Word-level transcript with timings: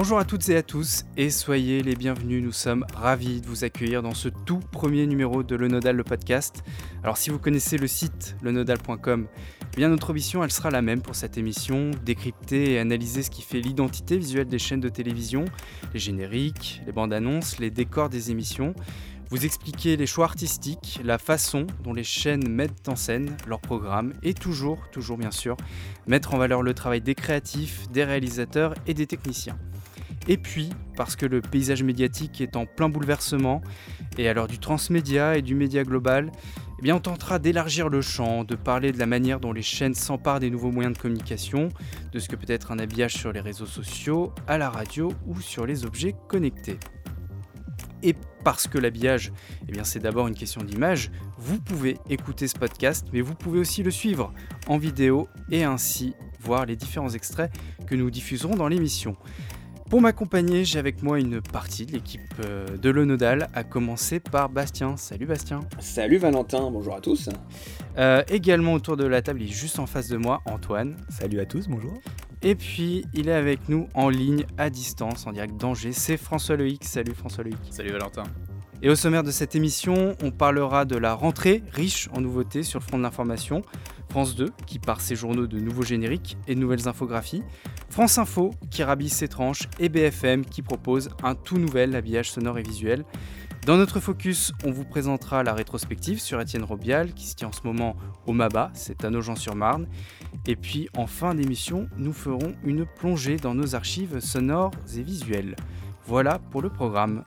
Bonjour 0.00 0.20
à 0.20 0.24
toutes 0.24 0.48
et 0.48 0.56
à 0.56 0.62
tous 0.62 1.06
et 1.16 1.28
soyez 1.28 1.82
les 1.82 1.96
bienvenus. 1.96 2.40
Nous 2.40 2.52
sommes 2.52 2.86
ravis 2.94 3.40
de 3.40 3.48
vous 3.48 3.64
accueillir 3.64 4.00
dans 4.00 4.14
ce 4.14 4.28
tout 4.28 4.60
premier 4.70 5.08
numéro 5.08 5.42
de 5.42 5.56
Le 5.56 5.66
Nodal, 5.66 5.96
le 5.96 6.04
podcast. 6.04 6.62
Alors 7.02 7.16
si 7.16 7.30
vous 7.30 7.40
connaissez 7.40 7.78
le 7.78 7.88
site 7.88 8.36
lenodal.com, 8.40 9.26
eh 9.60 9.76
bien 9.76 9.88
notre 9.88 10.12
mission 10.14 10.44
elle 10.44 10.52
sera 10.52 10.70
la 10.70 10.82
même 10.82 11.02
pour 11.02 11.16
cette 11.16 11.36
émission, 11.36 11.90
décrypter 12.04 12.74
et 12.74 12.78
analyser 12.78 13.24
ce 13.24 13.30
qui 13.30 13.42
fait 13.42 13.58
l'identité 13.58 14.18
visuelle 14.18 14.46
des 14.46 14.60
chaînes 14.60 14.78
de 14.78 14.88
télévision, 14.88 15.46
les 15.92 15.98
génériques, 15.98 16.80
les 16.86 16.92
bandes 16.92 17.12
annonces, 17.12 17.58
les 17.58 17.72
décors 17.72 18.08
des 18.08 18.30
émissions 18.30 18.76
vous 19.30 19.44
expliquer 19.44 19.96
les 19.96 20.06
choix 20.06 20.24
artistiques, 20.24 21.00
la 21.04 21.18
façon 21.18 21.66
dont 21.82 21.92
les 21.92 22.04
chaînes 22.04 22.48
mettent 22.48 22.88
en 22.88 22.96
scène 22.96 23.36
leurs 23.46 23.60
programmes 23.60 24.14
et 24.22 24.32
toujours, 24.32 24.88
toujours 24.90 25.18
bien 25.18 25.30
sûr, 25.30 25.56
mettre 26.06 26.32
en 26.32 26.38
valeur 26.38 26.62
le 26.62 26.72
travail 26.72 27.02
des 27.02 27.14
créatifs, 27.14 27.90
des 27.90 28.04
réalisateurs 28.04 28.72
et 28.86 28.94
des 28.94 29.06
techniciens. 29.06 29.58
Et 30.28 30.36
puis, 30.36 30.68
parce 30.94 31.16
que 31.16 31.24
le 31.24 31.40
paysage 31.40 31.82
médiatique 31.82 32.42
est 32.42 32.54
en 32.54 32.66
plein 32.66 32.90
bouleversement, 32.90 33.62
et 34.18 34.28
à 34.28 34.34
l'heure 34.34 34.46
du 34.46 34.58
transmédia 34.58 35.36
et 35.38 35.42
du 35.42 35.54
média 35.54 35.84
global, 35.84 36.30
eh 36.78 36.82
bien 36.82 36.96
on 36.96 37.00
tentera 37.00 37.38
d'élargir 37.38 37.88
le 37.88 38.02
champ, 38.02 38.44
de 38.44 38.54
parler 38.54 38.92
de 38.92 38.98
la 38.98 39.06
manière 39.06 39.40
dont 39.40 39.52
les 39.52 39.62
chaînes 39.62 39.94
s'emparent 39.94 40.38
des 40.38 40.50
nouveaux 40.50 40.70
moyens 40.70 40.94
de 40.96 41.00
communication, 41.00 41.70
de 42.12 42.18
ce 42.18 42.28
que 42.28 42.36
peut 42.36 42.52
être 42.52 42.70
un 42.70 42.78
habillage 42.78 43.14
sur 43.14 43.32
les 43.32 43.40
réseaux 43.40 43.66
sociaux, 43.66 44.32
à 44.46 44.58
la 44.58 44.68
radio 44.68 45.12
ou 45.26 45.40
sur 45.40 45.66
les 45.66 45.86
objets 45.86 46.14
connectés. 46.28 46.78
Et 48.02 48.14
parce 48.44 48.68
que 48.68 48.78
l'habillage, 48.78 49.32
eh 49.68 49.72
c'est 49.82 49.98
d'abord 49.98 50.28
une 50.28 50.34
question 50.34 50.62
d'image, 50.62 51.10
vous 51.38 51.58
pouvez 51.58 51.96
écouter 52.08 52.46
ce 52.46 52.58
podcast, 52.58 53.06
mais 53.12 53.22
vous 53.22 53.34
pouvez 53.34 53.58
aussi 53.58 53.82
le 53.82 53.90
suivre 53.90 54.32
en 54.68 54.78
vidéo 54.78 55.26
et 55.50 55.64
ainsi 55.64 56.14
voir 56.40 56.66
les 56.66 56.76
différents 56.76 57.10
extraits 57.10 57.50
que 57.86 57.94
nous 57.94 58.10
diffuserons 58.10 58.54
dans 58.54 58.68
l'émission. 58.68 59.16
Pour 59.90 60.02
m'accompagner, 60.02 60.66
j'ai 60.66 60.78
avec 60.78 61.02
moi 61.02 61.18
une 61.18 61.40
partie 61.40 61.86
de 61.86 61.92
l'équipe 61.92 62.20
euh, 62.44 62.76
de 62.76 62.90
Le 62.90 63.06
Nodal, 63.06 63.48
à 63.54 63.64
commencer 63.64 64.20
par 64.20 64.50
Bastien. 64.50 64.98
Salut 64.98 65.24
Bastien. 65.24 65.60
Salut 65.78 66.18
Valentin, 66.18 66.70
bonjour 66.70 66.94
à 66.94 67.00
tous. 67.00 67.30
Euh, 67.96 68.22
également 68.28 68.74
autour 68.74 68.98
de 68.98 69.06
la 69.06 69.22
table, 69.22 69.40
il 69.40 69.48
est 69.48 69.52
juste 69.52 69.78
en 69.78 69.86
face 69.86 70.08
de 70.08 70.18
moi, 70.18 70.42
Antoine. 70.44 70.94
Salut 71.08 71.40
à 71.40 71.46
tous, 71.46 71.68
bonjour. 71.68 71.94
Et 72.42 72.54
puis, 72.54 73.06
il 73.14 73.30
est 73.30 73.34
avec 73.34 73.70
nous 73.70 73.88
en 73.94 74.10
ligne, 74.10 74.44
à 74.58 74.68
distance, 74.68 75.26
en 75.26 75.32
direct 75.32 75.56
d'Angers. 75.56 75.92
C'est 75.92 76.18
François 76.18 76.56
Loïc. 76.56 76.84
Salut 76.84 77.14
François 77.14 77.44
Loïc. 77.44 77.56
Salut 77.70 77.90
Valentin. 77.90 78.24
Et 78.82 78.90
au 78.90 78.94
sommaire 78.94 79.24
de 79.24 79.30
cette 79.30 79.56
émission, 79.56 80.14
on 80.22 80.30
parlera 80.30 80.84
de 80.84 80.96
la 80.96 81.14
rentrée 81.14 81.64
riche 81.72 82.08
en 82.14 82.20
nouveautés 82.20 82.62
sur 82.62 82.78
le 82.78 82.84
front 82.84 82.98
de 82.98 83.02
l'information. 83.02 83.62
France 84.10 84.34
2 84.36 84.50
qui 84.66 84.78
part 84.78 85.00
ses 85.00 85.16
journaux 85.16 85.46
de 85.46 85.58
nouveaux 85.58 85.82
génériques 85.82 86.36
et 86.46 86.54
de 86.54 86.60
nouvelles 86.60 86.88
infographies. 86.88 87.42
France 87.90 88.18
Info 88.18 88.52
qui 88.70 88.82
rhabille 88.82 89.08
ses 89.08 89.28
tranches 89.28 89.68
et 89.78 89.88
BFM 89.88 90.44
qui 90.44 90.62
propose 90.62 91.10
un 91.22 91.34
tout 91.34 91.58
nouvel 91.58 91.94
habillage 91.94 92.30
sonore 92.30 92.58
et 92.58 92.62
visuel. 92.62 93.04
Dans 93.66 93.76
notre 93.76 94.00
focus, 94.00 94.52
on 94.64 94.70
vous 94.70 94.84
présentera 94.84 95.42
la 95.42 95.52
rétrospective 95.52 96.20
sur 96.20 96.40
Étienne 96.40 96.64
Robial 96.64 97.12
qui 97.12 97.26
se 97.26 97.34
tient 97.34 97.48
en 97.48 97.52
ce 97.52 97.60
moment 97.64 97.96
au 98.26 98.32
MABA, 98.32 98.70
c'est 98.72 99.04
à 99.04 99.10
Nogent-sur-Marne. 99.10 99.86
Et 100.46 100.56
puis 100.56 100.88
en 100.96 101.06
fin 101.06 101.34
d'émission, 101.34 101.86
nous 101.98 102.14
ferons 102.14 102.54
une 102.64 102.86
plongée 102.86 103.36
dans 103.36 103.54
nos 103.54 103.74
archives 103.74 104.20
sonores 104.20 104.70
et 104.96 105.02
visuelles. 105.02 105.54
Voilà 106.06 106.38
pour 106.38 106.62
le 106.62 106.70
programme. 106.70 107.24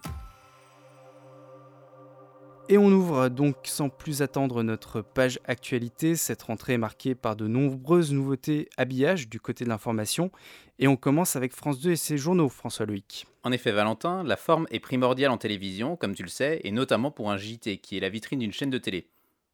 Et 2.72 2.78
on 2.78 2.90
ouvre 2.90 3.28
donc 3.28 3.58
sans 3.66 3.90
plus 3.90 4.22
attendre 4.22 4.64
notre 4.64 5.02
page 5.02 5.42
actualité. 5.44 6.16
Cette 6.16 6.44
rentrée 6.44 6.76
est 6.76 6.78
marquée 6.78 7.16
par 7.16 7.36
de 7.36 7.46
nombreuses 7.46 8.14
nouveautés 8.14 8.70
habillage 8.78 9.28
du 9.28 9.42
côté 9.42 9.66
de 9.66 9.70
l'information. 9.70 10.32
Et 10.80 10.88
on 10.88 10.96
commence 10.96 11.36
avec 11.36 11.52
France 11.52 11.82
2 11.82 11.92
et 11.92 11.96
ses 11.98 12.18
journaux, 12.18 12.48
François 12.48 12.86
Loïc. 12.86 13.28
En 13.44 13.52
effet, 13.52 13.74
Valentin, 13.74 14.24
la 14.24 14.38
forme 14.38 14.68
est 14.72 14.80
primordiale 14.80 15.32
en 15.32 15.38
télévision, 15.38 15.98
comme 15.98 16.16
tu 16.16 16.24
le 16.24 16.30
sais, 16.30 16.62
et 16.64 16.72
notamment 16.72 17.12
pour 17.12 17.30
un 17.30 17.36
JT, 17.36 17.80
qui 17.80 17.98
est 17.98 18.00
la 18.00 18.08
vitrine 18.08 18.40
d'une 18.40 18.54
chaîne 18.54 18.70
de 18.70 18.78
télé. 18.78 19.10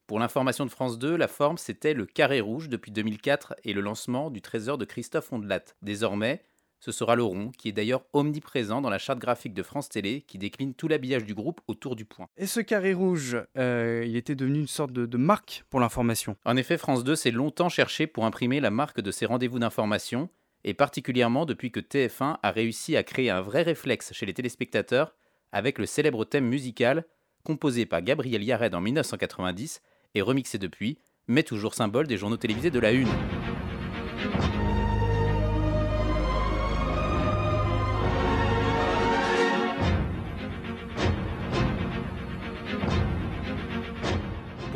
Pour 0.06 0.20
l'information 0.20 0.68
de 0.68 0.70
France 0.70 1.00
2, 1.00 1.16
la 1.16 1.28
forme 1.28 1.58
c'était 1.58 1.96
le 1.96 2.06
carré 2.06 2.40
rouge 2.40 2.70
depuis 2.70 2.92
2004 2.92 3.56
et 3.64 3.74
le 3.74 3.82
lancement 3.82 4.30
du 4.30 4.44
trésor 4.44 4.78
de 4.78 4.86
Christophe 4.86 5.34
Ondelat. 5.34 5.64
Désormais, 5.82 6.44
ce 6.80 6.92
sera 6.92 7.16
le 7.16 7.24
rond, 7.24 7.52
qui 7.58 7.70
est 7.70 7.74
d'ailleurs 7.74 8.04
omniprésent 8.14 8.82
dans 8.82 8.90
la 8.90 8.98
charte 8.98 9.20
graphique 9.20 9.54
de 9.54 9.64
France 9.64 9.90
Télé, 9.90 10.22
qui 10.22 10.38
décline 10.38 10.74
tout 10.74 10.88
l'habillage 10.88 11.26
du 11.26 11.34
groupe 11.34 11.62
autour 11.68 11.96
du 11.96 12.06
point. 12.06 12.28
Et 12.38 12.46
ce 12.46 12.60
carré 12.60 12.94
rouge, 12.94 13.38
euh, 13.58 14.06
il 14.08 14.16
était 14.16 14.36
devenu 14.36 14.60
une 14.60 14.68
sorte 14.68 14.92
de, 14.92 15.18
marque 15.18 15.64
pour 15.70 15.80
l'information. 15.80 16.36
En 16.46 16.56
effet, 16.56 16.78
France 16.78 17.04
2 17.04 17.16
s'est 17.16 17.32
longtemps 17.32 17.70
cherché 17.70 18.08
pour 18.08 18.26
imprimer 18.26 18.60
la 18.60 18.72
marque 18.72 19.02
de 19.02 19.12
ses 19.12 19.26
rendez-vous 19.26 19.60
d'information, 19.60 20.30
et 20.64 20.74
particulièrement 20.74 21.46
depuis 21.46 21.72
que 21.72 21.80
TF1 21.80 22.38
a 22.42 22.52
réussi 22.52 22.96
à 22.96 23.04
créer 23.04 23.30
un 23.30 23.42
vrai 23.42 23.64
réflexe 23.64 24.14
chez 24.14 24.26
les 24.26 24.34
téléspectateurs 24.34 25.16
avec 25.52 25.80
le 25.80 25.86
célèbre 25.86 26.26
thème 26.26 26.46
musical 26.46 27.06
composé 27.44 27.86
par 27.86 28.02
Gabriel 28.02 28.44
Yared 28.44 28.76
en 28.76 28.82
1990 28.82 29.82
et 30.16 30.22
remixé 30.22 30.58
depuis, 30.58 31.00
mais 31.28 31.44
toujours 31.44 31.74
symbole 31.74 32.08
des 32.08 32.18
journaux 32.18 32.38
télévisés 32.38 32.72
de 32.72 32.80
la 32.80 32.92
Une. 32.92 33.08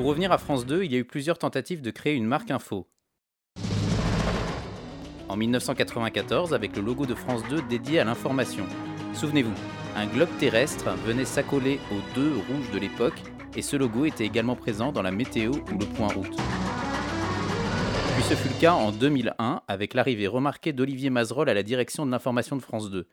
Pour 0.01 0.09
revenir 0.09 0.31
à 0.31 0.39
France 0.39 0.65
2, 0.65 0.83
il 0.83 0.91
y 0.91 0.95
a 0.95 0.97
eu 0.97 1.05
plusieurs 1.05 1.37
tentatives 1.37 1.83
de 1.83 1.91
créer 1.91 2.15
une 2.15 2.25
marque 2.25 2.49
info. 2.49 2.87
En 5.29 5.37
1994, 5.37 6.55
avec 6.55 6.75
le 6.75 6.81
logo 6.81 7.05
de 7.05 7.13
France 7.13 7.43
2 7.51 7.61
dédié 7.69 7.99
à 7.99 8.03
l'information. 8.03 8.65
Souvenez-vous, 9.13 9.53
un 9.95 10.07
globe 10.07 10.35
terrestre 10.39 10.89
venait 11.05 11.23
s'accoler 11.23 11.79
aux 11.91 12.15
deux 12.15 12.33
rouges 12.49 12.71
de 12.71 12.79
l'époque, 12.79 13.21
et 13.55 13.61
ce 13.61 13.75
logo 13.75 14.05
était 14.05 14.25
également 14.25 14.55
présent 14.55 14.91
dans 14.91 15.03
la 15.03 15.11
météo 15.11 15.51
ou 15.51 15.77
le 15.77 15.85
point 15.85 16.07
route. 16.07 16.35
Puis 18.15 18.23
ce 18.23 18.33
fut 18.33 18.49
le 18.49 18.59
cas 18.59 18.73
en 18.73 18.91
2001 18.91 19.61
avec 19.67 19.93
l'arrivée 19.93 20.25
remarquée 20.25 20.73
d'Olivier 20.73 21.11
Mazerolle 21.11 21.49
à 21.49 21.53
la 21.53 21.61
direction 21.61 22.07
de 22.07 22.11
l'information 22.11 22.55
de 22.55 22.63
France 22.63 22.89
2. 22.89 23.07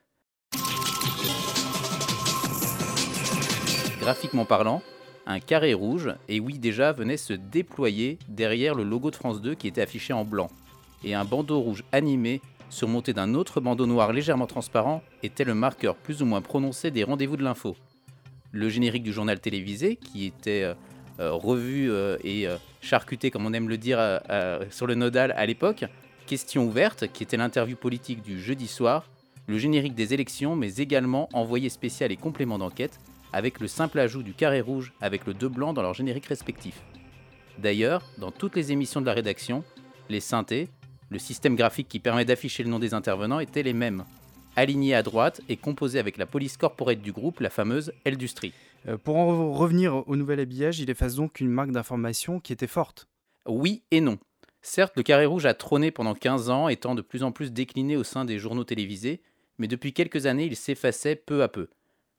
Graphiquement 4.00 4.46
parlant, 4.46 4.80
un 5.28 5.40
carré 5.40 5.74
rouge, 5.74 6.08
et 6.28 6.40
oui 6.40 6.58
déjà 6.58 6.92
venait 6.92 7.18
se 7.18 7.34
déployer 7.34 8.18
derrière 8.28 8.74
le 8.74 8.82
logo 8.82 9.10
de 9.10 9.16
France 9.16 9.42
2 9.42 9.54
qui 9.54 9.68
était 9.68 9.82
affiché 9.82 10.14
en 10.14 10.24
blanc. 10.24 10.48
Et 11.04 11.14
un 11.14 11.26
bandeau 11.26 11.60
rouge 11.60 11.84
animé, 11.92 12.40
surmonté 12.70 13.12
d'un 13.12 13.34
autre 13.34 13.60
bandeau 13.60 13.86
noir 13.86 14.12
légèrement 14.12 14.46
transparent, 14.46 15.02
était 15.22 15.44
le 15.44 15.54
marqueur 15.54 15.96
plus 15.96 16.22
ou 16.22 16.26
moins 16.26 16.40
prononcé 16.40 16.90
des 16.90 17.04
rendez-vous 17.04 17.36
de 17.36 17.44
l'info. 17.44 17.76
Le 18.52 18.70
générique 18.70 19.02
du 19.02 19.12
journal 19.12 19.38
télévisé, 19.38 19.96
qui 19.96 20.24
était 20.24 20.62
euh, 20.62 20.74
euh, 21.20 21.32
revu 21.32 21.90
euh, 21.90 22.16
et 22.24 22.46
charcuté, 22.80 23.30
comme 23.30 23.44
on 23.44 23.52
aime 23.52 23.68
le 23.68 23.76
dire, 23.76 23.98
sur 24.70 24.86
le 24.86 24.94
nodal 24.94 25.32
à 25.32 25.44
l'époque, 25.44 25.84
Question 26.26 26.66
ouverte, 26.66 27.10
qui 27.10 27.22
était 27.22 27.38
l'interview 27.38 27.74
politique 27.74 28.22
du 28.22 28.38
jeudi 28.38 28.66
soir, 28.66 29.08
le 29.46 29.56
générique 29.56 29.94
des 29.94 30.12
élections, 30.12 30.56
mais 30.56 30.76
également 30.76 31.30
envoyé 31.32 31.70
spécial 31.70 32.12
et 32.12 32.18
complément 32.18 32.58
d'enquête, 32.58 33.00
avec 33.32 33.60
le 33.60 33.68
simple 33.68 33.98
ajout 33.98 34.22
du 34.22 34.34
carré 34.34 34.60
rouge 34.60 34.92
avec 35.00 35.26
le 35.26 35.34
2 35.34 35.48
blanc 35.48 35.72
dans 35.72 35.82
leur 35.82 35.94
générique 35.94 36.26
respectif. 36.26 36.80
D'ailleurs, 37.58 38.02
dans 38.18 38.30
toutes 38.30 38.56
les 38.56 38.72
émissions 38.72 39.00
de 39.00 39.06
la 39.06 39.12
rédaction, 39.12 39.64
les 40.08 40.20
synthés, 40.20 40.68
le 41.10 41.18
système 41.18 41.56
graphique 41.56 41.88
qui 41.88 41.98
permet 41.98 42.24
d'afficher 42.24 42.62
le 42.62 42.70
nom 42.70 42.78
des 42.78 42.94
intervenants 42.94 43.40
étaient 43.40 43.62
les 43.62 43.72
mêmes, 43.72 44.04
alignés 44.56 44.94
à 44.94 45.02
droite 45.02 45.40
et 45.48 45.56
composés 45.56 45.98
avec 45.98 46.16
la 46.18 46.26
police 46.26 46.56
corporate 46.56 47.00
du 47.00 47.12
groupe, 47.12 47.40
la 47.40 47.50
fameuse 47.50 47.92
Eldustrie. 48.04 48.52
Euh, 48.86 48.96
pour 48.96 49.16
en 49.16 49.52
revenir 49.52 50.08
au 50.08 50.16
nouvel 50.16 50.40
habillage, 50.40 50.80
il 50.80 50.90
efface 50.90 51.14
donc 51.14 51.40
une 51.40 51.48
marque 51.48 51.72
d'information 51.72 52.40
qui 52.40 52.52
était 52.52 52.66
forte. 52.66 53.08
Oui 53.46 53.82
et 53.90 54.00
non. 54.00 54.18
Certes, 54.62 54.94
le 54.96 55.02
carré 55.02 55.26
rouge 55.26 55.46
a 55.46 55.54
trôné 55.54 55.90
pendant 55.90 56.14
15 56.14 56.50
ans, 56.50 56.68
étant 56.68 56.94
de 56.94 57.02
plus 57.02 57.22
en 57.22 57.32
plus 57.32 57.52
décliné 57.52 57.96
au 57.96 58.04
sein 58.04 58.24
des 58.24 58.38
journaux 58.38 58.64
télévisés, 58.64 59.22
mais 59.58 59.68
depuis 59.68 59.92
quelques 59.92 60.26
années, 60.26 60.46
il 60.46 60.56
s'effaçait 60.56 61.16
peu 61.16 61.42
à 61.42 61.48
peu. 61.48 61.68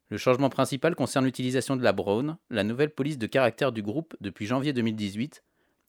Le 0.09 0.17
changement 0.17 0.49
principal 0.49 0.95
concerne 0.95 1.25
l'utilisation 1.25 1.75
de 1.75 1.83
la 1.83 1.93
Brown, 1.93 2.37
la 2.49 2.63
nouvelle 2.63 2.89
police 2.89 3.19
de 3.19 3.27
caractère 3.27 3.71
du 3.71 3.83
groupe 3.83 4.15
depuis 4.21 4.47
janvier 4.47 4.73
2018, 4.73 5.43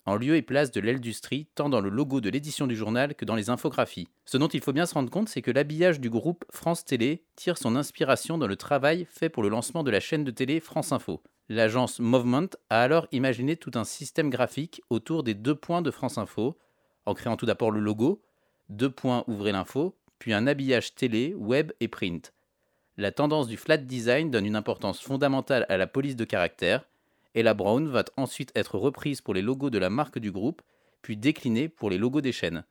en 0.04 0.16
lieu 0.16 0.36
et 0.36 0.42
place 0.42 0.70
de 0.70 0.80
l'industrie 0.80 1.46
tant 1.54 1.70
dans 1.70 1.80
le 1.80 1.88
logo 1.88 2.20
de 2.20 2.28
l'édition 2.28 2.66
du 2.66 2.76
journal 2.76 3.14
que 3.14 3.24
dans 3.24 3.34
les 3.34 3.48
infographies. 3.48 4.08
Ce 4.26 4.36
dont 4.36 4.48
il 4.48 4.60
faut 4.60 4.74
bien 4.74 4.84
se 4.84 4.92
rendre 4.92 5.08
compte, 5.08 5.30
c'est 5.30 5.40
que 5.40 5.50
l'habillage 5.50 6.00
du 6.00 6.10
groupe 6.10 6.44
France 6.50 6.84
Télé 6.84 7.24
tire 7.34 7.56
son 7.56 7.76
inspiration 7.76 8.36
dans 8.36 8.46
le 8.46 8.56
travail 8.56 9.06
fait 9.08 9.30
pour 9.30 9.42
le 9.42 9.48
lancement 9.48 9.84
de 9.84 9.90
la 9.90 10.00
chaîne 10.00 10.24
de 10.24 10.30
télé 10.30 10.60
France 10.60 10.92
Info. 10.92 11.22
L'agence 11.48 11.98
Movement 11.98 12.48
a 12.68 12.82
alors 12.82 13.06
imaginé 13.12 13.56
tout 13.56 13.72
un 13.74 13.84
système 13.84 14.28
graphique 14.28 14.82
autour 14.90 15.22
des 15.22 15.34
deux 15.34 15.54
points 15.54 15.80
de 15.80 15.90
France 15.90 16.18
Info, 16.18 16.58
en 17.06 17.14
créant 17.14 17.38
tout 17.38 17.46
d'abord 17.46 17.70
le 17.70 17.80
logo, 17.80 18.20
deux 18.68 18.90
points 18.90 19.24
ouvrez 19.28 19.52
l'info, 19.52 19.96
puis 20.18 20.34
un 20.34 20.46
habillage 20.46 20.94
télé, 20.94 21.34
web 21.34 21.72
et 21.80 21.88
print 21.88 22.34
la 23.00 23.12
tendance 23.12 23.48
du 23.48 23.56
flat 23.56 23.78
design 23.78 24.30
donne 24.30 24.46
une 24.46 24.56
importance 24.56 25.00
fondamentale 25.00 25.66
à 25.68 25.76
la 25.76 25.86
police 25.86 26.16
de 26.16 26.24
caractère, 26.24 26.86
et 27.34 27.42
la 27.42 27.54
brown 27.54 27.88
va 27.88 28.04
ensuite 28.16 28.52
être 28.54 28.78
reprise 28.78 29.20
pour 29.20 29.34
les 29.34 29.42
logos 29.42 29.70
de 29.70 29.78
la 29.78 29.90
marque 29.90 30.18
du 30.18 30.30
groupe, 30.30 30.62
puis 31.00 31.16
déclinée 31.16 31.68
pour 31.68 31.90
les 31.90 31.98
logos 31.98 32.20
des 32.20 32.32
chaînes. 32.32 32.64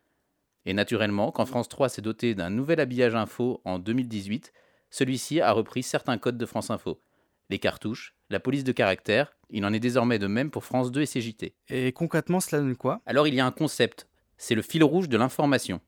Et 0.66 0.74
naturellement, 0.74 1.32
quand 1.32 1.46
France 1.46 1.70
3 1.70 1.90
s'est 1.90 2.02
doté 2.02 2.36
d'un 2.36 2.50
nouvel 2.50 2.80
habillage 2.80 3.16
info 3.16 3.62
en 3.66 3.80
2018, 3.80 4.54
celui-ci 4.92 5.42
a 5.42 5.52
repris 5.52 5.82
certains 5.82 6.18
codes 6.18 6.38
de 6.38 6.46
France 6.46 6.70
Info. 6.70 7.02
Les 7.50 7.58
cartouches, 7.58 8.14
la 8.30 8.40
police 8.40 8.64
de 8.64 8.72
caractère, 8.72 9.34
il 9.50 9.66
en 9.66 9.74
est 9.74 9.80
désormais 9.80 10.20
de 10.20 10.28
même 10.28 10.52
pour 10.52 10.64
France 10.64 10.92
2 10.92 11.02
et 11.02 11.08
CJT. 11.08 11.54
Et 11.70 11.92
concrètement, 11.92 12.40
cela 12.40 12.62
donne 12.62 12.76
quoi? 12.76 13.02
Alors 13.08 13.28
il 13.28 13.34
y 13.34 13.40
a 13.40 13.46
un 13.46 13.52
concept, 13.52 14.08
c'est 14.38 14.56
le 14.56 14.62
fil 14.62 14.84
rouge 14.84 15.10
de 15.10 15.18
l'information. 15.18 15.82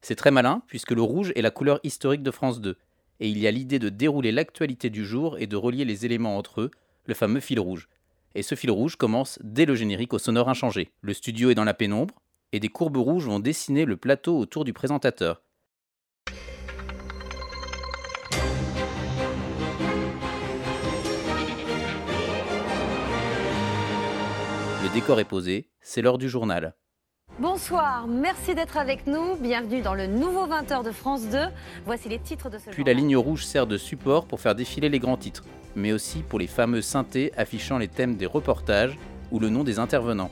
C'est 0.00 0.16
très 0.16 0.30
malin 0.30 0.62
puisque 0.66 0.92
le 0.92 1.02
rouge 1.02 1.32
est 1.36 1.42
la 1.42 1.50
couleur 1.50 1.80
historique 1.82 2.22
de 2.22 2.30
France 2.30 2.60
2, 2.60 2.76
et 3.20 3.28
il 3.28 3.38
y 3.38 3.46
a 3.46 3.50
l'idée 3.50 3.78
de 3.78 3.88
dérouler 3.88 4.32
l'actualité 4.32 4.90
du 4.90 5.04
jour 5.04 5.38
et 5.38 5.46
de 5.46 5.56
relier 5.56 5.84
les 5.84 6.04
éléments 6.06 6.36
entre 6.36 6.62
eux, 6.62 6.70
le 7.06 7.14
fameux 7.14 7.40
fil 7.40 7.60
rouge. 7.60 7.88
Et 8.34 8.42
ce 8.42 8.54
fil 8.54 8.70
rouge 8.70 8.96
commence 8.96 9.38
dès 9.42 9.66
le 9.66 9.74
générique 9.74 10.14
au 10.14 10.18
sonore 10.18 10.48
inchangé. 10.48 10.90
Le 11.00 11.12
studio 11.12 11.50
est 11.50 11.54
dans 11.54 11.64
la 11.64 11.74
pénombre, 11.74 12.14
et 12.52 12.60
des 12.60 12.68
courbes 12.68 12.96
rouges 12.96 13.26
vont 13.26 13.40
dessiner 13.40 13.84
le 13.84 13.96
plateau 13.96 14.38
autour 14.38 14.64
du 14.64 14.72
présentateur. 14.72 15.42
Le 24.82 24.92
décor 24.92 25.20
est 25.20 25.24
posé, 25.24 25.70
c'est 25.80 26.02
l'heure 26.02 26.18
du 26.18 26.28
journal. 26.28 26.74
Bonsoir, 27.38 28.06
merci 28.06 28.54
d'être 28.54 28.76
avec 28.76 29.06
nous. 29.06 29.36
Bienvenue 29.36 29.80
dans 29.80 29.94
le 29.94 30.06
nouveau 30.06 30.46
20h 30.46 30.84
de 30.84 30.90
France 30.90 31.26
2. 31.28 31.38
Voici 31.86 32.10
les 32.10 32.18
titres 32.18 32.50
de 32.50 32.58
ce 32.58 32.68
Puis 32.68 32.84
la 32.84 32.92
ligne 32.92 33.16
rouge 33.16 33.46
sert 33.46 33.66
de 33.66 33.78
support 33.78 34.26
pour 34.26 34.38
faire 34.38 34.54
défiler 34.54 34.90
les 34.90 34.98
grands 34.98 35.16
titres, 35.16 35.42
mais 35.74 35.92
aussi 35.92 36.18
pour 36.18 36.38
les 36.38 36.46
fameux 36.46 36.82
synthés 36.82 37.32
affichant 37.38 37.78
les 37.78 37.88
thèmes 37.88 38.16
des 38.16 38.26
reportages 38.26 38.98
ou 39.30 39.40
le 39.40 39.48
nom 39.48 39.64
des 39.64 39.78
intervenants. 39.78 40.30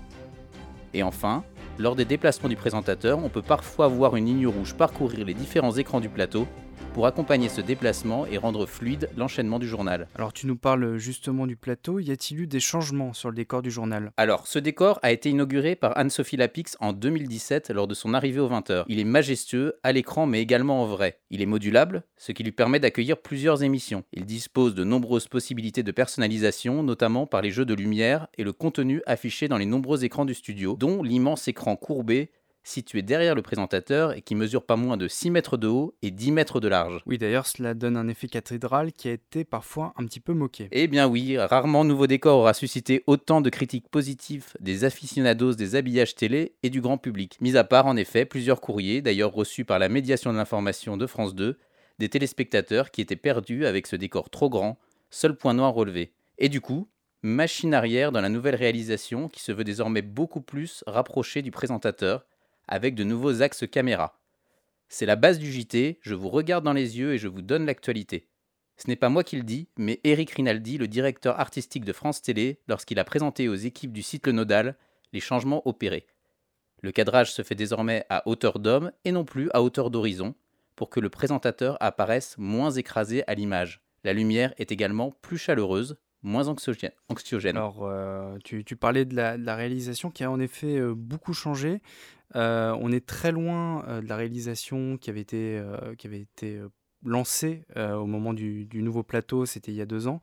Et 0.92 1.02
enfin, 1.02 1.42
lors 1.78 1.96
des 1.96 2.04
déplacements 2.04 2.50
du 2.50 2.56
présentateur, 2.56 3.18
on 3.24 3.30
peut 3.30 3.40
parfois 3.40 3.88
voir 3.88 4.14
une 4.16 4.26
ligne 4.26 4.46
rouge 4.46 4.74
parcourir 4.74 5.24
les 5.24 5.34
différents 5.34 5.72
écrans 5.72 6.00
du 6.00 6.10
plateau 6.10 6.46
pour 6.92 7.06
accompagner 7.06 7.48
ce 7.48 7.60
déplacement 7.60 8.26
et 8.26 8.38
rendre 8.38 8.66
fluide 8.66 9.08
l'enchaînement 9.16 9.58
du 9.58 9.66
journal. 9.66 10.08
Alors 10.14 10.32
tu 10.32 10.46
nous 10.46 10.56
parles 10.56 10.96
justement 10.96 11.46
du 11.46 11.56
plateau, 11.56 11.98
y 11.98 12.10
a-t-il 12.10 12.40
eu 12.40 12.46
des 12.46 12.60
changements 12.60 13.12
sur 13.12 13.28
le 13.28 13.34
décor 13.34 13.62
du 13.62 13.70
journal? 13.70 14.12
Alors, 14.16 14.46
ce 14.46 14.58
décor 14.58 14.98
a 15.02 15.12
été 15.12 15.30
inauguré 15.30 15.76
par 15.76 15.96
Anne-Sophie 15.96 16.36
Lapix 16.36 16.76
en 16.80 16.92
2017 16.92 17.70
lors 17.70 17.86
de 17.86 17.94
son 17.94 18.14
arrivée 18.14 18.40
aux 18.40 18.48
20h. 18.48 18.84
Il 18.88 18.98
est 18.98 19.04
majestueux 19.04 19.74
à 19.82 19.92
l'écran 19.92 20.26
mais 20.26 20.40
également 20.40 20.82
en 20.82 20.86
vrai. 20.86 21.20
Il 21.30 21.42
est 21.42 21.46
modulable, 21.46 22.02
ce 22.16 22.32
qui 22.32 22.42
lui 22.42 22.52
permet 22.52 22.80
d'accueillir 22.80 23.18
plusieurs 23.18 23.62
émissions. 23.62 24.04
Il 24.12 24.24
dispose 24.24 24.74
de 24.74 24.84
nombreuses 24.84 25.28
possibilités 25.28 25.82
de 25.82 25.92
personnalisation, 25.92 26.82
notamment 26.82 27.26
par 27.26 27.42
les 27.42 27.50
jeux 27.50 27.64
de 27.64 27.74
lumière 27.74 28.26
et 28.36 28.44
le 28.44 28.52
contenu 28.52 29.02
affiché 29.06 29.48
dans 29.48 29.58
les 29.58 29.66
nombreux 29.66 30.04
écrans 30.04 30.24
du 30.24 30.34
studio, 30.34 30.76
dont 30.78 31.02
l'immense 31.02 31.48
écran 31.48 31.76
courbé 31.76 32.30
situé 32.62 33.02
derrière 33.02 33.34
le 33.34 33.42
présentateur 33.42 34.12
et 34.12 34.22
qui 34.22 34.34
mesure 34.34 34.64
pas 34.64 34.76
moins 34.76 34.96
de 34.96 35.08
6 35.08 35.30
mètres 35.30 35.56
de 35.56 35.66
haut 35.66 35.94
et 36.02 36.10
10 36.10 36.32
mètres 36.32 36.60
de 36.60 36.68
large. 36.68 37.02
Oui, 37.06 37.18
d'ailleurs, 37.18 37.46
cela 37.46 37.74
donne 37.74 37.96
un 37.96 38.08
effet 38.08 38.28
cathédrale 38.28 38.92
qui 38.92 39.08
a 39.08 39.12
été 39.12 39.44
parfois 39.44 39.92
un 39.96 40.04
petit 40.06 40.20
peu 40.20 40.32
moqué. 40.32 40.68
Eh 40.72 40.86
bien 40.86 41.08
oui, 41.08 41.38
rarement 41.38 41.84
Nouveau 41.84 42.06
Décor 42.06 42.38
aura 42.38 42.54
suscité 42.54 43.02
autant 43.06 43.40
de 43.40 43.50
critiques 43.50 43.88
positives 43.88 44.46
des 44.60 44.84
aficionados 44.84 45.54
des 45.54 45.74
habillages 45.74 46.14
télé 46.14 46.54
et 46.62 46.70
du 46.70 46.80
grand 46.80 46.98
public. 46.98 47.36
Mis 47.40 47.56
à 47.56 47.64
part, 47.64 47.86
en 47.86 47.96
effet, 47.96 48.24
plusieurs 48.24 48.60
courriers, 48.60 49.02
d'ailleurs 49.02 49.32
reçus 49.32 49.64
par 49.64 49.78
la 49.78 49.88
médiation 49.88 50.32
de 50.32 50.38
l'information 50.38 50.96
de 50.96 51.06
France 51.06 51.34
2, 51.34 51.58
des 51.98 52.08
téléspectateurs 52.08 52.90
qui 52.90 53.00
étaient 53.00 53.16
perdus 53.16 53.66
avec 53.66 53.86
ce 53.86 53.96
décor 53.96 54.30
trop 54.30 54.48
grand, 54.48 54.78
seul 55.10 55.36
point 55.36 55.54
noir 55.54 55.74
relevé. 55.74 56.12
Et 56.38 56.48
du 56.48 56.60
coup, 56.60 56.88
machine 57.22 57.74
arrière 57.74 58.12
dans 58.12 58.20
la 58.20 58.28
nouvelle 58.28 58.54
réalisation 58.54 59.28
qui 59.28 59.42
se 59.42 59.52
veut 59.52 59.64
désormais 59.64 60.02
beaucoup 60.02 60.40
plus 60.40 60.82
rapprochée 60.86 61.42
du 61.42 61.50
présentateur, 61.50 62.24
avec 62.70 62.94
de 62.94 63.04
nouveaux 63.04 63.42
axes 63.42 63.66
caméra. 63.70 64.18
C'est 64.88 65.06
la 65.06 65.16
base 65.16 65.38
du 65.38 65.52
JT, 65.52 65.98
je 66.00 66.14
vous 66.14 66.30
regarde 66.30 66.64
dans 66.64 66.72
les 66.72 66.98
yeux 66.98 67.12
et 67.12 67.18
je 67.18 67.28
vous 67.28 67.42
donne 67.42 67.66
l'actualité. 67.66 68.28
Ce 68.78 68.88
n'est 68.88 68.96
pas 68.96 69.10
moi 69.10 69.24
qui 69.24 69.36
le 69.36 69.42
dis, 69.42 69.68
mais 69.76 70.00
Eric 70.04 70.30
Rinaldi, 70.30 70.78
le 70.78 70.88
directeur 70.88 71.38
artistique 71.38 71.84
de 71.84 71.92
France 71.92 72.22
Télé, 72.22 72.60
lorsqu'il 72.66 72.98
a 72.98 73.04
présenté 73.04 73.46
aux 73.48 73.54
équipes 73.54 73.92
du 73.92 74.02
site 74.02 74.26
Le 74.26 74.32
Nodal 74.32 74.76
les 75.12 75.20
changements 75.20 75.66
opérés. 75.68 76.06
Le 76.82 76.92
cadrage 76.92 77.32
se 77.32 77.42
fait 77.42 77.54
désormais 77.54 78.06
à 78.08 78.26
hauteur 78.26 78.58
d'homme 78.58 78.90
et 79.04 79.12
non 79.12 79.24
plus 79.24 79.50
à 79.52 79.62
hauteur 79.62 79.90
d'horizon, 79.90 80.34
pour 80.76 80.88
que 80.88 81.00
le 81.00 81.10
présentateur 81.10 81.76
apparaisse 81.80 82.36
moins 82.38 82.70
écrasé 82.70 83.22
à 83.26 83.34
l'image. 83.34 83.82
La 84.02 84.14
lumière 84.14 84.54
est 84.56 84.72
également 84.72 85.10
plus 85.20 85.36
chaleureuse, 85.36 85.98
moins 86.22 86.48
anxiogène. 86.48 86.92
Alors, 87.56 87.80
euh, 87.82 88.38
tu, 88.44 88.64
parlais 88.76 89.04
de 89.04 89.14
la, 89.14 89.56
réalisation 89.56 90.10
qui 90.10 90.24
a 90.24 90.30
en 90.30 90.40
effet 90.40 90.78
euh, 90.78 90.94
beaucoup 90.94 91.34
changé. 91.34 91.82
Euh, 92.36 92.76
on 92.80 92.92
est 92.92 93.04
très 93.04 93.32
loin 93.32 94.00
de 94.00 94.08
la 94.08 94.16
réalisation 94.16 94.96
qui 94.96 95.10
avait 95.10 95.20
été, 95.20 95.62
qui 95.98 96.06
avait 96.06 96.20
été 96.20 96.60
lancée 97.04 97.64
au 97.76 98.06
moment 98.06 98.32
du, 98.32 98.68
nouveau 98.74 99.02
plateau, 99.02 99.46
c'était 99.46 99.72
il 99.72 99.76
y 99.76 99.80
a 99.80 99.86
deux 99.86 100.06
ans. 100.06 100.20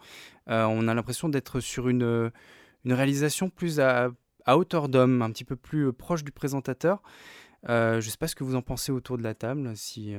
on 0.48 0.88
a 0.88 0.94
l'impression 0.94 1.30
d'être 1.30 1.60
sur 1.60 1.90
une, 1.90 2.32
une 2.86 2.94
réalisation 2.94 3.50
plus 3.50 3.80
à, 3.80 4.12
à 4.46 4.58
hauteur 4.58 4.88
d'homme, 4.90 5.22
un 5.22 5.32
petit 5.32 5.44
peu 5.44 5.56
plus 5.56 5.92
proche 5.92 6.24
du 6.24 6.32
présentateur. 6.32 7.02
je 7.68 7.96
ne 7.96 8.02
sais 8.02 8.18
pas 8.18 8.28
ce 8.28 8.36
que 8.36 8.44
vous 8.44 8.56
en 8.56 8.62
pensez 8.62 8.92
autour 8.92 9.18
de 9.18 9.24
la 9.24 9.34
table, 9.34 9.76
si... 9.76 10.16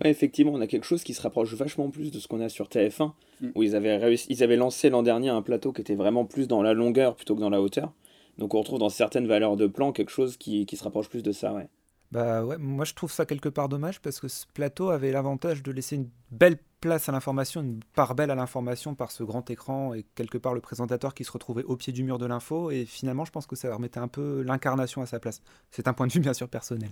Ouais, 0.00 0.10
effectivement, 0.10 0.52
on 0.52 0.60
a 0.60 0.66
quelque 0.66 0.86
chose 0.86 1.04
qui 1.04 1.12
se 1.12 1.20
rapproche 1.20 1.52
vachement 1.54 1.90
plus 1.90 2.10
de 2.10 2.18
ce 2.18 2.26
qu'on 2.26 2.40
a 2.40 2.48
sur 2.48 2.68
TF1, 2.68 3.12
mm. 3.40 3.48
où 3.54 3.62
ils 3.62 3.76
avaient, 3.76 3.96
réussi, 3.96 4.26
ils 4.30 4.42
avaient 4.42 4.56
lancé 4.56 4.88
l'an 4.88 5.02
dernier 5.02 5.28
un 5.28 5.42
plateau 5.42 5.72
qui 5.72 5.82
était 5.82 5.94
vraiment 5.94 6.24
plus 6.24 6.48
dans 6.48 6.62
la 6.62 6.72
longueur 6.72 7.14
plutôt 7.14 7.34
que 7.34 7.40
dans 7.40 7.50
la 7.50 7.60
hauteur. 7.60 7.92
Donc 8.38 8.54
on 8.54 8.60
retrouve 8.60 8.78
dans 8.78 8.88
certaines 8.88 9.26
valeurs 9.26 9.56
de 9.56 9.66
plan 9.66 9.92
quelque 9.92 10.10
chose 10.10 10.36
qui, 10.36 10.66
qui 10.66 10.76
se 10.76 10.84
rapproche 10.84 11.08
plus 11.08 11.22
de 11.22 11.32
ça, 11.32 11.52
ouais. 11.52 11.68
Bah 12.12 12.44
ouais, 12.44 12.58
moi 12.58 12.84
je 12.84 12.92
trouve 12.92 13.10
ça 13.10 13.24
quelque 13.24 13.48
part 13.48 13.70
dommage 13.70 13.98
parce 14.00 14.20
que 14.20 14.28
ce 14.28 14.44
plateau 14.52 14.90
avait 14.90 15.12
l'avantage 15.12 15.62
de 15.62 15.72
laisser 15.72 15.96
une 15.96 16.10
belle 16.30 16.58
place 16.82 17.08
à 17.08 17.12
l'information, 17.12 17.62
une 17.62 17.80
part 17.94 18.14
belle 18.14 18.30
à 18.30 18.34
l'information 18.34 18.94
par 18.94 19.10
ce 19.10 19.22
grand 19.22 19.48
écran 19.48 19.94
et 19.94 20.04
quelque 20.14 20.36
part 20.36 20.52
le 20.52 20.60
présentateur 20.60 21.14
qui 21.14 21.24
se 21.24 21.32
retrouvait 21.32 21.62
au 21.62 21.74
pied 21.74 21.90
du 21.90 22.04
mur 22.04 22.18
de 22.18 22.26
l'info 22.26 22.70
et 22.70 22.84
finalement 22.84 23.24
je 23.24 23.30
pense 23.30 23.46
que 23.46 23.56
ça 23.56 23.74
remettait 23.74 24.00
un 24.00 24.08
peu 24.08 24.42
l'incarnation 24.42 25.00
à 25.00 25.06
sa 25.06 25.20
place. 25.20 25.40
C'est 25.70 25.88
un 25.88 25.94
point 25.94 26.06
de 26.06 26.12
vue 26.12 26.20
bien 26.20 26.34
sûr 26.34 26.48
personnel. 26.48 26.90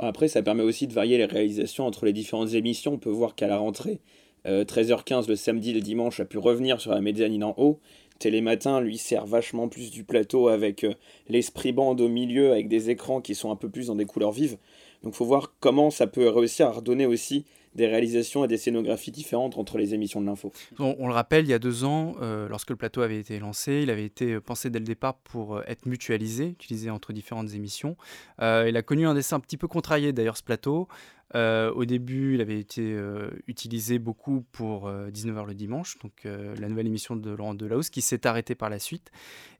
Après 0.00 0.26
ça 0.26 0.42
permet 0.42 0.64
aussi 0.64 0.88
de 0.88 0.92
varier 0.92 1.18
les 1.18 1.26
réalisations 1.26 1.86
entre 1.86 2.04
les 2.04 2.12
différentes 2.12 2.54
émissions. 2.54 2.94
On 2.94 2.98
peut 2.98 3.10
voir 3.10 3.36
qu'à 3.36 3.46
la 3.46 3.58
rentrée, 3.58 4.00
13h15 4.44 5.14
euh, 5.14 5.22
le 5.28 5.36
samedi, 5.36 5.72
le 5.72 5.80
dimanche 5.80 6.18
a 6.18 6.24
pu 6.24 6.38
revenir 6.38 6.80
sur 6.80 6.90
la 6.90 7.00
médianine 7.00 7.44
en 7.44 7.54
haut 7.58 7.78
Télématin 8.22 8.80
lui 8.80 8.98
sert 8.98 9.26
vachement 9.26 9.66
plus 9.66 9.90
du 9.90 10.04
plateau 10.04 10.46
avec 10.46 10.84
euh, 10.84 10.94
l'esprit 11.28 11.72
bande 11.72 12.00
au 12.00 12.08
milieu, 12.08 12.52
avec 12.52 12.68
des 12.68 12.88
écrans 12.88 13.20
qui 13.20 13.34
sont 13.34 13.50
un 13.50 13.56
peu 13.56 13.68
plus 13.68 13.88
dans 13.88 13.96
des 13.96 14.04
couleurs 14.04 14.30
vives. 14.30 14.58
Donc 15.02 15.14
faut 15.14 15.24
voir 15.24 15.54
comment 15.58 15.90
ça 15.90 16.06
peut 16.06 16.28
réussir 16.28 16.68
à 16.68 16.70
redonner 16.70 17.04
aussi 17.04 17.44
des 17.74 17.86
réalisations 17.86 18.44
et 18.44 18.48
des 18.48 18.56
scénographies 18.56 19.10
différentes 19.10 19.56
entre 19.56 19.78
les 19.78 19.94
émissions 19.94 20.20
de 20.20 20.26
l'info. 20.26 20.52
On, 20.78 21.06
le 21.06 21.14
rappelle, 21.14 21.44
il 21.44 21.50
y 21.50 21.54
a 21.54 21.58
deux 21.58 21.84
ans, 21.84 22.14
euh, 22.20 22.48
lorsque 22.48 22.70
le 22.70 22.76
plateau 22.76 23.02
avait 23.02 23.18
été 23.18 23.38
lancé, 23.38 23.80
il 23.82 23.90
avait 23.90 24.04
été 24.04 24.40
pensé 24.40 24.70
dès 24.70 24.78
le 24.78 24.84
départ 24.84 25.14
pour 25.14 25.56
euh, 25.56 25.62
être 25.66 25.86
mutualisé, 25.86 26.48
utilisé 26.48 26.90
entre 26.90 27.12
différentes 27.12 27.54
émissions. 27.54 27.96
il 28.40 28.76
a 28.76 28.82
connu 28.82 29.06
un 29.06 29.14
dessin 29.14 29.36
un 29.36 29.40
petit 29.40 29.56
peu 29.56 29.68
contrarié 29.68 30.12
d'ailleurs 30.12 30.36
ce 30.36 30.42
plateau. 30.42 30.88
Euh, 31.34 31.72
au 31.72 31.84
début, 31.84 32.34
il 32.34 32.40
avait 32.40 32.58
été 32.58 32.82
euh, 32.82 33.30
utilisé 33.46 33.98
beaucoup 33.98 34.44
pour 34.52 34.90
19h 34.90 35.38
euh, 35.38 35.46
le 35.46 35.54
dimanche, 35.54 35.98
donc 36.02 36.12
la 36.24 36.68
nouvelle 36.68 36.86
émission 36.86 37.16
de 37.16 37.30
Laurent 37.30 37.54
Delahousse, 37.54 37.90
qui 37.90 38.02
s'est 38.02 38.26
arrêtée 38.26 38.54
par 38.54 38.70
la 38.70 38.78
suite. 38.78 39.10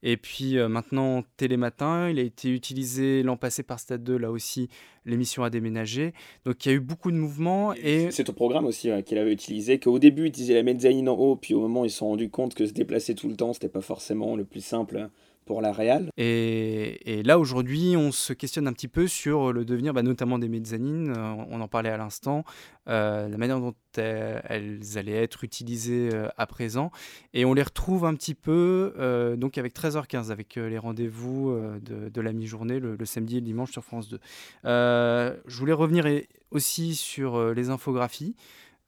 Et 0.02 0.16
puis 0.16 0.57
maintenant, 0.69 1.23
Télématin, 1.37 2.11
il 2.11 2.19
a 2.19 2.23
été 2.23 2.50
utilisé 2.50 3.23
l'an 3.23 3.37
passé 3.37 3.62
par 3.62 3.78
Stade 3.78 4.02
2, 4.02 4.16
là 4.16 4.31
aussi, 4.31 4.69
l'émission 5.04 5.45
a 5.45 5.50
déménagé. 5.50 6.12
Donc 6.45 6.64
il 6.64 6.69
y 6.69 6.73
a 6.73 6.75
eu 6.75 6.81
beaucoup 6.81 7.11
de 7.11 7.16
mouvements. 7.16 7.73
Et... 7.75 8.01
C'est 8.11 8.28
au 8.28 8.32
programme 8.32 8.66
aussi 8.66 8.90
qu'il 9.04 9.18
avait 9.18 9.32
utilisé, 9.32 9.78
qu'au 9.78 9.99
début, 9.99 10.23
il 10.23 10.28
utilisait 10.28 10.54
la 10.54 10.62
mezzanine 10.62 11.09
en 11.09 11.14
haut, 11.14 11.37
puis 11.37 11.54
au 11.54 11.61
moment 11.61 11.85
ils 11.85 11.90
se 11.90 11.99
sont 11.99 12.09
rendus 12.09 12.30
compte 12.30 12.54
que 12.54 12.66
se 12.66 12.73
déplacer 12.73 13.14
tout 13.14 13.28
le 13.28 13.37
temps, 13.37 13.52
c'était 13.52 13.68
pas 13.68 13.80
forcément 13.80 14.37
le 14.37 14.44
plus 14.44 14.64
simple 14.64 15.09
pour 15.44 15.61
la 15.61 15.72
Real. 15.72 16.11
Et, 16.16 17.22
là, 17.25 17.38
aujourd'hui, 17.38 17.94
on 17.96 18.12
se 18.12 18.32
questionne 18.32 18.66
un 18.66 18.72
petit 18.72 18.88
peu 18.88 19.06
sur 19.06 19.52
le 19.52 19.64
devenir, 19.64 19.92
bah, 19.92 20.02
notamment 20.02 20.38
des 20.38 20.49
mezzanines, 20.49 21.12
euh, 21.16 21.34
on 21.50 21.61
en 21.61 21.68
parlait 21.68 21.90
à 21.90 21.96
l'instant, 21.96 22.44
euh, 22.88 23.28
la 23.28 23.37
manière 23.37 23.61
dont 23.61 23.75
elles, 23.96 24.80
allaient 24.96 25.22
être 25.22 25.44
utilisées 25.44 26.11
euh, 26.12 26.28
à 26.37 26.46
présent. 26.46 26.90
Et 27.34 27.44
on 27.44 27.54
les 27.54 27.62
retrouve 27.62 28.04
un 28.04 28.14
petit 28.14 28.34
peu 28.34 28.94
donc 29.38 29.58
avec 29.58 29.75
13h15, 29.75 30.30
avec 30.30 30.56
les 30.56 30.78
rendez-vous 30.78 31.56
de, 31.80 32.20
la 32.20 32.32
mi-journée, 32.32 32.78
le, 32.78 32.96
le, 32.96 33.04
samedi 33.04 33.37
et 33.37 33.40
le 33.40 33.46
dimanche 33.46 33.72
sur 33.72 33.84
France 33.84 34.08
2. 34.08 34.20
je 34.64 35.58
voulais 35.58 35.72
revenir 35.72 36.06
aussi 36.50 36.94
sur 36.94 37.52
les 37.52 37.70
infographies. 37.70 38.34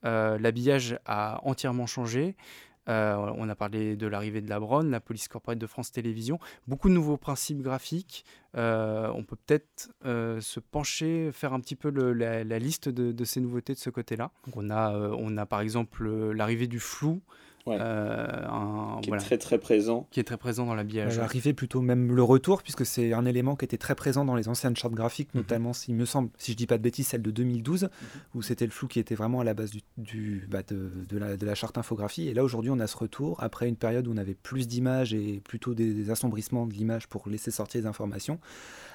L'habillage 0.03 0.99
a 1.05 1.39
entièrement 1.43 1.87
changé. 1.87 2.35
Euh, 2.87 3.15
on 3.37 3.49
a 3.49 3.55
parlé 3.55 3.95
de 3.95 4.07
l'arrivée 4.07 4.41
de 4.41 4.49
la 4.49 4.59
Bronne, 4.59 4.91
la 4.91 4.99
police 4.99 5.27
corporate 5.27 5.57
de 5.57 5.67
France 5.67 5.91
Télévisions. 5.91 6.39
Beaucoup 6.67 6.89
de 6.89 6.93
nouveaux 6.93 7.17
principes 7.17 7.61
graphiques. 7.61 8.25
Euh, 8.55 9.11
on 9.13 9.23
peut 9.23 9.35
peut-être 9.35 9.91
euh, 10.05 10.39
se 10.39 10.59
pencher, 10.59 11.31
faire 11.31 11.53
un 11.53 11.59
petit 11.59 11.75
peu 11.75 11.89
la, 11.89 12.43
liste 12.59 12.89
de, 12.89 13.25
ces 13.25 13.41
nouveautés 13.41 13.73
de 13.73 13.79
ce 13.79 13.89
côté-là. 13.89 14.31
on 14.55 14.69
on 14.69 15.37
a 15.37 15.45
par 15.45 15.61
exemple 15.61 16.07
l'arrivée 16.31 16.67
du 16.67 16.79
flou. 16.79 17.21
Ouais. 17.65 17.77
euh, 17.79 18.27
un- 18.47 18.99
qui 19.01 19.09
voilà, 19.09 19.21
est 19.23 19.25
très 19.25 19.37
très 19.39 19.57
présent. 19.57 20.07
qui 20.11 20.19
est 20.19 20.23
très 20.23 20.37
présent 20.37 20.65
dans 20.67 20.75
l'habillage. 20.75 21.17
L'arrivée 21.17 21.53
plutôt 21.53 21.81
même 21.81 22.15
le 22.15 22.21
retour, 22.21 22.61
puisque 22.61 22.85
c'est 22.85 23.11
un 23.13 23.25
élément 23.25 23.55
qui 23.55 23.65
était 23.65 23.77
très 23.77 23.95
présent 23.95 24.23
dans 24.23 24.35
les 24.35 24.47
anciennes 24.47 24.75
chartes 24.75 24.93
graphiques, 24.93 25.33
Mhm. 25.33 25.41
notamment, 25.41 25.73
s'il 25.73 25.95
me 25.95 26.05
semble, 26.05 26.29
si 26.37 26.51
je 26.51 26.57
dis 26.57 26.67
pas 26.67 26.77
de 26.77 26.83
bêtises, 26.83 27.07
celle 27.07 27.23
de 27.23 27.31
2012, 27.31 27.89
où 28.35 28.41
c'était 28.43 28.65
le 28.65 28.71
flou 28.71 28.87
qui 28.87 28.99
était 28.99 29.15
vraiment 29.15 29.39
à 29.39 29.43
la 29.43 29.53
base 29.55 29.71
du, 29.71 29.81
du- 29.97 30.47
bah, 30.49 30.61
de, 30.67 30.91
de 31.09 31.17
la, 31.17 31.37
de 31.37 31.45
la 31.45 31.55
charte 31.55 31.77
infographie. 31.77 32.27
Et 32.27 32.33
là, 32.35 32.43
aujourd'hui, 32.43 32.69
on 32.71 32.79
a 32.79 32.85
ce 32.87 32.97
retour, 32.97 33.41
après 33.43 33.67
une 33.67 33.77
période 33.77 34.07
où 34.07 34.13
on 34.13 34.17
avait 34.17 34.35
plus 34.35 34.67
d'images 34.67 35.13
et 35.15 35.41
plutôt 35.43 35.73
des, 35.73 35.93
des 35.93 36.09
assombrissements 36.11 36.67
de 36.67 36.73
l'image 36.73 37.07
pour 37.07 37.27
laisser 37.29 37.49
sortir 37.51 37.81
les 37.81 37.87
informations. 37.87 38.39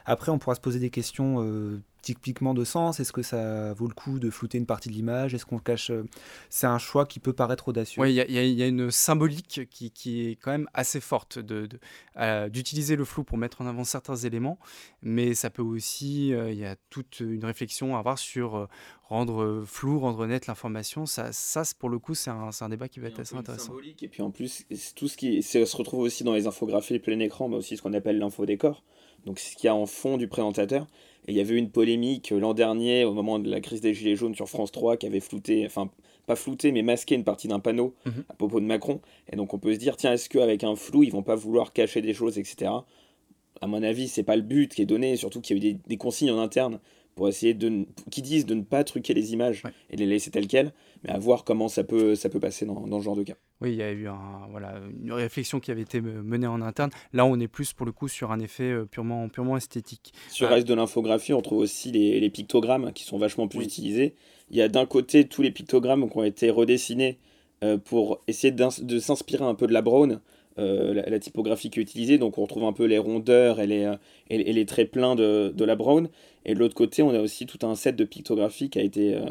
Après, 0.05 0.31
on 0.33 0.39
pourra 0.39 0.55
se 0.55 0.61
poser 0.61 0.79
des 0.79 0.91
questions 0.91 1.43
euh, 1.45 1.81
typiquement 2.03 2.55
de 2.55 2.65
sens. 2.65 2.99
Est-ce 3.01 3.13
que 3.13 3.23
ça 3.23 3.73
vaut 3.75 3.87
le 3.87 3.95
coup 3.95 4.19
de 4.19 4.31
flouter 4.31 4.57
une 4.59 4.67
partie 4.67 4.89
de 4.89 4.95
l'image? 4.95 5.35
Est-ce 5.35 5.45
qu'on 5.47 5.59
cache 5.59 5.91
euh, 5.91 6.05
C'est 6.49 6.67
un 6.67 6.79
choix 6.79 7.05
qui 7.07 7.21
peut 7.21 7.33
paraître 7.35 7.69
audacieux. 7.69 8.01
Oui, 8.03 8.11
il 8.13 8.15
y, 8.15 8.21
a- 8.21 8.29
y 8.43 8.53
y 8.55 8.67
une 8.69 8.91
symbolique 8.91 9.69
qui, 9.71 9.91
qui 9.91 10.29
est 10.29 10.37
quand 10.37 10.51
même 10.51 10.69
assez 10.75 11.01
forte 11.01 11.39
de- 11.39 11.67
de- 11.67 11.79
euh, 12.17 12.49
d'utiliser 12.49 12.97
le 12.97 13.05
flou 13.05 13.23
pour 13.25 13.37
mettre 13.39 13.61
en 13.61 13.67
avant 13.67 13.85
certains 13.85 14.17
éléments, 14.17 14.59
mais 15.03 15.35
ça 15.35 15.51
peut 15.51 15.63
aussi, 15.63 16.33
euh, 16.33 16.51
il 16.51 16.59
y 16.59 16.65
a 16.65 16.77
toute 16.89 17.21
une 17.21 17.45
réflexion 17.45 17.97
à 17.97 17.99
avoir 17.99 18.19
sur 18.19 18.57
euh, 18.57 18.67
rendre 19.05 19.65
flou, 19.67 19.99
rendre 20.01 20.27
nette 20.27 20.47
l'information. 20.47 21.05
Ça, 21.05 21.31
pour 21.79 21.91
le 21.91 21.99
coup, 21.99 22.15
c'est 22.15 22.31
un, 22.31 22.51
c'est 22.53 22.65
un 22.65 22.69
débat 22.71 22.89
qui 22.89 23.01
va 23.01 23.09
être 23.09 23.21
assez 23.21 23.35
intéressant. 23.37 23.67
symbolique, 23.67 24.03
Et 24.03 24.09
puis 24.09 24.23
en 24.23 24.31
plus, 24.31 24.65
c'est 24.75 24.95
tout 24.95 25.09
ce 25.09 25.17
qui 25.17 25.43
se 25.43 25.77
retrouve 25.77 26.01
aussi 26.01 26.25
dans 26.25 26.33
les 26.35 26.47
infographies 26.47 26.99
plein 26.99 27.19
écran, 27.21 27.49
mais 27.49 27.57
aussi 27.57 27.77
ce 27.77 27.83
qu'on 27.83 27.93
appelle 27.93 28.19
l'infodécor. 28.19 28.83
Donc 29.27 29.39
c'est 29.39 29.53
ce 29.53 29.57
qu'il 29.57 29.67
y 29.67 29.69
a 29.69 29.75
en 29.75 29.87
fond 29.87 30.17
du 30.17 30.29
présentateur. 30.29 30.87
Et 31.27 31.33
il 31.33 31.37
y 31.37 31.41
avait 31.41 31.55
eu 31.55 31.59
une 31.59 31.71
polémique 31.71 32.33
euh, 32.33 32.41
l'an 32.41 32.55
dernier, 32.55 33.05
au 33.05 33.13
moment 33.13 33.39
de 33.39 33.51
la 33.51 33.61
crise 33.61 33.81
des 33.81 33.93
Gilets 33.95 34.17
jaunes 34.17 34.35
sur 34.35 34.49
France 34.49 34.73
3, 34.73 34.97
qui 34.97 35.07
avait 35.07 35.21
flouté, 35.21 35.65
enfin 35.67 35.91
pas 36.27 36.37
flouté, 36.37 36.73
mais 36.73 36.83
masqué 36.83 37.15
une 37.15 37.25
partie 37.25 37.49
d'un 37.49 37.59
panneau 37.61 37.95
Mhm. 38.07 38.25
à 38.29 38.35
propos 38.35 38.61
de 38.61 38.65
Macron. 38.67 39.01
Et 39.33 39.37
donc 39.37 39.53
on 39.53 39.59
peut 39.59 39.75
se 39.75 39.79
dire, 39.79 39.97
tiens, 39.97 40.13
est-ce 40.13 40.29
qu'avec 40.29 40.65
un 40.65 40.77
flou, 40.77 41.03
ils 41.03 41.13
vont 41.13 41.23
pas 41.23 41.35
vouloir 41.35 41.73
cacher 41.73 42.01
des 42.03 42.15
choses, 42.15 42.39
etc. 42.39 42.71
À 43.61 43.67
mon 43.67 43.83
avis, 43.83 44.09
c'est 44.09 44.23
pas 44.23 44.37
le 44.37 44.43
but 44.43 44.73
qui 44.75 44.83
est 44.83 44.87
donné, 44.87 45.17
surtout 45.17 45.41
qu'il 45.41 45.57
y 45.57 45.61
a 45.61 45.69
eu 45.69 45.73
des, 45.75 45.79
des 45.87 45.97
consignes 45.99 46.31
en 46.31 46.39
interne 46.39 46.79
pour 47.15 47.29
essayer 47.29 47.55
de 47.55 47.69
ne- 47.69 47.85
qui 48.11 48.23
disent 48.23 48.47
de 48.47 48.55
ne 48.55 48.63
pas 48.63 48.85
truquer 48.85 49.15
les 49.15 49.33
images 49.33 49.63
Ouais. 49.65 49.73
et 49.91 49.97
les 49.97 50.07
laisser 50.07 50.31
telles 50.31 50.47
quelles, 50.47 50.73
mais 51.05 51.11
à 51.11 51.19
voir 51.19 51.45
comment 51.45 51.69
ça 51.69 51.85
peut, 51.85 52.15
ça 52.15 52.29
peut 52.29 52.41
passer 52.41 52.65
dans, 52.67 52.87
dans 52.87 52.99
ce 53.01 53.05
genre 53.05 53.17
de 53.17 53.23
cas. 53.23 53.35
Oui, 53.61 53.73
il 53.73 53.77
y 53.77 53.83
a 53.83 53.93
eu 53.93 54.07
un, 54.09 54.47
voilà, 54.51 54.81
une 55.03 55.13
réflexion 55.13 55.61
qui 55.61 55.71
avait 55.71 55.83
été 55.83 56.01
me- 56.01 56.23
menée 56.23 56.47
en 56.47 56.63
interne. 56.63 56.91
Là, 57.13 57.27
on 57.27 57.39
est 57.41 57.49
plus 57.49 57.73
pour 57.75 57.85
le 57.85 57.93
coup 57.93 58.09
sur 58.09 58.33
un 58.33 58.41
effet 58.41 58.71
euh, 58.71 58.87
purement, 58.87 59.29
purement 59.29 59.57
esthétique. 59.59 60.13
Sur 60.31 60.45
Ouais. 60.47 60.51
le 60.51 60.55
reste 60.57 60.69
de 60.69 60.75
l'infographie, 60.75 61.35
on 61.35 61.43
trouve 61.43 61.59
aussi 61.59 61.93
les, 61.93 62.21
les 62.21 62.31
pictogrammes 62.31 62.93
qui 62.95 63.05
sont 63.05 63.19
vachement 63.19 63.49
plus 63.49 63.59
Oui. 63.59 63.65
utilisés. 63.67 64.15
Il 64.51 64.57
y 64.57 64.63
a 64.63 64.69
d'un 64.69 64.87
côté 64.87 65.29
tous 65.29 65.43
les 65.43 65.51
pictogrammes 65.51 66.09
qui 66.09 66.17
ont 66.17 66.25
été 66.25 66.49
redessinés 66.51 67.19
euh, 67.63 67.77
pour 67.77 68.23
essayer 68.27 68.51
de 68.53 68.99
s'inspirer 68.99 69.45
un 69.45 69.55
peu 69.55 69.67
de 69.67 69.73
la 69.75 69.83
Brown, 69.83 70.21
euh, 70.61 70.95
la, 70.95 71.03
la 71.09 71.19
typographie 71.19 71.71
qui 71.71 71.81
est 71.81 71.83
utilisée. 71.83 72.19
Donc 72.19 72.39
on 72.39 72.43
retrouve 72.43 72.65
un 72.65 72.73
peu 72.73 72.85
les 72.85 72.99
rondeurs 72.99 73.61
et 73.61 73.67
les, 73.67 73.85
euh, 73.85 73.97
et, 74.29 74.51
et 74.51 74.53
les 74.53 74.67
traits 74.67 74.91
pleins 74.91 75.17
de, 75.17 75.53
de 75.55 75.65
la 75.65 75.75
Brown. 75.77 76.09
Et 76.45 76.55
de 76.55 76.59
l'autre 76.59 76.75
côté, 76.75 77.03
on 77.03 77.11
a 77.11 77.21
aussi 77.21 77.47
tout 77.47 77.67
un 77.67 77.75
set 77.75 77.97
de 77.97 78.05
pictographie 78.05 78.71
qui 78.71 78.79
a 78.79 78.83
été, 78.83 79.15
euh, 79.15 79.25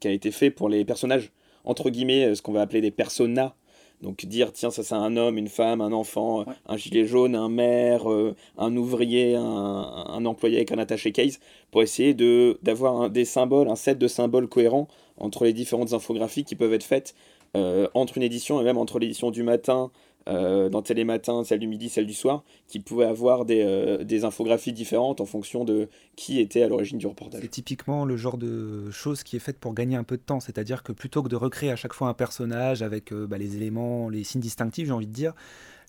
qui 0.00 0.08
a 0.08 0.12
été 0.12 0.30
fait 0.30 0.50
pour 0.50 0.68
les 0.68 0.84
personnages, 0.84 1.30
entre 1.64 1.90
guillemets, 1.90 2.34
ce 2.34 2.42
qu'on 2.42 2.52
va 2.52 2.62
appeler 2.62 2.80
des 2.80 2.90
personas. 2.90 3.54
Donc 4.00 4.24
dire, 4.26 4.52
tiens, 4.52 4.70
ça 4.70 4.84
c'est 4.84 4.94
un 4.94 5.16
homme, 5.16 5.38
une 5.38 5.48
femme, 5.48 5.80
un 5.80 5.90
enfant, 5.92 6.40
Ouais. 6.40 6.54
un 6.66 6.76
gilet 6.76 7.04
jaune, 7.04 7.34
un 7.34 7.48
maire, 7.48 8.08
euh, 8.08 8.36
un 8.56 8.76
ouvrier, 8.76 9.34
un, 9.34 9.42
un 9.42 10.24
employé 10.24 10.58
avec 10.58 10.70
un 10.70 10.78
attaché 10.78 11.10
case, 11.10 11.40
pour 11.72 11.82
essayer 11.82 12.14
de 12.14 12.60
d'avoir 12.62 13.10
des 13.10 13.24
symboles, 13.24 13.68
un 13.68 13.74
set 13.74 13.98
de 13.98 14.06
symboles 14.06 14.46
cohérents 14.48 14.86
entre 15.16 15.44
les 15.44 15.52
différentes 15.52 15.94
infographies 15.94 16.44
qui 16.44 16.54
peuvent 16.54 16.72
être 16.74 16.84
faites 16.84 17.16
euh, 17.56 17.88
entre 17.94 18.16
une 18.18 18.22
édition 18.22 18.60
et 18.60 18.64
même 18.64 18.78
entre 18.78 19.00
l'édition 19.00 19.32
du 19.32 19.42
matin, 19.42 19.90
euh, 20.28 20.68
dans 20.68 20.82
Télématin, 20.82 21.42
celle 21.44 21.58
du 21.58 21.66
midi, 21.66 21.88
celle 21.88 22.06
du 22.06 22.12
soir, 22.12 22.44
qui 22.66 22.80
pouvaient 22.80 23.06
avoir 23.06 23.44
des, 23.44 23.62
euh, 23.62 24.04
des 24.04 24.24
infographies 24.24 24.72
différentes 24.72 25.20
en 25.20 25.24
fonction 25.24 25.64
de 25.64 25.88
qui 26.16 26.40
était 26.40 26.62
à 26.62 26.68
l'origine 26.68 26.98
du 26.98 27.06
reportage. 27.06 27.40
C'est 27.40 27.48
typiquement 27.48 28.04
le 28.04 28.16
genre 28.16 28.36
de 28.36 28.90
chose 28.90 29.22
qui 29.22 29.36
est 29.36 29.40
faite 29.40 29.58
pour 29.58 29.72
gagner 29.72 29.96
un 29.96 30.04
peu 30.04 30.16
de 30.16 30.22
temps. 30.22 30.40
C'est-à-dire 30.40 30.82
que 30.82 30.92
plutôt 30.92 31.22
que 31.22 31.28
de 31.28 31.36
recréer 31.36 31.70
à 31.70 31.76
chaque 31.76 31.94
fois 31.94 32.08
un 32.08 32.14
personnage 32.14 32.82
avec 32.82 33.12
euh, 33.12 33.26
bah, 33.26 33.38
les 33.38 33.56
éléments, 33.56 34.10
les 34.10 34.24
signes 34.24 34.42
distinctifs, 34.42 34.86
j'ai 34.86 34.92
envie 34.92 35.06
de 35.06 35.12
dire, 35.12 35.32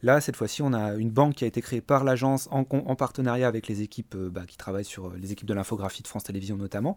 là, 0.03 0.21
cette 0.21 0.35
fois-ci, 0.35 0.61
on 0.61 0.73
a 0.73 0.95
une 0.95 1.09
banque 1.09 1.35
qui 1.35 1.43
a 1.43 1.47
été 1.47 1.61
créée 1.61 1.81
par 1.81 2.03
l'agence 2.03 2.47
en, 2.51 2.63
partenariat 2.95 3.47
avec 3.47 3.67
les 3.67 3.81
équipes 3.81 4.15
euh, 4.15 4.29
bah, 4.29 4.43
qui 4.47 4.57
travaillent 4.57 4.85
sur 4.85 5.07
euh, 5.07 5.17
les 5.17 5.31
équipes 5.31 5.47
de 5.47 5.53
l'infographie 5.53 6.03
de 6.03 6.07
France 6.07 6.23
Télévisions 6.23 6.57
notamment. 6.57 6.95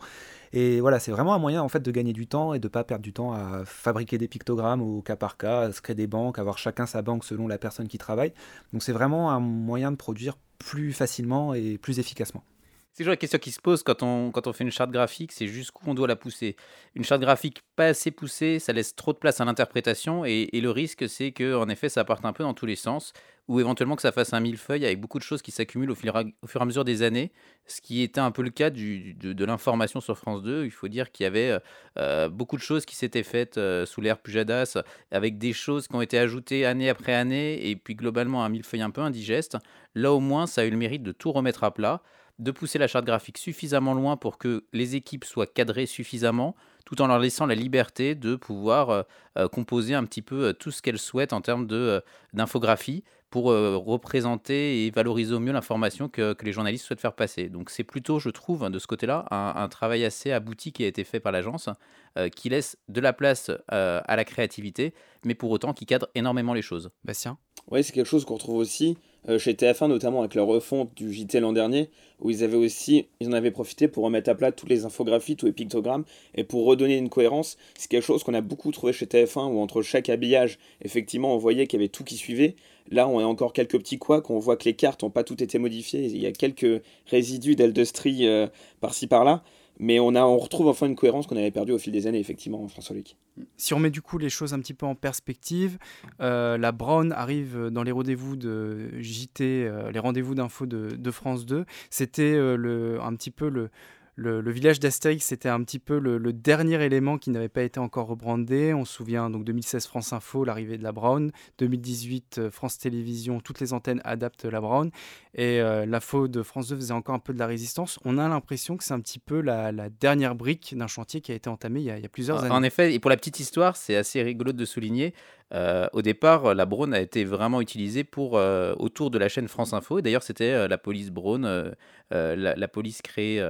Et 0.53 0.81
voilà, 0.81 0.99
c'est 0.99 1.13
vraiment 1.13 1.35
un 1.35 1.39
moyen 1.39 1.63
en 1.63 1.69
fait 1.69 1.81
de 1.81 1.91
gagner 1.91 2.13
du 2.13 2.27
temps 2.27 2.55
et 2.55 2.59
de 2.59 2.69
pas 2.69 2.85
perdre 2.85 3.03
du 3.03 3.13
temps 3.13 3.33
à 3.33 3.65
fabriquer 3.65 4.19
des 4.19 4.29
pictogrammes 4.29 4.83
au 4.83 5.03
cas 5.03 5.17
par 5.17 5.37
cas, 5.37 5.63
à 5.63 5.73
se 5.73 5.81
créer 5.81 5.97
des 5.97 6.07
banques, 6.07 6.39
avoir 6.39 6.59
chacun 6.59 6.87
sa 6.87 7.03
banque 7.03 7.25
selon 7.25 7.49
la 7.49 7.59
personne 7.59 7.89
qui 7.89 7.99
travaille. 7.99 8.33
Donc 8.73 8.83
c'est 8.83 8.93
vraiment 8.93 9.31
un 9.31 9.41
moyen 9.41 9.91
de 9.91 9.97
produire 9.97 10.37
plus 10.59 10.93
facilement 10.93 11.55
et 11.55 11.79
plus 11.79 11.99
efficacement. 11.99 12.45
C'est 12.93 13.05
toujours 13.05 13.13
la 13.13 13.17
question 13.17 13.39
qui 13.39 13.53
se 13.53 13.61
pose 13.61 13.83
quand 13.83 14.03
on, 14.03 14.31
quand 14.33 14.47
on 14.47 14.53
fait 14.53 14.65
une 14.65 14.71
charte 14.71 14.91
graphique, 14.91 15.33
c'est 15.33 15.47
jusqu'où 15.47 15.83
on 15.89 15.95
doit 15.95 16.07
la 16.07 16.15
pousser. 16.15 16.57
Une 16.95 17.05
charte 17.05 17.23
graphique 17.23 17.63
pas 17.75 17.87
assez 17.87 18.11
poussée, 18.11 18.59
ça 18.59 18.75
laisse 18.75 18.95
trop 18.95 19.15
de 19.15 19.19
place 19.19 19.41
à 19.41 19.47
l'interprétation 19.47 20.27
et, 20.27 20.51
le 20.53 20.71
risque, 20.71 21.09
c'est 21.09 21.33
que 21.33 21.55
en 21.55 21.71
effet, 21.71 21.89
ça 21.89 22.05
parte 22.05 22.23
un 22.27 22.35
peu 22.35 22.43
dans 22.43 22.53
tous 22.53 22.67
les 22.67 22.77
sens 22.77 23.15
ou 23.49 23.61
éventuellement 23.61 23.97
que 23.97 24.03
ça 24.03 24.13
fasse 24.13 24.35
un 24.35 24.41
millefeuille 24.41 24.85
avec 24.85 25.01
beaucoup 25.01 25.19
de 25.19 25.25
choses 25.25 25.41
qui 25.41 25.53
s'accumulent 25.53 25.91
au, 25.91 25.95
fur 25.95 26.15
et 26.15 26.61
à 26.61 26.65
mesure 26.67 26.85
des 26.85 27.03
années, 27.03 27.33
ce 27.67 27.81
qui 27.81 28.03
était 28.03 28.21
un 28.21 28.31
peu 28.31 28.43
le 28.43 28.51
cas 28.51 28.69
de, 28.69 29.45
l'information 29.45 30.03
sur 30.03 30.19
France 30.19 30.43
2. 30.43 30.67
Il 30.67 30.71
faut 30.71 30.89
dire 30.89 31.11
qu'il 31.11 31.25
y 31.25 31.27
avait 31.27 31.59
euh, 31.99 32.29
beaucoup 32.29 32.59
de 32.59 32.63
choses 32.63 32.85
qui 32.85 32.95
s'étaient 32.95 33.23
faites 33.23 33.57
euh, 33.57 33.87
sous 33.87 34.03
l'ère 34.03 34.19
Pujadas, 34.19 34.77
avec 35.11 35.39
des 35.39 35.55
choses 35.55 35.89
qui 35.89 35.95
ont 35.97 36.03
été 36.03 36.19
ajoutées 36.19 36.67
année 36.67 36.91
après 36.91 37.15
année, 37.15 37.71
et 37.71 37.75
puis 37.75 37.95
globalement 37.95 38.45
un 38.45 38.51
millefeuille 38.51 38.83
un 38.83 38.91
peu 38.91 39.01
indigeste. 39.01 39.57
Là 39.95 40.13
au 40.13 40.21
moins, 40.21 40.47
ça 40.47 40.61
a 40.61 40.65
eu 40.65 40.71
le 40.71 40.77
mérite 40.77 41.03
de 41.03 41.13
tout 41.13 41.33
remettre 41.33 41.65
à 41.65 41.73
plat 41.73 42.03
de 42.39 42.51
pousser 42.51 42.79
la 42.79 42.87
charte 42.89 43.05
graphique 43.05 43.39
suffisamment 43.39 43.95
loin 43.95 44.17
pour 44.17 44.39
que 44.39 44.65
les 44.73 44.97
équipes 44.97 45.25
soient 45.25 45.47
cadrées 45.47 45.87
suffisamment, 45.87 46.55
tout 46.87 47.01
en 47.01 47.07
leur 47.07 47.19
laissant 47.19 47.47
la 47.47 47.55
liberté 47.55 48.15
de 48.15 48.37
pouvoir 48.37 48.91
euh, 48.91 49.03
euh, 49.39 49.49
composer 49.49 49.95
un 49.95 50.05
petit 50.05 50.23
peu 50.23 50.47
euh, 50.47 50.53
tout 50.53 50.71
ce 50.71 50.83
qu'elles 50.83 50.99
souhaitent 50.99 51.33
en 51.33 51.41
termes 51.41 51.67
de, 51.67 52.03
d'infographie 52.33 53.05
pour 53.31 53.51
euh, 53.51 53.77
représenter 53.79 54.85
et 54.85 54.91
valoriser 54.91 55.33
au 55.33 55.41
mieux 55.41 55.53
l'information 55.53 56.09
que, 56.09 56.35
que 56.35 56.45
les 56.45 56.53
journalistes 56.53 56.85
souhaitent 56.85 57.01
faire 57.01 57.15
passer. 57.15 57.49
Donc 57.49 57.71
c'est 57.71 57.85
plutôt, 57.85 58.19
je 58.19 58.29
trouve, 58.29 58.69
de 58.69 58.79
ce 58.79 58.87
côté-là, 58.87 59.27
un, 59.31 59.55
un 59.57 59.69
travail 59.69 60.05
assez 60.05 60.33
abouti 60.33 60.73
qui 60.73 60.85
a 60.85 60.87
été 60.87 61.03
fait 61.03 61.19
par 61.21 61.33
l'agence, 61.33 61.71
euh, 62.19 62.29
qui 62.29 62.51
laisse 62.51 62.77
de 62.89 63.01
la 63.01 63.15
place 63.15 63.51
euh, 63.73 64.03
à 64.05 64.17
la 64.17 64.25
créativité, 64.27 64.93
mais 65.25 65.35
pour 65.35 65.51
autant 65.51 65.73
qui 65.73 65.87
cadre 65.87 66.09
énormément 66.15 66.53
les 66.53 66.61
choses. 66.61 66.91
Bastien? 67.05 67.39
Oui, 67.71 67.83
c'est 67.83 67.93
quelque 67.93 68.07
chose 68.07 68.27
qu'on 68.27 68.35
retrouve 68.35 68.57
aussi 68.57 68.91
euh, 68.91 69.12
chez 69.39 69.55
TF1, 69.55 69.89
notamment 69.89 70.21
avec 70.21 70.35
leur 70.35 70.47
refonte 70.47 70.95
du 70.97 71.13
JT 71.13 71.41
l'an 71.41 71.53
dernier, 71.53 71.91
où 72.21 72.31
ils 72.31 72.43
avaient 72.43 72.57
aussi, 72.57 73.07
ils 73.21 73.29
en 73.29 73.33
avaient 73.33 73.51
profité 73.51 73.89
pour 73.89 74.05
remettre 74.05 74.31
à 74.31 74.35
plat 74.35 74.53
toutes 74.53 74.69
les 74.69 74.85
infographies, 74.85 75.37
tous 75.37 75.47
les 75.47 75.53
pictogrammes, 75.53 76.05
et 76.35 76.45
pour 76.45 76.65
redonner 76.65 76.97
une 76.97 77.09
cohérence. 77.09 77.57
C'est 77.77 77.91
quelque 77.91 78.05
chose 78.05 78.25
qu'on 78.25 78.35
a 78.35 78.41
beaucoup 78.41 78.71
trouvé 78.73 78.93
chez 78.93 79.07
TF1, 79.07 79.53
où 79.53 79.61
entre 79.61 79.83
chaque 79.83 80.09
habillage, 80.09 80.59
effectivement, 80.83 81.35
on 81.35 81.39
voyait 81.39 81.67
qu'il 81.67 81.81
y 81.81 81.83
avait 81.83 81.89
tout 81.89 82.05
qui 82.05 82.17
suivait. 82.17 82.57
Là, 82.91 83.09
on 83.09 83.21
a 83.21 83.25
encore 83.25 83.53
quelques 83.53 83.79
petits 83.79 83.99
couacs, 83.99 84.29
on 84.31 84.39
voit 84.39 84.57
que 84.57 84.65
les 84.65 84.75
cartes 84.75 85.03
n'ont 85.03 85.11
pas 85.11 85.25
toutes 85.25 85.43
été 85.43 85.59
modifiées, 85.59 86.07
il 86.07 86.19
y 86.19 86.27
a 86.27 86.33
quelques 86.33 86.83
résidus 87.07 87.55
d'Eldestri 87.55 88.27
euh, 88.27 88.49
par-ci 88.81 89.07
par-là, 89.07 89.43
mais 89.79 90.01
on, 90.01 90.15
a, 90.15 90.23
on 90.23 90.39
retrouve 90.39 90.69
enfin 90.69 90.87
une 90.87 90.97
cohérence 90.97 91.27
qu'on 91.27 91.37
avait 91.37 91.51
perdue 91.51 91.73
au 91.73 91.79
fil 91.79 91.93
des 91.93 92.07
années, 92.07 92.21
effectivement, 92.21 92.67
François 92.69 92.95
Luc. 92.95 93.17
Si 93.57 93.75
on 93.75 93.79
met 93.79 93.91
du 93.91 94.03
coup 94.03 94.19
les 94.19 94.29
choses 94.29 94.53
un 94.55 94.61
petit 94.61 94.75
peu 94.75 94.87
en 94.87 94.95
perspective, 94.95 95.79
euh, 96.21 96.59
la 96.59 96.73
Brown 96.73 97.13
arrive 97.13 97.69
dans 97.71 97.83
les 97.83 97.93
rendez-vous 97.93 98.37
de 98.37 98.91
JT, 99.01 99.43
euh, 99.43 99.91
les 99.91 99.99
rendez-vous 99.99 100.35
d'info 100.35 100.67
de, 100.67 101.11
France 101.11 101.47
2. 101.47 101.65
C'était 101.91 102.35
euh, 102.35 103.01
un 103.03 103.15
petit 103.15 103.31
peu 103.31 103.49
le, 103.49 103.71
le, 104.15 104.43
le 104.43 104.51
village 104.51 104.79
d'Astérix, 104.79 105.25
c'était 105.25 105.49
un 105.49 105.63
petit 105.63 105.79
peu 105.79 105.99
le, 105.99 106.19
le 106.19 106.33
dernier 106.35 106.83
élément 106.85 107.17
qui 107.17 107.31
n'avait 107.31 107.49
pas 107.49 107.63
été 107.63 107.81
encore 107.81 108.07
rebrandé. 108.07 108.75
On 108.75 108.85
se 108.85 108.93
souvient 108.93 109.31
donc 109.31 109.45
2016 109.45 109.87
France 109.87 110.13
Info, 110.13 110.45
l'arrivée 110.45 110.77
de 110.77 110.83
la 110.83 110.93
Brown. 110.93 111.33
2018 111.59 112.39
euh, 112.39 112.51
France 112.51 112.79
Télévisions, 112.79 113.41
toutes 113.41 113.61
les 113.61 113.73
antennes 113.73 114.03
adaptent 114.05 114.45
la 114.45 114.61
Brown. 114.61 114.91
Et 115.35 115.61
euh, 115.61 115.87
l'info 115.87 116.29
de 116.29 116.43
France 116.43 116.69
2 116.69 116.77
faisait 116.77 116.93
encore 116.93 117.15
un 117.15 117.21
peu 117.21 117.33
de 117.33 117.39
la 117.39 117.47
résistance. 117.47 117.99
On 118.05 118.19
a 118.19 118.29
l'impression 118.29 118.77
que 118.77 118.85
c'est 118.85 118.93
un 118.93 119.01
petit 119.01 119.19
peu 119.19 119.41
la, 119.41 119.73
la 119.73 119.89
dernière 119.89 120.35
brique 120.35 120.77
d'un 120.77 120.89
chantier 120.89 121.23
qui 121.23 121.33
a 121.33 121.35
été 121.35 121.49
entamé 121.49 121.81
il 121.81 121.87
y 121.87 121.91
a, 121.91 121.97
il 121.97 122.03
y 122.03 122.07
a 122.07 122.11
plusieurs 122.11 122.45
années. 122.45 122.55
En 122.55 122.63
effet, 122.63 122.93
et 122.93 122.99
pour 122.99 123.09
la 123.09 123.17
petite 123.17 123.41
histoire, 123.41 123.77
c'est 123.77 123.97
assez 123.97 124.23
rigolo 124.23 124.53
de 124.53 124.65
souligner. 124.67 125.15
Euh, 125.55 125.87
au 125.93 126.01
départ, 126.01 126.55
la 126.55 126.65
Braun 126.65 126.93
a 126.93 127.01
été 127.01 127.25
vraiment 127.25 127.61
utilisée 127.61 128.05
pour 128.05 128.39
euh, 128.39 128.75
autour 128.79 129.11
de 129.11 129.19
la 129.19 129.29
chaîne 129.29 129.49
France 129.49 129.75
Info. 129.75 130.01
D'ailleurs, 130.01 130.23
c'était 130.23 130.53
euh, 130.53 130.69
la 130.69 130.79
police 130.79 131.11
Braun, 131.11 131.45
euh, 131.45 131.75
la, 132.11 132.69
police 132.69 133.03
créée 133.03 133.43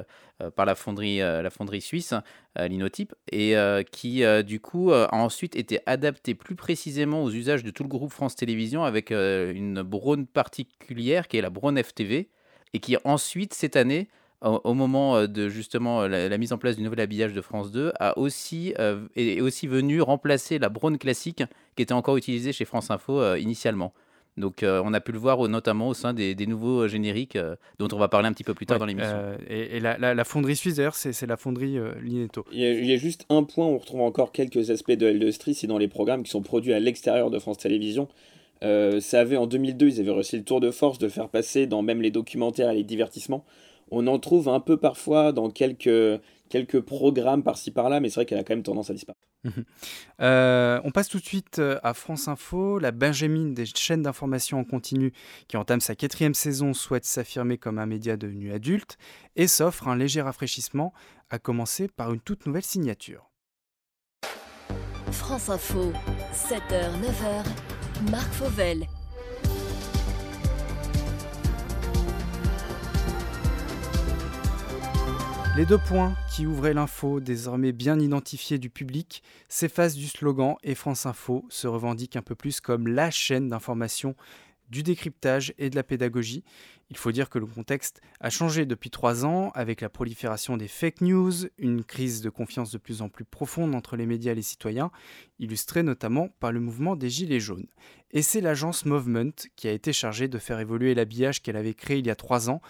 par 0.56 0.66
la 0.66 0.74
fonderie, 0.74 1.18
la 1.18 1.50
fonderie 1.50 1.80
suisse, 1.80 2.14
Linotype, 2.56 3.14
et 3.30 3.56
qui 3.90 4.22
du 4.44 4.60
coup 4.60 4.92
a 4.92 5.12
ensuite 5.12 5.56
été 5.56 5.80
adaptée 5.86 6.34
plus 6.34 6.54
précisément 6.54 7.24
aux 7.24 7.30
usages 7.30 7.64
de 7.64 7.70
tout 7.70 7.82
le 7.82 7.88
groupe 7.88 8.12
France 8.12 8.36
Télévisions 8.36 8.84
avec 8.84 9.10
une 9.10 9.82
Braun 9.82 10.26
particulière 10.26 11.26
qui 11.26 11.38
est 11.38 11.42
la 11.42 11.50
Braun 11.50 11.76
FTV, 11.76 12.28
et 12.72 12.78
qui 12.78 12.96
ensuite 13.04 13.52
cette 13.52 13.76
année 13.76 14.08
au, 14.42 14.74
moment 14.74 15.26
de 15.26 15.48
justement 15.48 16.06
la, 16.06 16.38
mise 16.38 16.52
en 16.52 16.58
place 16.58 16.76
du 16.76 16.82
nouvel 16.82 17.00
habillage 17.00 17.32
de 17.32 17.40
France 17.40 17.70
2, 17.70 17.92
a 17.98 18.18
aussi, 18.18 18.74
est 19.16 19.40
aussi 19.40 19.66
venu 19.66 20.00
remplacer 20.00 20.58
la 20.58 20.68
Braun 20.68 20.96
classique 20.98 21.42
qui 21.76 21.82
était 21.82 21.92
encore 21.92 22.16
utilisée 22.16 22.52
chez 22.52 22.64
France 22.64 22.90
Info 22.90 23.34
initialement. 23.36 23.92
Donc 24.36 24.64
on 24.64 24.94
a 24.94 25.00
pu 25.00 25.12
le 25.12 25.18
voir 25.18 25.46
notamment 25.48 25.88
au 25.88 25.94
sein 25.94 26.14
des, 26.14 26.34
nouveaux 26.46 26.88
génériques 26.88 27.38
dont 27.78 27.88
on 27.92 27.98
va 27.98 28.08
parler 28.08 28.28
un 28.28 28.32
petit 28.32 28.44
peu 28.44 28.54
plus 28.54 28.66
tard 28.66 28.78
dans 28.78 28.86
l'émission. 28.86 29.36
et, 29.48 29.80
la, 29.80 30.24
fonderie 30.24 30.56
suisse 30.56 30.76
d'ailleurs 30.76 30.96
c'est 30.96 31.26
la 31.26 31.36
fonderie 31.36 31.76
Lineto. 32.02 32.44
Il 32.52 32.60
y, 32.60 32.92
a, 32.92 32.96
juste 32.96 33.26
un 33.28 33.44
point 33.44 33.66
où 33.66 33.70
on 33.70 33.78
retrouve 33.78 34.00
encore 34.00 34.32
quelques 34.32 34.70
aspects 34.70 34.92
de 34.92 35.10
L2 35.10 35.52
c'est 35.54 35.66
dans 35.66 35.78
les 35.78 35.88
programmes 35.88 36.22
qui 36.22 36.30
sont 36.30 36.42
produits 36.42 36.72
à 36.72 36.80
l'extérieur 36.80 37.30
de 37.30 37.38
France 37.38 37.58
Télévisions. 37.58 38.08
ça 38.62 39.20
avait 39.20 39.36
en 39.36 39.46
2002, 39.46 39.88
ils 39.88 40.00
avaient 40.00 40.10
réussi 40.10 40.38
le 40.38 40.44
tour 40.44 40.60
de 40.60 40.70
force 40.70 40.98
de 40.98 41.08
faire 41.08 41.28
passer 41.28 41.66
dans 41.66 41.82
même 41.82 42.02
les 42.02 42.10
documentaires 42.10 42.70
et 42.70 42.76
les 42.76 42.84
divertissements. 42.84 43.44
On 43.90 44.06
en 44.06 44.18
trouve 44.18 44.48
un 44.48 44.60
peu 44.60 44.76
parfois 44.76 45.32
dans 45.32 45.50
quelques, 45.50 46.20
quelques 46.48 46.80
programmes 46.80 47.42
par-ci 47.42 47.70
par-là, 47.70 48.00
mais 48.00 48.08
c'est 48.08 48.16
vrai 48.16 48.26
qu'elle 48.26 48.38
a 48.38 48.44
quand 48.44 48.54
même 48.54 48.62
tendance 48.62 48.90
à 48.90 48.94
disparaître. 48.94 49.20
Euh, 50.20 50.80
on 50.84 50.92
passe 50.92 51.08
tout 51.08 51.18
de 51.18 51.24
suite 51.24 51.58
euh, 51.58 51.80
à 51.82 51.94
France 51.94 52.28
Info. 52.28 52.78
La 52.78 52.92
Benjamin 52.92 53.50
des 53.50 53.66
chaînes 53.66 54.02
d'information 54.02 54.60
en 54.60 54.64
continu 54.64 55.12
qui 55.48 55.56
entame 55.56 55.80
sa 55.80 55.96
quatrième 55.96 56.34
saison 56.34 56.74
souhaite 56.74 57.04
s'affirmer 57.04 57.58
comme 57.58 57.80
un 57.80 57.86
média 57.86 58.16
devenu 58.16 58.52
adulte 58.52 58.98
et 59.34 59.48
s'offre 59.48 59.88
un 59.88 59.96
léger 59.96 60.22
rafraîchissement, 60.22 60.92
à 61.28 61.40
commencer 61.40 61.88
par 61.88 62.12
une 62.12 62.20
toute 62.20 62.46
nouvelle 62.46 62.62
signature. 62.62 63.32
France 65.10 65.48
Info, 65.48 65.92
7h, 66.32 66.92
9h, 67.00 68.10
Marc 68.10 68.32
Fauvel. 68.34 68.86
Les 75.54 75.66
deux 75.66 75.76
points 75.76 76.16
qui 76.30 76.46
ouvraient 76.46 76.72
l'info, 76.72 77.20
désormais 77.20 77.72
bien 77.72 78.00
identifiés 78.00 78.56
du 78.56 78.70
public, 78.70 79.22
s'effacent 79.50 79.96
du 79.96 80.08
slogan 80.08 80.54
et 80.62 80.74
France 80.74 81.04
Info 81.04 81.44
se 81.50 81.66
revendique 81.66 82.16
un 82.16 82.22
peu 82.22 82.34
plus 82.34 82.62
comme 82.62 82.88
la 82.88 83.10
chaîne 83.10 83.50
d'information 83.50 84.16
du 84.70 84.82
décryptage 84.82 85.52
et 85.58 85.68
de 85.68 85.76
la 85.76 85.82
pédagogie. 85.82 86.42
Il 86.88 86.96
faut 86.96 87.12
dire 87.12 87.28
que 87.28 87.38
le 87.38 87.44
contexte 87.44 88.00
a 88.20 88.30
changé 88.30 88.64
depuis 88.64 88.88
trois 88.88 89.26
ans 89.26 89.50
avec 89.54 89.82
la 89.82 89.90
prolifération 89.90 90.56
des 90.56 90.68
fake 90.68 91.02
news, 91.02 91.32
une 91.58 91.84
crise 91.84 92.22
de 92.22 92.30
confiance 92.30 92.72
de 92.72 92.78
plus 92.78 93.02
en 93.02 93.10
plus 93.10 93.26
profonde 93.26 93.74
entre 93.74 93.96
les 93.96 94.06
médias 94.06 94.32
et 94.32 94.36
les 94.36 94.40
citoyens, 94.40 94.90
illustrée 95.38 95.82
notamment 95.82 96.30
par 96.40 96.52
le 96.52 96.60
mouvement 96.60 96.96
des 96.96 97.10
Gilets 97.10 97.40
jaunes. 97.40 97.68
Et 98.10 98.22
c'est 98.22 98.40
l'agence 98.40 98.86
Movement 98.86 99.32
qui 99.54 99.68
a 99.68 99.72
été 99.72 99.92
chargée 99.92 100.28
de 100.28 100.38
faire 100.38 100.60
évoluer 100.60 100.94
l'habillage 100.94 101.42
qu'elle 101.42 101.56
avait 101.56 101.74
créé 101.74 101.98
il 101.98 102.06
y 102.06 102.10
a 102.10 102.16
trois 102.16 102.48
ans, 102.48 102.62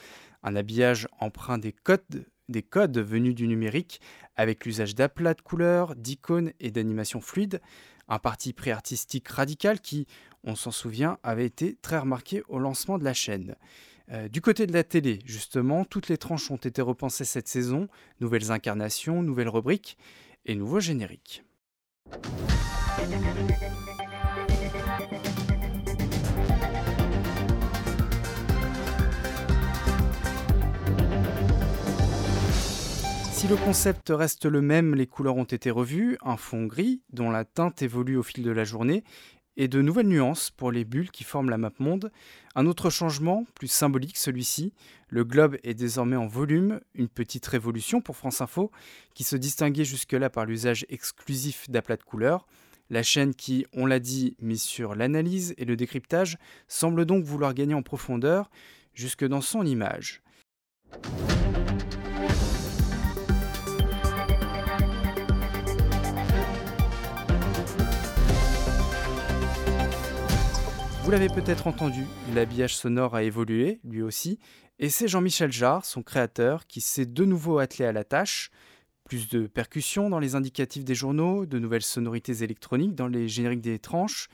un 0.43 0.57
habillage 0.57 1.07
empreint 1.21 1.59
des 1.59 1.73
codes 1.73 2.27
des 2.53 2.63
codes 2.63 2.99
venus 2.99 3.35
du 3.35 3.49
numérique 3.49 4.01
avec 4.37 4.65
l'usage 4.65 4.95
d'aplats 4.95 5.35
de 5.35 5.41
couleurs, 5.41 5.97
d'icônes 5.97 6.53
et 6.61 6.71
d'animations 6.71 7.21
fluides, 7.21 7.61
un 8.09 8.19
parti 8.19 8.53
pré-artistique 8.53 9.29
radical 9.29 9.81
qui, 9.81 10.07
on 10.45 10.55
s'en 10.55 10.71
souvient, 10.71 11.19
avait 11.23 11.47
été 11.47 11.77
très 11.83 11.99
remarqué 11.99 12.43
au 12.49 12.59
lancement 12.59 12.99
de 12.99 13.05
la 13.05 13.15
chaîne. 13.15 13.57
Euh, 14.11 14.29
du 14.29 14.41
côté 14.41 14.67
de 14.67 14.73
la 14.73 14.85
télé, 14.85 15.21
justement, 15.25 15.85
toutes 15.85 16.09
les 16.09 16.19
tranches 16.19 16.51
ont 16.51 16.57
été 16.57 16.83
repensées 16.83 17.25
cette 17.25 17.49
saison, 17.49 17.89
nouvelles 18.21 18.51
incarnations, 18.51 19.23
nouvelles 19.23 19.49
rubriques 19.49 19.97
et 20.45 20.55
nouveaux 20.55 20.81
génériques. 20.81 21.45
Si 33.43 33.49
le 33.49 33.57
concept 33.57 34.13
reste 34.15 34.47
le 34.47 34.61
même, 34.61 34.95
les 34.95 35.09
couleurs 35.09 35.35
ont 35.35 35.43
été 35.43 35.73
revues, 35.73 36.17
un 36.23 36.37
fond 36.37 36.67
gris 36.67 37.03
dont 37.13 37.29
la 37.29 37.45
teinte 37.45 37.83
évolue 37.83 38.17
au 38.17 38.23
fil 38.23 38.45
de 38.45 38.53
la 38.53 38.63
journée, 38.63 39.03
et 39.57 39.67
de 39.67 39.83
nouvelles 39.83 40.07
nuances 40.07 40.53
pour 40.53 40.71
les 40.71 40.85
bulles 40.85 41.11
qui 41.11 41.25
forment 41.25 41.51
la 41.51 41.59
map 41.59 41.73
monde. 41.81 42.13
Un 42.55 42.67
autre 42.67 42.89
changement, 42.89 43.45
plus 43.57 43.67
symbolique 43.67 44.17
celui-ci, 44.17 44.75
le 45.09 45.25
globe 45.25 45.57
est 45.65 45.75
désormais 45.75 46.15
en 46.15 46.29
volume, 46.29 46.79
une 46.95 47.09
petite 47.09 47.45
révolution 47.47 48.01
pour 48.01 48.17
France 48.17 48.41
Info, 48.41 48.71
qui 49.13 49.25
se 49.25 49.35
distinguait 49.35 49.85
jusque-là 49.85 50.31
par 50.31 50.47
l'usage 50.47 50.87
exclusif 50.89 51.69
d'aplats 51.69 51.97
de 51.97 52.05
couleurs. 52.05 52.47
La 52.91 53.03
chaîne 53.03 53.35
qui, 53.35 53.67
on 53.73 53.87
l'a 53.87 53.99
dit, 53.99 54.37
mise 54.41 54.63
sur 54.63 54.95
l'analyse 54.95 55.53
et 55.59 55.65
le 55.65 55.75
décryptage, 55.75 56.39
semble 56.69 57.07
donc 57.07 57.25
vouloir 57.25 57.55
gagner 57.55 57.75
en 57.75 57.83
profondeur, 57.83 58.53
jusque 58.95 59.27
dans 59.27 59.41
son 59.41 59.67
image. 59.67 60.23
Vous 71.03 71.11
l'avez 71.11 71.27
peut-être 71.27 71.67
entendu, 71.67 72.07
l'habillage 72.33 72.77
sonore 72.77 73.17
a 73.17 73.25
évolué, 73.25 73.81
lui 73.83 74.03
aussi, 74.03 74.39
et 74.79 74.89
c'est 74.89 75.09
Jean-Michel 75.09 75.51
Jarre, 75.51 75.85
son 75.85 76.05
créateur, 76.05 76.69
qui 76.69 76.81
s'est 76.81 77.07
de 77.07 77.25
nouveau 77.25 77.59
attelé 77.59 77.85
à 77.85 77.93
la 77.93 78.05
tâche. 78.05 78.53
Plus 79.05 79.29
de 79.29 79.49
percussions 79.49 80.11
dans 80.11 80.21
les 80.21 80.37
indicatifs 80.37 80.85
des 80.85 80.95
journaux, 80.95 81.45
de 81.45 81.59
nouvelles 81.59 81.83
sonorités 81.83 82.45
électroniques 82.45 82.95
dans 82.95 83.09
les 83.09 83.27
génériques 83.27 83.61
des 83.61 83.81
tranches, 83.81 84.29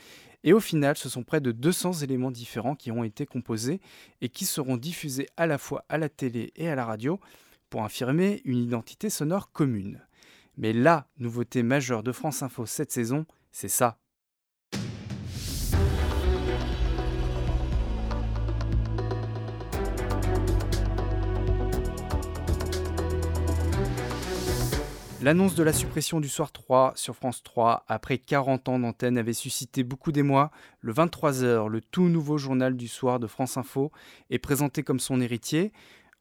et 0.44 0.52
au 0.52 0.60
final, 0.60 0.98
ce 0.98 1.08
sont 1.08 1.24
près 1.24 1.40
de 1.40 1.52
200 1.52 1.94
éléments 2.02 2.30
différents 2.30 2.76
qui 2.76 2.92
ont 2.92 3.02
été 3.02 3.24
composés 3.24 3.80
et 4.20 4.28
qui 4.28 4.44
seront 4.44 4.76
diffusés 4.76 5.26
à 5.38 5.46
la 5.46 5.56
fois 5.56 5.86
à 5.88 5.96
la 5.96 6.10
télé 6.10 6.52
et 6.54 6.68
à 6.68 6.74
la 6.74 6.84
radio 6.84 7.18
pour 7.70 7.82
affirmer 7.82 8.42
une 8.44 8.58
identité 8.58 9.08
sonore 9.08 9.52
commune. 9.52 10.06
Mais 10.58 10.74
la 10.74 11.08
nouveauté 11.18 11.62
majeure 11.62 12.02
de 12.02 12.12
France 12.12 12.42
Info 12.42 12.66
cette 12.66 12.92
saison, 12.92 13.24
c'est 13.52 13.68
ça. 13.68 13.98
L'annonce 25.20 25.56
de 25.56 25.64
la 25.64 25.72
suppression 25.72 26.20
du 26.20 26.28
soir 26.28 26.52
3 26.52 26.92
sur 26.94 27.16
France 27.16 27.42
3 27.42 27.84
après 27.88 28.18
40 28.18 28.68
ans 28.68 28.78
d'antenne 28.78 29.18
avait 29.18 29.32
suscité 29.32 29.82
beaucoup 29.82 30.12
d'émoi. 30.12 30.52
Le 30.80 30.92
23h, 30.92 31.66
le 31.66 31.80
tout 31.80 32.08
nouveau 32.08 32.38
journal 32.38 32.76
du 32.76 32.86
soir 32.86 33.18
de 33.18 33.26
France 33.26 33.56
Info 33.56 33.90
est 34.30 34.38
présenté 34.38 34.84
comme 34.84 35.00
son 35.00 35.20
héritier. 35.20 35.72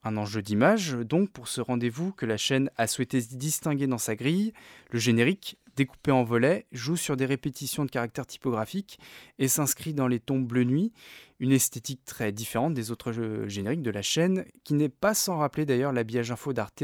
Un 0.04 0.18
enjeu 0.18 0.42
d'image 0.42 0.94
donc 0.94 1.30
pour 1.30 1.48
ce 1.48 1.62
rendez-vous 1.62 2.12
que 2.12 2.26
la 2.26 2.38
chaîne 2.38 2.72
a 2.76 2.88
souhaité 2.88 3.22
distinguer 3.22 3.86
dans 3.86 4.00
sa 4.00 4.16
grille. 4.16 4.52
Le 4.90 4.98
générique, 4.98 5.60
découpé 5.78 6.12
en 6.12 6.24
volets, 6.24 6.66
joue 6.74 6.98
sur 6.98 7.16
des 7.16 7.26
répétitions 7.26 7.86
de 7.86 7.92
caractères 7.92 8.26
typographiques 8.26 9.00
et 9.40 9.48
s'inscrit 9.48 9.94
dans 9.94 10.08
les 10.08 10.20
tons 10.20 10.40
bleu 10.40 10.64
nuit 10.66 10.92
une 11.40 11.52
esthétique 11.52 12.04
très 12.04 12.32
différente 12.32 12.74
des 12.74 12.92
autres 12.92 13.14
génériques 13.48 13.84
de 13.84 13.92
la 13.92 14.02
chaîne, 14.02 14.46
qui 14.64 14.74
n'est 14.74 14.90
pas 14.90 15.14
sans 15.14 15.38
rappeler 15.38 15.66
d'ailleurs 15.66 15.94
l'habillage 15.94 16.32
info 16.32 16.52
d'Arte, 16.52 16.84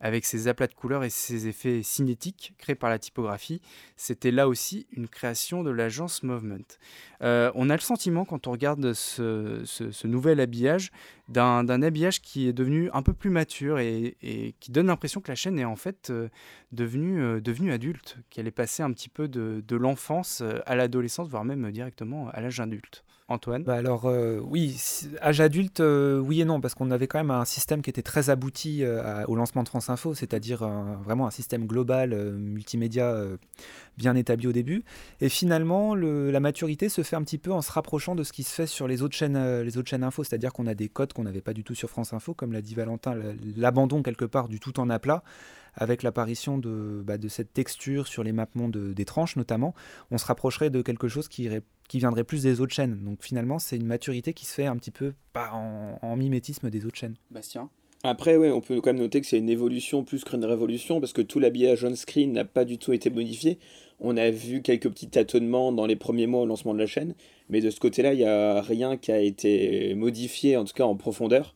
avec 0.00 0.24
ses 0.24 0.48
aplats 0.48 0.66
de 0.66 0.74
couleurs 0.74 1.04
et 1.04 1.10
ses 1.10 1.46
effets 1.46 1.82
cinétiques 1.84 2.54
créés 2.58 2.74
par 2.74 2.90
la 2.90 2.98
typographie. 2.98 3.60
C'était 3.96 4.32
là 4.32 4.48
aussi 4.48 4.88
une 4.90 5.06
création 5.06 5.62
de 5.62 5.70
l'agence 5.70 6.24
Movement. 6.24 6.66
Euh, 7.22 7.52
on 7.54 7.70
a 7.70 7.74
le 7.74 7.80
sentiment, 7.80 8.24
quand 8.24 8.48
on 8.48 8.52
regarde 8.52 8.92
ce, 8.92 10.06
nouvel 10.06 10.40
habillage, 10.40 10.90
d'un 11.28 11.82
habillage 11.82 12.20
qui 12.20 12.48
est 12.48 12.52
devenu 12.52 12.90
un 12.92 13.02
peu 13.02 13.12
plus 13.12 13.30
mature 13.30 13.78
et, 13.78 14.16
qui 14.58 14.72
donne 14.72 14.88
l'impression 14.88 15.20
que 15.20 15.28
la 15.28 15.36
chaîne 15.36 15.58
est 15.58 15.64
en 15.64 15.76
fait 15.76 16.10
euh, 16.10 16.28
euh, 16.78 17.40
devenue 17.40 17.72
adulte, 17.72 18.18
qu'elle 18.32 18.46
est 18.46 18.50
passée 18.50 18.82
un 18.82 18.90
petit 18.92 19.08
peu 19.08 19.28
de, 19.28 19.76
l'enfance 19.76 20.42
à 20.66 20.74
l'adolescence, 20.74 21.28
voire 21.28 21.44
même 21.44 21.70
directement 21.70 22.28
à 22.30 22.40
l'âge 22.40 22.60
adulte. 22.60 23.04
Antoine 23.32 23.64
bah 23.64 23.74
Alors 23.74 24.06
euh, 24.06 24.38
oui, 24.42 24.78
âge 25.20 25.40
adulte, 25.40 25.80
euh, 25.80 26.18
oui 26.18 26.40
et 26.40 26.44
non, 26.44 26.60
parce 26.60 26.74
qu'on 26.74 26.90
avait 26.90 27.06
quand 27.06 27.18
même 27.18 27.30
un 27.30 27.44
système 27.44 27.82
qui 27.82 27.90
était 27.90 28.02
très 28.02 28.30
abouti 28.30 28.84
euh, 28.84 29.24
au 29.26 29.34
lancement 29.34 29.62
de 29.62 29.68
France 29.68 29.90
Info, 29.90 30.14
c'est-à-dire 30.14 30.66
vraiment 31.04 31.26
un 31.26 31.30
système 31.30 31.66
global, 31.66 32.14
multimédia 32.14 33.24
bien 33.96 34.14
établi 34.14 34.46
au 34.46 34.52
début. 34.52 34.84
Et 35.20 35.28
finalement, 35.28 35.94
la 35.94 36.40
maturité 36.40 36.88
se 36.88 37.02
fait 37.02 37.16
un 37.16 37.22
petit 37.22 37.38
peu 37.38 37.52
en 37.52 37.62
se 37.62 37.72
rapprochant 37.72 38.14
de 38.14 38.22
ce 38.22 38.32
qui 38.32 38.42
se 38.42 38.54
fait 38.54 38.66
sur 38.66 38.86
les 38.86 39.02
autres 39.02 39.16
chaînes, 39.16 39.62
les 39.62 39.78
autres 39.78 39.88
chaînes 39.88 40.04
info, 40.04 40.24
c'est-à-dire 40.24 40.52
qu'on 40.52 40.66
a 40.66 40.74
des 40.74 40.88
codes 40.88 41.12
qu'on 41.12 41.24
n'avait 41.24 41.40
pas 41.40 41.54
du 41.54 41.64
tout 41.64 41.74
sur 41.74 41.90
France 41.90 42.12
Info, 42.12 42.34
comme 42.34 42.52
l'a 42.52 42.62
dit 42.62 42.74
Valentin, 42.74 43.14
l'abandon 43.56 44.02
quelque 44.02 44.24
part 44.24 44.48
du 44.48 44.60
tout 44.60 44.78
en 44.78 44.90
aplat 44.90 45.22
avec 45.74 46.02
l'apparition 46.02 46.58
de, 46.58 47.02
bah, 47.02 47.16
de, 47.18 47.28
cette 47.28 47.52
texture 47.52 48.06
sur 48.06 48.22
les 48.22 48.32
mapmondes 48.32 48.76
des 48.76 49.04
tranches 49.04 49.36
notamment, 49.36 49.74
on 50.10 50.18
se 50.18 50.26
rapprocherait 50.26 50.68
de 50.68 50.82
quelque 50.82 51.08
chose 51.08 51.28
qui, 51.28 51.48
qui 51.92 51.98
viendrait 51.98 52.24
plus 52.24 52.44
des 52.44 52.62
autres 52.62 52.72
chaînes. 52.72 53.04
Donc 53.04 53.22
finalement, 53.22 53.58
c'est 53.58 53.76
une 53.76 53.84
maturité 53.84 54.32
qui 54.32 54.46
se 54.46 54.54
fait 54.54 54.64
un 54.64 54.78
petit 54.78 54.90
peu 54.90 55.12
en, 55.34 56.16
mimétisme 56.16 56.70
des 56.70 56.86
autres 56.86 56.96
chaînes. 56.96 57.16
Bastien? 57.30 57.68
Après, 58.02 58.38
ouais, 58.38 58.50
on 58.50 58.62
peut 58.62 58.80
quand 58.80 58.94
même 58.94 59.02
noter 59.02 59.20
que 59.20 59.26
c'est 59.26 59.36
une 59.36 59.50
évolution 59.50 60.02
plus 60.02 60.24
qu'une 60.24 60.42
révolution, 60.42 61.00
parce 61.00 61.12
que 61.12 61.20
tout 61.20 61.38
l'habillage 61.38 61.84
on-screen 61.84 62.32
n'a 62.32 62.46
pas 62.46 62.64
du 62.64 62.78
tout 62.78 62.94
été 62.94 63.10
modifié. 63.10 63.58
On 64.00 64.16
a 64.16 64.30
vu 64.30 64.62
quelques 64.62 64.88
petits 64.88 65.10
tâtonnements 65.10 65.70
dans 65.70 65.84
les 65.84 65.94
premiers 65.94 66.26
mois 66.26 66.40
au 66.40 66.46
lancement 66.46 66.72
de 66.72 66.78
la 66.78 66.86
chaîne, 66.86 67.14
mais 67.50 67.60
de 67.60 67.68
ce 67.68 67.78
côté-là, 67.78 68.14
il 68.14 68.20
n'y 68.20 68.24
a 68.24 68.62
rien 68.62 68.96
qui 68.96 69.12
a 69.12 69.20
été 69.20 69.94
modifié, 69.94 70.56
en 70.56 70.64
tout 70.64 70.72
cas 70.72 70.84
en 70.84 70.96
profondeur. 70.96 71.54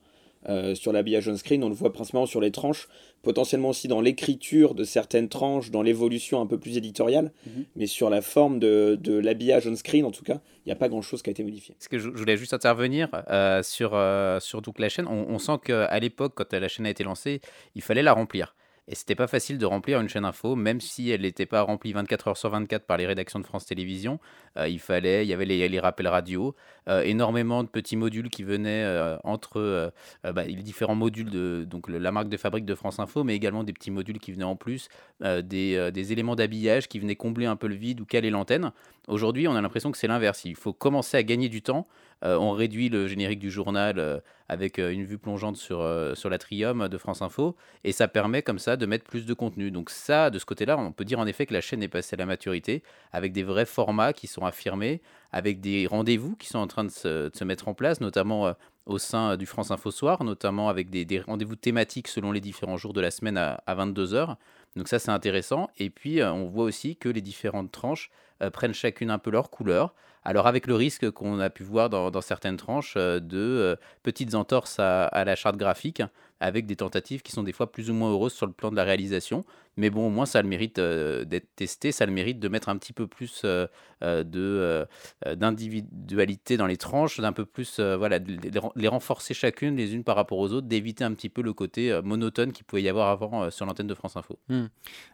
Euh, 0.49 0.75
sur 0.75 0.93
l'habillage 0.93 1.29
on-screen, 1.29 1.63
on 1.65 1.69
le 1.69 1.75
voit 1.75 1.93
principalement 1.93 2.27
sur 2.27 2.41
les 2.41 2.51
tranches, 2.51 2.89
potentiellement 3.23 3.71
aussi 3.71 3.89
dans 3.89 4.01
l'écriture 4.01 4.75
de 4.75 4.85
certaines 4.85 5.29
tranches, 5.29 5.71
dans 5.71 5.83
l'évolution 5.83 6.41
un 6.41 6.47
peu 6.47 6.59
plus 6.59 6.77
éditoriale, 6.77 7.33
Mhm. 7.47 7.65
mais 7.77 7.87
sur 7.87 8.11
la 8.11 8.21
forme 8.23 8.59
de, 8.59 8.97
de 9.01 9.19
l'habillage 9.19 9.67
on-screen, 9.67 10.05
en 10.05 10.11
tout 10.11 10.23
cas, 10.25 10.41
il 10.65 10.69
n'y 10.69 10.73
a 10.73 10.77
pas 10.77 10.89
grand-chose 10.89 11.23
qui 11.23 11.31
a 11.31 11.33
été 11.33 11.43
modifié. 11.45 11.75
Parce 11.79 11.89
que 11.89 11.99
je, 11.99 12.11
je 12.13 12.17
voulais 12.19 12.37
juste 12.37 12.55
intervenir 12.55 13.09
euh, 13.31 13.63
sur, 13.63 13.91
euh, 13.95 14.39
sur 14.41 14.63
donc 14.63 14.79
la 14.79 14.89
chaîne. 14.89 15.07
On, 15.09 15.27
on 15.29 15.39
sent 15.39 15.59
qu'à 15.65 15.99
l'époque, 15.99 16.33
quand 16.37 16.53
la 16.53 16.69
chaîne 16.69 16.87
a 16.87 16.91
été 16.91 17.03
lancée, 17.05 17.41
il 17.75 17.83
fallait 17.83 18.03
la 18.03 18.13
remplir. 18.13 18.55
Et 18.88 18.94
c'était 18.94 19.16
pas 19.16 19.27
facile 19.27 19.59
de 19.59 19.66
remplir 19.66 20.01
une 20.01 20.09
chaîne 20.09 20.25
info, 20.25 20.55
même 20.55 20.81
si 20.81 21.11
elle 21.11 21.22
n'était 21.22 21.46
pas 21.46 21.62
remplie 21.62 21.92
24 21.92 22.29
heures 22.29 22.37
sur 22.37 22.51
24 22.51 22.87
par 22.87 22.96
les 22.96 23.07
rédactions 23.07 23.40
de 23.40 23.44
France 23.44 23.66
Télévisions. 23.66 24.20
Euh, 24.57 24.68
il 24.68 24.79
fallait, 24.79 25.25
il 25.25 25.29
y 25.29 25.33
avait 25.33 25.44
les, 25.44 25.81
rappels 25.81 26.07
radio, 26.07 26.55
euh, 26.88 27.03
énormément 27.03 27.64
de 27.64 27.68
petits 27.68 27.96
modules 27.96 28.31
qui 28.31 28.44
venaient 28.44 28.85
euh, 28.85 29.16
entre 29.25 29.92
bah, 30.22 30.44
les 30.44 30.55
différents 30.62 30.94
modules 30.94 31.31
de 31.31 31.64
donc 31.68 31.88
le- 31.88 31.99
la 31.99 32.12
marque 32.12 32.29
de 32.29 32.37
fabrique 32.37 32.64
de 32.64 32.75
France 32.75 33.01
Info, 33.01 33.25
mais 33.25 33.35
également 33.35 33.64
des 33.64 33.72
petits 33.72 33.90
modules 33.90 34.18
qui 34.18 34.33
venaient 34.33 34.44
en 34.44 34.57
plus, 34.57 34.88
des 35.20 36.12
éléments 36.12 36.37
d'habillage 36.37 36.88
qui 36.88 36.99
venaient 37.01 37.16
combler 37.16 37.46
un 37.46 37.57
peu 37.57 37.66
le 37.66 37.75
vide 37.75 38.01
ou 38.01 38.05
caler 38.05 38.31
l'antenne. 38.31 38.72
Aujourd'hui, 39.09 39.49
on 39.49 39.55
a 39.55 39.61
l'impression 39.61 39.90
que 39.90 39.99
c'est 39.99 40.09
l'inverse. 40.09 40.44
Il 40.44 40.57
faut 40.57 40.72
commencer 40.72 41.16
à 41.16 41.22
gagner 41.22 41.49
du 41.49 41.62
temps. 41.62 41.87
Euh, 42.24 42.37
on 42.38 42.52
réduit 42.52 42.88
le 42.88 43.07
générique 43.09 43.38
du 43.38 43.50
journal 43.50 43.98
euh, 43.98 44.20
avec 44.48 44.79
euh, 44.79 44.90
une 44.90 45.05
vue 45.05 45.18
plongeante 45.18 45.57
sur, 45.57 45.87
sur 46.14 46.31
l'atrium 46.31 46.88
de 46.88 46.98
France 46.98 47.20
Info 47.20 47.57
et 47.85 47.92
ça 47.92 48.09
permet 48.09 48.40
comme 48.42 48.59
ça 48.59 48.76
de 48.76 48.87
mettre 48.87 49.05
plus 49.05 49.26
de 49.26 49.35
contenu. 49.35 49.70
Donc 49.70 49.90
ça, 49.90 50.31
de 50.31 50.38
ce 50.38 50.46
côté-là, 50.46 50.79
on 50.79 50.92
peut 50.92 51.05
dire 51.05 51.18
en 51.18 51.26
effet 51.26 51.46
que 51.46 51.52
la 51.52 51.61
chaîne 51.61 51.83
est 51.83 51.88
passée 51.88 52.14
à 52.14 52.18
la 52.18 52.26
maturité 52.26 52.83
avec 53.12 53.33
des 53.33 53.42
vrais 53.42 53.66
formats 53.66 54.12
qui 54.12 54.29
sont 54.29 54.46
affirmés, 54.46 55.02
avec 55.33 55.61
des 55.61 55.87
rendez-vous 55.87 56.37
qui 56.37 56.48
sont 56.48 56.59
en 56.59 56.66
train 56.66 56.85
de 56.85 56.90
se, 56.90 57.44
mettre 57.44 57.68
en 57.68 57.74
place, 57.74 58.00
notamment 58.00 58.55
au 58.87 58.98
sein 58.98 59.37
du 59.37 59.46
France 59.46 59.70
Info 59.70 59.90
Soir, 59.90 60.24
notamment 60.24 60.68
avec 60.68 60.88
des, 60.90 61.05
des 61.05 61.20
rendez-vous 61.20 61.57
thématiques 61.57 62.09
selon 62.09 62.33
les 62.33 62.40
différents 62.40 62.76
jours 62.76 62.92
de 62.92 63.00
la 63.00 63.11
semaine 63.11 63.37
à, 63.37 63.61
à 63.66 63.74
22h. 63.74 64.37
Donc 64.76 64.88
ça, 64.88 64.98
c'est 64.98 65.11
intéressant. 65.11 65.68
Et 65.76 65.90
puis, 65.90 66.22
on 66.22 66.46
voit 66.46 66.64
aussi 66.64 66.96
que 66.96 67.09
les 67.09 67.20
différentes 67.20 67.72
tranches 67.72 68.11
prennent 68.52 68.74
chacune 68.74 69.11
un 69.11 69.18
peu 69.18 69.31
leur 69.31 69.50
couleur. 69.50 69.94
Alors 70.29 70.49
avec 70.49 70.67
le 70.67 70.75
risque 70.75 71.09
qu'on 71.12 71.39
a 71.39 71.51
pu 71.51 71.62
voir 71.62 71.89
dans, 71.89 72.21
certaines 72.21 72.57
tranches 72.57 72.95
euh, 72.97 73.21
de 73.21 73.39
euh, 73.39 73.77
petites 74.03 74.35
entorses 74.35 74.81
à 74.81 75.25
la 75.25 75.37
charte 75.37 75.57
graphique, 75.57 76.03
avec 76.40 76.66
des 76.66 76.77
tentatives 76.77 77.22
qui 77.22 77.33
sont 77.33 77.42
des 77.42 77.53
fois 77.53 77.70
plus 77.72 77.90
ou 77.90 77.94
moins 77.94 78.11
heureuses 78.11 78.35
sur 78.35 78.46
le 78.46 78.53
plan 78.53 78.70
de 78.70 78.77
la 78.77 78.85
réalisation. 78.85 79.44
Mais 79.79 79.90
bon, 79.90 80.07
au 80.07 80.11
moins 80.11 80.25
ça 80.25 80.38
a 80.38 80.42
le 80.42 80.49
mérite 80.49 80.79
euh, 80.79 81.25
d'être 81.25 81.55
testé, 81.55 81.92
ça 81.92 82.05
a 82.05 82.07
le 82.07 82.12
mérite 82.12 82.40
de 82.40 82.49
mettre 82.49 82.70
un 82.70 82.79
petit 82.79 82.94
peu 82.94 83.07
plus 83.07 83.42
euh, 83.44 83.66
euh, 84.03 84.25
de, 84.25 84.87
d'individualité 85.35 86.57
dans 86.57 86.66
les 86.66 86.79
tranches, 86.79 87.20
d'un 87.20 87.33
peu 87.33 87.44
plus, 87.44 87.79
voilà, 87.79 88.18
de 88.18 88.38
les, 88.42 88.59
ren- 88.59 88.72
les 88.75 88.88
renforcer 88.88 89.35
chacune 89.35 89.77
les 89.77 89.94
unes 89.94 90.05
par 90.05 90.16
rapport 90.16 90.38
aux 90.38 90.53
autres, 90.53 90.66
d'éviter 90.66 91.05
un 91.05 91.12
petit 91.12 91.29
peu 91.29 91.42
le 91.42 91.53
côté 91.53 92.01
monotone 92.03 92.53
qu'il 92.53 92.64
pouvait 92.64 92.83
y 92.83 92.88
avoir 92.88 93.09
avant 93.09 93.51
sur 93.51 93.66
l'antenne 93.66 93.87
de 93.87 93.94
France 93.94 94.16
Info. 94.16 94.38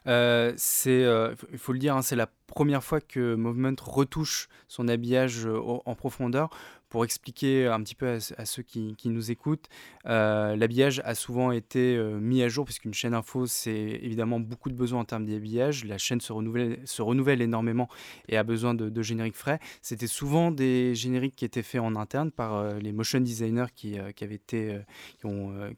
Euh, 0.07 0.53
c'est, 0.57 1.05
il 1.53 1.59
faut 1.59 1.73
le 1.73 1.79
dire, 1.79 1.97
hein, 1.97 2.03
c'est 2.03 2.17
la 2.17 2.29
première 2.47 2.85
fois 2.85 3.01
que 3.01 3.35
Movement 3.35 3.75
retouche 3.83 4.49
son 4.69 4.87
habillage 4.87 5.47
en 5.47 5.95
profondeur. 5.97 6.51
Pour 6.93 7.07
expliquer 7.07 7.69
un 7.69 7.83
petit 7.83 7.95
peu 7.95 8.19
à, 8.37 8.45
ceux 8.45 8.63
qui, 8.63 8.95
nous 9.07 9.31
écoutent, 9.31 9.71
euh, 10.05 10.55
l'habillage 10.57 11.01
a 11.07 11.15
souvent 11.15 11.51
été 11.51 11.97
euh, 11.97 12.19
mis 12.21 12.43
à 12.43 12.49
jour, 12.51 12.67
puisqu'une 12.67 12.93
chaîne 12.93 13.15
info, 13.15 13.47
c'est 13.47 13.73
évidemment 14.03 14.39
beaucoup 14.41 14.69
de 14.69 14.75
besoins 14.75 15.01
en 15.01 15.07
termes 15.07 15.25
d'habillage. 15.25 15.87
La 15.87 15.97
chaîne 15.97 16.21
se 16.21 16.35
renouvelle, 16.35 16.81
se 16.85 17.01
renouvelle 17.01 17.41
énormément 17.41 17.89
et 18.29 18.37
a 18.37 18.43
besoin 18.43 18.75
de, 18.75 19.03
génériques 19.03 19.37
frais. 19.37 19.59
C'était 19.81 20.07
souvent 20.07 20.51
des 20.51 20.95
génériques 20.95 21.35
qui 21.35 21.47
étaient 21.47 21.63
faits 21.63 21.81
en 21.81 21.97
interne 21.97 22.31
par 22.31 22.57
euh, 22.57 22.79
les 22.79 22.93
motion 22.93 23.21
designers 23.21 23.73
qui, 23.75 23.99
avaient 23.99 24.35
été, 24.35 24.79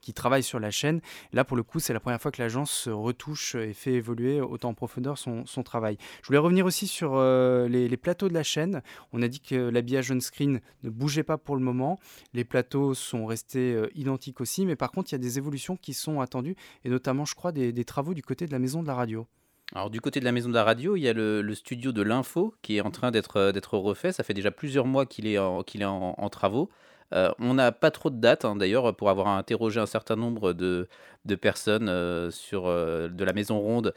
qui, 0.01 0.15
travaillent 0.15 0.43
sur 0.43 0.59
la 0.59 0.73
chaîne. 0.73 1.01
Là, 1.33 1.45
pour 1.45 1.57
le 1.57 1.63
coup, 1.63 1.79
c'est 1.79 1.93
la 1.93 2.01
première 2.01 2.21
fois 2.21 2.33
que 2.33 2.43
l'agence 2.43 2.73
se 2.73 2.91
retouche 2.91 3.55
et 3.55 3.73
fait 3.73 3.93
évoluer 3.93 4.41
autant 4.41 4.71
en 4.71 4.75
profondeur 4.75 5.17
son, 5.17 5.45
travail. 5.63 5.97
Je 6.23 6.27
voulais 6.27 6.39
revenir 6.39 6.67
aussi 6.67 6.89
sur 6.89 7.23
les, 7.23 7.89
les 7.89 7.97
plateaux 7.97 8.29
de 8.29 8.35
la 8.35 8.43
chaîne. 8.43 8.83
On 9.13 9.23
a 9.23 9.29
dit 9.29 9.39
que 9.39 9.55
l'habillage 9.55 10.11
on-screen 10.11 10.61
ne 10.83 10.91
bougeait 11.05 11.23
pas 11.23 11.37
pour 11.37 11.55
le 11.55 11.63
moment. 11.63 12.01
Les 12.33 12.45
plateaux 12.45 12.95
sont 12.95 13.27
restés 13.27 13.75
euh, 13.75 13.91
identiques 13.95 14.41
aussi, 14.41 14.65
mais 14.65 14.75
par 14.75 14.91
contre, 14.91 15.13
il 15.13 15.15
y 15.15 15.17
a 15.17 15.19
des 15.19 15.37
évolutions 15.37 15.77
qui 15.77 15.93
sont 15.93 16.23
attendues, 16.23 16.57
et 16.83 16.89
notamment, 16.89 17.27
je 17.27 17.35
crois, 17.35 17.53
des, 17.53 17.85
travaux 17.85 18.15
du 18.15 18.23
côté 18.23 18.47
de 18.47 18.53
la 18.53 18.59
maison 18.59 18.83
de 18.83 18.87
la 18.87 18.95
radio. 18.95 19.27
Alors 19.75 19.91
du 19.91 20.01
côté 20.01 20.21
de 20.21 20.25
la 20.25 20.33
maison 20.33 20.49
de 20.49 20.55
la 20.55 20.65
radio, 20.65 20.97
il 20.97 21.01
y 21.01 21.09
a 21.09 21.13
le, 21.13 21.55
studio 21.55 21.93
de 21.93 22.01
l'info 22.01 22.55
qui 22.63 22.77
est 22.77 22.81
en 22.81 22.91
train 22.91 23.11
d'être 23.11 23.37
euh, 23.37 23.53
d'être 23.53 23.77
refait. 23.77 24.13
Ça 24.13 24.25
fait 24.25 24.33
déjà 24.33 24.51
plusieurs 24.51 24.87
mois 24.87 25.05
qu'il 25.05 25.27
est 25.27 25.39
en 25.39 26.29
travaux. 26.31 26.71
Euh, 27.13 27.31
on 27.39 27.55
n'a 27.55 27.73
pas 27.73 27.91
trop 27.91 28.11
de 28.11 28.17
dates 28.17 28.45
hein, 28.45 28.57
d'ailleurs 28.57 28.95
pour 28.97 29.11
avoir 29.11 29.29
interrogé 29.29 29.81
un 29.81 29.87
certain 29.87 30.17
nombre 30.17 30.53
de, 30.53 30.89
de 31.25 31.35
personnes 31.35 31.89
euh, 31.89 32.31
sur 32.31 32.67
euh, 32.67 33.09
de 33.09 33.25
la 33.25 33.33
maison 33.33 33.59
ronde 33.61 33.95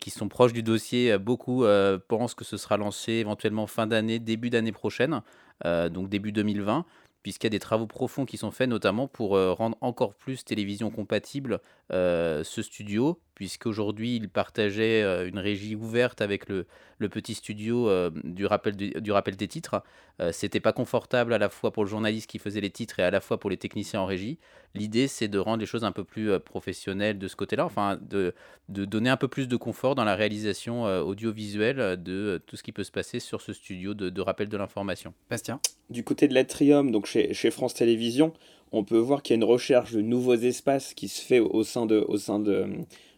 qui 0.00 0.10
sont 0.10 0.28
proches 0.28 0.52
du 0.52 0.62
dossier. 0.62 1.18
Beaucoup 1.18 1.64
pensent 2.08 2.34
que 2.34 2.44
ce 2.44 2.56
sera 2.56 2.76
lancé 2.78 3.12
éventuellement 3.12 3.66
fin 3.66 3.86
d'année, 3.86 4.18
début 4.18 4.48
d'année 4.48 4.72
prochaine, 4.72 5.20
donc 5.64 6.08
début 6.08 6.32
2020 6.32 6.86
puisqu'il 7.22 7.46
y 7.46 7.48
a 7.48 7.50
des 7.50 7.58
travaux 7.58 7.86
profonds 7.86 8.24
qui 8.24 8.38
sont 8.38 8.52
faits 8.52 8.70
notamment 8.70 9.06
pour 9.06 9.30
rendre 9.32 9.76
encore 9.82 10.14
plus 10.14 10.44
télévision 10.44 10.90
compatible 10.90 11.60
ce 11.90 12.62
studio, 12.62 13.20
puisqu'aujourd'hui 13.36 14.16
il 14.16 14.28
partageait 14.28 15.02
euh, 15.02 15.28
une 15.28 15.38
régie 15.38 15.76
ouverte 15.76 16.20
avec 16.20 16.48
le, 16.48 16.66
le 16.98 17.08
petit 17.08 17.34
studio 17.34 17.88
euh, 17.88 18.10
du, 18.24 18.46
rappel 18.46 18.74
du, 18.74 18.90
du 18.90 19.12
rappel 19.12 19.36
des 19.36 19.46
titres. 19.46 19.84
Euh, 20.20 20.32
C'était 20.32 20.58
pas 20.58 20.72
confortable 20.72 21.32
à 21.34 21.38
la 21.38 21.48
fois 21.48 21.70
pour 21.70 21.84
le 21.84 21.88
journaliste 21.90 22.28
qui 22.28 22.38
faisait 22.40 22.62
les 22.62 22.70
titres 22.70 22.98
et 22.98 23.04
à 23.04 23.10
la 23.10 23.20
fois 23.20 23.38
pour 23.38 23.50
les 23.50 23.58
techniciens 23.58 24.00
en 24.00 24.06
régie. 24.06 24.38
L'idée 24.74 25.06
c'est 25.06 25.28
de 25.28 25.38
rendre 25.38 25.60
les 25.60 25.66
choses 25.66 25.84
un 25.84 25.92
peu 25.92 26.02
plus 26.02 26.30
euh, 26.30 26.38
professionnelles 26.40 27.18
de 27.18 27.28
ce 27.28 27.36
côté-là, 27.36 27.66
enfin 27.66 27.98
de, 28.00 28.34
de 28.68 28.84
donner 28.86 29.10
un 29.10 29.18
peu 29.18 29.28
plus 29.28 29.46
de 29.46 29.56
confort 29.56 29.94
dans 29.94 30.04
la 30.04 30.16
réalisation 30.16 30.86
euh, 30.86 31.02
audiovisuelle 31.02 32.02
de 32.02 32.12
euh, 32.12 32.38
tout 32.38 32.56
ce 32.56 32.62
qui 32.62 32.72
peut 32.72 32.84
se 32.84 32.90
passer 32.90 33.20
sur 33.20 33.42
ce 33.42 33.52
studio 33.52 33.94
de, 33.94 34.08
de 34.08 34.20
rappel 34.22 34.48
de 34.48 34.56
l'information. 34.56 35.12
Bastien? 35.30 35.60
Du 35.90 36.02
côté 36.02 36.26
de 36.26 36.34
l'Atrium, 36.34 36.90
donc 36.90 37.06
chez, 37.06 37.34
chez 37.34 37.50
France 37.50 37.74
Télévisions, 37.74 38.32
on 38.72 38.82
peut 38.82 38.98
voir 38.98 39.22
qu'il 39.22 39.34
y 39.34 39.36
a 39.36 39.40
une 39.42 39.44
recherche 39.44 39.92
de 39.92 40.00
nouveaux 40.00 40.34
espaces 40.34 40.94
qui 40.94 41.08
se 41.08 41.22
fait 41.22 41.38
au 41.38 41.62
sein, 41.62 41.86
de, 41.86 42.04
au 42.08 42.16
sein 42.16 42.40
de, 42.40 42.66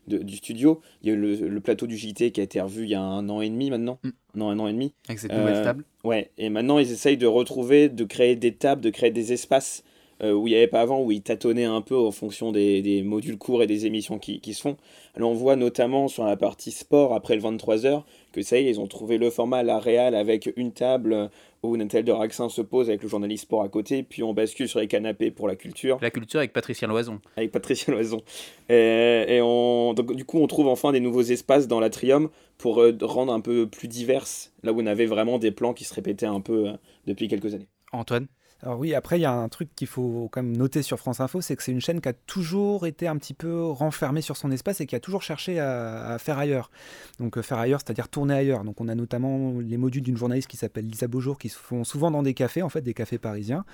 de- 0.09 0.19
du 0.19 0.37
studio. 0.37 0.81
Il 1.03 1.09
y 1.09 1.13
a 1.13 1.15
eu 1.15 1.19
le, 1.19 1.35
le 1.49 1.61
plateau 1.61 1.87
du 1.87 1.97
JT 1.97 2.33
qui 2.33 2.41
a 2.41 2.45
été 2.45 2.61
revu 2.61 2.85
il 2.85 2.91
y 2.91 2.95
a 2.95 3.01
un 3.01 3.29
an 3.29 3.41
et 3.41 3.49
demi 3.49 3.71
maintenant. 3.71 3.99
Mm. 4.03 4.09
Non, 4.35 4.49
un 4.51 4.59
an 4.59 4.67
et 4.69 4.73
demi. 4.73 4.93
avec 5.09 5.19
cette 5.21 5.33
Euh, 5.33 5.39
nouvelle 5.41 5.63
table. 5.63 5.85
Ouais, 6.05 6.31
et 6.39 6.49
maintenant 6.49 6.79
ils 6.79 6.91
essayent 6.91 7.17
de 7.17 7.27
retrouver, 7.27 7.89
de 7.89 8.05
créer 8.05 8.35
des 8.37 8.55
tables, 8.55 8.81
de 8.81 8.91
créer 8.91 9.11
des 9.11 9.33
espaces 9.33 9.85
euh, 10.21 10.33
où 10.33 10.49
il 10.49 10.51
n'y 10.51 10.57
avait 10.57 10.67
pas 10.67 10.81
avant, 10.81 11.01
où 11.01 11.13
ils 11.13 11.23
tâtonnaient 11.23 11.63
un 11.65 11.81
peu 11.81 11.97
en 11.97 12.11
fonction 12.11 12.51
des, 12.51 12.83
des 12.83 13.03
modules 13.03 13.39
courts 13.39 13.63
et 13.63 13.69
des 13.69 13.87
émissions 13.87 14.19
qui, 14.19 14.41
qui 14.41 14.53
se 14.53 14.61
font. 14.63 14.77
Alors 15.15 15.31
on 15.31 15.35
voit 15.35 15.55
notamment 15.55 16.09
sur 16.09 16.25
la 16.25 16.37
partie 16.37 16.73
sport, 16.73 17.15
après 17.15 17.37
le 17.37 17.43
23h, 17.43 18.03
que 18.33 18.43
ça 18.43 18.59
y 18.59 18.67
est, 18.67 18.71
ils 18.71 18.81
ont 18.81 18.89
trouvé 18.89 19.17
le 19.17 19.31
format, 19.31 19.63
la 19.63 19.79
réal, 19.79 20.17
avec 20.17 20.53
une 20.57 20.73
table 20.73 21.31
où 21.63 21.77
Nathalie 21.77 22.05
de 22.05 22.13
Raxin 22.13 22.49
se 22.49 22.63
pose 22.63 22.89
avec 22.89 23.03
le 23.03 23.09
journaliste 23.09 23.45
sport 23.45 23.63
à 23.63 23.69
côté, 23.69 24.03
puis 24.03 24.23
on 24.23 24.33
bascule 24.35 24.69
sur 24.69 24.81
les 24.81 24.89
canapés 24.89 25.31
pour 25.31 25.49
la 25.49 25.57
culture 25.57 25.99
La 26.01 26.11
culture 26.11 26.39
avec 26.39 26.53
Patricia 26.53 26.87
Loison. 26.87 27.21
avec 27.37 27.51
Patricia 27.51 27.93
Loison. 27.93 28.23
Et, 28.69 29.25
et 29.29 29.41
on, 29.43 29.95
donc, 29.95 30.15
du 30.15 30.25
coup, 30.25 30.39
on 30.39 30.47
trouve 30.47 30.69
enfin 30.69 30.93
des 30.93 31.01
nouveaux 31.01 31.23
espaces 31.23 31.69
dans 31.69 31.81
l'atrium 31.81 32.29
pour 32.59 32.81
euh, 32.81 32.97
rendre 33.03 33.33
un 33.33 33.41
peu 33.41 33.67
plus 33.67 33.89
diverses, 33.89 34.53
là 34.63 34.73
où 34.73 34.81
on 34.81 34.87
avait 34.87 35.07
vraiment 35.07 35.39
des 35.39 35.51
plans 35.51 35.75
qui 35.75 35.85
se 35.85 35.95
répétaient 35.95 36.27
un 36.27 36.41
peu 36.41 36.69
euh, 36.69 36.73
depuis 37.07 37.29
quelques 37.29 37.55
années. 37.55 37.69
Antoine? 37.93 38.27
Alors 38.63 38.79
oui, 38.81 38.93
après, 38.93 39.19
il 39.19 39.23
y 39.23 39.25
a 39.25 39.33
un 39.33 39.49
truc 39.49 39.69
qu'il 39.77 39.87
faut 39.87 40.29
quand 40.33 40.43
même 40.43 40.57
noter 40.57 40.83
sur 40.83 40.99
France 40.99 41.21
Info, 41.21 41.41
c'est 41.41 41.55
que 41.55 41.63
c'est 41.63 41.71
une 41.71 41.81
chaîne 41.81 42.01
qui 42.01 42.09
a 42.09 42.13
toujours 42.13 42.87
été 42.87 43.07
un 43.07 43.17
petit 43.17 43.35
peu 43.35 43.65
renfermée 43.67 44.21
sur 44.21 44.37
son 44.37 44.51
espace 44.51 44.81
et 44.81 44.87
qui 44.87 44.97
a 44.97 45.01
toujours 45.01 45.23
cherché 45.23 45.61
à, 45.61 46.17
faire 46.19 46.39
ailleurs. 46.39 46.71
Donc 47.21 47.39
euh, 47.39 47.43
faire 47.43 47.59
ailleurs, 47.59 47.81
c'est-à-dire 47.85 48.09
tourner 48.09 48.35
ailleurs. 48.35 48.65
Donc 48.65 48.81
on 48.81 48.89
a 48.89 48.97
notamment 48.97 49.61
les 49.61 49.77
modules 49.77 50.03
d'une 50.03 50.17
journaliste 50.17 50.49
qui 50.49 50.57
s'appelle 50.57 50.87
Lisa 50.87 51.07
Beaujour, 51.07 51.39
qui 51.39 51.49
se 51.49 51.59
font 51.59 51.85
souvent 51.85 52.11
dans 52.11 52.25
des 52.25 52.35
cafés, 52.35 52.63
en 52.63 52.69
fait, 52.69 52.81
des 52.81 52.95
cafés 52.95 53.19
parisiens. 53.19 53.65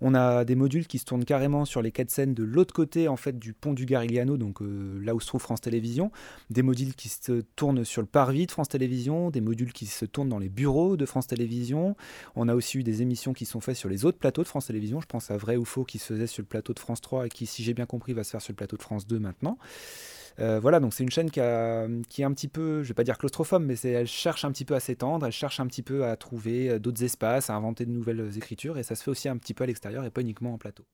On 0.00 0.14
a 0.14 0.44
des 0.44 0.54
modules 0.54 0.86
qui 0.86 0.98
se 0.98 1.04
tournent 1.04 1.24
carrément 1.24 1.64
sur 1.64 1.82
les 1.82 1.92
quais 1.92 2.04
de 2.04 2.10
Seine 2.10 2.34
de 2.34 2.44
l'autre 2.44 2.74
côté, 2.74 3.08
en 3.08 3.16
fait, 3.16 3.38
du 3.38 3.52
pont 3.52 3.72
du 3.72 3.86
Garigliano, 3.86 4.36
donc 4.36 4.62
euh, 4.62 5.00
là 5.02 5.14
où 5.14 5.20
se 5.20 5.26
trouve 5.26 5.40
France 5.40 5.60
Télévisions. 5.60 6.10
Des 6.50 6.62
modules 6.62 6.94
qui 6.94 7.08
se 7.08 7.42
tournent 7.56 7.84
sur 7.84 8.02
le 8.02 8.06
parvis 8.06 8.46
de 8.46 8.50
France 8.50 8.68
Télévisions, 8.68 9.30
des 9.30 9.40
modules 9.40 9.72
qui 9.72 9.86
se 9.86 10.04
tournent 10.04 10.28
dans 10.28 10.38
les 10.38 10.48
bureaux 10.48 10.96
de 10.96 11.06
France 11.06 11.26
Télévisions. 11.26 11.96
On 12.36 12.48
a 12.48 12.54
aussi 12.54 12.78
eu 12.78 12.82
des 12.82 13.02
émissions 13.02 13.32
qui 13.32 13.46
sont 13.46 13.60
faites 13.60 13.76
sur 13.76 13.88
les 13.88 14.04
autres 14.04 14.18
plateaux 14.18 14.42
de 14.42 14.48
France 14.48 14.66
Télévisions. 14.66 15.00
Je 15.00 15.06
pense 15.06 15.30
à 15.30 15.36
Vrai 15.36 15.56
ou 15.56 15.64
Faux 15.64 15.84
qui 15.84 15.98
se 15.98 16.12
faisait 16.12 16.26
sur 16.26 16.42
le 16.42 16.46
plateau 16.46 16.72
de 16.72 16.78
France 16.78 17.00
3 17.00 17.26
et 17.26 17.28
qui, 17.28 17.46
si 17.46 17.62
j'ai 17.62 17.74
bien 17.74 17.86
compris, 17.86 18.12
va 18.12 18.24
se 18.24 18.30
faire 18.30 18.42
sur 18.42 18.52
le 18.52 18.56
plateau 18.56 18.76
de 18.76 18.82
France 18.82 19.06
2 19.06 19.18
maintenant. 19.18 19.58
Euh, 20.40 20.58
voilà, 20.60 20.80
donc 20.80 20.92
c'est 20.94 21.04
une 21.04 21.10
chaîne 21.10 21.30
qui, 21.30 21.40
a- 21.40 21.86
est 21.86 22.22
un 22.24 22.32
petit 22.32 22.48
peu, 22.48 22.82
je 22.82 22.88
vais 22.88 22.94
pas 22.94 23.04
dire 23.04 23.18
claustrophobe, 23.18 23.62
mais 23.62 23.74
elle 23.80 24.06
cherche 24.06 24.44
un 24.44 24.50
petit 24.52 24.64
peu 24.64 24.74
à 24.74 24.80
s'étendre, 24.80 25.26
elle 25.26 25.32
cherche 25.32 25.60
un 25.60 25.66
petit 25.66 25.82
peu 25.82 26.04
à 26.06 26.16
trouver 26.16 26.70
euh, 26.70 26.78
d'autres 26.80 27.04
espaces, 27.04 27.50
à 27.50 27.54
inventer 27.54 27.86
de 27.86 27.90
nouvelles 27.92 28.36
écritures, 28.36 28.78
et 28.78 28.82
ça 28.82 28.94
se 28.96 29.02
fait 29.04 29.10
aussi 29.10 29.28
un 29.28 29.36
petit 29.38 29.54
peu 29.54 29.64
à 29.64 29.66
l'extérieur 29.66 30.04
et 30.04 30.10
pas 30.10 30.22
uniquement 30.22 30.52
en 30.54 30.58
plateau. 30.58 30.84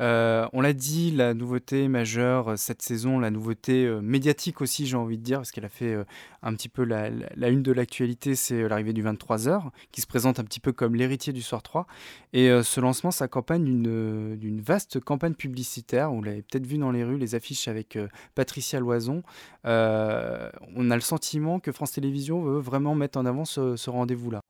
Euh, 0.00 0.48
on 0.52 0.60
l'a 0.60 0.72
dit, 0.72 1.10
la 1.10 1.34
nouveauté 1.34 1.86
majeure 1.88 2.48
euh, 2.48 2.56
cette 2.56 2.82
saison, 2.82 3.20
la 3.20 3.30
nouveauté 3.30 3.84
euh, 3.84 4.00
médiatique 4.00 4.60
aussi, 4.60 4.86
j'ai 4.86 4.96
envie 4.96 5.18
de 5.18 5.22
dire, 5.22 5.38
parce 5.38 5.52
qu'elle 5.52 5.64
a 5.64 5.68
fait 5.68 5.96
un 6.42 6.54
petit 6.54 6.68
peu 6.68 6.84
la, 6.84 7.08
une 7.48 7.62
de 7.62 7.72
l'actualité, 7.72 8.34
c'est 8.34 8.68
l'arrivée 8.68 8.92
du 8.92 9.04
23h, 9.04 9.70
qui 9.92 10.00
se 10.00 10.06
présente 10.06 10.40
un 10.40 10.44
petit 10.44 10.60
peu 10.60 10.72
comme 10.72 10.94
l'héritier 10.94 11.32
du 11.32 11.42
soir 11.42 11.62
3. 11.62 11.86
Et 12.32 12.50
ce 12.62 12.80
lancement 12.80 13.10
s'accompagne 13.10 13.82
d'une 14.36 14.60
vaste 14.60 15.00
campagne 15.00 15.34
publicitaire. 15.34 16.10
Vous 16.10 16.22
l'avez 16.22 16.42
peut-être 16.42 16.66
vu 16.66 16.78
dans 16.78 16.90
les 16.90 17.04
rues, 17.04 17.18
les 17.18 17.34
affiches 17.34 17.68
avec 17.68 17.98
Patricia 18.34 18.80
Loison. 18.80 19.22
on 19.64 19.70
a 19.70 20.94
le 20.94 21.00
sentiment 21.00 21.60
que 21.60 21.72
France 21.72 21.92
Télévisions 21.92 22.42
veut 22.42 22.60
vraiment 22.60 22.94
mettre 22.94 23.18
en 23.18 23.26
avant 23.26 23.44
ce 23.44 23.90
rendez-vous-là 23.90 24.40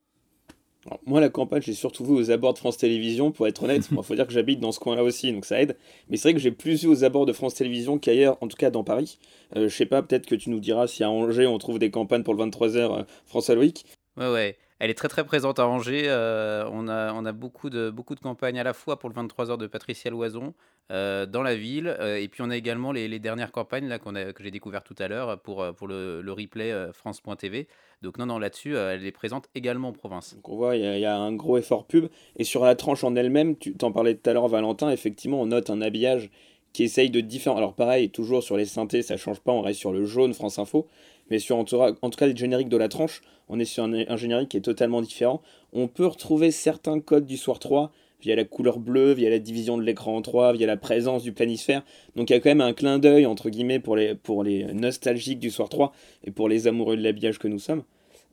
moi, 1.06 1.20
la 1.20 1.28
campagne, 1.28 1.62
j'ai 1.62 1.74
surtout 1.74 2.04
vu 2.04 2.12
aux 2.12 2.30
abords 2.30 2.54
de 2.54 2.58
France 2.58 2.76
Télévisions, 2.76 3.30
pour 3.30 3.46
être 3.46 3.62
honnête. 3.62 3.88
Il 3.92 4.02
faut 4.02 4.14
dire 4.14 4.26
que 4.26 4.32
j'habite 4.32 4.60
dans 4.60 4.72
ce 4.72 4.80
coin-là 4.80 5.04
aussi, 5.04 5.32
donc 5.32 5.44
ça 5.44 5.60
aide. 5.60 5.76
Mais 6.08 6.16
c'est 6.16 6.28
vrai 6.28 6.34
que 6.34 6.40
j'ai 6.40 6.50
plus 6.50 6.82
vu 6.82 6.88
aux 6.88 7.04
abords 7.04 7.26
de 7.26 7.32
France 7.32 7.54
Télévisions 7.54 7.98
qu'ailleurs, 7.98 8.36
en 8.40 8.48
tout 8.48 8.56
cas 8.56 8.70
dans 8.70 8.84
Paris. 8.84 9.18
Euh, 9.56 9.68
je 9.68 9.76
sais 9.76 9.86
pas, 9.86 10.02
peut-être 10.02 10.26
que 10.26 10.34
tu 10.34 10.50
nous 10.50 10.60
diras 10.60 10.86
si 10.86 11.04
à 11.04 11.10
Angers 11.10 11.46
on 11.46 11.58
trouve 11.58 11.78
des 11.78 11.90
campagnes 11.90 12.22
pour 12.22 12.34
le 12.34 12.44
23h 12.44 12.76
euh, 12.76 13.02
France 13.26 13.50
Aloïc. 13.50 13.84
Ouais, 14.16 14.30
ouais. 14.30 14.56
Elle 14.82 14.90
est 14.90 14.94
très 14.94 15.06
très 15.06 15.22
présente 15.22 15.60
à 15.60 15.68
Angers. 15.68 16.06
Euh, 16.06 16.68
on, 16.72 16.88
a, 16.88 17.12
on 17.12 17.24
a 17.24 17.30
beaucoup 17.30 17.70
de, 17.70 17.88
beaucoup 17.88 18.16
de 18.16 18.20
campagnes 18.20 18.58
à 18.58 18.64
la 18.64 18.72
fois 18.72 18.98
pour 18.98 19.08
le 19.08 19.14
23h 19.14 19.56
de 19.56 19.68
Patricia 19.68 20.10
Loison 20.10 20.54
euh, 20.90 21.24
dans 21.24 21.44
la 21.44 21.54
ville. 21.54 21.86
Euh, 22.00 22.16
et 22.16 22.26
puis 22.26 22.42
on 22.42 22.50
a 22.50 22.56
également 22.56 22.90
les, 22.90 23.20
dernières 23.20 23.52
campagnes 23.52 23.86
là, 23.86 24.00
que 24.00 24.42
j'ai 24.42 24.50
découvertes 24.50 24.84
tout 24.84 24.96
à 24.98 25.06
l'heure 25.06 25.40
pour, 25.40 25.64
pour 25.76 25.86
le, 25.86 26.24
replay 26.36 26.74
France.tv. 26.92 27.68
Donc 28.02 28.18
non, 28.18 28.26
non, 28.26 28.40
là-dessus, 28.40 28.74
elle 28.74 29.06
est 29.06 29.12
présente 29.12 29.48
également 29.54 29.90
en 29.90 29.92
province. 29.92 30.34
Donc 30.34 30.48
on 30.48 30.56
voit, 30.56 30.74
il 30.74 30.98
y, 30.98 31.04
a 31.04 31.16
un 31.16 31.32
gros 31.32 31.58
effort 31.58 31.86
pub. 31.86 32.08
Et 32.34 32.42
sur 32.42 32.64
la 32.64 32.74
tranche 32.74 33.04
en 33.04 33.14
elle-même, 33.14 33.56
tu 33.56 33.74
t'en 33.74 33.92
parlais 33.92 34.16
tout 34.16 34.28
à 34.28 34.32
l'heure, 34.32 34.48
Valentin, 34.48 34.90
effectivement, 34.90 35.40
on 35.40 35.46
note 35.46 35.70
un 35.70 35.80
habillage 35.80 36.28
qui 36.72 36.84
essaye 36.84 37.10
de 37.10 37.20
différent. 37.20 37.56
Alors 37.56 37.74
pareil, 37.74 38.10
toujours 38.10 38.42
sur 38.42 38.56
les 38.56 38.64
synthés, 38.64 39.02
ça 39.02 39.16
change 39.16 39.40
pas, 39.40 39.52
on 39.52 39.60
reste 39.60 39.78
sur 39.78 39.92
le 39.92 40.04
jaune 40.04 40.34
France 40.34 40.58
Info, 40.58 40.88
mais 41.30 41.38
sur 41.38 41.56
en 41.56 41.64
tout, 41.64 41.78
cas 41.78 42.26
les 42.26 42.36
génériques 42.36 42.68
de 42.68 42.76
la 42.76 42.88
tranche, 42.88 43.22
on 43.48 43.58
est 43.58 43.64
sur 43.64 43.84
un, 43.84 44.16
générique 44.16 44.50
qui 44.50 44.56
est 44.56 44.62
totalement 44.62 45.02
différent. 45.02 45.42
On 45.72 45.88
peut 45.88 46.06
retrouver 46.06 46.50
certains 46.50 47.00
codes 47.00 47.26
du 47.26 47.36
soir 47.36 47.58
3 47.58 47.92
via 48.20 48.36
la 48.36 48.44
couleur 48.44 48.78
bleue, 48.78 49.12
via 49.12 49.30
la 49.30 49.38
division 49.38 49.76
de 49.76 49.82
l'écran 49.82 50.16
en 50.16 50.22
3, 50.22 50.52
via 50.52 50.66
la 50.66 50.76
présence 50.76 51.22
du 51.22 51.32
planisphère. 51.32 51.82
Donc 52.16 52.30
il 52.30 52.34
y 52.34 52.36
a 52.36 52.40
quand 52.40 52.50
même 52.50 52.60
un 52.60 52.72
clin 52.72 52.98
d'œil 52.98 53.26
entre 53.26 53.50
guillemets 53.50 53.80
pour 53.80 53.96
les, 53.96 54.14
pour 54.14 54.44
les 54.44 54.64
nostalgiques 54.72 55.40
du 55.40 55.50
soir 55.50 55.68
3 55.68 55.92
et 56.24 56.30
pour 56.30 56.48
les 56.48 56.66
amoureux 56.66 56.96
de 56.96 57.02
l'habillage 57.02 57.38
que 57.38 57.48
nous 57.48 57.58
sommes. 57.58 57.82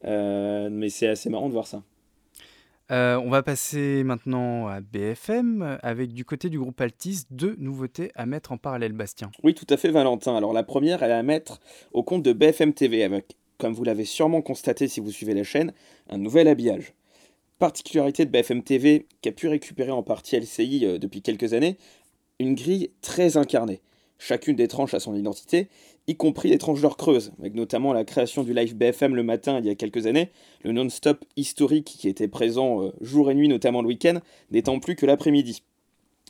Euh, 0.06 0.70
mais 0.72 0.90
c'est 0.90 1.08
assez 1.08 1.30
marrant 1.30 1.48
de 1.48 1.54
voir 1.54 1.68
ça. 1.68 1.84
Euh, 2.92 3.22
on 3.24 3.30
va 3.30 3.44
passer 3.44 4.04
maintenant 4.04 4.68
à 4.68 4.82
BFM 4.82 5.78
avec 5.84 6.12
du 6.12 6.26
côté 6.26 6.50
du 6.50 6.58
groupe 6.58 6.82
Altis 6.82 7.26
deux 7.30 7.56
nouveautés 7.60 8.12
à 8.16 8.26
mettre 8.26 8.52
en 8.52 8.58
parallèle, 8.58 8.94
Bastien. 8.94 9.30
Oui, 9.44 9.54
tout 9.54 9.68
à 9.70 9.78
fait, 9.78 9.92
Valentin. 9.92 10.36
Alors 10.36 10.54
la 10.54 10.64
première, 10.64 11.04
elle 11.04 11.12
est 11.12 11.16
à 11.16 11.24
mettre 11.24 11.60
au 11.94 12.02
compte 12.02 12.24
de 12.24 12.34
BFM 12.34 12.74
TV 12.74 13.04
avec, 13.04 13.38
comme 13.60 13.74
vous 13.74 13.84
l'avez 13.84 14.06
sûrement 14.06 14.42
constaté 14.42 14.88
si 14.88 15.00
vous 15.00 15.12
suivez 15.12 15.36
la 15.36 15.44
chaîne, 15.44 15.74
un 16.10 16.18
nouvel 16.18 16.48
habillage. 16.48 16.94
Particularité 17.60 18.26
de 18.26 18.32
BFM 18.32 18.64
TV, 18.64 19.06
qui 19.22 19.30
a 19.30 19.34
pu 19.34 19.48
récupérer 19.48 19.92
en 19.92 20.02
partie 20.02 20.40
LCI 20.40 20.86
euh, 20.86 20.98
depuis 20.98 21.22
quelques 21.22 21.54
années, 21.54 21.78
une 22.40 22.56
grille 22.56 22.90
très 23.02 23.38
incarnée. 23.38 23.82
Chacune 24.18 24.56
des 24.56 24.68
tranches 24.68 24.94
a 24.96 25.00
son 25.00 25.14
identité, 25.14 25.70
y 26.08 26.16
compris 26.16 26.50
les 26.50 26.58
tranches 26.58 26.82
d'heure 26.82 26.98
creuses, 26.98 27.32
avec 27.40 27.54
notamment 27.54 27.94
la 27.94 28.04
création 28.04 28.44
du 28.44 28.54
live 28.54 28.76
BFM 28.76 29.16
le 29.16 29.24
matin 29.24 29.60
il 29.60 29.66
y 29.66 29.70
a 29.70 29.76
quelques 29.76 30.08
années, 30.08 30.32
le 30.64 30.72
non-stop 30.72 31.24
historique 31.36 31.86
qui 32.00 32.10
était 32.10 32.28
présent 32.28 32.84
euh, 32.84 32.92
jour 33.02 33.30
et 33.30 33.36
nuit, 33.36 33.48
notamment 33.48 33.82
le 33.82 33.88
week-end, 33.88 34.20
n'étant 34.52 34.80
plus 34.80 34.96
que 34.96 35.06
l'après-midi. 35.06 35.64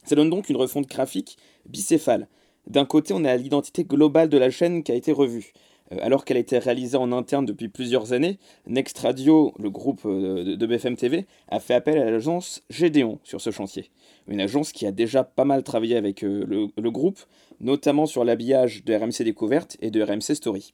Ça 0.04 0.16
donne 0.16 0.30
donc 0.30 0.50
une 0.50 0.58
refonte 0.58 0.88
graphique 0.88 1.38
bicéphale. 1.66 2.28
D'un 2.68 2.86
côté, 2.86 3.14
on 3.14 3.24
a 3.24 3.36
l'identité 3.38 3.84
globale 3.84 4.30
de 4.30 4.38
la 4.38 4.50
chaîne 4.50 4.84
qui 4.84 4.92
a 4.92 4.96
été 4.96 5.12
revue. 5.12 5.54
Euh, 5.92 5.98
alors 6.02 6.26
qu'elle 6.26 6.38
a 6.38 6.42
été 6.42 6.58
réalisée 6.60 6.98
en 6.98 7.12
interne 7.12 7.46
depuis 7.46 7.70
plusieurs 7.70 8.12
années, 8.12 8.38
Next 8.68 8.98
Radio, 9.00 9.54
le 9.60 9.70
groupe 9.70 10.02
euh, 10.06 10.58
de 10.58 10.66
BFM 10.66 10.98
TV, 10.98 11.26
a 11.48 11.60
fait 11.60 11.74
appel 11.74 11.98
à 11.98 12.12
l'agence 12.12 12.64
Gédéon 12.70 13.20
sur 13.24 13.40
ce 13.40 13.50
chantier. 13.50 13.90
Une 14.28 14.42
agence 14.42 14.72
qui 14.72 14.86
a 14.86 14.92
déjà 14.92 15.24
pas 15.24 15.46
mal 15.46 15.64
travaillé 15.64 15.96
avec 15.96 16.22
le 16.22 16.92
groupe, 16.92 17.20
notamment 17.60 18.06
sur 18.06 18.24
l'habillage 18.24 18.84
de 18.84 18.94
RMC 18.94 19.24
Découverte 19.24 19.78
et 19.82 19.92
de 19.92 20.02
RMC 20.02 20.36
Story. 20.36 20.74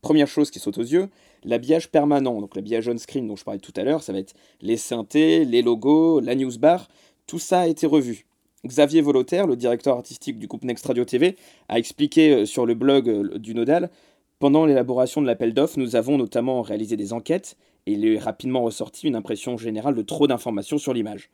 Première 0.00 0.28
chose 0.28 0.50
qui 0.50 0.58
saute 0.58 0.78
aux 0.78 0.82
yeux, 0.82 1.08
l'habillage 1.44 1.90
permanent, 1.90 2.40
donc 2.40 2.54
l'habillage 2.54 2.88
on-screen 2.88 3.26
dont 3.26 3.36
je 3.36 3.44
parlais 3.44 3.60
tout 3.60 3.72
à 3.76 3.82
l'heure, 3.82 4.02
ça 4.02 4.12
va 4.12 4.18
être 4.18 4.34
les 4.60 4.76
synthés, 4.76 5.44
les 5.44 5.62
logos, 5.62 6.20
la 6.20 6.34
newsbar, 6.34 6.88
tout 7.26 7.38
ça 7.38 7.60
a 7.60 7.66
été 7.66 7.86
revu. 7.86 8.26
Xavier 8.66 9.00
Volotaire, 9.00 9.46
le 9.46 9.56
directeur 9.56 9.96
artistique 9.96 10.38
du 10.38 10.46
groupe 10.46 10.64
Next 10.64 10.86
Radio 10.86 11.04
TV, 11.04 11.36
a 11.68 11.78
expliqué 11.78 12.30
euh, 12.30 12.46
sur 12.46 12.66
le 12.66 12.74
blog 12.74 13.08
euh, 13.08 13.38
du 13.38 13.54
Nodal 13.54 13.90
pendant 14.38 14.66
l'élaboration 14.66 15.20
de 15.20 15.26
l'appel 15.26 15.52
d'offres, 15.52 15.80
nous 15.80 15.96
avons 15.96 16.16
notamment 16.16 16.62
réalisé 16.62 16.96
des 16.96 17.12
enquêtes 17.12 17.56
et 17.86 17.92
il 17.92 18.06
est 18.06 18.18
rapidement 18.18 18.62
ressorti 18.62 19.08
une 19.08 19.16
impression 19.16 19.56
générale 19.56 19.96
de 19.96 20.02
trop 20.02 20.28
d'informations 20.28 20.78
sur 20.78 20.94
l'image. 20.94 21.28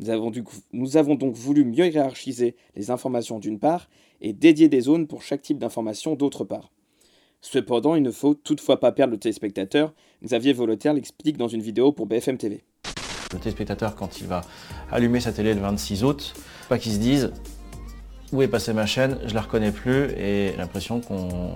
Nous 0.00 0.96
avons, 0.96 1.14
donc 1.14 1.34
voulu 1.34 1.64
mieux 1.64 1.86
hiérarchiser 1.86 2.56
les 2.74 2.90
informations 2.90 3.38
d'une 3.38 3.58
part 3.58 3.88
et 4.22 4.32
dédier 4.32 4.68
des 4.68 4.80
zones 4.80 5.06
pour 5.06 5.22
chaque 5.22 5.42
type 5.42 5.58
d'information 5.58 6.14
d'autre 6.14 6.44
part. 6.44 6.70
Cependant, 7.42 7.94
il 7.94 8.02
ne 8.02 8.10
faut 8.10 8.34
toutefois 8.34 8.80
pas 8.80 8.92
perdre 8.92 9.12
le 9.12 9.18
téléspectateur. 9.18 9.92
Xavier 10.24 10.52
Volotaire 10.52 10.94
l'explique 10.94 11.36
dans 11.36 11.48
une 11.48 11.62
vidéo 11.62 11.92
pour 11.92 12.06
BFM 12.06 12.38
TV. 12.38 12.64
Le 13.32 13.38
téléspectateur, 13.38 13.94
quand 13.94 14.20
il 14.20 14.26
va 14.26 14.40
allumer 14.90 15.20
sa 15.20 15.32
télé 15.32 15.54
le 15.54 15.60
26 15.60 16.04
août, 16.04 16.34
pas 16.68 16.78
qu'il 16.78 16.92
se 16.92 16.98
dise 16.98 17.32
où 18.32 18.42
est 18.42 18.48
passée 18.48 18.72
ma 18.72 18.86
chaîne, 18.86 19.18
je 19.26 19.34
la 19.34 19.40
reconnais 19.40 19.72
plus 19.72 20.10
et 20.16 20.54
l'impression 20.56 21.00
qu'on 21.00 21.54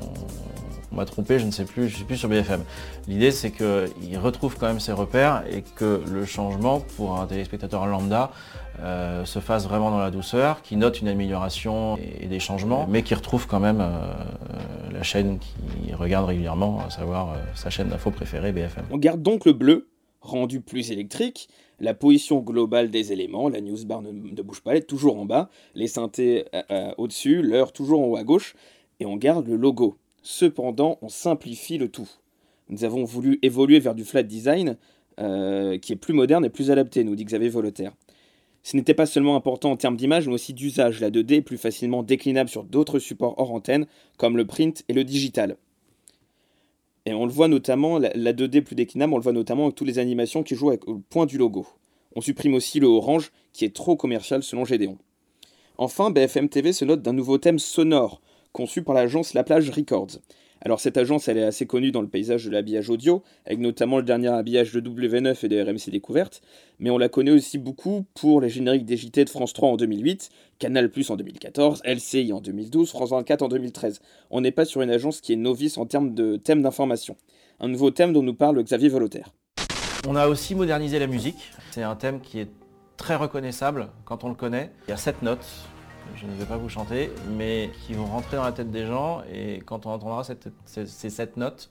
m'a 0.94 1.04
trompé, 1.04 1.38
je 1.38 1.46
ne 1.46 1.50
sais 1.50 1.64
plus, 1.64 1.88
je 1.88 1.96
suis 1.96 2.04
plus 2.04 2.16
sur 2.16 2.28
BFM. 2.28 2.62
L'idée 3.08 3.30
c'est 3.30 3.50
qu'il 3.50 4.18
retrouve 4.18 4.56
quand 4.58 4.66
même 4.66 4.80
ses 4.80 4.92
repères 4.92 5.44
et 5.50 5.62
que 5.62 6.02
le 6.10 6.24
changement 6.24 6.80
pour 6.96 7.20
un 7.20 7.26
téléspectateur 7.26 7.86
lambda 7.86 8.30
euh, 8.80 9.24
se 9.24 9.38
fasse 9.38 9.68
vraiment 9.68 9.90
dans 9.90 10.00
la 10.00 10.10
douceur, 10.10 10.60
qui 10.62 10.76
note 10.76 11.00
une 11.00 11.06
amélioration 11.06 11.96
et, 11.96 12.26
des 12.26 12.40
changements, 12.40 12.88
mais 12.88 13.02
qui 13.02 13.14
retrouve 13.14 13.46
quand 13.46 13.60
même 13.60 13.80
euh, 13.80 14.14
la 14.92 15.02
chaîne 15.04 15.38
qu'il 15.38 15.94
regarde 15.94 16.26
régulièrement, 16.26 16.80
à 16.80 16.90
savoir 16.90 17.30
euh, 17.30 17.36
sa 17.54 17.70
chaîne 17.70 17.88
d'info 17.88 18.10
préférée 18.10 18.50
BFM. 18.50 18.84
On 18.90 18.98
garde 18.98 19.22
donc 19.22 19.44
le 19.44 19.52
bleu, 19.52 19.88
rendu 20.20 20.60
plus 20.60 20.90
électrique, 20.90 21.48
la 21.78 21.94
position 21.94 22.40
globale 22.40 22.90
des 22.90 23.12
éléments, 23.12 23.48
la 23.48 23.60
newsbar 23.60 24.02
ne, 24.02 24.10
ne 24.10 24.42
bouge 24.42 24.60
pas, 24.60 24.72
elle 24.72 24.78
est 24.78 24.88
toujours 24.88 25.20
en 25.20 25.24
bas, 25.24 25.50
les 25.76 25.86
synthés 25.86 26.46
au-dessus, 26.98 27.42
l'heure 27.42 27.72
toujours 27.72 28.00
en 28.00 28.06
haut 28.06 28.16
à 28.16 28.24
gauche, 28.24 28.56
et 28.98 29.06
on 29.06 29.16
garde 29.16 29.46
le 29.46 29.56
logo. 29.56 29.98
Cependant, 30.26 30.98
on 31.02 31.10
simplifie 31.10 31.76
le 31.76 31.88
tout. 31.88 32.08
Nous 32.70 32.84
avons 32.84 33.04
voulu 33.04 33.38
évoluer 33.42 33.78
vers 33.78 33.94
du 33.94 34.04
flat 34.04 34.22
design, 34.22 34.78
qui 35.18 35.92
est 35.92 35.98
plus 36.00 36.14
moderne 36.14 36.46
et 36.46 36.50
plus 36.50 36.70
adapté, 36.70 37.04
nous 37.04 37.14
dit 37.14 37.26
Xavier 37.26 37.50
Volotaire. 37.50 37.92
Ce 38.62 38.74
n'était 38.74 38.94
pas 38.94 39.04
seulement 39.04 39.36
important 39.36 39.70
en 39.70 39.76
termes 39.76 39.98
d'image, 39.98 40.26
mais 40.26 40.32
aussi 40.32 40.54
d'usage. 40.54 40.98
La 41.00 41.10
2D 41.10 41.34
est 41.34 41.42
plus 41.42 41.58
facilement 41.58 42.02
déclinable 42.02 42.48
sur 42.48 42.64
d'autres 42.64 42.98
supports 42.98 43.34
hors 43.38 43.52
antenne, 43.52 43.86
comme 44.16 44.38
le 44.38 44.46
print 44.46 44.82
et 44.88 44.94
le 44.94 45.04
digital. 45.04 45.58
Et 47.04 47.12
on 47.12 47.26
le 47.26 47.30
voit 47.30 47.48
notamment, 47.48 47.98
la 47.98 48.32
2D 48.32 48.62
plus 48.62 48.76
déclinable, 48.76 49.12
on 49.12 49.18
le 49.18 49.22
voit 49.22 49.32
notamment 49.32 49.64
avec 49.64 49.74
toutes 49.74 49.88
les 49.88 49.98
animations 49.98 50.42
qui 50.42 50.54
jouent 50.54 50.70
avec 50.70 50.86
le 50.86 51.00
point 51.00 51.26
du 51.26 51.36
logo. 51.36 51.66
On 52.16 52.22
supprime 52.22 52.54
aussi 52.54 52.80
le 52.80 52.86
orange, 52.86 53.30
qui 53.52 53.66
est 53.66 53.76
trop 53.76 53.94
commercial 53.94 54.42
selon 54.42 54.64
Gédéon. 54.64 54.96
Enfin, 55.76 56.10
BFM 56.10 56.48
TV 56.48 56.72
se 56.72 56.86
note 56.86 57.02
d'un 57.02 57.12
nouveau 57.12 57.36
thème 57.36 57.58
sonore, 57.58 58.22
conçu 58.54 58.82
par 58.82 58.94
l'agence 58.94 59.34
La 59.34 59.44
Plage 59.44 59.68
Records. 59.68 60.20
Alors 60.62 60.80
cette 60.80 60.96
agence, 60.96 61.28
elle 61.28 61.36
est 61.36 61.44
assez 61.44 61.66
connue 61.66 61.90
dans 61.90 62.00
le 62.00 62.08
paysage 62.08 62.46
de 62.46 62.50
l'habillage 62.50 62.88
audio, 62.88 63.22
avec 63.44 63.58
notamment 63.58 63.98
le 63.98 64.04
dernier 64.04 64.28
habillage 64.28 64.72
de 64.72 64.80
W9 64.80 65.44
et 65.44 65.48
de 65.48 65.60
RMC 65.60 65.90
Découverte, 65.90 66.40
mais 66.78 66.88
on 66.88 66.96
la 66.96 67.10
connaît 67.10 67.32
aussi 67.32 67.58
beaucoup 67.58 68.06
pour 68.14 68.40
les 68.40 68.48
génériques 68.48 68.86
des 68.86 68.96
JT 68.96 69.26
de 69.26 69.30
France 69.30 69.52
3 69.52 69.70
en 69.70 69.76
2008, 69.76 70.30
Canal 70.58 70.88
Plus 70.88 71.10
en 71.10 71.16
2014, 71.16 71.82
LCI 71.84 72.32
en 72.32 72.40
2012, 72.40 72.88
France 72.88 73.10
24 73.10 73.42
en 73.42 73.48
2013. 73.48 74.00
On 74.30 74.40
n'est 74.40 74.52
pas 74.52 74.64
sur 74.64 74.80
une 74.80 74.90
agence 74.90 75.20
qui 75.20 75.34
est 75.34 75.36
novice 75.36 75.76
en 75.76 75.84
termes 75.84 76.14
de 76.14 76.36
thèmes 76.36 76.62
d'information. 76.62 77.16
Un 77.60 77.68
nouveau 77.68 77.90
thème 77.90 78.12
dont 78.14 78.22
nous 78.22 78.34
parle 78.34 78.62
Xavier 78.62 78.88
Volotaire. 78.88 79.34
On 80.08 80.16
a 80.16 80.28
aussi 80.28 80.54
modernisé 80.54 80.98
la 80.98 81.08
musique. 81.08 81.50
C'est 81.72 81.82
un 81.82 81.96
thème 81.96 82.20
qui 82.20 82.38
est 82.38 82.48
très 82.96 83.16
reconnaissable 83.16 83.88
quand 84.04 84.24
on 84.24 84.28
le 84.28 84.34
connaît. 84.34 84.70
Il 84.86 84.92
y 84.92 84.94
a 84.94 84.96
sept 84.96 85.20
notes, 85.22 85.44
je 86.16 86.26
ne 86.26 86.32
vais 86.32 86.44
pas 86.44 86.56
vous 86.56 86.68
chanter, 86.68 87.10
mais 87.36 87.70
qui 87.86 87.94
vont 87.94 88.06
rentrer 88.06 88.36
dans 88.36 88.44
la 88.44 88.52
tête 88.52 88.70
des 88.70 88.86
gens 88.86 89.22
et 89.32 89.60
quand 89.64 89.86
on 89.86 89.90
entendra 89.90 90.22
ces, 90.24 90.86
sept 91.10 91.36
notes, 91.36 91.70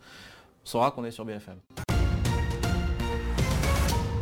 on 0.64 0.68
saura 0.68 0.92
qu'on 0.92 1.04
est 1.06 1.12
sur 1.12 1.26
BFM. 1.26 1.56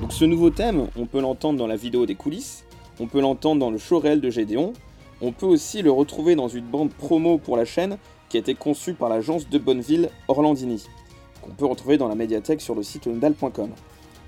Donc 0.02 0.14
ce 0.14 0.26
nouveau 0.26 0.50
thème, 0.50 0.88
on 0.96 1.06
peut 1.06 1.22
l'entendre 1.22 1.60
dans 1.60 1.68
la 1.68 1.76
vidéo 1.76 2.06
des 2.06 2.16
coulisses, 2.16 2.66
on 3.00 3.08
peut 3.08 3.22
l'entendre 3.22 3.60
dans 3.60 3.72
le 3.72 3.78
show 3.78 4.00
réel 4.00 4.22
de 4.22 4.30
Gédéon, 4.30 4.74
on 5.22 5.32
peut 5.32 5.46
aussi 5.46 5.82
le 5.82 5.92
retrouver 5.92 6.36
dans 6.36 6.48
une 6.48 6.66
bande 6.66 6.92
promo 6.92 7.38
pour 7.38 7.58
la 7.58 7.66
chaîne 7.66 7.98
qui 8.30 8.38
a 8.38 8.40
été 8.40 8.56
conçue 8.56 8.94
par 8.94 9.10
l'agence 9.10 9.50
de 9.50 9.58
Bonneville 9.58 10.10
Orlandini, 10.28 10.86
qu'on 11.42 11.52
peut 11.52 11.66
retrouver 11.66 11.98
dans 11.98 12.08
la 12.08 12.16
médiathèque 12.16 12.62
sur 12.62 12.76
le 12.76 12.84
site 12.84 13.08
ondal.com. 13.08 13.70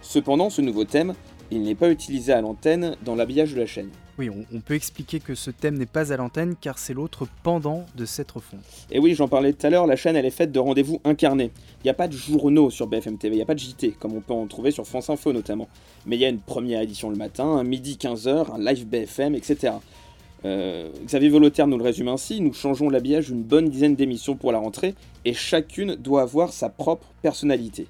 Cependant, 0.01 0.49
ce 0.49 0.61
nouveau 0.61 0.83
thème 0.83 1.13
il 1.51 1.61
n'est 1.61 1.75
pas 1.75 1.89
utilisé 1.89 2.33
à 2.33 2.41
l'antenne 2.41 2.97
dans 3.03 3.15
l'habillage 3.15 3.53
de 3.53 3.59
la 3.59 3.65
chaîne. 3.65 3.89
Oui, 4.19 4.29
on, 4.29 4.59
peut 4.59 4.75
expliquer 4.75 5.19
que 5.19 5.33
ce 5.33 5.49
thème 5.49 5.75
n'est 5.75 5.87
pas 5.87 6.13
à 6.13 6.17
l'antenne 6.17 6.55
car 6.59 6.77
c'est 6.77 6.93
l'autre 6.93 7.27
pendant 7.41 7.87
de 7.95 8.05
cette 8.05 8.29
refonte. 8.29 8.59
Et 8.91 8.99
oui, 8.99 9.15
j'en 9.15 9.27
parlais 9.27 9.53
tout 9.53 9.65
à 9.65 9.71
l'heure, 9.71 9.87
la 9.87 9.95
chaîne 9.95 10.15
elle 10.15 10.25
est 10.27 10.29
faite 10.29 10.51
de 10.51 10.59
rendez-vous 10.59 11.01
incarnés. 11.03 11.49
Il 11.79 11.85
n'y 11.85 11.89
a 11.89 11.95
pas 11.95 12.07
de 12.07 12.15
journaux 12.15 12.69
sur 12.69 12.85
BFM 12.85 13.17
TV, 13.17 13.35
il 13.35 13.37
n'y 13.37 13.41
a 13.43 13.47
pas 13.47 13.55
de 13.55 13.59
JT, 13.59 13.95
comme 13.99 14.13
on 14.13 14.21
peut 14.21 14.33
en 14.33 14.45
trouver 14.45 14.69
sur 14.69 14.85
France 14.85 15.09
Info 15.09 15.33
notamment. 15.33 15.67
Mais 16.05 16.15
il 16.15 16.19
y 16.19 16.25
a 16.25 16.29
une 16.29 16.41
première 16.41 16.81
édition 16.81 17.09
le 17.09 17.15
matin, 17.15 17.45
un 17.45 17.63
midi 17.63 17.97
15h, 17.99 18.53
un 18.53 18.59
live 18.59 18.85
BFM, 18.85 19.33
etc. 19.33 19.73
Euh, 20.45 20.91
Xavier 21.05 21.29
Volotaire 21.29 21.65
nous 21.65 21.77
le 21.79 21.83
résume 21.83 22.09
ainsi, 22.09 22.39
nous 22.39 22.53
changeons 22.53 22.89
l'habillage 22.89 23.27
d'une 23.27 23.41
bonne 23.41 23.69
dizaine 23.69 23.95
d'émissions 23.95 24.35
pour 24.35 24.51
la 24.51 24.59
rentrée, 24.59 24.93
et 25.25 25.33
chacune 25.33 25.95
doit 25.95 26.21
avoir 26.21 26.53
sa 26.53 26.69
propre 26.69 27.07
personnalité. 27.23 27.87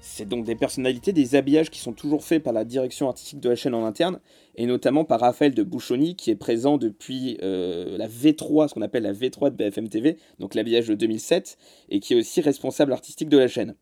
C'est 0.00 0.28
donc 0.28 0.44
des 0.44 0.54
personnalités, 0.54 1.12
des 1.12 1.34
habillages 1.34 1.70
qui 1.70 1.80
sont 1.80 1.92
toujours 1.92 2.24
faits 2.24 2.42
par 2.42 2.52
la 2.52 2.64
direction 2.64 3.08
artistique 3.08 3.40
de 3.40 3.48
la 3.48 3.56
chaîne 3.56 3.74
en 3.74 3.84
interne, 3.84 4.20
et 4.60 4.66
notamment 4.66 5.06
par 5.06 5.20
Raphaël 5.20 5.54
de 5.54 5.62
Bouchoni, 5.62 6.16
qui 6.16 6.30
est 6.30 6.36
présent 6.36 6.76
depuis 6.76 7.38
euh, 7.42 7.96
la 7.96 8.06
V3, 8.06 8.68
ce 8.68 8.74
qu'on 8.74 8.82
appelle 8.82 9.04
la 9.04 9.14
V3 9.14 9.48
de 9.48 9.56
BFM 9.56 9.88
TV, 9.88 10.18
donc 10.38 10.54
l'habillage 10.54 10.86
de 10.86 10.94
2007, 10.94 11.56
et 11.88 11.98
qui 11.98 12.12
est 12.12 12.16
aussi 12.18 12.42
responsable 12.42 12.92
artistique 12.92 13.30
de 13.30 13.38
la 13.38 13.48
chaîne. 13.48 13.74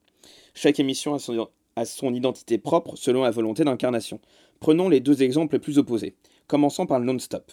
Chaque 0.55 0.79
émission 0.79 1.15
a 1.15 1.19
son, 1.19 1.49
a 1.75 1.85
son 1.85 2.15
identité 2.15 2.59
propre 2.59 2.95
selon 2.95 3.25
la 3.25 3.33
volonté 3.33 3.65
d'incarnation. 3.65 4.21
Prenons 4.61 4.89
les 4.89 5.01
deux 5.01 5.25
exemples 5.25 5.57
les 5.57 5.59
plus 5.59 5.79
opposés. 5.79 6.15
Commençons 6.47 6.87
par 6.87 7.01
le 7.01 7.07
non-stop. 7.07 7.51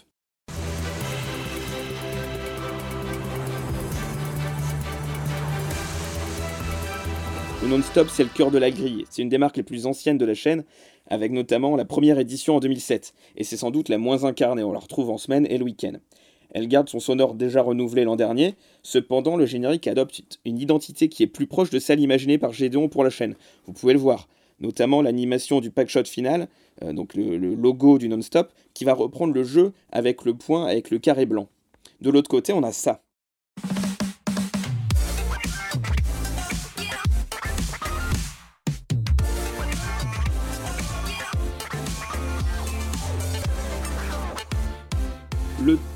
Le 7.64 7.72
non-stop, 7.72 8.10
c'est 8.12 8.24
le 8.24 8.30
cœur 8.30 8.52
de 8.52 8.60
la 8.60 8.70
grille. 8.70 9.06
C'est 9.10 9.24
une 9.24 9.30
des 9.30 9.40
marques 9.40 9.58
les 9.58 9.64
plus 9.64 9.88
anciennes 9.88 10.20
de 10.20 10.26
la 10.26 10.36
chaîne, 10.36 10.64
avec 11.08 11.32
notamment 11.32 11.76
la 11.76 11.86
première 11.86 12.20
édition 12.20 12.56
en 12.56 12.60
2007. 12.60 13.14
Et 13.38 13.44
c'est 13.44 13.58
sans 13.58 13.72
doute 13.72 13.90
la 13.90 13.98
moins 13.98 14.24
incarnée, 14.24 14.64
on 14.64 14.72
la 14.72 14.80
retrouve 14.80 15.10
en 15.10 15.18
semaine 15.18 15.48
et 15.50 15.58
le 15.58 15.64
week-end. 15.64 15.94
Elle 16.52 16.68
garde 16.68 16.88
son 16.88 17.00
sonore 17.00 17.34
déjà 17.34 17.62
renouvelé 17.62 18.06
l'an 18.06 18.16
dernier, 18.16 18.56
cependant 18.82 19.36
le 19.36 19.46
générique 19.46 19.88
adopte 19.88 20.40
une 20.46 20.58
identité 20.58 21.10
qui 21.10 21.24
est 21.24 21.28
plus 21.28 21.48
proche 21.48 21.70
de 21.70 21.80
celle 21.80 22.00
imaginée 22.00 22.38
par 22.38 22.54
Gédéon 22.54 22.88
pour 22.88 23.04
la 23.04 23.10
chaîne. 23.10 23.36
Vous 23.66 23.74
pouvez 23.74 23.94
le 23.94 24.00
voir, 24.00 24.30
notamment 24.60 25.02
l'animation 25.02 25.60
du 25.60 25.70
packshot 25.70 26.06
final, 26.06 26.48
euh, 26.84 26.94
donc 26.94 27.14
le, 27.14 27.38
le 27.38 27.56
logo 27.56 27.98
du 27.98 28.08
non-stop, 28.08 28.54
qui 28.74 28.86
va 28.86 28.94
reprendre 28.94 29.34
le 29.34 29.44
jeu 29.44 29.74
avec 29.92 30.24
le 30.24 30.34
point 30.34 30.66
avec 30.66 30.92
le 30.92 31.00
carré 31.00 31.26
blanc. 31.26 31.50
De 32.02 32.10
l'autre 32.10 32.30
côté, 32.30 32.54
on 32.54 32.64
a 32.64 32.72
ça. 32.72 33.05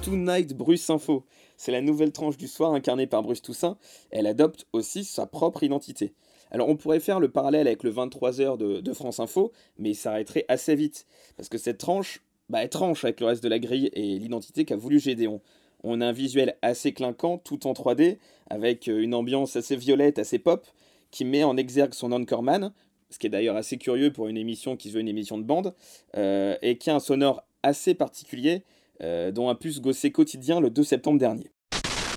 Tonight 0.10 0.58
Bruce 0.58 0.90
Info. 0.90 1.24
C'est 1.56 1.72
la 1.72 1.82
nouvelle 1.82 2.12
tranche 2.12 2.36
du 2.36 2.48
soir 2.48 2.74
incarnée 2.74 3.06
par 3.06 3.22
Bruce 3.22 3.44
Toussaint. 3.44 3.78
Elle 4.10 4.26
adopte 4.26 4.66
aussi 4.74 5.04
sa 5.04 5.28
propre 5.28 5.62
identité. 5.62 6.14
Alors 6.50 6.68
on 6.68 6.76
pourrait 6.76 7.00
faire 7.00 7.20
le 7.20 7.30
parallèle 7.30 7.68
avec 7.68 7.84
le 7.84 7.92
23h 7.92 8.58
de, 8.58 8.94
France 8.94 9.20
Info, 9.20 9.52
mais 9.78 9.92
il 9.92 9.96
s'arrêterait 9.96 10.46
assez 10.48 10.74
vite. 10.74 11.06
Parce 11.38 11.48
que 11.48 11.60
cette 11.60 11.78
tranche, 11.78 12.24
bah, 12.50 12.64
elle 12.64 12.70
tranche 12.70 13.04
avec 13.04 13.20
le 13.20 13.28
reste 13.28 13.44
de 13.44 13.50
la 13.50 13.60
grille 13.60 13.92
et 13.94 14.18
l'identité 14.18 14.66
qu'a 14.66 14.76
voulu 14.76 15.00
Gédéon. 15.00 15.42
On 15.84 16.02
a 16.02 16.08
un 16.08 16.12
visuel 16.12 16.58
assez 16.64 16.92
clinquant, 16.92 17.38
tout 17.38 17.68
en 17.68 17.74
3D, 17.74 18.18
avec 18.50 18.88
euh, 18.88 19.04
une 19.04 19.14
ambiance 19.14 19.58
assez 19.58 19.76
violette, 19.76 20.18
assez 20.18 20.40
pop, 20.40 20.66
qui 21.12 21.24
met 21.24 21.44
en 21.44 21.56
exergue 21.56 21.94
son 21.94 22.12
anchorman, 22.14 22.74
ce 23.12 23.20
qui 23.20 23.28
est 23.28 23.30
d'ailleurs 23.30 23.58
assez 23.58 23.78
curieux 23.78 24.12
pour 24.12 24.28
une 24.28 24.38
émission 24.38 24.76
qui 24.76 24.90
se 24.90 24.96
veut 24.96 25.02
une 25.02 25.08
émission 25.08 25.38
de 25.38 25.44
bande, 25.44 25.76
euh, 26.18 26.58
et 26.64 26.80
qui 26.80 26.90
a 26.90 26.96
un 26.96 27.00
sonore 27.00 27.44
assez 27.62 27.94
particulier, 27.94 28.64
dont 29.02 29.50
a 29.50 29.56
pu 29.56 29.72
se 29.72 29.80
gosser 29.80 30.12
quotidien 30.12 30.60
le 30.60 30.70
2 30.70 30.84
septembre 30.84 31.20
dernier. 31.20 31.52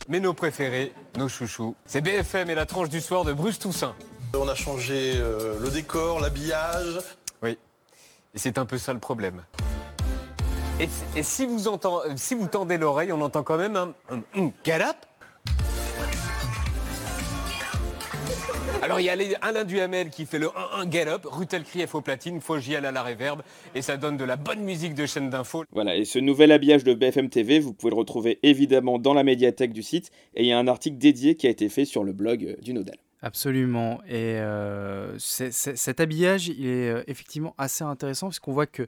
Mais 0.09 0.19
nos 0.21 0.35
préférés, 0.35 0.93
nos 1.17 1.29
chouchous, 1.29 1.77
c'est 1.87 2.01
BFM 2.01 2.51
et 2.51 2.55
la 2.55 2.67
tranche 2.67 2.89
du 2.89 3.01
soir 3.01 3.25
de 3.25 3.33
Bruce 3.33 3.59
Toussaint. 3.59 3.95
On 4.35 4.49
a 4.49 4.55
changé 4.55 5.13
euh, 5.17 5.61
le 5.61 5.71
décor, 5.71 6.21
l'habillage. 6.21 6.99
Oui. 7.43 7.57
Et 8.35 8.39
c'est 8.39 8.59
un 8.59 8.67
peu 8.67 8.79
ça 8.79 8.93
le 8.93 8.99
problème. 8.99 9.45
Et, 10.81 10.89
et 11.17 11.23
si, 11.23 11.47
vous 11.47 11.69
entend, 11.69 12.01
euh, 12.01 12.15
si 12.17 12.35
vous 12.35 12.47
tendez 12.49 12.79
l'oreille, 12.79 13.13
on 13.13 13.21
entend 13.21 13.43
quand 13.43 13.59
même 13.59 13.77
un, 13.77 13.95
un, 14.11 14.23
un 14.41 14.51
get 14.65 14.83
up. 14.83 14.97
Alors 18.83 18.99
il 18.99 19.05
y 19.05 19.09
a 19.11 19.15
les- 19.17 19.37
Alain 19.41 19.65
Duhamel 19.65 20.11
qui 20.11 20.27
fait 20.27 20.39
le 20.41 20.49
1-1 20.49 20.91
get 20.91 21.07
up, 21.07 21.23
Rutel 21.25 21.63
Krief 21.63 21.95
au 21.95 22.01
platine, 22.01 22.41
Fogiel 22.41 22.85
à 22.85 22.91
la 22.91 23.03
réverb, 23.05 23.43
et 23.77 23.83
ça 23.83 23.97
donne 23.97 24.17
de 24.17 24.25
la 24.25 24.37
bonne 24.37 24.61
musique 24.61 24.95
de 24.95 25.07
chaîne 25.07 25.31
d'info. 25.31 25.65
Voilà, 25.71 25.97
et 25.97 26.05
ce 26.05 26.19
nouvel 26.19 26.51
habillage 26.51 26.83
de 26.83 26.93
BFM 26.93 27.29
TV, 27.29 27.61
vous 27.61 27.73
pouvez 27.73 27.91
le 27.91 27.97
retrouver 27.97 28.41
évidemment 28.43 28.99
dans 28.99 29.15
la 29.15 29.23
médiathèque 29.23 29.73
du 29.73 29.83
site, 29.85 30.11
et 30.35 30.43
il 30.43 30.49
y 30.49 30.53
a 30.53 30.59
un 30.59 30.67
article 30.67 30.99
dédié 30.99 31.37
qui 31.37 31.47
a 31.47 31.51
été 31.51 31.69
fait 31.69 31.85
sur 31.85 32.03
le 32.03 32.13
blog 32.13 32.45
euh, 32.45 32.57
du 32.61 32.73
Nodal. 32.75 32.97
Absolument. 33.25 34.01
Et 34.09 34.35
euh, 34.41 35.17
cet 35.19 36.01
habillage, 36.01 36.49
il 36.49 36.67
est 36.67 36.91
euh, 36.91 37.03
effectivement 37.07 37.55
assez 37.57 37.85
intéressant 37.85 38.27
parce 38.27 38.41
qu'on 38.41 38.53
voit 38.53 38.67
que 38.67 38.83
euh, 38.83 38.87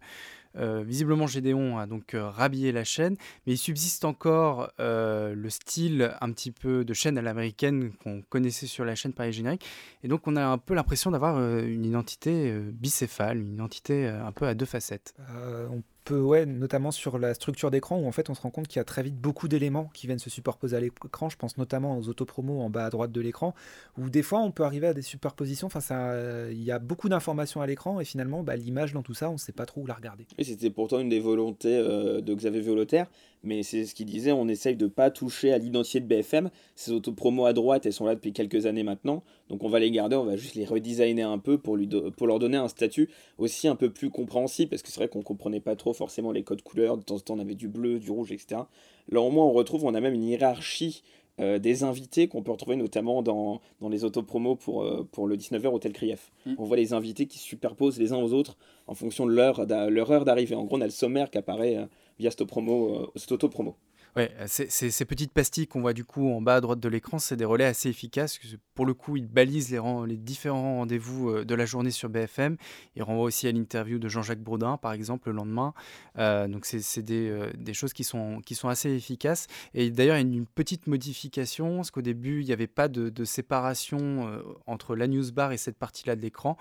visiblement 0.55 1.27
Gédéon 1.27 1.79
a 1.79 1.87
donc 1.87 2.15
euh, 2.15 2.29
rhabillé 2.29 2.73
la 2.73 2.85
chaîne, 2.85 3.17
mais 3.47 3.55
il 3.55 3.59
subsiste 3.59 4.05
encore 4.05 4.71
euh, 4.81 5.35
le 5.35 5.51
style 5.51 6.15
un 6.21 6.33
petit 6.33 6.51
peu 6.51 6.85
de 6.85 6.95
chaîne 6.95 7.19
à 7.19 7.23
l'américaine 7.23 7.93
qu'on 8.03 8.23
connaissait 8.23 8.67
sur 8.67 8.85
la 8.85 8.95
chaîne 8.95 9.13
par 9.13 9.27
les 9.27 9.33
génériques. 9.33 9.65
Et 10.03 10.09
donc 10.09 10.27
on 10.27 10.37
a 10.37 10.45
un 10.45 10.59
peu 10.59 10.75
l'impression 10.75 11.11
d'avoir 11.11 11.37
euh, 11.37 11.65
une 11.67 11.85
identité 11.85 12.51
euh, 12.51 12.71
bicéphale, 12.73 13.39
une 13.39 13.55
identité 13.55 14.07
euh, 14.07 14.25
un 14.25 14.33
peu 14.33 14.47
à 14.47 14.55
deux 14.55 14.67
facettes. 14.67 15.15
Euh, 15.31 15.67
ouais, 16.11 16.47
notamment 16.47 16.91
sur 16.91 17.19
la 17.19 17.35
structure 17.35 17.71
d'écran 17.71 17.99
où 17.99 18.07
en 18.07 18.13
fait 18.13 18.31
on 18.31 18.35
se 18.35 18.41
rend 18.41 18.51
compte 18.51 18.69
qu'il 18.69 18.79
y 18.79 18.81
a 18.81 18.85
très 18.85 19.03
vite 19.03 19.17
beaucoup 19.17 19.49
d'éléments 19.49 19.91
qui 19.95 20.07
viennent 20.07 20.19
se 20.19 20.31
superposer 20.31 20.77
à 20.77 20.81
l'écran. 20.81 21.29
Je 21.29 21.37
pense 21.37 21.57
notamment 21.59 21.99
aux 21.99 22.09
autopromos 22.09 22.61
en 22.61 22.71
bas 22.71 22.87
à 22.87 22.91
droite 22.91 23.13
de 23.13 23.21
l'écran, 23.21 23.55
où 23.99 24.11
des 24.11 24.23
fois 24.23 24.41
on 24.41 24.51
peut 24.51 24.65
arriver 24.65 24.87
à 24.87 24.95
des 24.95 25.03
superpositions. 25.03 25.67
Enfin, 25.67 25.81
ça, 25.81 26.51
il 26.51 26.63
y 26.63 26.71
a 26.71 26.79
beaucoup 26.79 27.09
d'informations 27.09 27.61
à 27.61 27.67
l'écran 27.67 28.01
et 28.01 28.05
finalement 28.05 28.43
bah, 28.43 28.57
l'image 28.57 28.93
dans 28.93 29.03
tout 29.03 29.15
ça, 29.15 29.31
on 29.31 29.35
ne 29.35 29.39
sait 29.39 29.53
pas 29.53 29.67
trop 29.67 29.83
où 29.83 29.87
la 29.87 29.95
regarder. 29.95 30.27
Et 30.39 30.45
c'était 30.45 30.71
pourtant 30.71 31.01
une 31.01 31.09
des 31.09 31.21
volontés 31.21 31.77
euh, 31.77 32.21
de 32.21 32.35
Xavier 32.35 32.61
Volotaire, 32.61 33.07
mais 33.45 33.63
c'est 33.63 33.85
ce 33.85 33.95
qu'il 33.95 34.07
disait, 34.07 34.33
on 34.33 34.49
essaye 34.49 34.77
de 34.77 34.87
pas 34.87 35.11
toucher 35.11 35.53
à 35.53 35.59
l'identité 35.59 36.01
de 36.01 36.07
BFM. 36.07 36.51
Ces 36.75 36.93
autopromos 36.93 37.45
à 37.47 37.53
droite, 37.53 37.87
elles 37.87 37.93
sont 37.93 38.07
là 38.07 38.15
depuis 38.15 38.33
quelques 38.33 38.67
années 38.67 38.83
maintenant, 38.83 39.23
donc 39.49 39.63
on 39.63 39.69
va 39.69 39.79
les 39.79 39.91
garder, 39.91 40.17
on 40.17 40.25
va 40.25 40.37
juste 40.37 40.55
les 40.55 40.65
redesigner 40.65 41.23
un 41.23 41.39
peu 41.39 41.59
pour, 41.59 41.77
lui 41.77 41.87
do- 41.87 42.11
pour 42.11 42.27
leur 42.27 42.39
donner 42.39 42.57
un 42.57 42.69
statut 42.69 43.09
aussi 43.39 43.69
un 43.69 43.77
peu 43.77 43.91
plus 43.91 44.11
compréhensible, 44.11 44.71
parce 44.71 44.83
que 44.83 44.89
c'est 44.91 44.99
vrai 45.01 45.09
qu'on 45.09 45.23
comprenait 45.23 45.61
pas 45.61 45.77
trop 45.77 45.93
forcément 45.93 46.33
les 46.33 46.43
codes 46.43 46.63
couleurs, 46.63 46.97
de 46.97 47.03
temps 47.03 47.17
en 47.17 47.21
temps 47.21 47.35
on 47.35 47.39
avait 47.39 47.55
du 47.55 47.69
bleu, 47.69 47.99
du 47.99 48.11
rouge, 48.11 48.33
etc. 48.33 48.63
Là 49.11 49.21
au 49.21 49.31
moins 49.31 49.45
on 49.45 49.53
retrouve, 49.53 49.85
on 49.85 49.95
a 49.95 50.01
même 50.01 50.15
une 50.15 50.25
hiérarchie 50.25 51.03
euh, 51.41 51.59
des 51.59 51.83
invités 51.83 52.29
qu'on 52.29 52.45
peut 52.45 52.53
retrouver 52.53 52.77
notamment 52.77 53.21
dans, 53.21 53.61
dans 53.81 53.89
les 53.89 54.05
autopromos 54.05 54.55
pour, 54.55 54.85
euh, 54.85 55.03
pour 55.11 55.27
le 55.27 55.37
19h 55.37 55.67
Hôtel 55.67 55.93
Krief. 55.93 56.31
Mm. 56.47 56.55
On 56.59 56.65
voit 56.65 56.77
les 56.77 56.93
invités 56.93 57.27
qui 57.27 57.39
se 57.39 57.45
superposent 57.45 57.99
les 57.99 58.13
uns 58.13 58.19
aux 58.19 58.33
autres 58.33 58.57
en 58.87 58.95
fonction 58.95 59.27
de 59.27 59.33
leur, 59.33 59.67
d'a- 59.67 59.91
leur 59.91 60.13
heure 60.13 60.25
d'arrivée. 60.25 60.55
En 60.55 60.63
gros, 60.63 60.77
on 60.77 60.81
a 60.81 60.85
le 60.85 60.91
sommaire 60.93 61.31
qui 61.31 61.39
apparaît 61.39 61.75
euh, 61.77 61.87
via 62.19 62.31
cette, 62.31 62.45
promo, 62.45 63.01
euh, 63.01 63.13
cette 63.17 63.33
autopromo. 63.33 63.77
Ouais, 64.17 64.33
ces 64.47 65.05
petites 65.05 65.33
pastilles 65.33 65.67
qu'on 65.67 65.81
voit 65.81 65.93
du 65.93 66.05
coup 66.05 66.31
en 66.31 66.41
bas 66.41 66.55
à 66.55 66.61
droite 66.61 66.79
de 66.79 66.89
l'écran, 66.89 67.19
c'est 67.19 67.35
des 67.35 67.45
relais 67.45 67.65
assez 67.65 67.89
efficaces. 67.89 68.39
Pour 68.75 68.87
le 68.87 68.95
coup, 68.95 69.17
ils 69.17 69.27
balisent 69.27 69.73
les, 69.73 69.79
ren- 69.81 70.05
les 70.05 70.17
différents 70.17 70.77
rendez-vous 70.77 71.31
euh, 71.31 71.45
de 71.45 71.53
la 71.57 71.67
journée 71.67 71.91
sur 71.91 72.09
BFM. 72.09 72.57
Ils 72.95 73.03
renvoient 73.03 73.25
aussi 73.25 73.49
à 73.49 73.53
l'interview 73.53 73.99
de 73.99 74.09
Jean-Jacques 74.09 74.43
Brodin, 74.43 74.77
par 74.77 74.93
exemple, 74.93 75.31
le 75.31 75.35
lendemain. 75.35 75.75
Euh, 76.19 76.47
donc, 76.47 76.65
c'est 76.65 77.03
des, 77.03 77.75
choses 77.75 77.93
qui 77.93 78.05
sont, 78.05 78.41
assez 78.69 78.91
efficaces. 78.95 79.49
Et 79.75 79.91
d'ailleurs, 79.91 80.17
il 80.17 80.31
y 80.31 80.33
a 80.33 80.37
une 80.37 80.47
petite 80.47 80.87
modification, 80.87 81.77
parce 81.77 81.91
qu'au 81.91 82.03
début, 82.03 82.41
il 82.41 82.47
n'y 82.47 82.53
avait 82.53 82.69
pas 82.69 82.87
de, 82.87 83.25
séparation 83.25 84.31
entre 84.67 84.95
la 84.95 85.09
newsbar 85.09 85.51
et 85.51 85.57
cette 85.57 85.77
partie-là 85.77 86.15
de 86.15 86.21
l'écran 86.21 86.57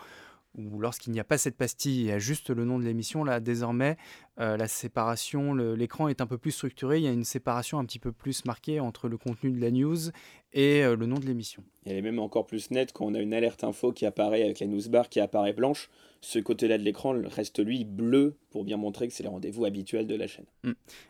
ou 0.57 0.79
lorsqu'il 0.79 1.11
n'y 1.13 1.19
a 1.19 1.23
pas 1.23 1.37
cette 1.37 1.57
pastille, 1.57 2.01
il 2.01 2.05
y 2.05 2.11
a 2.11 2.19
juste 2.19 2.49
le 2.49 2.65
nom 2.65 2.77
de 2.77 2.83
l'émission, 2.83 3.23
là, 3.23 3.39
désormais, 3.39 3.97
euh, 4.39 4.57
la 4.57 4.67
séparation, 4.67 5.53
l'écran 5.53 6.07
est 6.07 6.21
un 6.21 6.27
peu 6.27 6.37
plus 6.37 6.51
structuré, 6.51 6.97
il 6.97 7.03
y 7.03 7.07
a 7.07 7.11
une 7.11 7.23
séparation 7.23 7.79
un 7.79 7.85
petit 7.85 7.99
peu 7.99 8.11
plus 8.11 8.45
marquée 8.45 8.79
entre 8.79 9.07
le 9.07 9.17
contenu 9.17 9.51
de 9.51 9.59
la 9.59 9.71
news 9.71 10.09
et 10.53 10.83
euh, 10.83 10.95
le 10.95 11.05
nom 11.05 11.17
de 11.17 11.25
l'émission. 11.25 11.63
Elle 11.85 11.97
est 11.97 12.01
même 12.01 12.19
encore 12.19 12.45
plus 12.45 12.71
nette 12.71 12.93
quand 12.93 13.05
on 13.05 13.13
a 13.13 13.19
une 13.19 13.33
alerte 13.33 13.63
info 13.63 13.91
qui 13.91 14.05
apparaît 14.05 14.43
avec 14.43 14.59
la 14.59 14.67
newsbar 14.67 15.09
qui 15.09 15.19
apparaît 15.19 15.53
blanche. 15.53 15.89
Ce 16.25 16.39
côté-là 16.39 16.77
de 16.77 16.83
l'écran 16.83 17.13
reste 17.25 17.59
lui 17.59 17.83
bleu 17.83 18.37
pour 18.49 18.63
bien 18.63 18.77
montrer 18.77 19.09
que 19.09 19.13
c'est 19.13 19.23
le 19.23 19.29
rendez-vous 19.29 19.65
habituel 19.65 20.07
de 20.07 20.15
la 20.15 20.25
chaîne. 20.25 20.45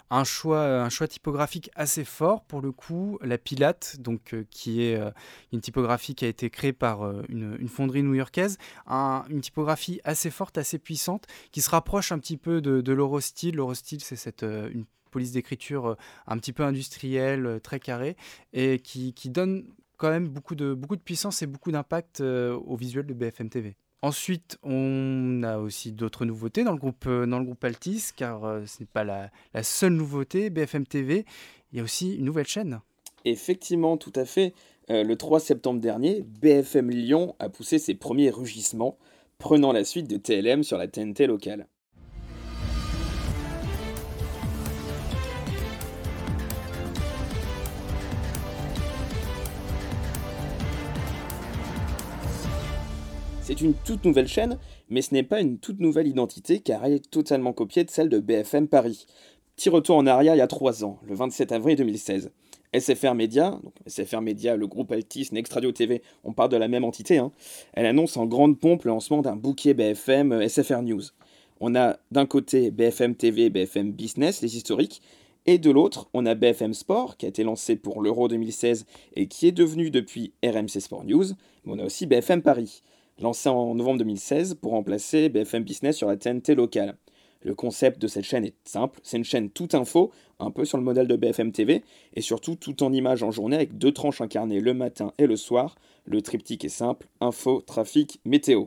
Un 0.10 0.24
choix, 0.24 0.66
un 0.82 0.90
choix 0.90 1.08
typographique 1.08 1.70
assez 1.76 2.04
fort 2.04 2.44
pour 2.46 2.62
le 2.62 2.72
coup, 2.72 3.20
la 3.22 3.38
Pilate, 3.38 3.98
donc, 4.00 4.34
euh, 4.34 4.44
qui 4.50 4.82
est 4.82 4.96
euh, 4.96 5.12
une 5.52 5.62
typographie 5.62 6.16
qui 6.16 6.26
a 6.26 6.28
été 6.28 6.50
créée 6.50 6.74
par 6.74 7.04
euh, 7.04 7.22
une, 7.30 7.68
fonderie 7.68 8.02
new-yorkaise, 8.02 8.58
un- 8.88 9.24
une 9.30 9.42
typographie 9.42 10.02
assez 10.04 10.32
forte, 10.32 10.58
assez 10.58 10.80
puissante, 10.80 11.28
qui 11.52 11.62
se 11.62 11.70
rapproche 11.70 12.12
un 12.12 12.18
petit 12.18 12.38
peu 12.38 12.60
de, 12.60 12.82
de 12.82 12.92
l'Eurostyle. 12.92 13.58
L'Eurostyle, 13.58 14.02
c'est 14.02 14.16
cette, 14.16 14.42
une 14.42 14.86
police 15.12 15.32
d'écriture 15.32 15.96
un 16.26 16.38
petit 16.40 16.54
peu 16.54 16.64
industrielle, 16.64 17.60
très 17.62 17.80
carrée, 17.80 18.18
et 18.52 18.80
qui, 18.80 19.14
qui 19.14 19.30
donne 19.30 19.66
quand 19.98 20.10
même 20.10 20.28
beaucoup 20.28 20.56
de, 20.56 20.74
beaucoup 20.74 20.96
de 20.96 21.02
puissance 21.04 21.44
et 21.44 21.46
beaucoup 21.46 21.72
d'impact 21.72 22.22
au 22.22 22.76
visuel 22.76 23.06
de 23.06 23.14
BFM 23.14 23.50
TV. 23.52 23.76
Ensuite, 24.04 24.58
on 24.64 25.44
a 25.44 25.60
aussi 25.60 25.94
d'autres 25.94 26.26
nouveautés 26.26 26.66
dans 26.66 26.74
le 26.74 26.78
groupe, 26.78 27.06
euh, 27.08 27.26
dans 27.26 27.40
le 27.40 27.46
groupe 27.46 27.64
Altis, 27.64 28.10
car 28.14 28.44
euh, 28.44 28.66
ce 28.66 28.82
n'est 28.82 28.86
pas 28.86 29.06
la, 29.06 29.32
seule 29.64 29.94
nouveauté. 29.94 30.50
BFM 30.50 30.86
TV, 30.86 31.26
il 31.72 31.78
y 31.78 31.80
a 31.80 31.86
aussi 31.86 32.18
une 32.18 32.26
nouvelle 32.26 32.46
chaîne. 32.46 32.82
Effectivement, 33.24 33.96
tout 33.96 34.12
à 34.18 34.26
fait. 34.26 34.54
Euh, 34.90 35.06
le 35.06 35.16
3 35.16 35.40
septembre 35.40 35.80
dernier, 35.80 36.26
BFM 36.42 36.90
Lyon 36.92 37.34
a 37.40 37.48
poussé 37.48 37.80
ses 37.80 37.94
premiers 37.96 38.30
rugissements, 38.30 38.98
prenant 39.38 39.72
la 39.72 39.86
suite 39.86 40.10
de 40.10 40.18
TLM 40.18 40.64
sur 40.64 40.78
la 40.78 40.90
TNT 40.90 41.26
locale. 41.26 41.68
C'est 53.54 53.62
une 53.62 53.76
toute 53.76 54.04
nouvelle 54.04 54.28
chaîne, 54.28 54.58
mais 54.90 55.04
ce 55.04 55.14
n'est 55.14 55.22
pas 55.22 55.40
une 55.40 55.60
toute 55.60 55.80
nouvelle 55.80 56.08
identité 56.08 56.60
car 56.60 56.84
elle 56.86 56.94
est 56.94 57.12
totalement 57.12 57.54
copiée 57.54 57.84
de 57.84 57.92
celle 57.92 58.10
de 58.10 58.18
BFM 58.18 58.68
Paris. 58.68 59.06
Petit 59.56 59.70
retour 59.70 59.96
en 59.96 60.08
arrière 60.08 60.34
il 60.34 60.40
y 60.40 60.42
a 60.42 60.48
3 60.48 60.84
ans, 60.84 60.98
le 61.08 61.14
27 61.14 61.52
avril 61.52 61.78
2016. 61.78 62.32
SFR 62.76 63.14
donc 63.14 63.74
SFR 63.86 64.22
le 64.22 64.66
groupe 64.66 64.92
Altis, 64.92 65.30
Next 65.34 65.54
Radio 65.54 65.72
TV, 65.72 66.02
on 66.24 66.34
parle 66.34 66.50
de 66.50 66.58
la 66.58 66.68
même 66.68 66.84
entité, 66.84 67.20
hein, 67.20 67.32
elle 67.74 67.86
annonce 67.86 68.18
en 68.18 68.26
grande 68.26 68.60
pompe 68.60 68.86
le 68.86 68.90
lancement 68.90 69.22
d'un 69.22 69.36
bouquet 69.36 69.76
BFM 69.76 70.32
euh, 70.32 70.48
SFR 70.48 70.82
News. 70.82 71.04
On 71.60 71.76
a 71.76 71.98
d'un 72.10 72.26
côté 72.26 72.72
BFM 72.72 73.14
TV, 73.14 73.52
BFM 73.52 73.92
Business, 73.92 74.42
les 74.42 74.58
historiques, 74.58 75.04
et 75.46 75.60
de 75.60 75.70
l'autre, 75.70 76.10
on 76.16 76.26
a 76.26 76.34
BFM 76.34 76.74
Sport, 76.74 77.18
qui 77.18 77.28
a 77.28 77.30
été 77.30 77.44
lancé 77.44 77.76
pour 77.76 78.02
l'Euro 78.02 78.28
2016 78.30 78.88
et 79.16 79.28
qui 79.28 79.46
est 79.46 79.52
devenu 79.52 79.92
depuis 79.92 80.34
RMC 80.44 80.80
Sport 80.80 81.04
News, 81.04 81.26
mais 81.66 81.74
on 81.74 81.78
a 81.78 81.84
aussi 81.84 82.08
BFM 82.08 82.42
Paris 82.42 82.82
lancé 83.20 83.50
en 83.50 83.76
novembre 83.76 84.00
2016 84.00 84.56
pour 84.56 84.72
remplacer 84.72 85.30
BFM 85.30 85.64
Business 85.64 85.98
sur 85.98 86.08
la 86.08 86.18
TNT 86.18 86.56
locale. 86.56 86.98
Le 87.42 87.54
concept 87.56 88.02
de 88.02 88.08
cette 88.08 88.24
chaîne 88.24 88.46
est 88.46 88.56
simple, 88.64 89.00
c'est 89.04 89.18
une 89.18 89.26
chaîne 89.26 89.50
tout 89.50 89.68
info, 89.74 90.12
un 90.40 90.50
peu 90.50 90.64
sur 90.64 90.78
le 90.78 90.84
modèle 90.84 91.08
de 91.08 91.16
BFM 91.18 91.52
TV, 91.52 91.84
et 92.14 92.22
surtout 92.22 92.56
tout 92.56 92.84
en 92.84 92.94
images 92.94 93.22
en 93.22 93.32
journée 93.32 93.58
avec 93.58 93.78
deux 93.78 93.92
tranches 93.92 94.22
incarnées 94.22 94.62
le 94.62 94.74
matin 94.74 95.12
et 95.18 95.28
le 95.28 95.36
soir. 95.36 95.76
Le 96.06 96.22
triptyque 96.22 96.64
est 96.64 96.70
simple, 96.70 97.08
info, 97.20 97.62
trafic, 97.62 98.20
météo. 98.24 98.66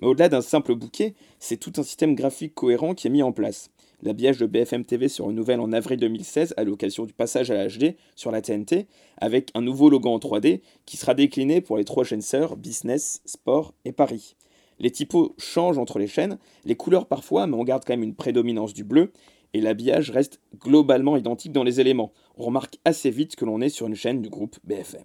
Mais 0.00 0.06
au-delà 0.06 0.28
d'un 0.28 0.40
simple 0.40 0.74
bouquet, 0.74 1.14
c'est 1.38 1.58
tout 1.58 1.72
un 1.76 1.82
système 1.82 2.14
graphique 2.14 2.54
cohérent 2.54 2.94
qui 2.94 3.06
est 3.06 3.10
mis 3.10 3.22
en 3.22 3.32
place. 3.32 3.70
L'habillage 4.04 4.36
de 4.36 4.44
BFM 4.44 4.84
TV 4.84 5.08
se 5.08 5.22
renouvelle 5.22 5.60
en 5.60 5.72
avril 5.72 5.98
2016 5.98 6.52
à 6.58 6.64
l'occasion 6.64 7.06
du 7.06 7.14
passage 7.14 7.50
à 7.50 7.54
l'HD 7.54 7.94
sur 8.14 8.30
la 8.30 8.42
TNT, 8.42 8.86
avec 9.16 9.50
un 9.54 9.62
nouveau 9.62 9.88
logo 9.88 10.10
en 10.10 10.18
3D 10.18 10.60
qui 10.84 10.98
sera 10.98 11.14
décliné 11.14 11.62
pour 11.62 11.78
les 11.78 11.86
trois 11.86 12.04
chaînes 12.04 12.20
sœurs 12.20 12.58
Business, 12.58 13.22
Sport 13.24 13.72
et 13.86 13.92
Paris. 13.92 14.36
Les 14.78 14.90
typos 14.90 15.34
changent 15.38 15.78
entre 15.78 15.98
les 15.98 16.06
chaînes, 16.06 16.36
les 16.66 16.74
couleurs 16.74 17.06
parfois, 17.06 17.46
mais 17.46 17.56
on 17.56 17.64
garde 17.64 17.82
quand 17.86 17.94
même 17.94 18.02
une 18.02 18.14
prédominance 18.14 18.74
du 18.74 18.84
bleu, 18.84 19.10
et 19.54 19.62
l'habillage 19.62 20.10
reste 20.10 20.38
globalement 20.58 21.16
identique 21.16 21.52
dans 21.52 21.64
les 21.64 21.80
éléments. 21.80 22.12
On 22.36 22.44
remarque 22.44 22.76
assez 22.84 23.08
vite 23.08 23.36
que 23.36 23.46
l'on 23.46 23.62
est 23.62 23.70
sur 23.70 23.86
une 23.86 23.94
chaîne 23.94 24.20
du 24.20 24.28
groupe 24.28 24.58
BFM. 24.64 25.04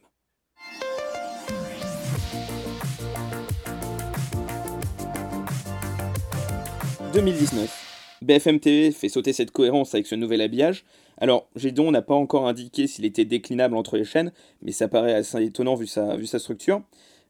«2019. 7.14 7.89
BFM 8.22 8.60
TV 8.60 8.92
fait 8.92 9.10
sauter 9.10 9.34
cette 9.34 9.52
cohérence 9.52 9.94
avec 9.94 10.08
ce 10.08 10.16
nouvel 10.16 10.42
habillage. 10.42 10.84
Alors, 11.18 11.50
Gédon 11.56 11.92
n'a 11.92 12.02
pas 12.02 12.16
encore 12.16 12.48
indiqué 12.48 12.88
s'il 12.88 13.06
était 13.06 13.26
déclinable 13.26 13.76
entre 13.76 13.98
les 13.98 14.04
chaînes, 14.04 14.32
mais 14.62 14.72
ça 14.72 14.88
paraît 14.88 15.14
assez 15.14 15.44
étonnant 15.44 15.76
vu 15.76 15.88
sa, 15.88 16.40
structure. 16.40 16.82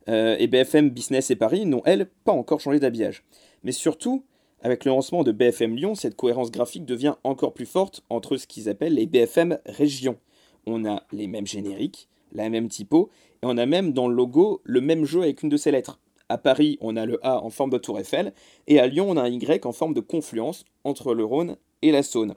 Euh, 0.07 0.35
et 0.39 0.47
BFM 0.47 0.89
Business 0.89 1.29
et 1.31 1.35
Paris 1.35 1.65
n'ont, 1.65 1.81
elles, 1.85 2.07
pas 2.23 2.31
encore 2.31 2.59
changé 2.59 2.79
d'habillage. 2.79 3.23
Mais 3.63 3.71
surtout, 3.71 4.23
avec 4.61 4.85
le 4.85 4.89
lancement 4.89 5.23
de 5.23 5.31
BFM 5.31 5.75
Lyon, 5.75 5.95
cette 5.95 6.15
cohérence 6.15 6.51
graphique 6.51 6.85
devient 6.85 7.15
encore 7.23 7.53
plus 7.53 7.65
forte 7.65 8.03
entre 8.09 8.37
ce 8.37 8.47
qu'ils 8.47 8.69
appellent 8.69 8.95
les 8.95 9.05
BFM 9.05 9.59
régions. 9.65 10.17
On 10.65 10.85
a 10.85 11.03
les 11.11 11.27
mêmes 11.27 11.47
génériques, 11.47 12.09
la 12.31 12.49
même 12.49 12.67
typo, 12.67 13.09
et 13.41 13.45
on 13.45 13.57
a 13.57 13.65
même 13.65 13.93
dans 13.93 14.07
le 14.07 14.15
logo 14.15 14.61
le 14.63 14.81
même 14.81 15.05
jeu 15.05 15.21
avec 15.21 15.43
une 15.43 15.49
de 15.49 15.57
ces 15.57 15.71
lettres. 15.71 15.99
À 16.31 16.37
Paris, 16.37 16.77
on 16.79 16.95
a 16.95 17.07
le 17.07 17.19
A 17.25 17.43
en 17.43 17.49
forme 17.49 17.71
de 17.71 17.79
tour 17.79 17.99
Eiffel, 17.99 18.33
et 18.67 18.79
à 18.79 18.85
Lyon, 18.85 19.09
on 19.09 19.17
a 19.17 19.23
un 19.23 19.29
Y 19.29 19.65
en 19.65 19.71
forme 19.71 19.95
de 19.95 19.99
confluence 19.99 20.63
entre 20.83 21.15
le 21.15 21.25
Rhône 21.25 21.57
et 21.81 21.91
la 21.91 22.03
Saône. 22.03 22.35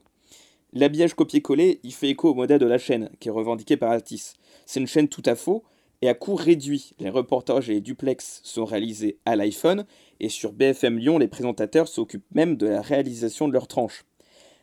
L'habillage 0.73 1.13
copié-collé, 1.13 1.79
il 1.83 1.93
fait 1.93 2.09
écho 2.09 2.31
au 2.31 2.35
modèle 2.35 2.59
de 2.59 2.67
la 2.67 2.79
chaîne, 2.79 3.11
qui 3.21 3.29
est 3.29 3.33
revendiqué 3.33 3.77
par 3.77 3.91
Altis. 3.91 4.33
C'est 4.65 4.81
une 4.81 4.87
chaîne 4.87 5.09
tout 5.09 5.23
à 5.27 5.35
faux, 5.35 5.63
et 6.01 6.09
à 6.09 6.15
coût 6.15 6.35
réduit. 6.35 6.95
Les 7.01 7.11
reportages 7.11 7.69
et 7.69 7.75
les 7.75 7.81
duplex 7.83 8.41
sont 8.45 8.65
réalisés 8.65 9.19
à 9.27 9.37
l'iPhone, 9.37 9.85
et 10.21 10.31
sur 10.31 10.53
BFM 10.53 10.97
Lyon, 10.99 11.19
les 11.19 11.29
présentateurs 11.29 11.87
s'occupent 11.87 12.35
même 12.35 12.57
de 12.57 12.69
la 12.69 12.81
réalisation 12.81 13.47
de 13.47 13.53
leurs 13.53 13.69
tranches. 13.69 14.07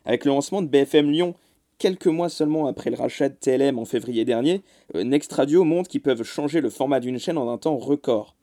Avec 0.05 0.25
le 0.25 0.31
lancement 0.31 0.63
de 0.63 0.67
BFM 0.67 1.11
Lyon, 1.11 1.35
quelques 1.77 2.07
mois 2.07 2.29
seulement 2.29 2.65
après 2.65 2.89
le 2.89 2.97
rachat 2.97 3.29
de 3.29 3.35
TLM 3.35 3.77
en 3.77 3.85
février 3.85 4.25
dernier, 4.25 4.63
euh, 4.95 5.03
Next 5.03 5.31
Radio 5.33 5.63
montre 5.63 5.87
qu'ils 5.87 6.01
peuvent 6.01 6.23
changer 6.23 6.61
le 6.61 6.71
format 6.71 6.99
d'une 6.99 7.19
chaîne 7.19 7.37
en 7.37 7.51
un 7.51 7.59
temps 7.59 7.77
record 7.77 8.35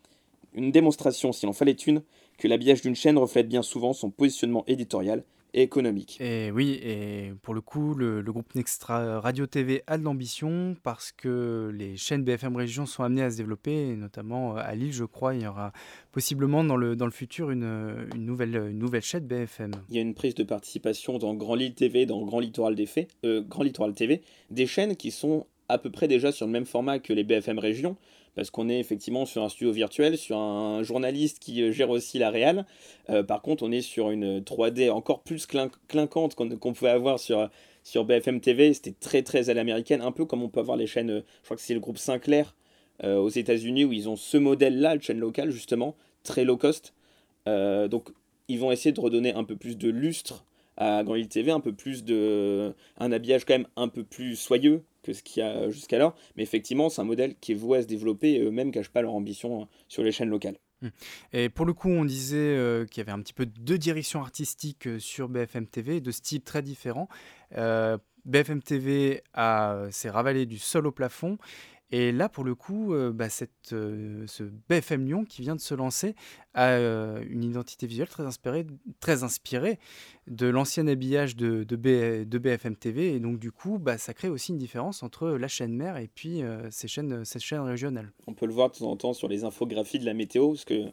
une 0.56 0.72
démonstration, 0.72 1.32
s'il 1.32 1.48
en 1.48 1.52
fallait 1.52 1.72
une, 1.72 2.02
que 2.38 2.48
l'habillage 2.48 2.82
d'une 2.82 2.96
chaîne 2.96 3.18
reflète 3.18 3.48
bien 3.48 3.62
souvent 3.62 3.92
son 3.92 4.10
positionnement 4.10 4.64
éditorial 4.66 5.22
et 5.54 5.62
économique. 5.62 6.18
Et 6.20 6.50
oui, 6.50 6.78
et 6.82 7.32
pour 7.42 7.54
le 7.54 7.60
coup, 7.60 7.94
le, 7.94 8.22
groupe 8.22 8.54
Nextra 8.54 9.20
Radio 9.20 9.46
TV 9.46 9.82
a 9.86 9.96
de 9.96 10.02
l'ambition 10.02 10.76
parce 10.82 11.12
que 11.12 11.72
les 11.74 11.96
chaînes 11.96 12.24
BFM 12.24 12.56
Région 12.56 12.84
sont 12.84 13.02
amenées 13.02 13.22
à 13.22 13.30
se 13.30 13.36
développer, 13.36 13.90
et 13.90 13.96
notamment 13.96 14.56
euh, 14.56 14.60
à 14.62 14.74
Lille, 14.74 14.92
je 14.92 15.04
crois, 15.04 15.34
il 15.34 15.42
y 15.42 15.46
aura 15.46 15.72
possiblement 16.12 16.64
dans 16.64 16.76
le, 16.76 16.96
dans 16.96 17.06
le 17.06 17.12
futur 17.12 17.50
une, 17.50 18.08
une 18.14 18.26
nouvelle, 18.26 18.56
une 18.56 18.78
nouvelle 18.78 19.02
chaîne 19.02 19.26
BFM. 19.26 19.72
Il 19.88 19.96
y 19.96 19.98
a 19.98 20.02
une 20.02 20.14
prise 20.14 20.34
de 20.34 20.42
participation 20.42 21.18
dans 21.18 21.34
Grand 21.34 21.54
Lille 21.54 21.74
TV, 21.74 22.06
dans 22.06 22.22
Grand 22.22 22.40
Littoral, 22.40 22.76
euh, 23.24 23.42
Grand 23.42 23.62
Littoral 23.62 23.94
TV, 23.94 24.22
des 24.50 24.66
chaînes 24.66 24.96
qui 24.96 25.10
sont 25.10 25.46
à 25.68 25.78
peu 25.78 25.90
près 25.90 26.08
déjà 26.08 26.32
sur 26.32 26.46
le 26.46 26.52
même 26.52 26.66
format 26.66 26.98
que 26.98 27.12
les 27.12 27.24
BFM 27.24 27.58
Région, 27.58 27.96
parce 28.34 28.50
qu'on 28.50 28.68
est 28.68 28.78
effectivement 28.78 29.24
sur 29.24 29.42
un 29.42 29.48
studio 29.48 29.72
virtuel, 29.72 30.16
sur 30.18 30.38
un 30.38 30.82
journaliste 30.82 31.38
qui 31.38 31.62
euh, 31.62 31.72
gère 31.72 31.90
aussi 31.90 32.18
la 32.18 32.30
réal. 32.30 32.66
Euh, 33.10 33.22
par 33.22 33.42
contre, 33.42 33.62
on 33.62 33.72
est 33.72 33.80
sur 33.80 34.10
une 34.10 34.40
3D 34.40 34.90
encore 34.90 35.22
plus 35.22 35.46
clinquante 35.46 36.34
qu'on 36.34 36.72
pouvait 36.72 36.90
avoir 36.90 37.18
sur, 37.18 37.48
sur 37.82 38.04
BFM 38.04 38.40
TV. 38.40 38.74
C'était 38.74 38.92
très 38.92 39.22
très 39.22 39.50
à 39.50 39.54
l'américaine, 39.54 40.02
un 40.02 40.12
peu 40.12 40.26
comme 40.26 40.42
on 40.42 40.48
peut 40.48 40.60
avoir 40.60 40.76
les 40.76 40.86
chaînes, 40.86 41.10
euh, 41.10 41.22
je 41.40 41.46
crois 41.46 41.56
que 41.56 41.62
c'est 41.62 41.74
le 41.74 41.80
groupe 41.80 41.98
Sinclair 41.98 42.54
aux 43.04 43.28
États-Unis, 43.28 43.84
où 43.84 43.92
ils 43.92 44.08
ont 44.08 44.16
ce 44.16 44.38
modèle-là, 44.38 44.96
de 44.96 45.02
chaîne 45.02 45.18
locale 45.18 45.50
justement, 45.50 45.94
très 46.22 46.46
low 46.46 46.56
cost. 46.56 46.94
donc 47.46 48.08
ils 48.48 48.58
vont 48.58 48.72
essayer 48.72 48.92
de 48.92 49.00
redonner 49.00 49.34
un 49.34 49.44
peu 49.44 49.54
plus 49.54 49.76
de 49.76 49.90
lustre 49.90 50.46
à 50.76 51.02
Grand 51.04 51.22
TV, 51.28 51.50
un 51.50 51.60
peu 51.60 51.72
plus 51.72 52.04
de. 52.04 52.74
un 52.98 53.12
habillage 53.12 53.44
quand 53.44 53.54
même 53.54 53.66
un 53.76 53.88
peu 53.88 54.04
plus 54.04 54.36
soyeux, 54.36 54.82
ce 55.14 55.22
qu'il 55.22 55.42
y 55.42 55.46
a 55.46 55.70
jusqu'alors. 55.70 56.14
Mais 56.36 56.42
effectivement, 56.42 56.88
c'est 56.88 57.00
un 57.00 57.04
modèle 57.04 57.34
qui 57.40 57.52
est 57.52 57.56
voué 57.56 57.78
à 57.78 57.82
se 57.82 57.86
développer 57.86 58.34
et 58.34 58.40
eux-mêmes 58.40 58.68
ne 58.68 58.72
cachent 58.72 58.90
pas 58.90 59.02
leur 59.02 59.14
ambition 59.14 59.62
hein, 59.62 59.68
sur 59.88 60.02
les 60.02 60.12
chaînes 60.12 60.30
locales. 60.30 60.56
Mmh. 60.82 60.88
Et 61.32 61.48
pour 61.48 61.66
le 61.66 61.72
coup, 61.72 61.88
on 61.88 62.04
disait 62.04 62.36
euh, 62.36 62.84
qu'il 62.84 62.98
y 62.98 63.00
avait 63.00 63.12
un 63.12 63.20
petit 63.20 63.32
peu 63.32 63.46
deux 63.46 63.78
directions 63.78 64.20
artistiques 64.20 64.86
euh, 64.86 64.98
sur 64.98 65.28
BFM 65.28 65.66
TV, 65.66 66.00
de 66.00 66.10
styles 66.10 66.42
très 66.42 66.62
différents. 66.62 67.08
Euh, 67.56 67.96
BFM 68.24 68.60
TV 68.60 69.22
s'est 69.90 70.10
ravalé 70.10 70.46
du 70.46 70.58
sol 70.58 70.88
au 70.88 70.92
plafond 70.92 71.38
et 71.92 72.10
là, 72.10 72.28
pour 72.28 72.42
le 72.42 72.54
coup, 72.56 72.92
euh, 72.92 73.12
bah, 73.12 73.28
cette, 73.28 73.72
euh, 73.72 74.24
ce 74.26 74.42
BFM 74.68 75.06
Lyon 75.06 75.24
qui 75.24 75.42
vient 75.42 75.54
de 75.54 75.60
se 75.60 75.74
lancer 75.74 76.16
a 76.52 76.70
euh, 76.70 77.24
une 77.28 77.44
identité 77.44 77.86
visuelle 77.86 78.08
très 78.08 78.24
inspirée, 78.24 78.66
très 78.98 79.22
inspirée 79.22 79.78
de 80.26 80.48
l'ancien 80.48 80.88
habillage 80.88 81.36
de, 81.36 81.62
de, 81.62 82.38
BFM 82.38 82.74
TV. 82.74 83.14
Et 83.14 83.20
donc, 83.20 83.38
du 83.38 83.52
coup, 83.52 83.78
bah, 83.78 83.98
ça 83.98 84.14
crée 84.14 84.28
aussi 84.28 84.50
une 84.50 84.58
différence 84.58 85.04
entre 85.04 85.28
la 85.28 85.46
chaîne 85.46 85.74
mère 85.74 85.96
et 85.96 86.08
puis 86.12 86.42
ces, 86.70 86.88
chaînes, 86.88 87.24
ces 87.24 87.38
régionales. 87.56 88.12
On 88.26 88.34
peut 88.34 88.46
le 88.46 88.52
voir 88.52 88.70
de 88.70 88.76
temps 88.76 88.90
en 88.90 88.96
temps 88.96 89.12
sur 89.12 89.28
les 89.28 89.44
infographies 89.44 90.00
de 90.00 90.06
la 90.06 90.14
météo, 90.14 90.48
parce 90.48 90.64
que 90.64 90.86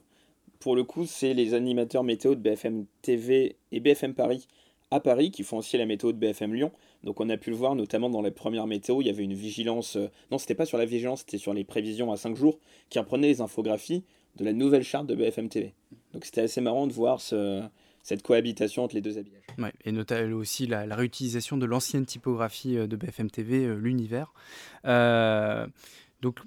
pour 0.60 0.76
le 0.76 0.84
coup, 0.84 1.06
c'est 1.06 1.34
les 1.34 1.56
animateurs 1.56 2.04
météo 2.04 2.36
de 2.36 2.39
BFM 2.39 2.86
TV 3.02 3.58
et 3.72 3.80
BFM 3.80 4.14
Paris 4.14 4.48
à 4.94 5.00
Paris 5.00 5.32
qui 5.32 5.44
font 5.44 5.58
aussi 5.58 5.78
la 5.78 5.86
météo 5.86 6.12
de 6.12 6.18
BFM 6.18 6.54
Lyon. 6.54 6.72
Donc 7.04 7.20
on 7.20 7.30
a 7.30 7.38
pu 7.38 7.50
le 7.50 7.56
voir 7.56 7.76
notamment 7.76 8.10
dans 8.10 8.22
les 8.22 8.32
premières 8.32 8.68
météos, 8.68 9.02
il 9.02 9.08
y 9.08 9.10
avait 9.10 9.24
une 9.24 9.34
vigilance, 9.34 9.98
euh, 9.98 10.08
non 10.32 10.38
c'était 10.38 10.56
pas 10.56 10.66
sur 10.66 10.78
la 10.78 10.86
vigilance, 10.86 11.22
c'était 11.22 11.38
sur 11.38 11.54
les 11.54 11.64
prévisions 11.64 12.12
à 12.12 12.18
5 12.18 12.36
jours, 12.36 12.60
qui 12.89 13.00
reprenaient 13.00 13.28
les 13.28 13.41
infographies 13.41 14.04
de 14.36 14.46
la 14.46 14.54
nouvelle 14.54 14.84
charte 14.84 15.08
de 15.08 15.16
BFM 15.16 15.50
TV. 15.50 15.74
Donc 16.14 16.26
c'était 16.26 16.41
assez 16.41 16.62
marrant 16.62 16.88
de 16.88 16.94
voir 16.94 17.22
ce, 17.22 17.64
cette 18.04 18.22
cohabitation 18.22 18.84
entre 18.84 18.96
les 18.96 19.02
deux 19.02 19.18
habillages. 19.18 19.41
Ouais, 19.58 19.74
et 19.84 19.91
notamment 19.91 20.38
aussi 20.38 20.68
la, 20.68 20.84
réutilisation 20.96 21.58
de 21.58 21.66
l'ancienne 21.66 22.06
typographie 22.06 22.78
euh, 22.78 22.88
de 22.88 22.96
BFM 22.96 23.32
TV, 23.32 23.66
euh, 23.66 23.76
l'univers. 23.76 24.34
donc 26.22 26.39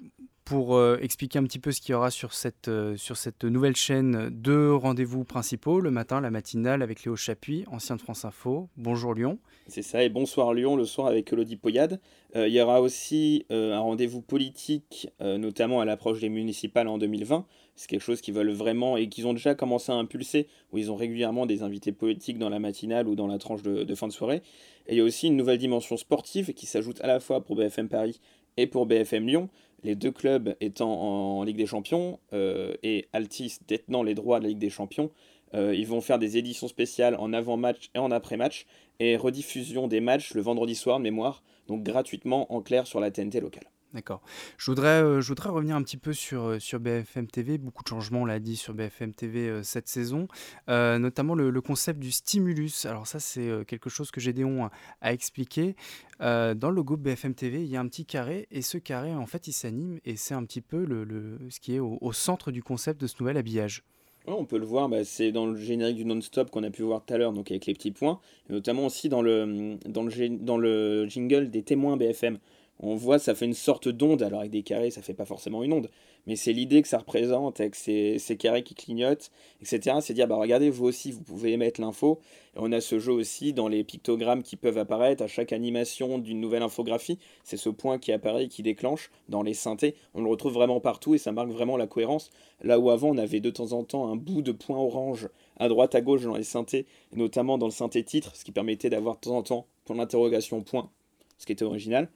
pour 0.47 0.75
euh, 0.75 0.97
expliquer 1.01 1.39
un 1.39 1.43
petit 1.43 1.59
peu 1.59 1.73
ce 1.73 1.81
qu'il 1.81 1.91
y 1.91 1.95
aura 1.95 2.09
sur 2.09 2.33
cette, 2.33 2.69
euh, 2.69 2.95
sur 2.95 3.17
cette 3.17 3.43
nouvelle 3.43 3.75
chaîne, 3.75 4.29
deux 4.29 4.73
rendez-vous 4.73 5.25
principaux, 5.25 5.81
le 5.81 5.91
matin, 5.91 6.21
la 6.21 6.31
matinale 6.31 6.81
avec 6.81 7.03
Léo 7.03 7.17
Chapuis, 7.17 7.65
ancien 7.69 7.97
de 7.97 8.01
France 8.01 8.23
Info. 8.23 8.69
Bonjour 8.77 9.13
Lyon. 9.13 9.39
C'est 9.67 9.81
ça, 9.81 10.03
et 10.03 10.09
bonsoir 10.09 10.53
Lyon, 10.53 10.77
le 10.77 10.85
soir 10.85 11.07
avec 11.07 11.33
Elodie 11.33 11.57
Poyade. 11.57 11.99
il 12.33 12.47
y 12.47 12.61
aura 12.61 12.79
aussi 12.79 13.45
un 13.49 13.79
rendez-vous 13.79 14.21
politique, 14.21 15.09
notamment 15.19 15.81
à 15.81 15.85
l'approche 15.85 16.21
des 16.21 16.29
municipales 16.29 16.87
en 16.87 16.97
2020. 16.97 17.45
C'est 17.75 17.89
quelque 17.89 18.01
chose 18.01 18.21
qu'ils 18.21 18.33
veulent 18.33 18.51
vraiment 18.51 18.95
et 18.95 19.09
qu'ils 19.09 19.27
ont 19.27 19.33
déjà 19.33 19.53
commencé 19.53 19.91
à 19.91 19.95
impulser, 19.95 20.47
où 20.71 20.77
ils 20.77 20.89
ont 20.89 20.95
régulièrement 20.95 21.45
des 21.45 21.63
invités 21.63 21.91
politiques 21.91 22.39
dans 22.39 22.49
la 22.49 22.59
matinale 22.59 23.09
ou 23.09 23.15
dans 23.15 23.27
la 23.27 23.37
tranche 23.37 23.63
de, 23.63 23.83
de 23.83 23.95
fin 23.95 24.07
de 24.07 24.13
soirée. 24.13 24.41
Et 24.87 24.93
il 24.93 24.97
y 24.97 25.01
a 25.01 25.03
aussi 25.03 25.27
une 25.27 25.35
nouvelle 25.35 25.57
dimension 25.57 25.97
sportive 25.97 26.53
qui 26.53 26.65
s'ajoute 26.65 27.01
à 27.01 27.07
la 27.07 27.19
fois 27.19 27.43
pour 27.43 27.57
BFM 27.57 27.89
Paris 27.89 28.21
et 28.57 28.67
pour 28.67 28.85
BFM 28.85 29.27
Lyon, 29.27 29.49
les 29.83 29.95
deux 29.95 30.11
clubs 30.11 30.55
étant 30.59 30.91
en, 30.91 31.43
Ligue 31.43 31.57
des 31.57 31.65
Champions 31.65 32.19
euh, 32.33 32.73
et 32.83 33.07
Altis 33.13 33.57
détenant 33.67 34.03
les 34.03 34.15
droits 34.15 34.39
de 34.39 34.43
la 34.43 34.49
Ligue 34.49 34.59
des 34.59 34.69
Champions. 34.69 35.11
Euh, 35.53 35.73
ils 35.75 35.87
vont 35.87 36.01
faire 36.01 36.19
des 36.19 36.37
éditions 36.37 36.67
spéciales 36.67 37.15
en 37.19 37.31
avant-match 37.31 37.89
et 37.95 37.99
en 37.99 38.11
après-match 38.11 38.65
et 38.99 39.15
rediffusion 39.15 39.87
des 39.87 40.01
matchs 40.01 40.33
le 40.33 40.41
vendredi 40.41 40.75
soir 40.75 40.97
de 40.97 41.03
mémoire, 41.03 41.43
donc 41.67 41.83
gratuitement 41.83 42.51
en 42.53 42.61
clair 42.61 42.87
sur 42.87 42.99
la 42.99 43.11
TNT 43.11 43.39
locale. 43.39 43.69
D'accord. 43.93 44.21
Je 44.57 44.69
voudrais, 44.69 45.01
euh, 45.01 45.21
je 45.21 45.29
voudrais 45.29 45.49
revenir 45.49 45.75
un 45.75 45.81
petit 45.81 45.97
peu 45.97 46.11
sur, 46.11 46.43
euh, 46.43 46.59
sur 46.59 46.79
BFM 46.79 47.27
TV. 47.27 47.57
Beaucoup 47.57 47.83
de 47.83 47.87
changements, 47.87 48.23
on 48.23 48.25
l'a 48.25 48.39
dit, 48.39 48.57
sur 48.57 48.73
BFM 48.73 49.13
TV 49.13 49.47
euh, 49.47 49.63
cette 49.63 49.87
saison. 49.87 50.27
notamment 50.67 51.35
le, 51.35 51.61
concept 51.61 51.99
du 51.99 52.11
stimulus. 52.11 52.85
Alors 52.85 53.07
ça, 53.07 53.19
c'est 53.19 53.65
quelque 53.65 53.89
chose 53.89 54.11
que 54.11 54.19
à, 54.19 54.71
à 55.01 55.13
expliquer. 55.13 55.75
dans 56.19 56.69
le 56.69 56.75
logo 56.75 56.97
BFM 56.97 57.33
TV, 57.33 57.63
il 57.63 57.69
y 57.69 57.77
a 57.77 57.79
un 57.79 57.87
petit 57.87 58.05
carré. 58.05 58.47
Et 58.51 58.61
ce 58.61 58.77
carré, 58.77 59.15
en 59.15 59.25
fait, 59.25 59.47
il 59.47 59.53
s'anime. 59.53 59.99
Et 60.05 60.15
c'est 60.15 60.33
un 60.33 60.43
petit 60.43 60.61
peu 60.61 60.83
le, 60.85 61.39
ce 61.49 61.59
qui 61.59 61.75
est 61.75 61.79
au, 61.79 62.11
centre 62.11 62.51
du 62.51 62.61
concept 62.61 63.01
de 63.01 63.07
ce 63.07 63.15
nouvel 63.19 63.37
habillage. 63.37 63.83
on 64.27 64.45
peut 64.45 64.57
le 64.57 64.65
voir, 64.65 64.89
bah, 64.89 65.03
c'est 65.03 65.31
dans 65.31 65.45
le 65.45 65.55
générique 65.55 65.97
du 65.97 66.05
non-stop 66.05 66.51
qu'on 66.51 66.63
a 66.63 66.69
pu 66.69 66.83
voir 66.83 67.03
tout 67.05 67.13
à 67.13 67.17
l'heure, 67.17 67.33
donc 67.33 67.51
avec 67.51 67.65
les 67.65 67.73
petits 67.73 67.91
points, 67.91 68.19
notamment 68.49 68.85
aussi 68.85 69.09
dans 69.09 69.21
le, 69.21 69.77
dans 69.85 70.03
le, 70.03 70.29
dans 70.29 70.57
le 70.57 71.07
jingle 71.07 71.49
des 71.49 71.63
témoins 71.63 71.97
BFM 71.97 72.37
on 72.79 72.95
voit 72.95 73.19
ça 73.19 73.35
fait 73.35 73.45
une 73.45 73.53
sorte 73.53 73.87
d'onde, 73.87 74.21
alors 74.21 74.41
avec 74.41 74.51
des 74.51 74.63
carrés 74.63 74.91
ça 74.91 75.01
fait 75.01 75.13
pas 75.13 75.25
forcément 75.25 75.63
une 75.63 75.73
onde, 75.73 75.89
mais 76.27 76.35
c'est 76.35 76.51
l'idée 76.51 76.81
que 76.81 76.87
ça 76.87 76.99
représente 76.99 77.59
avec 77.61 77.73
ces, 77.73 78.19
carrés 78.37 78.61
qui 78.61 78.75
clignotent, 78.75 79.31
etc. 79.61 79.97
C'est 80.01 80.13
dire, 80.13 80.27
bah 80.27 80.35
regardez, 80.35 80.69
vous 80.69 80.85
aussi 80.85 81.11
vous 81.11 81.21
pouvez 81.21 81.53
émettre 81.53 81.79
l'info, 81.79 82.19
et 82.55 82.59
on 82.59 82.71
a 82.73 82.81
ce 82.81 82.99
jeu 82.99 83.13
aussi 83.13 83.53
dans 83.53 83.69
les 83.69 83.83
pictogrammes 83.83 84.43
qui 84.43 84.57
peuvent 84.57 84.77
apparaître 84.77 85.23
à 85.23 85.27
chaque 85.27 85.53
animation 85.53 86.17
d'une 86.19 86.41
nouvelle 86.41 86.63
infographie, 86.63 87.17
c'est 87.43 87.57
ce 87.57 87.69
point 87.69 87.97
qui 87.97 88.11
apparaît 88.11 88.45
et 88.45 88.47
qui 88.49 88.61
déclenche 88.61 89.09
dans 89.29 89.41
les 89.41 89.53
synthés, 89.53 89.95
on 90.13 90.21
le 90.21 90.29
retrouve 90.29 90.53
vraiment 90.53 90.81
partout 90.81 91.15
et 91.15 91.17
ça 91.17 91.31
marque 91.31 91.49
vraiment 91.49 91.77
la 91.77 91.87
cohérence, 91.87 92.29
là 92.61 92.77
où 92.77 92.89
avant 92.89 93.09
on 93.09 93.17
avait 93.17 93.39
de 93.39 93.49
temps 93.49 93.71
en 93.71 93.83
temps 93.83 94.11
un 94.11 94.17
bout 94.17 94.41
de 94.41 94.51
point 94.51 94.77
orange 94.77 95.29
à 95.55 95.69
droite 95.69 95.95
à 95.95 96.01
gauche 96.01 96.23
dans 96.23 96.35
les 96.35 96.43
synthés, 96.43 96.85
notamment 97.13 97.57
dans 97.57 97.67
le 97.67 97.71
synthé 97.71 98.03
titre, 98.03 98.35
ce 98.35 98.43
qui 98.43 98.51
permettait 98.51 98.89
d'avoir 98.89 99.15
de 99.15 99.21
temps 99.21 99.37
en 99.37 99.43
temps 99.43 99.67
pour 99.85 99.95
l'interrogation 99.95 100.61
point 100.61 100.89
ce 101.37 101.45
qui 101.45 101.51
était 101.51 101.65
original. 101.65 102.09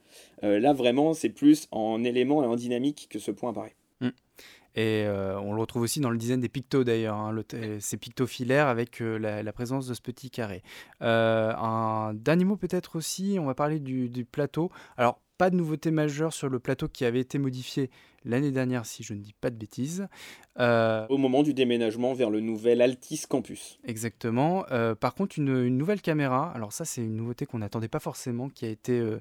Euh, 0.44 0.58
là, 0.58 0.72
vraiment, 0.72 1.14
c'est 1.14 1.30
plus 1.30 1.68
en 1.70 2.04
élément 2.04 2.42
et 2.42 2.46
en 2.46 2.56
dynamique 2.56 3.08
que 3.10 3.18
ce 3.18 3.30
point 3.30 3.50
apparaît. 3.50 3.76
Mm. 4.00 4.08
Et 4.74 5.04
euh, 5.04 5.38
on 5.40 5.52
le 5.52 5.60
retrouve 5.60 5.82
aussi 5.82 6.00
dans 6.00 6.08
le 6.08 6.16
design 6.16 6.40
des 6.40 6.48
pictos 6.48 6.82
d'ailleurs, 6.82 7.16
hein, 7.16 7.38
ces 7.78 7.98
pictos 7.98 8.26
filaires 8.26 8.68
avec 8.68 9.02
euh, 9.02 9.18
la, 9.18 9.52
présence 9.52 9.86
de 9.86 9.92
ce 9.92 10.00
petit 10.00 10.30
carré. 10.30 10.62
un 11.00 12.14
dernier 12.14 12.44
mot 12.44 12.56
peut-être 12.56 12.96
aussi, 12.96 13.36
on 13.38 13.44
va 13.44 13.54
parler 13.54 13.80
du, 13.80 14.08
du 14.08 14.24
plateau. 14.24 14.70
Alors 14.96 15.20
pas 15.38 15.50
de 15.50 15.56
nouveauté 15.56 15.90
majeure 15.90 16.32
sur 16.32 16.48
le 16.48 16.58
plateau 16.58 16.88
qui 16.88 17.04
avait 17.04 17.20
été 17.20 17.38
modifié 17.38 17.90
l'année 18.24 18.50
dernière, 18.50 18.86
si 18.86 19.02
je 19.02 19.14
ne 19.14 19.20
dis 19.20 19.34
pas 19.40 19.50
de 19.50 19.56
bêtises. 19.56 20.06
Euh, 20.58 21.06
Au 21.08 21.16
moment 21.16 21.42
du 21.42 21.54
déménagement 21.54 22.14
vers 22.14 22.30
le 22.30 22.40
nouvel 22.40 22.80
Altis 22.80 23.22
Campus. 23.28 23.78
Exactement. 23.84 24.64
Euh, 24.70 24.94
par 24.94 25.14
contre, 25.14 25.38
une, 25.38 25.68
nouvelle 25.68 26.00
caméra, 26.00 26.52
alors 26.54 26.72
ça 26.72 26.84
c'est 26.84 27.02
une 27.02 27.16
nouveauté 27.16 27.46
qu'on 27.46 27.58
n'attendait 27.58 27.88
pas 27.88 28.00
forcément, 28.00 28.48
qui 28.48 28.64
a 28.64 28.68
été 28.68 28.98
euh, 28.98 29.18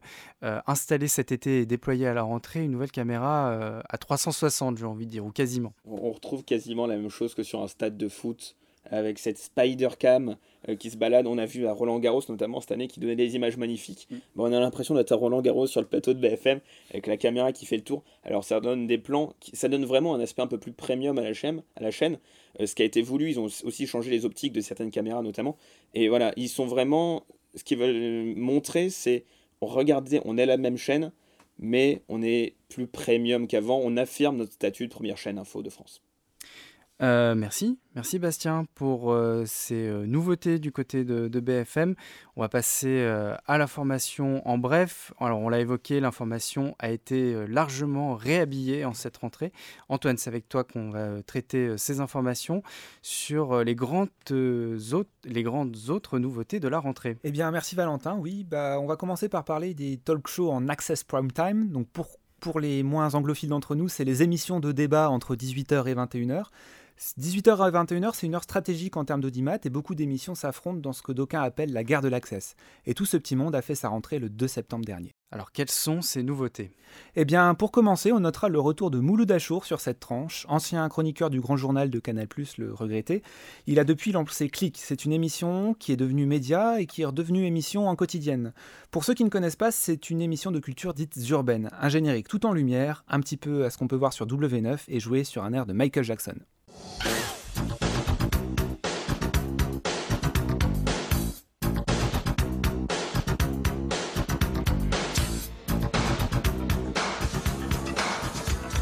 installée 0.67 1.07
cet 1.07 1.31
été 1.31 1.61
et 1.61 1.65
déployée 1.65 2.07
à 2.07 2.13
la 2.13 2.23
rentrée, 2.23 2.63
une 2.63 2.71
nouvelle 2.71 2.91
caméra 2.91 3.81
à 3.89 3.97
360, 3.97 4.77
j'ai 4.77 4.85
envie 4.85 5.05
de 5.05 5.11
dire, 5.11 5.25
ou 5.25 5.31
quasiment. 5.31 5.73
On 5.85 6.11
retrouve 6.11 6.43
quasiment 6.43 6.85
la 6.85 6.97
même 6.97 7.09
chose 7.09 7.33
que 7.33 7.43
sur 7.43 7.61
un 7.61 7.67
stade 7.67 7.97
de 7.97 8.07
foot 8.07 8.55
avec 8.89 9.19
cette 9.19 9.37
spider 9.37 9.89
cam 9.97 10.37
euh, 10.69 10.75
qui 10.75 10.89
se 10.89 10.97
balade. 10.97 11.27
On 11.27 11.37
a 11.37 11.45
vu 11.45 11.67
à 11.67 11.73
Roland 11.73 11.99
Garros 11.99 12.21
notamment 12.29 12.61
cette 12.61 12.71
année 12.71 12.87
qui 12.87 12.99
donnait 12.99 13.15
des 13.15 13.35
images 13.35 13.57
magnifiques. 13.57 14.07
Mm. 14.09 14.15
on 14.37 14.53
a 14.53 14.59
l'impression 14.59 14.95
d'être 14.95 15.11
à 15.11 15.15
Roland 15.15 15.41
Garros 15.41 15.67
sur 15.67 15.81
le 15.81 15.87
plateau 15.87 16.13
de 16.13 16.19
BFM 16.19 16.59
avec 16.91 17.07
la 17.07 17.17
caméra 17.17 17.51
qui 17.51 17.65
fait 17.65 17.77
le 17.77 17.83
tour. 17.83 18.03
Alors 18.23 18.43
ça 18.43 18.59
donne 18.59 18.87
des 18.87 18.97
plans, 18.97 19.33
ça 19.53 19.67
donne 19.69 19.85
vraiment 19.85 20.15
un 20.15 20.19
aspect 20.19 20.41
un 20.41 20.47
peu 20.47 20.57
plus 20.57 20.71
premium 20.71 21.17
à 21.17 21.23
la 21.23 21.33
chaîne. 21.33 21.63
À 21.75 21.83
la 21.83 21.91
chaîne. 21.91 22.17
Euh, 22.59 22.65
ce 22.65 22.75
qui 22.75 22.81
a 22.81 22.85
été 22.85 23.01
voulu, 23.01 23.29
ils 23.29 23.39
ont 23.39 23.47
aussi 23.63 23.87
changé 23.87 24.11
les 24.11 24.25
optiques 24.25 24.53
de 24.53 24.61
certaines 24.61 24.91
caméras 24.91 25.21
notamment. 25.21 25.57
Et 25.93 26.09
voilà, 26.09 26.33
ils 26.35 26.49
sont 26.49 26.65
vraiment. 26.65 27.25
Ce 27.55 27.65
qu'ils 27.65 27.77
veulent 27.77 28.35
montrer, 28.37 28.89
c'est 28.89 29.25
regardez, 29.61 30.21
on 30.25 30.37
est 30.37 30.45
la 30.45 30.57
même 30.57 30.77
chaîne, 30.77 31.11
mais 31.59 32.01
on 32.09 32.21
est 32.21 32.55
plus 32.69 32.87
premium 32.87 33.47
qu'avant. 33.47 33.81
On 33.83 33.97
affirme 33.97 34.37
notre 34.37 34.53
statut 34.53 34.87
de 34.87 34.93
première 34.93 35.17
chaîne 35.17 35.37
info 35.37 35.61
de 35.61 35.69
France. 35.69 36.01
Euh, 37.01 37.33
merci, 37.33 37.79
merci 37.95 38.19
Bastien 38.19 38.65
pour 38.75 39.11
euh, 39.11 39.43
ces 39.47 39.87
euh, 39.87 40.05
nouveautés 40.05 40.59
du 40.59 40.71
côté 40.71 41.03
de, 41.03 41.39
BFM. 41.39 41.95
On 42.35 42.41
va 42.41 42.49
passer 42.49 43.03
à 43.47 43.57
l'information 43.57 44.47
en 44.47 44.59
bref. 44.59 45.11
Alors 45.19 45.39
on 45.39 45.49
l'a 45.49 45.59
évoqué, 45.59 45.99
l'information 45.99 46.75
a 46.77 46.91
été 46.91 47.47
largement 47.47 48.15
réhabillée 48.15 48.85
en 48.85 48.93
cette 48.93 49.17
rentrée. 49.17 49.51
Antoine, 49.89 50.17
c'est 50.17 50.29
avec 50.29 50.47
toi 50.47 50.63
qu'on 50.63 50.91
va 50.91 51.23
traiter 51.23 51.77
ces 51.77 51.99
informations 51.99 52.61
sur 53.01 53.63
les 53.63 53.73
grandes, 53.73 54.09
autres, 54.29 55.09
les 55.25 55.43
grandes 55.43 55.77
autres 55.89 56.19
nouveautés 56.19 56.59
de 56.59 56.67
la 56.67 56.79
rentrée. 56.79 57.17
Eh 57.23 57.31
bien 57.31 57.49
merci 57.49 57.75
Valentin, 57.75 58.15
oui, 58.19 58.43
bah, 58.43 58.77
on 58.79 58.85
va 58.85 58.95
commencer 58.95 59.29
par 59.29 59.43
parler 59.43 59.73
des 59.73 59.97
talk 59.97 60.27
shows 60.27 60.51
en 60.51 60.67
Access 60.69 61.03
Prime 61.03 61.31
Time. 61.31 61.69
Donc 61.69 61.87
pour, 61.89 62.19
pour 62.39 62.59
les 62.59 62.83
moins 62.83 63.15
anglophiles 63.15 63.49
d'entre 63.49 63.73
nous, 63.73 63.87
c'est 63.87 64.05
les 64.05 64.21
émissions 64.21 64.59
de 64.59 64.71
débat 64.71 65.09
entre 65.09 65.35
18h 65.35 65.87
et 65.87 65.95
21h. 65.95 66.45
18h 67.01 67.57
à 67.57 67.83
21h, 67.83 68.11
c'est 68.13 68.27
une 68.27 68.35
heure 68.35 68.43
stratégique 68.43 68.95
en 68.95 69.05
termes 69.05 69.21
d'audimat 69.21 69.57
et 69.63 69.71
beaucoup 69.71 69.95
d'émissions 69.95 70.35
s'affrontent 70.35 70.79
dans 70.79 70.93
ce 70.93 71.01
que 71.01 71.11
d'aucuns 71.11 71.41
appellent 71.41 71.73
la 71.73 71.83
guerre 71.83 72.03
de 72.03 72.07
l'access. 72.07 72.55
Et 72.85 72.93
tout 72.93 73.05
ce 73.05 73.17
petit 73.17 73.35
monde 73.35 73.55
a 73.55 73.63
fait 73.63 73.73
sa 73.73 73.89
rentrée 73.89 74.19
le 74.19 74.29
2 74.29 74.47
septembre 74.47 74.85
dernier. 74.85 75.11
Alors 75.31 75.51
quelles 75.51 75.71
sont 75.71 76.03
ces 76.03 76.21
nouveautés? 76.21 76.75
Eh 77.15 77.25
bien, 77.25 77.55
pour 77.55 77.71
commencer, 77.71 78.11
on 78.11 78.19
notera 78.19 78.49
le 78.49 78.59
retour 78.59 78.91
de 78.91 78.99
Mouloud 78.99 79.31
Achour 79.31 79.65
sur 79.65 79.79
cette 79.79 79.99
tranche, 79.99 80.45
ancien 80.47 80.87
chroniqueur 80.89 81.31
du 81.31 81.41
Grand 81.41 81.57
Journal 81.57 81.89
de 81.89 81.99
Canal+, 81.99 82.27
le 82.57 82.71
regretté. 82.71 83.23
Il 83.65 83.79
a 83.79 83.83
depuis 83.83 84.11
lancé 84.11 84.49
Click, 84.49 84.77
c'est 84.77 85.03
une 85.03 85.13
émission 85.13 85.73
qui 85.73 85.91
est 85.91 85.97
devenue 85.97 86.27
média 86.27 86.79
et 86.79 86.85
qui 86.85 87.01
est 87.01 87.05
redevenue 87.05 87.45
émission 87.45 87.87
en 87.87 87.95
quotidienne. 87.95 88.53
Pour 88.91 89.05
ceux 89.05 89.15
qui 89.15 89.23
ne 89.23 89.29
connaissent 89.29 89.55
pas, 89.55 89.71
c'est 89.71 90.11
une 90.11 90.21
émission 90.21 90.51
de 90.51 90.59
culture 90.59 90.93
dite 90.93 91.17
urbaine, 91.29 91.71
un 91.79 91.89
générique 91.89 92.27
tout 92.27 92.45
en 92.45 92.53
lumière, 92.53 93.03
un 93.07 93.21
petit 93.21 93.37
peu 93.37 93.65
à 93.65 93.71
ce 93.71 93.79
qu'on 93.79 93.87
peut 93.87 93.95
voir 93.95 94.13
sur 94.13 94.27
W9 94.27 94.81
et 94.87 94.99
joué 94.99 95.23
sur 95.23 95.43
un 95.43 95.53
air 95.53 95.65
de 95.65 95.73
Michael 95.73 96.03
Jackson. 96.03 96.35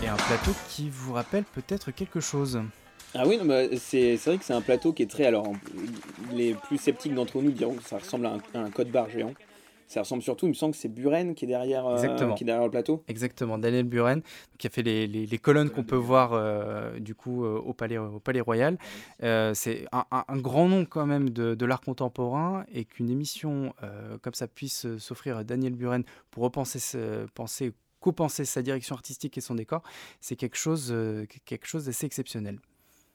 Et 0.01 0.07
un 0.07 0.15
plateau 0.15 0.51
qui 0.69 0.89
vous 0.89 1.13
rappelle 1.13 1.43
peut-être 1.43 1.91
quelque 1.91 2.19
chose. 2.19 2.61
Ah 3.15 3.23
oui, 3.25 3.39
bah, 3.43 3.61
c'est 3.77 4.15
vrai 4.17 4.37
que 4.37 4.45
c'est 4.45 4.53
un 4.53 4.61
plateau 4.61 4.93
qui 4.93 5.03
est 5.03 5.09
très. 5.09 5.25
Alors, 5.25 5.51
les 6.31 6.53
plus 6.53 6.77
sceptiques 6.77 7.15
d'entre 7.15 7.41
nous 7.41 7.51
diront 7.51 7.73
que 7.73 7.83
ça 7.83 7.97
ressemble 7.97 8.27
à 8.27 8.37
un 8.53 8.69
code 8.69 8.91
barre 8.91 9.09
géant. 9.09 9.33
Ça 9.89 10.01
ressemble 10.01 10.21
surtout, 10.21 10.45
il 10.45 10.49
me 10.49 10.53
semble 10.53 10.73
que 10.73 10.79
c'est 10.79 10.87
Buren 10.87 11.33
qui 11.33 11.45
est 11.45 11.47
derrière, 11.47 11.87
euh, 11.87 11.97
qui 12.35 12.43
est 12.43 12.45
derrière 12.45 12.63
le 12.63 12.69
plateau. 12.69 13.03
Exactement, 13.07 13.57
Daniel 13.57 13.85
Buren, 13.85 14.21
qui 14.59 14.67
a 14.67 14.69
fait 14.69 14.83
les, 14.83 15.07
les, 15.07 15.37
colonnes 15.39 15.71
qu'on 15.71 15.83
peut 15.83 15.95
voir 15.95 16.33
euh, 16.33 16.99
du 16.99 17.15
coup 17.15 17.43
euh, 17.43 17.57
au, 17.57 17.73
palais, 17.73 17.97
au 17.97 18.19
Palais 18.19 18.39
Royal. 18.39 18.77
c'est 19.19 19.87
un, 19.91 20.05
un, 20.11 20.37
grand 20.37 20.67
nom 20.67 20.85
quand 20.85 21.07
même 21.07 21.31
de, 21.31 21.55
de 21.55 21.65
l'art 21.65 21.81
contemporain 21.81 22.65
et 22.71 22.85
qu'une 22.85 23.09
émission 23.09 23.73
comme 24.21 24.35
ça 24.35 24.47
puisse 24.47 24.85
s'offrir 24.99 25.37
à 25.37 25.43
Daniel 25.43 25.73
Buren 25.73 26.03
pour 26.29 26.43
repenser, 26.43 26.79
penser, 27.33 27.73
co-penser 27.99 28.45
sa 28.45 28.61
direction 28.61 28.93
artistique 28.93 29.39
et 29.39 29.41
son 29.41 29.55
décor, 29.55 29.81
c'est 30.21 30.35
quelque 30.35 30.57
chose, 30.57 30.95
quelque 31.45 31.65
chose 31.65 31.85
d'assez 31.85 32.05
exceptionnel 32.05 32.59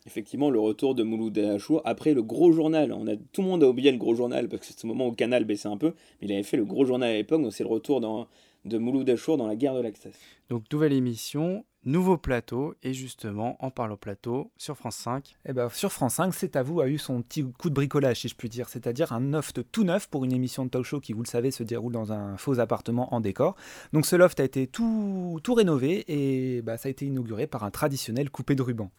effectivement 0.07 0.51
le 0.51 0.61
retour 0.61 0.95
de 0.95 1.03
Mouloud 1.03 1.39
Achour 1.39 1.83
après 1.85 2.15
le 2.15 2.23
gros 2.23 2.53
journal. 2.53 2.93
On 2.93 3.07
a, 3.07 3.17
tout 3.17 3.43
le 3.43 3.49
monde 3.49 3.65
a 3.65 3.69
oublié 3.69 3.91
le 3.91 3.99
gros 3.99 4.15
journal 4.15 4.49
parce 4.49 4.61
que 4.61 4.67
c'est 4.67 4.79
ce 4.79 4.87
moment 4.87 5.07
où 5.07 5.11
le 5.11 5.17
canal 5.17 5.45
baissait 5.45 5.69
un 5.69 5.77
peu, 5.77 5.95
mais 6.21 6.29
il 6.29 6.33
avait 6.33 6.43
fait 6.43 6.57
le 6.57 6.65
gros 6.65 6.85
journal 6.85 7.11
à 7.11 7.15
l'époque, 7.15 7.43
donc 7.43 7.53
c'est 7.53 7.65
le 7.65 7.71
retour 7.71 8.01
dans, 8.01 8.27
de 8.65 8.79
Mouloud 8.79 9.09
Achour 9.09 9.37
dans 9.37 9.47
la 9.47 9.57
guerre 9.57 9.75
de 9.75 9.81
l'Access. 9.81 10.15
Donc 10.51 10.65
nouvelle 10.73 10.93
émission, 10.93 11.65
nouveau 11.85 12.17
plateau. 12.17 12.75
Et 12.83 12.93
justement, 12.93 13.57
on 13.61 13.71
parle 13.71 13.93
au 13.93 13.97
plateau 13.97 14.51
sur 14.57 14.77
France 14.77 14.97
5. 14.97 15.37
Eh 15.47 15.53
ben, 15.53 15.69
sur 15.71 15.93
France 15.93 16.15
5, 16.15 16.35
C'est 16.35 16.57
à 16.57 16.63
vous 16.63 16.81
a 16.81 16.89
eu 16.89 16.99
son 16.99 17.23
petit 17.23 17.45
coup 17.59 17.71
de 17.71 17.75
bricolage, 17.75 18.21
si 18.21 18.29
je 18.29 18.35
puis 18.35 18.49
dire, 18.49 18.69
c'est-à-dire 18.69 19.13
un 19.13 19.21
loft 19.21 19.63
tout 19.71 19.85
neuf 19.85 20.09
pour 20.09 20.25
une 20.25 20.33
émission 20.33 20.65
de 20.65 20.71
talk 20.71 20.85
show 20.85 21.01
qui, 21.01 21.13
vous 21.13 21.23
le 21.23 21.29
savez, 21.29 21.51
se 21.51 21.63
déroule 21.63 21.93
dans 21.93 22.13
un 22.13 22.37
faux 22.37 22.59
appartement 22.61 23.15
en 23.15 23.21
décor. 23.21 23.57
Donc 23.93 24.07
ce 24.07 24.17
loft 24.17 24.41
a 24.41 24.45
été 24.45 24.67
tout, 24.67 25.41
tout 25.43 25.55
rénové 25.55 26.05
et 26.09 26.63
bah, 26.63 26.77
ça 26.77 26.89
a 26.89 26.91
été 26.91 27.07
inauguré 27.07 27.47
par 27.47 27.65
un 27.65 27.71
traditionnel 27.71 28.31
coupé 28.31 28.55
de 28.55 28.63
ruban 28.63 28.91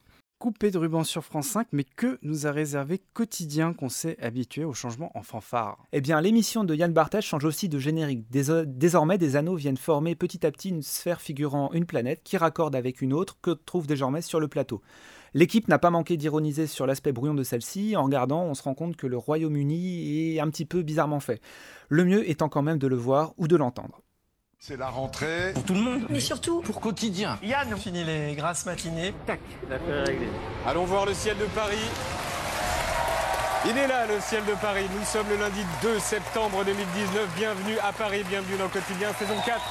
coupé 0.46 0.70
de 0.70 0.78
ruban 0.78 1.04
sur 1.04 1.24
France 1.24 1.48
5, 1.48 1.70
mais 1.72 1.84
que 1.84 2.20
nous 2.22 2.46
a 2.46 2.52
réservé 2.52 3.02
quotidien 3.14 3.74
qu'on 3.74 3.89
s'est 3.89 4.16
habitué 4.22 4.64
au 4.64 4.74
changement 4.74 5.12
en 5.16 5.24
fanfare 5.24 5.84
Eh 5.91 6.02
bien, 6.02 6.22
l'émission 6.22 6.64
de 6.64 6.76
Yann 6.76 6.93
Barthès 6.93 7.26
change 7.26 7.46
aussi 7.46 7.68
de 7.68 7.80
générique. 7.80 8.30
Désormais, 8.30 9.18
des 9.18 9.38
anneaux 9.38 9.56
viennent 9.56 9.76
former 9.76 10.14
petit 10.14 10.46
à 10.46 10.52
petit 10.52 10.70
une 10.70 10.84
sphère 10.84 11.20
figurant 11.20 11.72
une 11.74 11.88
planète 11.88 12.22
qui 12.24 12.38
raccorde 12.38 12.76
avec 12.76 13.02
une 13.02 13.12
autre 13.12 13.39
que 13.41 13.50
trouve 13.50 13.88
désormais 13.88 14.22
sur 14.22 14.39
le 14.39 14.48
plateau. 14.48 14.84
L'équipe 15.34 15.68
n'a 15.68 15.80
pas 15.80 15.89
manqué 15.89 16.16
d'ironiser 16.16 16.68
sur 16.68 16.86
l'aspect 16.86 17.12
brouillon 17.12 17.34
de 17.34 17.41
celle-ci. 17.41 17.96
En 17.96 18.04
regardant, 18.04 18.43
on 18.43 18.54
se 18.54 18.62
rend 18.62 18.76
compte 18.76 18.98
que 18.98 19.08
le 19.08 19.18
Royaume-Uni 19.18 20.36
est 20.36 20.39
un 20.39 20.52
petit 20.52 20.66
peu 20.66 20.84
bizarrement 20.84 21.22
fait. 21.22 21.41
Le 21.89 22.06
mieux 22.06 22.30
étant 22.30 22.50
quand 22.50 22.62
même 22.62 22.78
de 22.78 22.86
le 22.86 22.96
voir 22.96 23.34
ou 23.39 23.48
de 23.48 23.56
l'entendre. 23.56 24.05
C'est 24.60 24.78
la 24.78 24.89
rentrée. 24.89 25.51
Pour 25.53 25.64
tout 25.64 25.74
le 25.74 25.82
monde. 25.82 26.08
Mais 26.10 26.20
surtout 26.20 26.62
pour 26.62 26.80
quotidien. 26.80 27.38
Yann 27.43 27.76
finit 27.78 28.03
les 28.03 28.34
grasses 28.36 28.66
matinées. 28.66 29.14
Tac, 29.26 29.39
l'affaire 29.70 30.06
réglée. 30.06 30.30
Allons 30.66 30.86
voir 30.86 31.06
le 31.06 31.14
ciel 31.14 31.38
de 31.38 31.45
Paris. 31.45 31.78
Il 33.68 33.78
est 33.78 33.88
là, 33.88 34.06
le 34.08 34.20
ciel 34.22 34.43
de 34.45 34.53
Paris. 34.53 34.86
Nous 34.97 35.06
sommes 35.06 35.28
le 35.30 35.38
lundi 35.38 35.62
2 35.82 35.99
septembre 35.99 36.64
2019. 36.64 37.28
Bienvenue 37.36 37.78
à 37.80 37.91
Paris, 37.91 38.24
bienvenue 38.30 38.58
dans 38.58 38.70
Quotidien, 38.70 39.10
saison 39.20 39.36
4. 39.45 39.62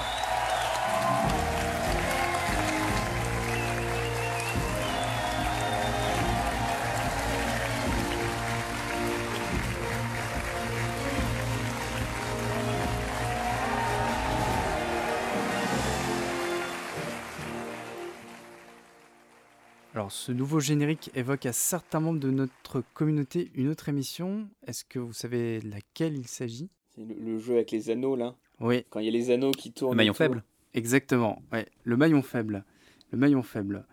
Alors, 20.05 20.13
ce 20.13 20.33
nouveau 20.33 20.61
générique 20.61 21.11
évoque 21.15 21.47
à 21.47 21.55
certains 21.55 21.99
membres 21.99 22.21
de 22.21 22.31
notre 22.31 22.83
communauté 22.93 23.51
une 23.55 23.71
autre 23.71 23.89
émission. 23.89 24.47
Est-ce 24.67 24.85
que 24.85 24.99
vous 24.99 25.15
savez 25.15 25.63
laquelle 25.63 26.19
il 26.19 26.29
s'agit? 26.29 26.69
C'est 26.95 27.07
le, 27.07 27.39
jeu 27.39 27.55
avec 27.55 27.71
les 27.71 27.89
anneaux, 27.89 28.15
là 28.15 28.35
Oui. 28.61 28.85
Quand 28.91 29.01
il 29.01 29.07
y 29.07 29.09
a 29.09 29.13
les 29.13 29.31
anneaux 29.31 29.53
qui 29.53 29.73
tournent. 29.73 29.93
Le 29.93 29.97
maillon 29.97 30.13
faible 30.13 30.45
Exactement, 30.75 31.41
ouais. 31.55 31.65
Le 31.85 31.97
maillon 31.97 32.21
faible. 32.21 32.67
Le 33.13 33.17
maillon 33.17 33.43
faible. 33.43 33.87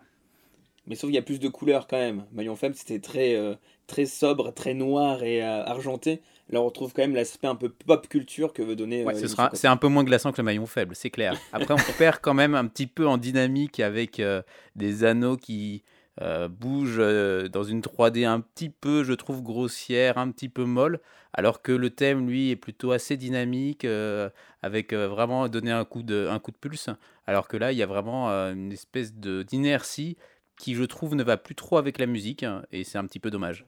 Mais 0.86 0.96
sauf 0.96 1.08
qu'il 1.08 1.14
y 1.14 1.18
a 1.18 1.22
plus 1.22 1.40
de 1.40 1.48
couleurs 1.48 1.86
quand 1.86 1.96
même. 1.96 2.26
Maillon 2.32 2.56
faible, 2.56 2.74
c'était 2.74 3.00
très, 3.00 3.34
euh, 3.34 3.54
très 3.86 4.04
sobre, 4.04 4.52
très 4.52 4.74
noir 4.74 5.22
et 5.22 5.42
euh, 5.42 5.64
argenté. 5.64 6.20
Là, 6.50 6.60
on 6.60 6.66
retrouve 6.66 6.92
quand 6.92 7.00
même 7.00 7.14
l'aspect 7.14 7.46
un 7.46 7.54
peu 7.54 7.70
pop 7.70 8.06
culture 8.06 8.52
que 8.52 8.60
veut 8.60 8.76
donner. 8.76 9.02
Ouais, 9.02 9.14
euh, 9.16 9.48
c'est 9.54 9.68
un 9.68 9.78
peu 9.78 9.88
moins 9.88 10.04
glaçant 10.04 10.30
que 10.30 10.42
le 10.42 10.44
maillon 10.44 10.66
faible, 10.66 10.94
c'est 10.94 11.08
clair. 11.08 11.40
Après, 11.54 11.72
on 11.72 11.96
perd 11.96 12.18
quand 12.20 12.34
même 12.34 12.54
un 12.54 12.66
petit 12.66 12.86
peu 12.86 13.06
en 13.06 13.16
dynamique 13.16 13.80
avec 13.80 14.20
des 14.76 15.04
anneaux 15.04 15.38
qui 15.38 15.82
euh, 16.20 16.46
bouge 16.46 16.96
euh, 16.98 17.48
dans 17.48 17.62
une 17.64 17.80
3D 17.80 18.26
un 18.26 18.40
petit 18.40 18.68
peu, 18.68 19.02
je 19.02 19.14
trouve, 19.14 19.42
grossière, 19.42 20.18
un 20.18 20.30
petit 20.30 20.50
peu 20.50 20.64
molle, 20.64 21.00
alors 21.32 21.62
que 21.62 21.72
le 21.72 21.88
thème, 21.88 22.28
lui, 22.28 22.50
est 22.50 22.56
plutôt 22.56 22.92
assez 22.92 23.16
dynamique, 23.16 23.86
euh, 23.86 24.28
avec 24.62 24.92
vraiment 24.92 25.48
donner 25.48 25.70
un 25.70 25.86
coup, 25.86 26.02
de, 26.02 26.28
un 26.30 26.38
coup 26.38 26.50
de 26.50 26.58
pulse, 26.58 26.90
alors 27.26 27.48
que 27.48 27.56
là, 27.56 27.72
il 27.72 27.78
y 27.78 27.82
a 27.82 27.86
vraiment 27.86 28.28
une 28.28 28.72
espèce 28.72 29.14
d'inertie 29.14 30.18
qui, 30.58 30.74
je 30.74 30.84
trouve, 30.84 31.14
ne 31.14 31.22
va 31.22 31.38
plus 31.38 31.54
trop 31.54 31.78
avec 31.78 31.98
la 31.98 32.06
musique, 32.06 32.44
et 32.72 32.84
c'est 32.84 32.98
un 32.98 33.06
petit 33.06 33.20
peu 33.20 33.30
dommage. 33.30 33.64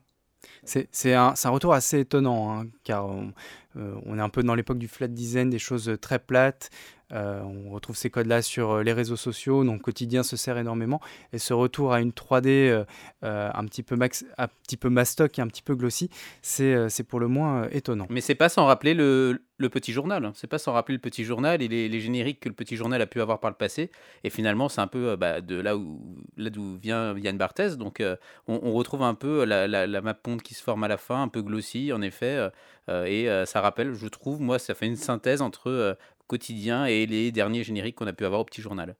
C'est 0.63 1.13
un, 1.15 1.33
un, 1.43 1.49
retour 1.49 1.73
assez 1.73 2.01
étonnant, 2.01 2.59
hein, 2.59 2.67
car 2.83 3.07
on, 3.07 3.33
on, 3.75 4.19
est 4.19 4.21
un 4.21 4.29
peu 4.29 4.43
dans 4.43 4.53
l'époque 4.53 4.77
du 4.77 4.87
flat 4.87 5.07
design, 5.07 5.49
des 5.49 5.57
choses 5.57 5.97
très 5.99 6.19
plates, 6.19 6.69
euh, 7.11 7.41
on 7.41 7.69
retrouve 7.69 7.95
ces 7.95 8.09
codes-là 8.09 8.41
sur 8.41 8.71
euh, 8.71 8.83
les 8.83 8.93
réseaux 8.93 9.15
sociaux, 9.15 9.63
donc 9.63 9.83
quotidien 9.83 10.23
se 10.23 10.37
sert 10.37 10.57
énormément. 10.57 10.99
Et 11.33 11.37
ce 11.37 11.53
retour 11.53 11.93
à 11.93 12.01
une 12.01 12.11
3D 12.11 12.47
euh, 12.47 12.85
un, 13.21 13.65
petit 13.65 13.83
peu 13.83 13.95
max, 13.95 14.25
un 14.37 14.47
petit 14.47 14.77
peu 14.77 14.89
mastoc 14.89 15.37
et 15.37 15.41
un 15.41 15.47
petit 15.47 15.61
peu 15.61 15.75
glossy, 15.75 16.09
c'est 16.41 17.03
pour 17.07 17.19
le 17.19 17.27
moins 17.27 17.67
étonnant. 17.69 18.07
Mais 18.09 18.21
c'est 18.21 18.35
pas 18.35 18.49
sans 18.49 18.65
rappeler 18.65 18.93
le, 18.93 19.39
petit 19.71 19.93
journal. 19.93 20.25
Hein. 20.25 20.31
C'est 20.35 20.47
pas 20.47 20.57
sans 20.57 20.73
rappeler 20.73 20.95
le 20.95 21.01
petit 21.01 21.23
journal 21.23 21.61
et 21.61 21.67
les, 21.67 21.99
génériques 21.99 22.39
que 22.39 22.49
le 22.49 22.55
petit 22.55 22.75
journal 22.75 23.01
a 23.01 23.05
pu 23.05 23.21
avoir 23.21 23.39
par 23.39 23.51
le 23.51 23.55
passé. 23.55 23.91
Et 24.23 24.29
finalement, 24.29 24.69
c'est 24.69 24.81
un 24.81 24.87
peu 24.87 25.15
bah, 25.15 25.41
de 25.41 25.59
là 25.59 25.77
où 25.77 26.01
d'où 26.37 26.77
vient 26.77 27.17
Yann 27.17 27.37
Barthès. 27.37 27.77
Donc, 27.77 28.03
on, 28.47 28.73
retrouve 28.73 29.03
un 29.03 29.13
peu 29.13 29.45
la, 29.45 29.67
la, 29.67 29.87
la 29.87 30.01
map 30.01 30.13
ponte 30.13 30.41
qui 30.41 30.53
se 30.53 30.63
forme 30.63 30.83
à 30.83 30.87
la 30.87 30.97
fin, 30.97 31.21
un 31.21 31.27
peu 31.27 31.41
glossy 31.41 31.93
en 31.93 32.01
effet. 32.01 32.49
et 32.89 33.27
ça 33.45 33.61
rappelle, 33.61 33.93
je 33.93 34.07
trouve, 34.07 34.41
moi, 34.41 34.59
ça 34.59 34.73
fait 34.73 34.87
une 34.87 34.95
synthèse 34.95 35.41
entre 35.41 35.97
quotidien 36.27 36.85
et 36.85 37.05
les 37.05 37.31
derniers 37.31 37.63
génériques 37.63 37.95
qu'on 37.95 38.07
a 38.07 38.13
pu 38.13 38.25
avoir 38.25 38.41
au 38.41 38.45
petit 38.45 38.61
journal. 38.61 38.95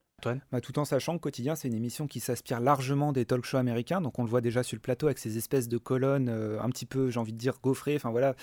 Bah, 0.50 0.60
tout 0.60 0.78
en 0.78 0.84
sachant 0.84 1.16
que 1.16 1.22
Quotidien, 1.22 1.54
c'est 1.54 1.68
une 1.68 1.74
émission 1.74 2.06
qui 2.06 2.20
s'inspire 2.20 2.60
largement 2.60 3.12
des 3.12 3.24
talk 3.26 3.44
shows 3.44 3.58
américains. 3.58 4.00
Donc, 4.00 4.18
on 4.18 4.24
le 4.24 4.30
voit 4.30 4.40
déjà 4.40 4.62
sur 4.62 4.76
le 4.76 4.80
plateau 4.80 5.06
avec 5.06 5.18
ces 5.18 5.36
espèces 5.36 5.68
de 5.68 5.78
colonnes 5.78 6.28
euh, 6.28 6.60
un 6.60 6.70
petit 6.70 6.86
peu, 6.86 7.10
j'ai 7.10 7.20
envie 7.20 7.32
de 7.32 7.38
dire, 7.38 7.58
gaufrées. 7.62 7.96
Enfin, 7.96 8.10
voilà, 8.10 8.34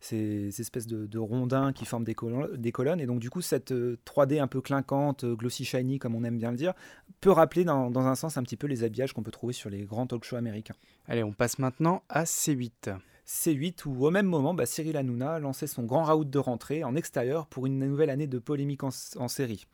ces, 0.00 0.60
espèces 0.60 0.86
de, 0.86 1.18
rondins 1.18 1.72
qui 1.72 1.84
forment 1.84 2.04
des, 2.04 2.14
des, 2.58 2.72
colonnes. 2.72 3.00
Et 3.00 3.06
donc, 3.06 3.18
du 3.18 3.30
coup, 3.30 3.40
cette 3.40 3.72
3D 3.72 4.38
euh, 4.38 4.42
un 4.42 4.46
peu 4.46 4.60
clinquante, 4.60 5.24
euh, 5.24 5.34
glossy 5.34 5.64
shiny, 5.64 5.98
comme 5.98 6.14
on 6.14 6.22
aime 6.22 6.38
bien 6.38 6.50
le 6.50 6.56
dire, 6.56 6.74
peut 7.20 7.30
rappeler 7.30 7.64
dans, 7.64 7.90
dans 7.90 8.06
un 8.06 8.14
sens 8.14 8.36
un 8.36 8.42
petit 8.42 8.56
peu 8.56 8.66
les 8.66 8.84
habillages 8.84 9.12
qu'on 9.12 9.22
peut 9.22 9.30
trouver 9.30 9.54
sur 9.54 9.70
les 9.70 9.84
grands 9.84 10.06
talk 10.06 10.24
shows 10.24 10.36
américains. 10.36 10.74
Allez, 11.08 11.24
on 11.24 11.32
passe 11.32 11.58
maintenant 11.58 12.02
à 12.08 12.24
C8. 12.24 12.94
C8 13.32 13.86
où 13.86 14.04
au 14.04 14.10
même 14.10 14.26
moment, 14.26 14.52
bah, 14.52 14.66
Cyril 14.66 14.96
Hanouna 14.96 15.38
lançait 15.38 15.66
son 15.66 15.84
grand 15.84 16.04
raout 16.04 16.26
de 16.26 16.38
rentrée 16.38 16.84
en 16.84 16.94
extérieur 16.94 17.46
pour 17.46 17.64
une 17.64 17.78
nouvelle 17.78 18.10
année 18.10 18.26
de 18.26 18.38
polémiques 18.38 18.84
en, 18.84 18.90
série. 19.28 19.66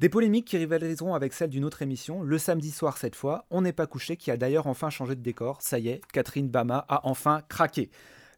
Des 0.00 0.08
polémiques 0.08 0.48
qui 0.48 0.58
rivaliseront 0.58 1.14
avec 1.14 1.32
celles 1.32 1.50
d'une 1.50 1.64
autre 1.64 1.82
émission, 1.82 2.22
le 2.22 2.36
samedi 2.36 2.72
soir 2.72 2.98
cette 2.98 3.14
fois, 3.14 3.46
On 3.50 3.62
n'est 3.62 3.72
pas 3.72 3.86
couché, 3.86 4.16
qui 4.16 4.32
a 4.32 4.36
d'ailleurs 4.36 4.66
enfin 4.66 4.90
changé 4.90 5.14
de 5.14 5.22
décor. 5.22 5.62
Ça 5.62 5.78
y 5.78 5.88
est, 5.88 6.00
Catherine 6.12 6.48
Bama 6.48 6.84
a 6.88 7.06
enfin 7.06 7.42
craqué. 7.48 7.90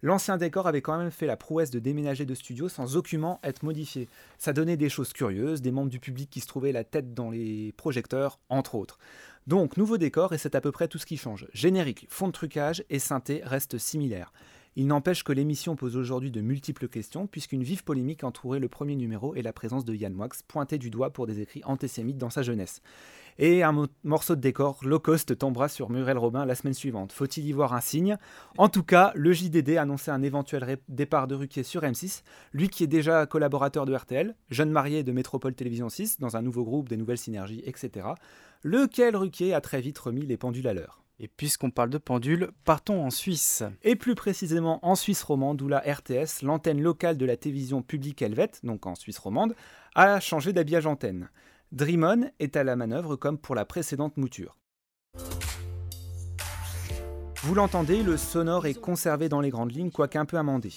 L'ancien 0.02 0.36
décor 0.36 0.68
avait 0.68 0.82
quand 0.82 0.98
même 0.98 1.10
fait 1.10 1.26
la 1.26 1.38
prouesse 1.38 1.70
de 1.70 1.78
déménager 1.78 2.26
de 2.26 2.34
studio 2.34 2.68
sans 2.68 2.96
aucunement 2.96 3.40
être 3.42 3.64
modifié. 3.64 4.08
Ça 4.36 4.52
donnait 4.52 4.76
des 4.76 4.90
choses 4.90 5.14
curieuses, 5.14 5.62
des 5.62 5.72
membres 5.72 5.90
du 5.90 5.98
public 5.98 6.28
qui 6.28 6.40
se 6.40 6.46
trouvaient 6.46 6.72
la 6.72 6.84
tête 6.84 7.14
dans 7.14 7.30
les 7.30 7.72
projecteurs, 7.72 8.38
entre 8.50 8.74
autres. 8.74 8.98
Donc, 9.46 9.78
nouveau 9.78 9.96
décor 9.96 10.34
et 10.34 10.38
c'est 10.38 10.54
à 10.54 10.60
peu 10.60 10.72
près 10.72 10.88
tout 10.88 10.98
ce 10.98 11.06
qui 11.06 11.16
change. 11.16 11.48
Générique, 11.54 12.06
fond 12.10 12.26
de 12.26 12.32
trucage 12.32 12.84
et 12.90 12.98
synthé 12.98 13.40
restent 13.42 13.78
similaires. 13.78 14.30
Il 14.78 14.86
n'empêche 14.86 15.24
que 15.24 15.32
l'émission 15.32 15.74
pose 15.74 15.96
aujourd'hui 15.96 16.30
de 16.30 16.40
multiples 16.40 16.86
questions, 16.86 17.26
puisqu'une 17.26 17.64
vive 17.64 17.82
polémique 17.82 18.22
entourait 18.22 18.60
le 18.60 18.68
premier 18.68 18.94
numéro 18.94 19.34
et 19.34 19.42
la 19.42 19.52
présence 19.52 19.84
de 19.84 19.92
Yann 19.92 20.14
Wax, 20.14 20.42
pointé 20.42 20.78
du 20.78 20.88
doigt 20.88 21.10
pour 21.10 21.26
des 21.26 21.40
écrits 21.40 21.64
antisémites 21.64 22.16
dans 22.16 22.30
sa 22.30 22.42
jeunesse. 22.42 22.80
Et 23.40 23.64
un 23.64 23.88
morceau 24.04 24.36
de 24.36 24.40
décor 24.40 24.78
low 24.84 25.00
cost 25.00 25.36
tombera 25.36 25.66
sur 25.66 25.90
Muriel 25.90 26.16
Robin 26.16 26.46
la 26.46 26.54
semaine 26.54 26.74
suivante. 26.74 27.10
Faut-il 27.10 27.44
y 27.44 27.50
voir 27.50 27.72
un 27.72 27.80
signe? 27.80 28.18
En 28.56 28.68
tout 28.68 28.84
cas, 28.84 29.10
le 29.16 29.32
JDD 29.32 29.70
annonçait 29.78 30.12
un 30.12 30.22
éventuel 30.22 30.78
départ 30.86 31.26
de 31.26 31.34
Ruquier 31.34 31.64
sur 31.64 31.82
M6, 31.82 32.22
lui 32.52 32.68
qui 32.68 32.84
est 32.84 32.86
déjà 32.86 33.26
collaborateur 33.26 33.84
de 33.84 33.96
RTL, 33.96 34.36
jeune 34.48 34.70
marié 34.70 35.02
de 35.02 35.10
Métropole 35.10 35.56
Télévision 35.56 35.88
6, 35.88 36.20
dans 36.20 36.36
un 36.36 36.42
nouveau 36.42 36.62
groupe, 36.62 36.88
des 36.88 36.96
nouvelles 36.96 37.18
synergies, 37.18 37.64
etc. 37.64 38.10
Lequel 38.62 39.16
Ruquier 39.16 39.54
a 39.54 39.60
très 39.60 39.80
vite 39.80 39.98
remis 39.98 40.24
les 40.24 40.36
pendules 40.36 40.68
à 40.68 40.72
l'heure? 40.72 41.02
Et 41.20 41.26
puisqu'on 41.26 41.70
parle 41.70 41.90
de 41.90 41.98
pendule, 41.98 42.50
partons 42.64 43.04
en 43.04 43.10
Suisse. 43.10 43.64
Et 43.82 43.96
plus 43.96 44.14
précisément 44.14 44.78
en 44.86 44.94
Suisse 44.94 45.22
romande, 45.22 45.60
où 45.60 45.68
la 45.68 45.80
RTS, 45.80 46.42
l'antenne 46.42 46.80
locale 46.80 47.16
de 47.16 47.26
la 47.26 47.36
télévision 47.36 47.82
publique 47.82 48.22
helvète, 48.22 48.60
donc 48.62 48.86
en 48.86 48.94
Suisse 48.94 49.18
romande, 49.18 49.56
a 49.96 50.20
changé 50.20 50.52
d'habillage 50.52 50.86
antenne. 50.86 51.28
Dreamon 51.72 52.30
est 52.38 52.56
à 52.56 52.62
la 52.62 52.76
manœuvre 52.76 53.16
comme 53.16 53.36
pour 53.36 53.56
la 53.56 53.64
précédente 53.64 54.16
mouture. 54.16 54.56
Vous 57.42 57.54
l'entendez, 57.54 58.02
le 58.02 58.16
sonore 58.16 58.66
est 58.66 58.80
conservé 58.80 59.28
dans 59.28 59.40
les 59.40 59.50
grandes 59.50 59.74
lignes, 59.74 59.90
quoique 59.90 60.18
un 60.18 60.24
peu 60.24 60.38
amendé. 60.38 60.72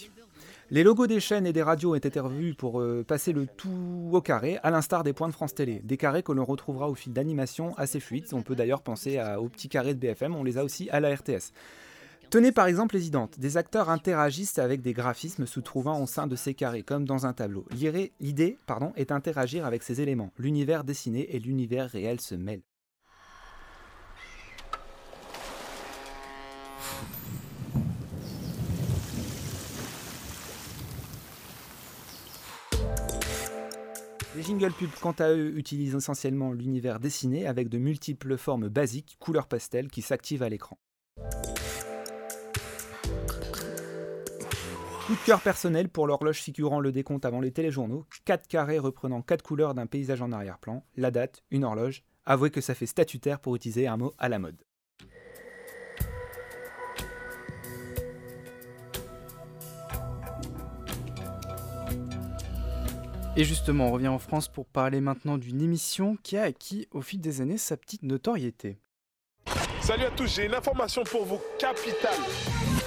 Les 0.74 0.84
logos 0.84 1.05
des 1.05 1.19
chaînes 1.19 1.45
et 1.45 1.51
des 1.51 1.63
radios 1.63 1.91
ont 1.91 1.95
été 1.95 2.17
revus 2.17 2.53
pour 2.53 2.80
euh, 2.80 3.03
passer 3.05 3.34
le 3.34 3.45
tout 3.45 4.09
au 4.13 4.22
carré, 4.22 4.57
à 4.63 4.72
l'instar 4.72 5.03
des 5.03 5.11
points 5.11 5.28
de 5.28 5.34
France 5.34 5.53
Télé. 5.53 5.82
Des 5.84 5.97
carrés 5.97 6.24
que 6.24 6.32
l'on 6.32 6.45
retrouvera 6.45 6.89
au 6.89 6.95
fil 6.95 7.11
d'animation 7.11 7.78
assez 7.78 7.99
fluides. 7.99 8.28
On 8.32 8.41
peut 8.41 8.55
d'ailleurs 8.55 8.82
penser 8.82 9.22
aux 9.38 9.49
petits 9.49 9.67
carrés 9.67 9.93
de 9.93 9.99
BFM, 9.99 10.34
on 10.34 10.45
les 10.45 10.57
a 10.57 10.63
aussi 10.63 10.89
à 10.89 11.01
la 11.01 11.13
RTS. 11.13 11.51
Tenez 12.30 12.53
par 12.53 12.67
exemple 12.67 12.95
les 12.95 13.05
identes. 13.05 13.38
Des 13.38 13.57
acteurs 13.57 13.89
interagissent 13.89 14.59
avec 14.59 14.82
des 14.82 14.93
graphismes 14.93 15.45
se 15.45 15.59
trouvant 15.59 16.01
au 16.01 16.07
sein 16.07 16.26
de 16.26 16.38
ces 16.38 16.53
carrés, 16.53 16.84
comme 16.84 17.03
dans 17.03 17.26
un 17.26 17.34
tableau. 17.34 17.65
L'idée 17.72 18.57
est 18.95 19.09
d'interagir 19.09 19.65
avec 19.65 19.84
ces 19.84 19.99
éléments. 19.99 20.32
L'univers 20.38 20.86
dessiné 20.86 21.36
et 21.36 21.39
l'univers 21.39 21.89
réel 21.89 22.22
se 22.22 22.36
mêlent. 22.36 22.63
Les 34.34 34.43
jingle 34.43 34.71
pubs, 34.71 34.89
quant 35.01 35.11
à 35.19 35.29
eux, 35.29 35.57
utilisent 35.57 35.93
essentiellement 35.93 36.53
l'univers 36.53 37.01
dessiné 37.01 37.47
avec 37.47 37.67
de 37.67 37.77
multiples 37.77 38.38
formes 38.38 38.69
basiques, 38.69 39.17
couleur 39.19 39.45
pastel, 39.45 39.89
qui 39.89 40.01
s'activent 40.01 40.41
à 40.41 40.47
l'écran. 40.47 40.77
Coup 45.05 45.15
de 45.15 45.25
cœur 45.25 45.41
personnel 45.41 45.89
pour 45.89 46.07
l'horloge 46.07 46.38
figurant 46.38 46.79
le 46.79 46.93
décompte 46.93 47.25
avant 47.25 47.41
les 47.41 47.51
téléjournaux, 47.51 48.05
4 48.23 48.47
carrés 48.47 48.79
reprenant 48.79 49.21
4 49.21 49.41
couleurs 49.41 49.73
d'un 49.73 49.86
paysage 49.86 50.21
en 50.21 50.32
arrière-plan, 50.32 50.86
la 50.95 51.11
date, 51.11 51.43
une 51.51 51.65
horloge. 51.65 52.05
Avouez 52.23 52.51
que 52.51 52.61
ça 52.61 52.73
fait 52.73 52.86
statutaire 52.86 53.41
pour 53.41 53.57
utiliser 53.57 53.88
un 53.88 53.97
mot 53.97 54.13
à 54.17 54.29
la 54.29 54.39
mode. 54.39 54.63
Et 63.38 63.45
justement, 63.45 63.88
on 63.88 63.91
revient 63.91 64.09
en 64.09 64.19
France 64.19 64.49
pour 64.49 64.65
parler 64.65 64.99
maintenant 64.99 65.38
d'une 65.38 65.61
émission 65.61 66.17
qui 66.21 66.36
a 66.36 66.43
acquis 66.43 66.88
au 66.91 67.01
fil 67.01 67.21
des 67.21 67.39
années 67.39 67.57
sa 67.57 67.77
petite 67.77 68.03
notoriété. 68.03 68.77
Salut 69.79 70.03
à 70.03 70.11
tous, 70.11 70.36
j'ai 70.36 70.45
une 70.45 70.53
information 70.53 71.03
pour 71.05 71.25
vous 71.25 71.39
capitale. 71.57 72.19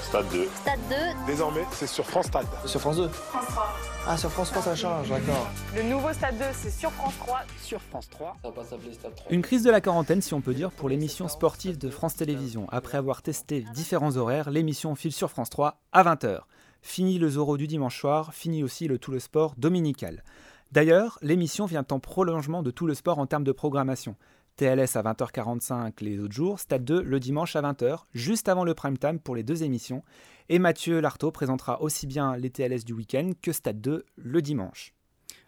Stade 0.03 0.27
2. 0.31 0.49
Stade 0.55 0.81
2. 0.91 0.97
Désormais, 1.27 1.65
c'est 1.73 1.87
sur 1.87 2.05
France 2.05 2.27
Stade. 2.27 2.47
Sur 2.67 2.81
France 2.81 2.97
2 2.97 3.09
France 3.09 3.47
3. 3.47 3.75
Ah, 4.07 4.17
sur 4.19 4.31
France 4.31 4.51
3, 4.51 4.63
ça 4.63 4.77
change, 4.77 5.09
d'accord. 5.09 5.49
Le 5.75 5.83
nouveau 5.83 6.13
Stade 6.13 6.37
2, 6.37 6.45
c'est 6.53 6.71
sur 6.71 6.93
France 6.93 7.15
3. 7.21 7.41
Sur 7.63 7.81
France 7.81 8.11
3. 8.11 8.37
Ça 8.43 8.49
va 8.49 8.55
pas 8.55 8.65
s'appeler 8.65 8.93
Stade 8.93 9.15
3. 9.15 9.33
Une 9.33 9.43
crise 9.43 9.63
de 9.63 9.71
la 9.71 9.81
quarantaine, 9.81 10.21
si 10.21 10.35
on 10.35 10.43
peut 10.43 10.55
dire, 10.55 10.71
pour 10.71 10.91
l'émission 10.91 11.27
sportive 11.27 11.79
de 11.79 11.89
France 11.89 12.17
Télévisions. 12.17 12.67
Après 12.71 12.99
avoir 12.99 13.23
testé 13.23 13.65
différents 13.73 14.17
horaires, 14.17 14.51
l'émission 14.51 14.95
file 14.95 15.13
sur 15.13 15.31
France 15.31 15.49
3 15.49 15.81
à 15.93 16.05
20h. 16.05 16.43
Fini 16.87 17.19
le 17.19 17.31
Zoro 17.31 17.57
du 17.57 17.67
dimanche 17.67 17.99
soir, 17.99 18.35
fini 18.35 18.63
aussi 18.63 18.89
le 18.89 18.99
Tout 18.99 19.11
le 19.11 19.19
Sport 19.19 19.55
dominical. 19.57 20.23
D'ailleurs, 20.71 21.19
l'émission 21.23 21.65
vient 21.65 21.85
en 21.91 21.99
prolongement 21.99 22.63
de 22.63 22.71
Tout 22.71 22.87
le 22.87 22.95
Sport 22.95 23.19
en 23.19 23.27
termes 23.27 23.43
de 23.43 23.53
programmation. 23.53 24.17
TLS 24.57 24.95
à 24.95 25.03
20h45 25.03 26.05
les 26.05 26.21
autres 26.21 26.35
jours, 26.35 26.61
Stade 26.61 26.85
2 26.85 27.03
le 27.03 27.19
dimanche 27.19 27.57
à 27.57 27.63
20h, 27.63 28.05
juste 28.13 28.51
avant 28.51 28.65
le 28.65 28.75
prime 28.75 28.99
time 28.99 29.19
pour 29.19 29.35
les 29.35 29.43
deux 29.43 29.65
émissions. 29.65 30.05
Et 30.51 30.59
Mathieu 30.59 31.01
Lartaud 31.01 31.33
présentera 31.33 31.81
aussi 31.81 32.07
bien 32.07 32.37
les 32.37 32.51
TLS 32.51 32.85
du 32.85 32.93
week-end 32.93 33.31
que 33.41 33.53
Stade 33.53 33.81
2 33.81 34.05
le 34.17 34.43
dimanche. 34.43 34.93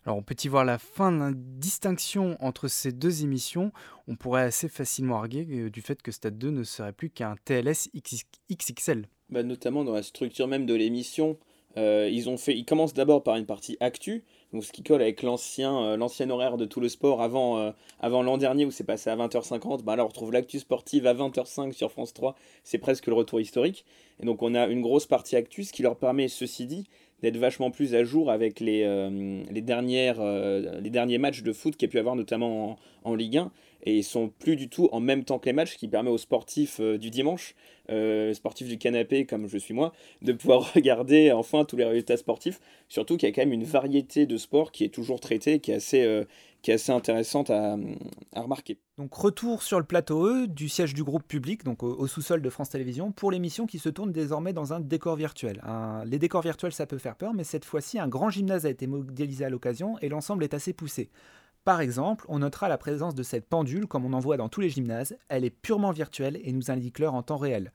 Alors 0.07 0.17
on 0.17 0.23
peut 0.23 0.37
y 0.43 0.49
voir 0.49 0.65
la 0.65 0.79
fin 0.79 1.13
de 1.13 1.19
la 1.19 1.33
distinction 1.35 2.39
entre 2.41 2.67
ces 2.67 2.93
deux 2.93 3.25
émissions. 3.25 3.73
On 4.09 4.17
pourrait 4.17 4.45
assez 4.45 4.71
facilement 4.71 5.19
arguer 5.19 5.47
euh, 5.51 5.71
du 5.71 5.83
fait 5.83 6.01
que 6.01 6.13
Stade 6.13 6.39
2 6.39 6.51
ne 6.51 6.63
serait 6.63 6.95
plus 6.95 7.11
qu'un 7.11 7.37
TLS 7.45 7.91
XXL. 8.51 9.07
Bah, 9.29 9.43
notamment 9.43 9.83
dans 9.83 9.93
la 9.93 10.03
structure 10.03 10.47
même 10.47 10.67
de 10.67 10.75
l'émission. 10.75 11.37
Euh, 11.77 12.09
ils, 12.11 12.29
ont 12.29 12.39
fait, 12.39 12.55
ils 12.57 12.65
commencent 12.65 12.95
d'abord 12.95 13.23
par 13.23 13.37
une 13.37 13.45
partie 13.45 13.77
actu, 13.81 14.25
donc 14.53 14.65
ce 14.65 14.73
qui 14.73 14.83
colle 14.83 15.03
avec 15.03 15.23
l'ancien 15.23 15.79
euh, 15.83 15.97
l'ancien 15.99 16.31
horaire 16.31 16.57
de 16.57 16.65
tout 16.65 16.81
le 16.81 16.89
sport 16.89 17.21
avant, 17.21 17.59
euh, 17.59 17.71
avant 18.01 18.23
l'an 18.23 18.39
dernier 18.39 18.65
où 18.65 18.71
c'est 18.71 18.85
passé 18.85 19.11
à 19.11 19.17
20h50. 19.17 19.83
Bah, 19.83 19.95
là 19.95 20.05
on 20.05 20.09
retrouve 20.09 20.33
l'actu 20.33 20.59
sportive 20.59 21.07
à 21.07 21.13
20h05 21.13 21.73
sur 21.73 21.93
France 21.93 22.15
3, 22.15 22.35
c'est 22.65 22.79
presque 22.79 23.09
le 23.09 23.13
retour 23.13 23.41
historique. 23.41 23.85
Et 24.21 24.25
donc 24.25 24.43
on 24.43 24.55
a 24.55 24.67
une 24.69 24.81
grosse 24.81 25.05
partie 25.05 25.37
actu, 25.37 25.65
ce 25.65 25.73
qui 25.75 25.83
leur 25.83 25.97
permet, 25.97 26.29
ceci 26.29 26.65
dit, 26.67 26.87
d'être 27.23 27.37
vachement 27.39 27.71
plus 27.71 27.95
à 27.95 28.05
jour 28.05 28.31
avec 28.31 28.61
les, 28.61 28.83
euh, 28.85 29.43
les, 29.51 29.63
dernières, 29.63 30.21
euh, 30.21 30.81
les 30.81 30.91
derniers 30.91 31.19
matchs 31.19 31.43
de 31.43 31.53
foot 31.53 31.77
qu'il 31.77 31.89
y 31.89 31.91
a 31.91 31.93
pu 31.93 31.99
avoir 31.99 32.17
notamment 32.17 32.77
en, 33.05 33.15
Ligue 33.15 33.39
1. 33.39 33.51
Et 33.85 33.99
ils 33.99 34.05
sont 34.05 34.29
plus 34.29 34.57
du 34.57 34.69
tout 34.69 34.89
en 34.91 35.01
même 35.01 35.25
temps 35.25 35.39
que 35.39 35.47
les 35.47 35.53
matchs, 35.53 35.73
ce 35.73 35.79
qui 35.79 35.89
permet 35.89 36.11
aux 36.11 36.19
sportifs 36.19 36.81
euh, 36.81 36.99
du 36.99 37.11
dimanche, 37.11 37.55
sportifs 38.35 38.67
du 38.67 38.79
canapé 38.79 39.27
comme 39.27 39.47
je 39.47 39.59
suis 39.59 39.73
moi, 39.73 39.93
de 40.23 40.33
pouvoir 40.33 40.73
regarder 40.75 41.31
enfin 41.33 41.65
tous 41.65 41.77
les 41.77 41.85
résultats 41.85 42.17
sportifs. 42.17 42.61
Surtout 42.89 43.17
qu'il 43.17 43.29
y 43.29 43.33
a 43.33 43.35
quand 43.35 43.43
même 43.43 43.53
une 43.53 43.65
variété 43.65 44.27
de 44.27 44.37
sports 44.37 44.73
qui 44.73 44.85
est 44.85 44.89
toujours 44.89 45.21
traitée, 45.21 45.61
qui 45.61 45.71
est 45.71 45.77
assez, 45.77 46.25
qui 46.67 46.73
est 46.73 46.75
assez 46.75 46.91
intéressante 46.91 47.51
à, 47.51 47.77
remarquer. 48.35 48.81
Donc 48.99 49.15
retour 49.15 49.63
sur 49.63 49.79
le 49.79 49.85
plateau 49.85 50.27
E 50.27 50.47
du 50.49 50.69
siège 50.69 50.95
du 50.95 51.05
groupe 51.05 51.23
public, 51.23 51.63
donc 51.63 51.85
au, 51.85 52.09
sous-sol 52.09 52.43
de 52.43 52.51
France 52.51 52.71
Télévisions, 52.71 53.13
pour 53.13 53.31
l'émission 53.31 53.67
qui 53.67 53.79
se 53.79 53.89
tourne 53.89 54.11
désormais 54.11 54.53
dans 54.53 54.73
un 54.73 54.81
décor 54.81 55.15
virtuel. 55.15 55.63
Les 56.07 56.19
décors 56.19 56.43
virtuels, 56.43 56.73
ça 56.73 56.85
peut 56.85 56.99
faire 56.99 57.15
peur, 57.15 57.35
mais 57.35 57.45
cette 57.45 57.65
fois-ci, 57.65 58.01
un 58.01 58.09
grand 58.09 58.31
gymnase 58.31 58.67
a 58.67 58.71
été 58.71 58.89
modélisé 58.89 59.45
à 59.45 59.49
l'occasion 59.49 59.97
et 60.01 60.09
l'ensemble 60.09 60.43
est 60.43 60.55
assez 60.55 60.73
poussé. 60.73 61.09
Par 61.63 61.81
exemple, 61.81 62.25
on 62.29 62.41
notera 62.41 62.69
la 62.69 62.79
présence 62.79 63.15
de 63.15 63.23
cette 63.23 63.47
pendule 63.47 63.87
comme 63.87 64.05
on 64.05 64.13
en 64.13 64.19
voit 64.19 64.37
dans 64.37 64.49
tous 64.49 64.61
les 64.61 64.69
gymnases. 64.69 65.17
Elle 65.29 65.45
est 65.45 65.51
purement 65.51 65.93
virtuelle 65.93 66.41
et 66.43 66.51
nous 66.51 66.73
indique 66.73 66.99
l'heure 66.99 67.15
en 67.15 67.23
temps 67.23 67.37
réel. 67.37 67.71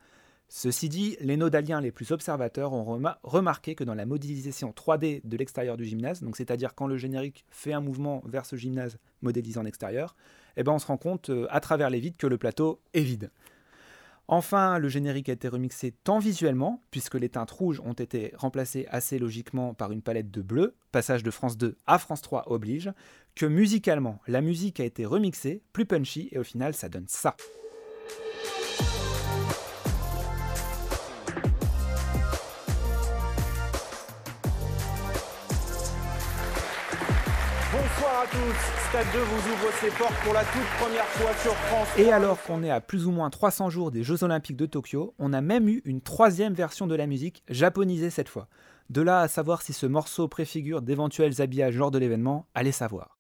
Ceci 0.54 0.90
dit, 0.90 1.16
les 1.22 1.38
nodaliens 1.38 1.80
les 1.80 1.94
plus 1.94 2.12
observateurs 2.12 2.74
ont 2.74 2.84
remar 2.84 3.20
remarqué 3.24 3.74
que 3.74 3.86
dans 3.86 3.94
la 3.94 4.06
modélisation 4.06 4.72
3D 4.72 5.22
de 5.24 5.38
l'extérieur 5.38 5.78
du 5.78 5.86
gymnase, 5.86 6.22
donc 6.22 6.36
c'est-à-dire 6.36 6.76
quand 6.76 6.88
le 6.88 6.98
générique 6.98 7.46
fait 7.50 7.72
un 7.72 7.80
mouvement 7.80 8.22
vers 8.26 8.46
ce 8.46 8.58
gymnase 8.58 8.98
modélisé 9.22 9.58
en 9.62 9.66
extérieur, 9.66 10.14
eh 10.58 10.64
ben 10.64 10.74
on 10.74 10.78
se 10.78 10.88
rend 10.88 10.98
compte 10.98 11.30
euh, 11.30 11.48
à 11.52 11.62
travers 11.62 11.90
les 11.90 12.02
vides 12.02 12.18
que 12.18 12.28
le 12.28 12.38
plateau 12.38 12.82
est 12.94 13.02
vide. 13.02 13.32
Enfin, 14.28 14.78
le 14.78 14.90
générique 14.90 15.30
a 15.30 15.34
été 15.34 15.48
remixé 15.48 15.94
tant 16.04 16.20
visuellement, 16.20 16.84
puisque 16.92 17.16
les 17.16 17.30
teintes 17.30 17.52
rouges 17.52 17.80
ont 17.86 17.94
été 17.94 18.34
remplacées 18.36 18.88
assez 18.90 19.20
logiquement 19.20 19.74
par 19.74 19.94
une 19.94 20.02
palette 20.02 20.32
de 20.32 20.42
bleu, 20.42 20.76
passage 20.92 21.24
de 21.24 21.32
France 21.32 21.58
2 21.58 21.78
à 21.88 21.98
France 21.98 22.24
3 22.24 22.52
oblige, 22.52 22.92
que 23.36 23.46
musicalement, 23.46 24.20
la 24.28 24.42
musique 24.42 24.82
a 24.82 24.86
été 24.86 25.06
remixée, 25.06 25.64
plus 25.72 25.86
punchy, 25.86 26.28
et 26.34 26.40
au 26.40 26.44
final, 26.44 26.74
ça 26.74 26.90
donne 26.90 27.08
ça. 27.08 27.38
À 38.22 38.28
tous, 38.28 38.90
Stade 38.90 39.08
2 39.14 39.20
vous 39.20 39.52
ouvre 39.52 39.74
ses 39.80 39.90
portes 39.98 40.24
pour 40.24 40.34
la 40.34 40.44
toute 40.44 40.68
première 40.80 41.06
fois 41.06 41.34
sur 41.42 41.56
France. 41.56 41.88
Et 41.98 42.12
alors 42.12 42.40
qu'on 42.44 42.62
est 42.62 42.70
à 42.70 42.80
plus 42.80 43.08
ou 43.08 43.12
moins 43.12 43.32
300 43.32 43.72
jours 43.72 43.90
des 43.90 44.04
Jeux 44.04 44.24
Olympiques 44.24 44.58
de 44.58 44.68
Tokyo, 44.68 45.16
on 45.18 45.34
a 45.34 45.42
même 45.42 45.68
eu 45.68 45.82
une 45.86 46.02
troisième 46.02 46.54
version 46.54 46.86
de 46.86 46.94
la 46.94 47.08
musique, 47.08 47.42
japonisée 47.50 48.12
cette 48.12 48.30
fois. 48.30 48.48
De 48.92 49.02
là 49.02 49.22
à 49.22 49.28
savoir 49.28 49.64
si 49.64 49.74
ce 49.74 49.88
morceau 49.88 50.28
préfigure 50.28 50.84
d'éventuels 50.84 51.42
habillages 51.42 51.78
lors 51.78 51.90
de 51.90 51.98
l'événement, 51.98 52.46
allez 52.54 52.72
savoir. 52.72 53.18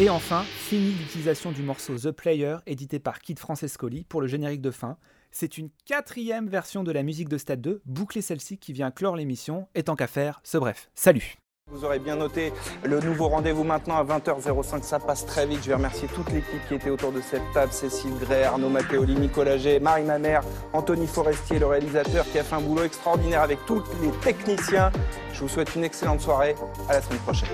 Et 0.00 0.08
enfin, 0.08 0.42
fini 0.42 0.92
l'utilisation 0.92 1.52
du 1.52 1.62
morceau 1.62 1.98
The 1.98 2.12
Player, 2.12 2.56
édité 2.66 2.98
par 2.98 3.20
Kid 3.20 3.38
Francescoli 3.38 4.04
pour 4.04 4.22
le 4.22 4.26
générique 4.26 4.62
de 4.62 4.70
fin. 4.70 4.96
C'est 5.30 5.58
une 5.58 5.68
quatrième 5.84 6.48
version 6.48 6.82
de 6.82 6.90
la 6.90 7.02
musique 7.02 7.28
de 7.28 7.36
Stade 7.36 7.60
2, 7.60 7.82
bouclée 7.84 8.22
celle-ci 8.22 8.56
qui 8.56 8.72
vient 8.72 8.90
clore 8.90 9.16
l'émission, 9.16 9.68
et 9.74 9.82
tant 9.82 9.94
qu'à 9.94 10.06
faire, 10.06 10.40
ce 10.44 10.56
bref. 10.56 10.90
Salut 10.94 11.36
Vous 11.70 11.84
aurez 11.84 11.98
bien 11.98 12.16
noté 12.16 12.54
le 12.84 13.00
nouveau 13.00 13.28
rendez-vous 13.28 13.64
maintenant 13.64 13.98
à 13.98 14.04
20h05, 14.04 14.82
ça 14.82 14.98
passe 14.98 15.26
très 15.26 15.46
vite. 15.46 15.60
Je 15.62 15.68
vais 15.68 15.74
remercier 15.74 16.08
toute 16.08 16.30
l'équipe 16.32 16.66
qui 16.68 16.74
était 16.74 16.90
autour 16.90 17.12
de 17.12 17.20
cette 17.20 17.42
table, 17.52 17.72
Cécile 17.72 18.14
Gray, 18.18 18.44
Arnaud 18.44 18.70
Matteoli, 18.70 19.14
Nicolas 19.14 19.58
G, 19.58 19.78
Marie 19.78 20.04
Mamère, 20.04 20.42
Anthony 20.72 21.06
Forestier, 21.06 21.58
le 21.58 21.66
réalisateur 21.66 22.24
qui 22.32 22.38
a 22.38 22.44
fait 22.44 22.56
un 22.56 22.62
boulot 22.62 22.84
extraordinaire 22.84 23.42
avec 23.42 23.58
tous 23.66 23.82
les 24.02 24.10
techniciens. 24.22 24.90
Je 25.34 25.40
vous 25.40 25.48
souhaite 25.48 25.74
une 25.76 25.84
excellente 25.84 26.22
soirée, 26.22 26.54
à 26.88 26.94
la 26.94 27.02
semaine 27.02 27.20
prochaine. 27.20 27.50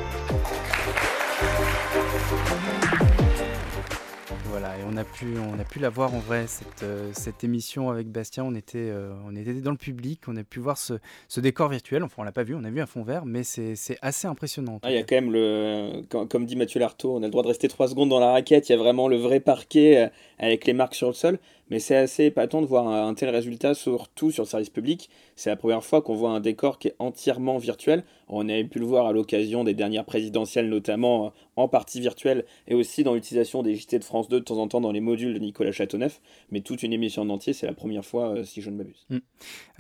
Voilà, 4.45 4.79
et 4.79 4.81
on 4.91 4.97
a 4.97 5.05
pu, 5.05 5.27
on 5.39 5.61
a 5.61 5.65
pu 5.65 5.79
la 5.79 5.91
voir 5.91 6.15
en 6.15 6.21
vrai, 6.21 6.47
cette, 6.47 6.83
euh, 6.83 7.11
cette 7.13 7.45
émission 7.45 7.91
avec 7.91 8.09
Bastien. 8.09 8.45
On 8.45 8.55
était, 8.55 8.79
euh, 8.79 9.13
on 9.27 9.37
était 9.37 9.53
dans 9.55 9.71
le 9.71 9.77
public, 9.77 10.23
on 10.27 10.37
a 10.37 10.43
pu 10.43 10.59
voir 10.59 10.79
ce, 10.79 10.95
ce 11.29 11.41
décor 11.41 11.69
virtuel. 11.69 12.03
Enfin, 12.03 12.15
on 12.19 12.23
l'a 12.23 12.33
pas 12.33 12.45
vu, 12.45 12.55
on 12.55 12.65
a 12.65 12.71
vu 12.71 12.81
un 12.81 12.87
fond 12.87 13.03
vert, 13.03 13.27
mais 13.27 13.43
c'est 13.45 13.77
assez 14.01 14.27
impressionnant. 14.27 14.81
Ah, 14.83 14.91
il 14.91 14.95
y 14.95 14.99
a 14.99 15.03
quand 15.03 15.17
même 15.17 15.33
le. 15.33 16.03
Comme, 16.09 16.29
comme, 16.29 16.47
dit 16.47 16.57
Mathieu 16.57 16.81
Lartaud, 16.81 17.15
on 17.15 17.23
a 17.23 17.27
le 17.27 17.31
droit 17.31 17.43
de 17.43 17.49
rester 17.49 17.69
3 17.69 17.89
secondes 17.89 18.09
dans 18.09 18.21
la 18.21 18.33
raquette. 18.33 18.69
Il 18.69 18.73
y 18.73 18.75
a 18.75 18.79
vraiment 18.79 19.07
le 19.07 19.17
vrai 19.17 19.41
parquet 19.41 19.99
euh, 19.99 20.09
avec 20.39 20.67
les 20.67 20.73
marques 20.73 20.95
sur 20.95 21.09
le 21.09 21.15
sol. 21.15 21.39
Mais 21.71 21.79
c'est 21.79 21.97
assez 21.97 22.25
épatant 22.25 22.61
de 22.63 22.67
voir 22.67 22.89
un, 22.89 23.15
tel 23.15 23.31
résultat, 23.31 23.75
surtout 23.75 24.31
sur 24.31 24.45
le 24.45 24.49
service 24.49 24.71
public. 24.71 25.11
C'est 25.37 25.51
la 25.51 25.57
première 25.57 25.85
fois 25.85 26.03
qu'on 26.03 26.15
voit 26.15 26.31
un 26.31 26.41
décor 26.41 26.79
qui 26.79 26.89
est 26.89 26.97
entièrement 26.99 27.59
virtuel. 27.59 28.05
On 28.29 28.49
avait 28.49 28.65
pu 28.65 28.79
le 28.79 28.87
voir 28.87 29.07
à 29.07 29.13
l'occasion 29.13 29.65
des 29.65 29.75
dernières 29.75 30.05
présidentielles, 30.05 30.69
notamment 30.69 31.33
en 31.57 31.69
partie 31.69 32.01
virtuelle, 32.01 32.45
et 32.67 32.75
aussi 32.75 33.03
dans 33.03 33.15
l'utilisation 33.15 33.63
des 33.63 33.75
JT 33.75 33.99
de 33.99 34.05
France 34.05 34.29
2 34.29 34.41
de 34.41 34.45
temps 34.45 34.59
en 34.59 34.69
temps 34.69 34.81
dans 34.81 34.93
les 34.93 35.01
modules 35.01 35.35
de 35.35 35.39
Nicolas 35.39 35.73
Châteauneuf. 35.73 36.21
Mais 36.51 36.61
toute 36.61 36.83
une 36.83 36.93
émission 36.93 37.23
en 37.23 37.31
entier, 37.31 37.53
c'est 37.53 37.67
la 37.67 37.75
première 37.75 38.05
fois, 38.05 38.31
euh, 38.31 38.45
si 38.45 38.61
je 38.61 38.71
ne 38.71 38.77
m'abuse. 38.77 39.07
Mmh. 39.11 39.19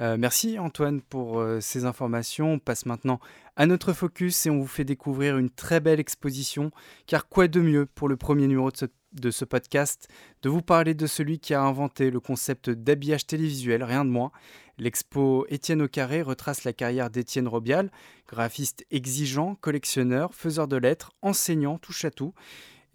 Euh, 0.01 0.17
merci 0.19 0.59
Antoine 0.59 1.01
pour 1.01 1.39
euh, 1.39 1.61
ces 1.61 1.85
informations. 1.85 2.53
On 2.55 2.59
passe 2.59 2.87
maintenant 2.87 3.21
à 3.57 3.67
notre 3.67 3.93
focus 3.93 4.47
et 4.47 4.51
on 4.51 4.59
vous 4.59 4.67
fait 4.67 4.85
découvrir 4.85 5.37
une 5.37 5.51
très 5.51 5.81
belle 5.81 6.01
exposition. 6.01 6.71
Car 7.07 7.29
quoi 7.29 7.49
de 7.49 7.61
mieux 7.61 7.87
pour 7.87 8.09
le 8.09 8.17
premier 8.17 8.47
numéro 8.47 8.71
de 8.71 8.77
ce 8.77 8.87
de 9.21 9.31
ce 9.31 9.45
podcast, 9.45 10.09
de 10.43 10.49
vous 10.49 10.63
parler 10.63 10.95
de 10.95 11.07
celui 11.07 11.39
qui 11.39 11.55
a 11.55 11.63
inventé 11.63 12.11
le 12.11 12.21
concept 12.21 12.71
d'habillage 12.71 13.27
télévisuel, 13.27 13.83
rien 13.83 14.05
de 14.05 14.11
moins. 14.11 14.33
L'expo 14.79 15.45
Étienne 15.49 15.83
au 15.83 15.89
carré 15.89 16.23
retrace 16.23 16.65
la 16.65 16.73
carrière 16.73 17.11
d'Étienne 17.11 17.49
Robial, 17.49 17.91
graphiste 18.29 18.87
exigeant, 18.91 19.57
collectionneur, 19.57 20.35
faiseur 20.35 20.69
de 20.69 20.77
lettres, 20.77 21.13
enseignant, 21.23 21.79
touche 21.79 22.05
à 22.05 22.11
tout. 22.11 22.33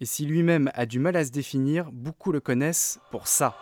Et 0.00 0.06
si 0.06 0.24
lui-même 0.24 0.70
a 0.74 0.86
du 0.86 0.98
mal 0.98 1.16
à 1.16 1.24
se 1.24 1.30
définir, 1.30 1.92
beaucoup 1.92 2.32
le 2.32 2.40
connaissent 2.40 2.98
pour 3.10 3.28
ça. 3.28 3.56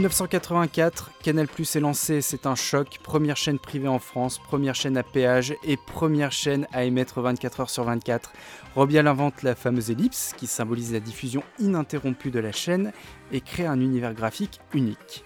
1984, 0.00 1.10
Canal 1.22 1.46
Plus 1.46 1.76
est 1.76 1.80
lancé, 1.80 2.22
c'est 2.22 2.46
un 2.46 2.54
choc. 2.54 2.98
Première 3.02 3.36
chaîne 3.36 3.58
privée 3.58 3.86
en 3.86 3.98
France, 3.98 4.38
première 4.38 4.74
chaîne 4.74 4.96
à 4.96 5.02
péage 5.02 5.54
et 5.62 5.76
première 5.76 6.32
chaîne 6.32 6.66
à 6.72 6.84
émettre 6.84 7.20
24 7.20 7.60
heures 7.60 7.70
sur 7.70 7.84
24. 7.84 8.32
Robial 8.74 9.06
invente 9.06 9.42
la 9.42 9.54
fameuse 9.54 9.90
ellipse 9.90 10.32
qui 10.38 10.46
symbolise 10.46 10.94
la 10.94 11.00
diffusion 11.00 11.42
ininterrompue 11.58 12.30
de 12.30 12.40
la 12.40 12.50
chaîne 12.50 12.92
et 13.30 13.42
crée 13.42 13.66
un 13.66 13.78
univers 13.78 14.14
graphique 14.14 14.60
unique. 14.72 15.22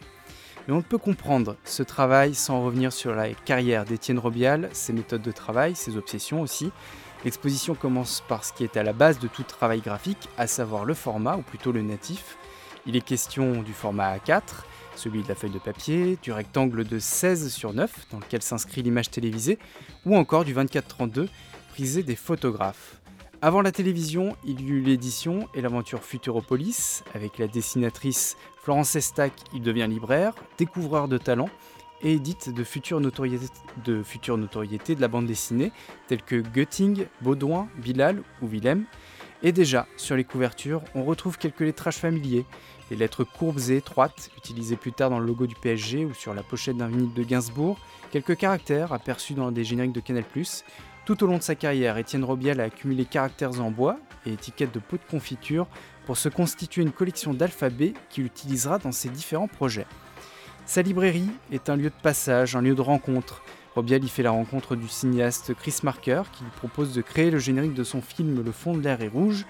Mais 0.67 0.75
on 0.75 0.79
ne 0.79 0.83
peut 0.83 0.99
comprendre 0.99 1.55
ce 1.63 1.85
travail 1.85 2.35
sans 2.35 2.65
revenir 2.65 2.93
sur 2.93 3.15
la 3.15 3.33
carrière 3.33 3.85
d'Étienne 3.85 4.19
Robial, 4.19 4.71
ses 4.73 4.93
méthodes 4.93 5.23
de 5.23 5.31
travail, 5.31 5.77
ses 5.77 5.97
obsessions 5.97 6.41
aussi. 6.41 6.73
L'exposition 7.25 7.77
commence 7.77 8.25
par 8.27 8.45
ce 8.45 8.53
qui 8.53 8.65
est 8.65 8.77
à 8.77 8.83
la 8.83 8.93
base 8.93 9.21
de 9.21 9.29
tout 9.29 9.45
travail 9.45 9.83
graphique, 9.83 10.29
à 10.37 10.49
savoir 10.49 10.85
le 10.85 10.95
format, 10.95 11.37
ou 11.37 11.43
plutôt 11.43 11.71
le 11.71 11.83
natif. 11.83 12.37
Il 12.87 12.97
est 12.97 13.01
question 13.01 13.63
du 13.63 13.73
format 13.73 14.17
A4, 14.17 14.43
celui 14.95 15.23
de 15.23 15.29
la 15.29 15.35
feuille 15.35 15.51
de 15.51 15.59
papier, 15.59 16.19
du 16.23 16.33
rectangle 16.33 16.85
de 16.85 16.99
16 16.99 17.51
sur 17.51 17.73
9 17.73 18.09
dans 18.11 18.19
lequel 18.19 18.43
s'inscrit 18.43 18.83
l'image 18.83 19.11
télévisée, 19.11 19.59
ou 20.05 20.17
encore 20.17 20.45
du 20.45 20.55
24-32 20.55 21.29
prisé 21.71 22.03
des 22.03 22.15
photographes. 22.15 23.01
Avant 23.41 23.63
la 23.63 23.73
télévision, 23.73 24.37
il 24.45 24.61
y 24.61 24.69
eut 24.69 24.81
l'édition 24.81 25.49
et 25.55 25.63
l'aventure 25.63 26.03
Futuropolis, 26.03 27.05
avec 27.15 27.39
la 27.39 27.47
dessinatrice 27.47 28.37
Florence 28.63 28.97
Estac, 28.97 29.33
il 29.55 29.63
devient 29.63 29.87
libraire, 29.89 30.35
découvreur 30.59 31.09
de 31.09 31.19
talent, 31.19 31.49
et 32.03 32.13
édite 32.13 32.51
de 32.51 32.65
futures 32.65 33.01
notoriétés 33.01 33.49
de, 33.85 34.03
notoriété 34.37 34.95
de 34.95 35.01
la 35.01 35.09
bande 35.09 35.27
dessinée, 35.27 35.73
telles 36.07 36.23
que 36.23 36.43
Götting, 36.55 37.07
Baudouin, 37.23 37.69
Bilal 37.79 38.23
ou 38.43 38.47
Willem. 38.47 38.85
Et 39.43 39.53
déjà, 39.53 39.87
sur 39.97 40.17
les 40.17 40.25
couvertures, 40.25 40.83
on 40.95 41.05
retrouve 41.05 41.39
quelques 41.39 41.61
lettrages 41.61 41.97
familiers, 41.97 42.47
les 42.91 42.97
lettres 42.97 43.25
courbes 43.25 43.61
et 43.69 43.77
étroites, 43.77 44.31
utilisées 44.37 44.77
plus 44.77 44.93
tard 44.93 45.11
dans 45.11 45.19
le 45.19 45.27
logo 45.27 45.47
du 45.47 45.55
PSG 45.55 46.05
ou 46.05 46.15
sur 46.15 46.35
la 46.35 46.43
pochette 46.43 46.77
d'un 46.77 46.89
vinyle 46.89 47.13
de 47.13 47.23
Gainsbourg, 47.23 47.79
quelques 48.11 48.37
caractères 48.37 48.93
aperçus 48.93 49.35
dans 49.35 49.51
des 49.51 49.65
génériques 49.65 49.93
de 49.93 50.01
Canal+. 50.01 50.25
Tout 51.05 51.23
au 51.23 51.27
long 51.27 51.39
de 51.39 51.43
sa 51.43 51.55
carrière, 51.55 51.99
Étienne 51.99 52.25
Robiel 52.25 52.61
a 52.61 52.65
accumulé 52.65 53.05
caractères 53.05 53.61
en 53.61 53.71
bois 53.71 53.97
et 54.27 54.33
étiquettes 54.33 54.73
de 54.73 54.79
pots 54.79 54.97
de 54.97 55.11
confiture 55.11 55.67
pour 56.07 56.17
se 56.17 56.29
constituer 56.29 56.83
une 56.83 56.93
collection 56.93 57.35
d'alphabets 57.35 57.95
qu'il 58.11 58.25
utilisera 58.25 58.79
dans 58.79 58.93
ses 58.93 59.09
différents 59.09 59.49
projets. 59.49 59.87
Sa 60.67 60.81
librairie 60.81 61.31
est 61.53 61.69
un 61.69 61.77
lieu 61.77 61.91
de 61.91 62.03
passage, 62.03 62.57
un 62.57 62.63
lieu 62.63 62.75
de 62.75 62.81
rencontre. 62.81 63.43
Robiel 63.75 64.05
y 64.05 64.09
fait 64.09 64.23
la 64.23 64.31
rencontre 64.31 64.77
du 64.77 64.89
cinéaste 64.89 65.53
Chris 65.55 65.81
Marker 65.83 66.23
qui 66.33 66.45
lui 66.45 66.51
propose 66.57 66.95
de 66.95 67.03
créer 67.03 67.31
le 67.31 67.39
générique 67.39 67.75
de 67.75 67.85
son 67.85 68.01
film 68.01 68.43
Le 68.43 68.53
fond 68.53 68.75
de 68.75 68.81
l'air 68.81 69.03
est 69.03 69.09
rouge. 69.09 69.45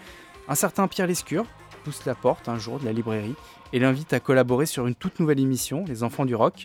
Un 0.49 0.55
certain 0.55 0.89
Pierre 0.89 1.07
Lescure 1.07 1.47
pousse 1.85 2.07
la 2.07 2.15
porte 2.15 2.49
un 2.49 2.59
jour 2.59 2.79
de 2.79 2.87
la 2.87 2.93
librairie 2.93 3.35
et 3.75 3.79
l'invite 3.79 4.15
à 4.15 4.21
collaborer 4.21 4.65
sur 4.65 4.87
une 4.87 4.95
toute 4.95 5.21
nouvelle 5.21 5.39
émission, 5.39 5.85
Les 5.87 6.03
Enfants 6.03 6.25
du 6.25 6.35
Rock. 6.35 6.65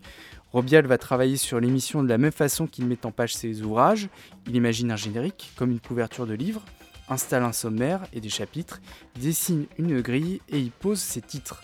Robial 0.54 0.88
va 0.88 0.98
travailler 0.98 1.36
sur 1.36 1.60
l'émission 1.60 2.02
de 2.02 2.08
la 2.08 2.18
même 2.18 2.32
façon 2.32 2.68
qu'il 2.68 2.86
met 2.86 3.06
en 3.06 3.12
page 3.12 3.36
ses 3.36 3.62
ouvrages. 3.62 4.08
Il 4.48 4.56
imagine 4.56 4.92
un 4.92 4.96
générique, 4.96 5.52
comme 5.58 5.72
une 5.72 5.82
couverture 5.82 6.26
de 6.26 6.34
livre, 6.34 6.64
installe 7.10 7.44
un 7.44 7.52
sommaire 7.52 8.02
et 8.14 8.22
des 8.22 8.30
chapitres, 8.30 8.80
dessine 9.20 9.66
une 9.78 10.00
grille 10.02 10.42
et 10.48 10.60
y 10.60 10.70
pose 10.70 11.00
ses 11.00 11.22
titres. 11.22 11.62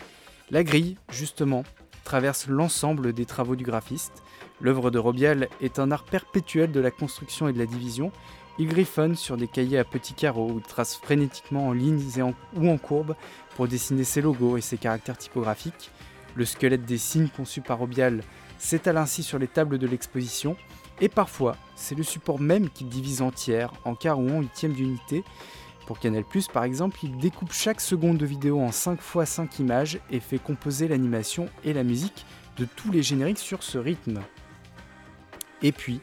La 0.51 0.64
grille, 0.64 0.97
justement, 1.10 1.64
traverse 2.03 2.47
l'ensemble 2.47 3.14
des 3.14 3.26
travaux 3.26 3.56
du 3.56 3.64
graphiste. 3.64 4.22
L'œuvre 4.60 4.91
de 4.91 4.99
Robial 4.99 5.47
est 5.62 5.80
un 5.80 5.91
art 5.91 6.03
perpétuel 6.03 6.72
de 6.72 6.80
la 6.82 6.91
construction 6.91 7.47
et 7.47 7.53
de 7.53 7.60
la 7.60 7.66
division, 7.66 8.12
il 8.58 8.68
griffonne 8.68 9.16
sur 9.16 9.36
des 9.36 9.47
cahiers 9.47 9.80
à 9.80 9.84
petits 9.84 10.14
carreaux 10.14 10.53
il 10.56 10.64
trace 10.64 10.95
frénétiquement 10.95 11.68
en 11.68 11.74
lignes 11.74 12.01
ou 12.56 12.70
en 12.70 12.78
courbes 12.78 13.16
pour 13.56 13.68
dessiner 13.68 14.03
ses 14.03 14.22
logos 14.22 14.58
et 14.58 14.62
ses 14.62 14.78
caractères 14.78 15.18
typographiques. 15.18 15.89
Le 16.36 16.45
squelette 16.45 16.86
des 16.86 16.97
signes 16.97 17.30
conçu 17.30 17.62
par 17.62 17.80
Robial 17.80 18.22
s'étale 18.58 18.97
ainsi 18.97 19.24
sur 19.24 19.39
les 19.39 19.47
tables 19.47 19.78
de 19.78 19.88
l'exposition 19.88 20.56
et 21.01 21.10
parfois 21.10 21.58
c'est 21.76 21.95
le 21.95 22.03
support 22.03 22.39
même 22.39 22.70
qu'il 22.70 22.89
divise 22.89 23.22
en 23.22 23.32
tiers, 23.32 23.74
en 23.86 23.95
quart 23.95 24.20
ou 24.20 24.30
en 24.30 24.41
huitième 24.41 24.74
d'unité. 24.74 25.24
Pour 25.88 25.99
Canal+, 25.99 26.24
par 26.51 26.64
exemple, 26.64 26.99
il 27.03 27.18
découpe 27.18 27.53
chaque 27.53 27.80
seconde 27.80 28.18
de 28.18 28.26
vidéo 28.26 28.60
en 28.60 28.72
5 28.72 28.99
x 28.99 29.30
5 29.30 29.60
images 29.60 29.99
et 30.10 30.20
fait 30.20 30.39
composer 30.39 30.88
l'animation 30.88 31.47
et 31.64 31.74
la 31.74 31.84
musique 31.84 32.26
de 32.58 32.66
tous 32.66 32.91
les 32.91 33.03
génériques 33.03 33.38
sur 33.38 33.62
ce 33.62 33.78
rythme. 33.78 34.22
Et 35.62 35.72
puis, 35.72 36.01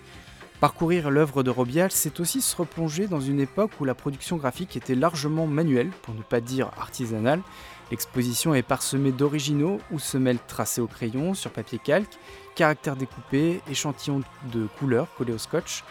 Parcourir 0.62 1.10
l'œuvre 1.10 1.42
de 1.42 1.50
Robial, 1.50 1.90
c'est 1.90 2.20
aussi 2.20 2.40
se 2.40 2.54
replonger 2.54 3.08
dans 3.08 3.18
une 3.18 3.40
époque 3.40 3.72
où 3.80 3.84
la 3.84 3.96
production 3.96 4.36
graphique 4.36 4.76
était 4.76 4.94
largement 4.94 5.48
manuelle, 5.48 5.90
pour 6.02 6.14
ne 6.14 6.22
pas 6.22 6.40
dire 6.40 6.70
artisanale. 6.78 7.40
L'exposition 7.90 8.54
est 8.54 8.62
parsemée 8.62 9.10
d'originaux 9.10 9.80
où 9.90 9.98
se 9.98 10.16
mêlent 10.18 10.38
tracés 10.46 10.80
au 10.80 10.86
crayon, 10.86 11.34
sur 11.34 11.50
papier 11.50 11.80
calque, 11.82 12.16
caractères 12.54 12.94
découpés, 12.94 13.60
échantillons 13.68 14.20
de 14.52 14.68
couleurs 14.78 15.12
collés 15.16 15.32
au 15.32 15.38
scotch. 15.38 15.82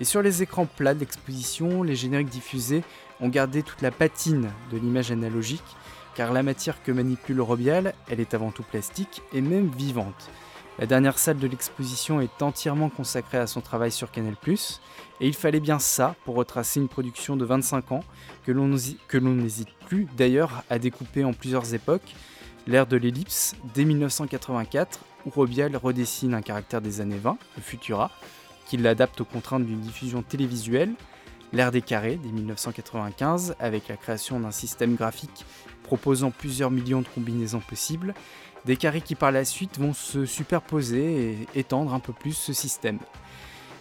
Et 0.00 0.04
sur 0.04 0.22
les 0.22 0.42
écrans 0.42 0.66
plats 0.66 0.94
d'exposition, 0.94 1.84
les 1.84 1.94
génériques 1.94 2.28
diffusés 2.28 2.82
ont 3.20 3.28
gardé 3.28 3.62
toute 3.62 3.80
la 3.80 3.92
patine 3.92 4.50
de 4.72 4.76
l'image 4.76 5.12
analogique, 5.12 5.62
car 6.16 6.32
la 6.32 6.42
matière 6.42 6.82
que 6.82 6.90
manipule 6.90 7.40
Robial, 7.40 7.94
elle 8.10 8.18
est 8.18 8.34
avant 8.34 8.50
tout 8.50 8.64
plastique 8.64 9.22
et 9.32 9.40
même 9.40 9.68
vivante. 9.68 10.30
La 10.78 10.84
dernière 10.84 11.18
salle 11.18 11.38
de 11.38 11.46
l'exposition 11.46 12.20
est 12.20 12.42
entièrement 12.42 12.90
consacrée 12.90 13.38
à 13.38 13.46
son 13.46 13.62
travail 13.62 13.90
sur 13.90 14.10
Canal+, 14.10 14.34
et 14.46 15.26
il 15.26 15.32
fallait 15.32 15.60
bien 15.60 15.78
ça 15.78 16.14
pour 16.26 16.34
retracer 16.34 16.80
une 16.80 16.88
production 16.88 17.34
de 17.34 17.46
25 17.46 17.92
ans 17.92 18.04
que 18.44 18.52
l'on 18.52 18.68
n'hésite 18.68 19.70
plus 19.86 20.06
d'ailleurs 20.18 20.64
à 20.68 20.78
découper 20.78 21.24
en 21.24 21.32
plusieurs 21.32 21.72
époques. 21.72 22.14
L'ère 22.66 22.86
de 22.86 22.98
l'ellipse, 22.98 23.56
dès 23.72 23.86
1984, 23.86 25.00
où 25.24 25.30
Robial 25.30 25.74
redessine 25.76 26.34
un 26.34 26.42
caractère 26.42 26.82
des 26.82 27.00
années 27.00 27.16
20, 27.16 27.38
le 27.56 27.62
Futura, 27.62 28.10
qu'il 28.66 28.82
l'adapte 28.82 29.22
aux 29.22 29.24
contraintes 29.24 29.64
d'une 29.64 29.80
diffusion 29.80 30.22
télévisuelle, 30.22 30.92
l'ère 31.54 31.70
des 31.70 31.80
carrés, 31.80 32.20
dès 32.22 32.28
1995, 32.28 33.56
avec 33.60 33.88
la 33.88 33.96
création 33.96 34.40
d'un 34.40 34.50
système 34.50 34.94
graphique 34.94 35.46
proposant 35.84 36.30
plusieurs 36.30 36.70
millions 36.70 37.00
de 37.00 37.08
combinaisons 37.08 37.60
possibles, 37.60 38.12
des 38.66 38.76
carrés 38.76 39.00
qui 39.00 39.14
par 39.14 39.30
la 39.30 39.44
suite 39.44 39.78
vont 39.78 39.94
se 39.94 40.26
superposer 40.26 41.46
et 41.54 41.58
étendre 41.58 41.94
un 41.94 42.00
peu 42.00 42.12
plus 42.12 42.32
ce 42.32 42.52
système. 42.52 42.98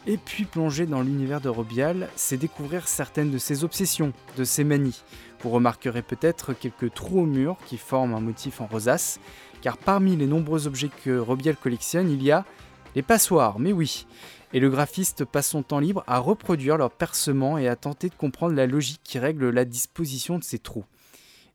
Et 0.08 0.18
puis 0.18 0.46
plonger 0.46 0.86
dans 0.86 1.02
l'univers 1.02 1.42
de 1.42 1.50
Robial, 1.50 2.10
c'est 2.16 2.38
découvrir 2.38 2.88
certaines 2.88 3.32
de 3.32 3.40
ses 3.40 3.64
obsessions, 3.64 4.14
de 4.38 4.44
ses 4.44 4.64
manies. 4.64 5.02
Vous 5.42 5.50
remarquerez 5.50 6.04
peut-être 6.04 6.54
quelques 6.54 6.94
trous 6.94 7.22
au 7.22 7.26
mur 7.26 7.58
qui 7.66 7.78
forment 7.78 8.14
un 8.14 8.20
motif 8.20 8.62
en 8.62 8.68
rosace, 8.68 9.20
car 9.62 9.78
parmi 9.78 10.16
les 10.16 10.28
nombreux 10.28 10.68
objets 10.68 10.92
que 11.04 11.18
Robial 11.18 11.56
collectionne, 11.58 12.12
il 12.12 12.22
y 12.22 12.32
a 12.32 12.46
les 12.94 13.02
passoires, 13.02 13.58
mais 13.58 13.74
oui. 13.74 14.06
Et 14.54 14.60
le 14.60 14.70
graphiste 14.70 15.26
passe 15.26 15.50
son 15.50 15.64
temps 15.64 15.80
libre 15.80 16.04
à 16.06 16.20
reproduire 16.20 16.78
leurs 16.78 16.92
percements 16.92 17.58
et 17.58 17.68
à 17.68 17.76
tenter 17.76 18.10
de 18.10 18.16
comprendre 18.16 18.54
la 18.54 18.68
logique 18.68 19.02
qui 19.04 19.18
règle 19.18 19.50
la 19.50 19.66
disposition 19.66 20.38
de 20.38 20.44
ces 20.44 20.60
trous. 20.60 20.86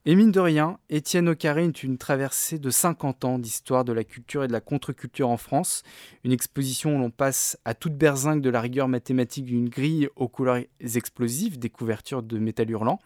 Et 0.07 0.15
mine 0.15 0.33
de 0.33 0.41
rien, 0.41 0.79
Étienne 0.89 1.29
Ocaré 1.29 1.67
est 1.67 1.83
une 1.83 1.99
traversée 1.99 2.59
de 2.59 2.71
50 2.71 3.27
ans 3.27 3.39
d'histoire 3.39 3.85
de 3.85 3.93
la 3.93 4.03
culture 4.03 4.43
et 4.43 4.47
de 4.49 4.53
la 4.53 4.63
contre-culture 4.63 5.29
en 5.29 5.37
France. 5.37 5.83
Une 6.25 6.33
exposition 6.33 6.97
où 6.97 6.99
l'on 6.99 7.11
passe 7.11 7.59
à 7.67 7.75
toute 7.75 7.97
berzingue 7.97 8.41
de 8.41 8.49
la 8.49 8.63
rigueur 8.63 8.89
mathématique 8.89 9.45
d'une 9.45 9.69
grille 9.69 10.09
aux 10.17 10.29
couleurs 10.29 10.61
explosives, 10.81 11.59
des 11.59 11.69
couvertures 11.69 12.23
de 12.23 12.39
métal 12.39 12.71
hurlant, 12.71 12.99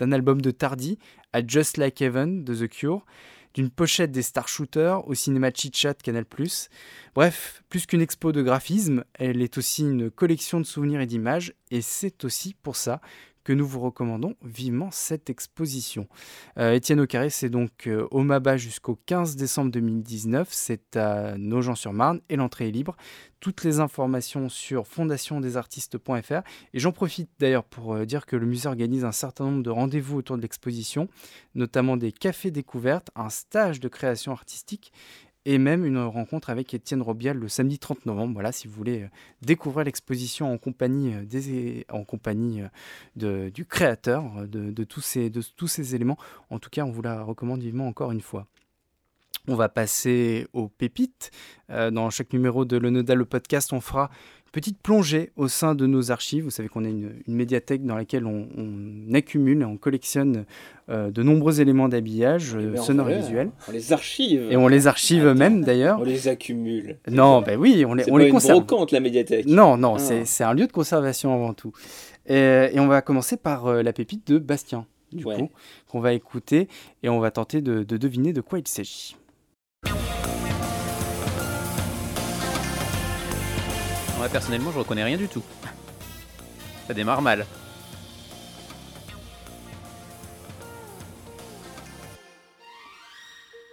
d'un 0.00 0.10
album 0.10 0.42
de 0.42 0.50
Tardy 0.50 0.98
à 1.32 1.46
Just 1.46 1.76
Like 1.76 2.02
Heaven 2.02 2.42
de 2.42 2.66
The 2.66 2.68
Cure, 2.68 3.04
d'une 3.54 3.70
pochette 3.70 4.10
des 4.10 4.22
Star 4.22 4.48
Shooters 4.48 5.06
au 5.06 5.14
cinéma 5.14 5.50
Chit-Chat 5.54 5.94
Canal+. 6.02 6.24
Bref, 7.14 7.62
plus 7.68 7.86
qu'une 7.86 8.00
expo 8.00 8.32
de 8.32 8.42
graphisme, 8.42 9.04
elle 9.14 9.40
est 9.40 9.56
aussi 9.56 9.82
une 9.82 10.10
collection 10.10 10.58
de 10.58 10.66
souvenirs 10.66 11.00
et 11.00 11.06
d'images, 11.06 11.54
et 11.70 11.80
c'est 11.80 12.24
aussi 12.24 12.54
pour 12.54 12.74
ça 12.74 13.00
que 13.44 13.52
nous 13.52 13.66
vous 13.66 13.80
recommandons 13.80 14.34
vivement 14.42 14.90
cette 14.90 15.30
exposition. 15.30 16.06
Euh, 16.58 16.72
Étienne 16.72 17.00
Aucaré, 17.00 17.30
c'est 17.30 17.48
donc 17.48 17.86
euh, 17.86 18.06
au 18.10 18.22
Maba 18.22 18.56
jusqu'au 18.56 18.98
15 19.06 19.36
décembre 19.36 19.70
2019. 19.70 20.48
C'est 20.50 20.96
à 20.96 21.36
Nogent-sur-Marne 21.38 22.20
et 22.28 22.36
l'entrée 22.36 22.68
est 22.68 22.72
libre. 22.72 22.96
Toutes 23.40 23.64
les 23.64 23.80
informations 23.80 24.48
sur 24.48 24.86
fondationdesartistes.fr. 24.86 26.42
Et 26.74 26.78
j'en 26.78 26.92
profite 26.92 27.30
d'ailleurs 27.38 27.64
pour 27.64 27.94
euh, 27.94 28.04
dire 28.04 28.26
que 28.26 28.36
le 28.36 28.46
musée 28.46 28.68
organise 28.68 29.04
un 29.04 29.12
certain 29.12 29.44
nombre 29.44 29.62
de 29.62 29.70
rendez-vous 29.70 30.18
autour 30.18 30.36
de 30.36 30.42
l'exposition, 30.42 31.08
notamment 31.54 31.96
des 31.96 32.12
cafés 32.12 32.50
découvertes, 32.50 33.10
un 33.14 33.30
stage 33.30 33.80
de 33.80 33.88
création 33.88 34.32
artistique 34.32 34.92
et 35.46 35.58
même 35.58 35.84
une 35.84 35.98
rencontre 35.98 36.50
avec 36.50 36.74
Étienne 36.74 37.02
Robial 37.02 37.36
le 37.36 37.48
samedi 37.48 37.78
30 37.78 38.06
novembre. 38.06 38.34
Voilà, 38.34 38.52
si 38.52 38.68
vous 38.68 38.74
voulez 38.74 39.02
euh, 39.02 39.08
découvrir 39.42 39.84
l'exposition 39.84 40.52
en 40.52 40.58
compagnie, 40.58 41.14
euh, 41.14 41.24
euh, 43.22 43.50
du 43.50 43.64
créateur 43.64 44.46
de 44.46 44.84
tous 44.84 45.00
ces 45.00 45.94
éléments. 45.94 46.18
En 46.50 46.58
tout 46.58 46.70
cas, 46.70 46.84
on 46.84 46.90
vous 46.90 47.02
la 47.02 47.22
recommande 47.22 47.60
vivement 47.62 47.88
encore 47.88 48.12
une 48.12 48.20
fois. 48.20 48.46
On 49.48 49.54
va 49.54 49.68
passer 49.68 50.46
aux 50.52 50.68
pépites. 50.68 51.30
Euh, 51.70 51.90
dans 51.90 52.10
chaque 52.10 52.32
numéro 52.32 52.64
de 52.64 52.76
Le 52.76 52.90
Nodal, 52.90 53.18
le 53.18 53.24
podcast, 53.24 53.72
on 53.72 53.80
fera 53.80 54.10
une 54.46 54.50
petite 54.52 54.78
plongée 54.82 55.30
au 55.36 55.48
sein 55.48 55.74
de 55.74 55.86
nos 55.86 56.10
archives. 56.10 56.44
Vous 56.44 56.50
savez 56.50 56.68
qu'on 56.68 56.84
a 56.84 56.88
une, 56.88 57.12
une 57.26 57.34
médiathèque 57.34 57.84
dans 57.84 57.96
laquelle 57.96 58.26
on, 58.26 58.48
on 58.56 59.14
accumule 59.14 59.62
et 59.62 59.64
on 59.64 59.76
collectionne 59.76 60.44
euh, 60.88 61.10
de 61.10 61.22
nombreux 61.22 61.60
éléments 61.60 61.88
d'habillage 61.88 62.54
euh, 62.54 62.70
Mais 62.72 62.78
en 62.80 62.82
sonores 62.82 63.08
et 63.10 63.12
vrai, 63.14 63.22
visuels. 63.22 63.50
On 63.68 63.72
les 63.72 63.92
archive. 63.92 64.48
Et 64.50 64.56
on 64.56 64.68
les 64.68 64.86
archive 64.86 65.26
même 65.28 65.62
d'ailleurs. 65.64 66.00
On 66.00 66.04
les 66.04 66.28
accumule. 66.28 66.98
Non, 67.08 67.40
ben 67.42 67.58
oui, 67.58 67.84
on 67.86 67.94
les, 67.94 68.04
C'est 68.04 68.10
on 68.10 68.14
pas 68.14 68.20
les 68.20 68.26
une 68.26 68.32
conserve. 68.32 68.58
brocante, 68.64 68.92
la 68.92 69.00
médiathèque. 69.00 69.46
Non, 69.46 69.76
non, 69.76 69.96
Ah. 69.98 70.24
c'est 70.24 70.44
un 70.44 70.52
lieu 70.52 70.66
de 70.66 70.72
conservation 70.72 71.32
avant 71.34 71.54
tout. 71.54 71.72
Et, 72.26 72.34
et 72.72 72.78
on 72.80 72.88
va 72.88 73.00
commencer 73.02 73.36
par 73.36 73.66
euh, 73.66 73.82
la 73.82 73.92
pépite 73.92 74.26
de 74.26 74.38
Bastien, 74.38 74.86
du 75.12 75.24
Ouais. 75.24 75.36
coup, 75.36 75.50
qu'on 75.88 76.00
va 76.00 76.12
écouter 76.12 76.68
et 77.02 77.08
on 77.08 77.18
va 77.20 77.30
tenter 77.30 77.62
de, 77.62 77.82
de 77.84 77.96
deviner 77.96 78.32
de 78.32 78.40
quoi 78.40 78.58
il 78.58 78.68
s'agit. 78.68 79.16
Moi, 84.18 84.28
personnellement, 84.28 84.70
je 84.72 84.78
reconnais 84.78 85.04
rien 85.04 85.16
du 85.16 85.28
tout. 85.28 85.42
Ça 86.86 86.94
démarre 86.94 87.22
mal. 87.22 87.46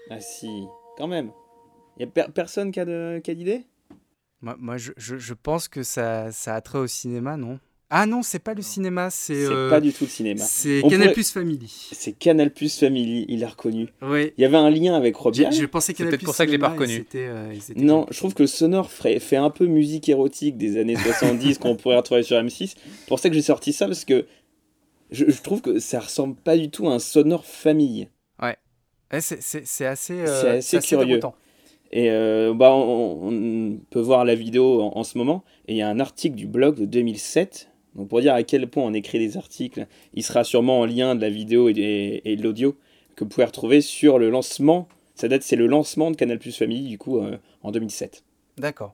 Ah 0.09 0.19
si, 0.21 0.67
quand 0.97 1.07
même. 1.07 1.31
Y 1.99 2.03
a 2.03 2.07
per- 2.07 2.31
personne 2.33 2.71
qui 2.71 2.79
a 2.79 2.85
de- 2.85 3.19
qui 3.23 3.31
a 3.31 3.35
d'idée 3.35 3.65
Moi, 4.41 4.55
moi, 4.59 4.77
je, 4.77 4.91
je- 4.97 5.17
je 5.17 5.33
pense 5.33 5.67
que 5.67 5.83
ça, 5.83 6.31
ça 6.31 6.55
a 6.55 6.61
trait 6.61 6.77
au 6.79 6.87
cinéma, 6.87 7.37
non? 7.37 7.59
Ah 7.89 8.05
non, 8.05 8.21
c'est 8.21 8.39
pas 8.39 8.53
le 8.53 8.61
cinéma, 8.61 9.09
c'est. 9.09 9.45
C'est 9.45 9.51
euh, 9.53 9.69
pas 9.69 9.79
du 9.79 9.93
tout 9.93 10.03
le 10.03 10.09
cinéma. 10.09 10.43
C'est 10.43 10.81
Canal 10.81 10.97
pourrait- 10.99 11.13
Plus 11.13 11.31
Family. 11.31 11.87
C'est 11.93 12.11
Canal 12.11 12.51
Plus 12.51 12.77
Family, 12.77 13.25
il 13.29 13.39
l'a 13.39 13.47
reconnu. 13.47 13.87
Oui. 14.01 14.33
Il 14.37 14.41
y 14.41 14.45
avait 14.45 14.57
un 14.57 14.69
lien 14.69 14.93
avec 14.95 15.15
Robial. 15.15 15.53
J'ai 15.53 15.67
pensé 15.67 15.93
Canal 15.93 16.09
peut-être 16.11 16.19
Plus 16.19 16.25
pour 16.25 16.35
ça 16.35 16.45
que 16.45 16.51
j'ai 16.51 16.57
pas 16.57 16.67
reconnu. 16.69 17.05
euh, 17.15 17.53
Non, 17.77 18.05
je 18.11 18.17
trouve 18.17 18.33
que 18.33 18.43
le 18.43 18.47
sonore 18.47 18.91
fait 18.91 19.35
un 19.37 19.49
peu 19.49 19.65
musique 19.67 20.09
érotique 20.09 20.57
des 20.57 20.77
années 20.77 20.97
70 20.97 21.57
qu'on 21.59 21.77
pourrait 21.77 21.95
retrouver 21.95 22.23
sur 22.23 22.35
M6. 22.37 22.75
pour 23.07 23.19
ça 23.19 23.29
que 23.29 23.35
j'ai 23.35 23.41
sorti 23.41 23.71
ça 23.71 23.85
parce 23.87 24.03
que 24.03 24.25
je, 25.09 25.23
je 25.29 25.41
trouve 25.41 25.61
que 25.61 25.79
ça 25.79 26.01
ressemble 26.01 26.35
pas 26.35 26.57
du 26.57 26.69
tout 26.69 26.89
à 26.89 26.93
un 26.93 26.99
sonore 26.99 27.45
famille. 27.45 28.09
Ouais, 28.41 29.21
c'est- 29.21 29.41
c'est 29.41 29.65
c'est 29.65 29.85
assez, 29.85 30.19
euh, 30.19 30.59
C'est 30.59 30.75
assez 30.75 30.87
curieux. 30.89 31.05
déroutant. 31.07 31.33
Et 31.93 32.11
euh, 32.11 32.53
bah, 32.53 32.73
on, 32.73 33.29
on 33.31 33.77
peut 33.89 34.01
voir 34.01 34.25
la 34.25 34.35
vidéo 34.35 34.81
en, 34.81 34.97
en 34.97 35.03
ce 35.05 35.17
moment. 35.17 35.45
Et 35.69 35.75
il 35.75 35.77
y 35.77 35.81
a 35.81 35.87
un 35.87 36.01
article 36.01 36.35
du 36.35 36.45
blog 36.45 36.75
de 36.77 36.83
2007. 36.83 37.66
Donc 37.97 38.07
pour 38.09 38.21
dire 38.21 38.33
à 38.33 38.43
quel 38.43 38.67
point 38.67 38.83
on 38.83 38.93
écrit 38.93 39.19
des 39.19 39.35
articles, 39.37 39.87
il 40.13 40.23
sera 40.23 40.43
sûrement 40.43 40.79
en 40.79 40.85
lien 40.85 41.15
de 41.15 41.21
la 41.21 41.29
vidéo 41.29 41.67
et, 41.69 41.73
et- 41.73 42.31
et 42.31 42.35
de 42.35 42.43
l'audio 42.43 42.77
que 43.15 43.23
vous 43.23 43.29
pouvez 43.29 43.45
retrouver 43.45 43.81
sur 43.81 44.19
le 44.19 44.29
lancement. 44.29 44.87
Ça 45.15 45.27
date, 45.27 45.41
c'est 45.43 45.55
le 45.55 45.65
lancement 45.67 46.11
de 46.11 46.15
Canal 46.15 46.37
Plus 46.39 46.55
Family 46.55 46.87
du 46.87 46.97
coup 46.99 47.17
euh, 47.19 47.37
en 47.63 47.71
2007. 47.71 48.23
D'accord. 48.57 48.93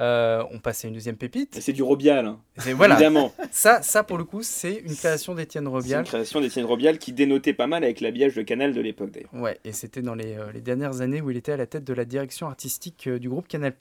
Euh, 0.00 0.42
on 0.50 0.58
passe 0.58 0.84
à 0.84 0.88
une 0.88 0.94
deuxième 0.94 1.16
pépite. 1.16 1.58
C'est 1.60 1.72
du 1.72 1.82
Robial, 1.84 2.26
hein. 2.26 2.40
Voilà. 2.74 2.94
évidemment. 2.94 3.32
Ça, 3.52 3.82
ça, 3.82 4.02
pour 4.02 4.18
le 4.18 4.24
coup, 4.24 4.42
c'est 4.42 4.78
une 4.78 4.96
création 4.96 5.34
d'Étienne 5.36 5.62
C'est 5.64 5.68
une 5.70 5.74
Robial. 5.76 6.04
création 6.04 6.40
d'Étienne 6.40 6.64
Robial 6.64 6.98
qui 6.98 7.12
dénotait 7.12 7.52
pas 7.52 7.68
mal 7.68 7.84
avec 7.84 8.00
l'habillage 8.00 8.34
de 8.34 8.42
Canal 8.42 8.72
de 8.72 8.80
l'époque 8.80 9.12
d'ailleurs. 9.12 9.32
Ouais, 9.34 9.60
et 9.64 9.70
c'était 9.72 10.02
dans 10.02 10.16
les, 10.16 10.34
euh, 10.36 10.50
les 10.52 10.60
dernières 10.62 11.02
années 11.02 11.20
où 11.20 11.30
il 11.30 11.36
était 11.36 11.52
à 11.52 11.56
la 11.56 11.66
tête 11.66 11.84
de 11.84 11.92
la 11.92 12.04
direction 12.04 12.48
artistique 12.48 13.06
euh, 13.06 13.20
du 13.20 13.28
groupe 13.28 13.46
Canal+. 13.46 13.74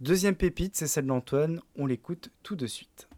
Deuxième 0.00 0.36
pépite, 0.36 0.76
c'est 0.76 0.86
celle 0.86 1.06
d'Antoine. 1.06 1.60
On 1.76 1.86
l'écoute 1.86 2.30
tout 2.44 2.54
de 2.54 2.66
suite. 2.68 3.08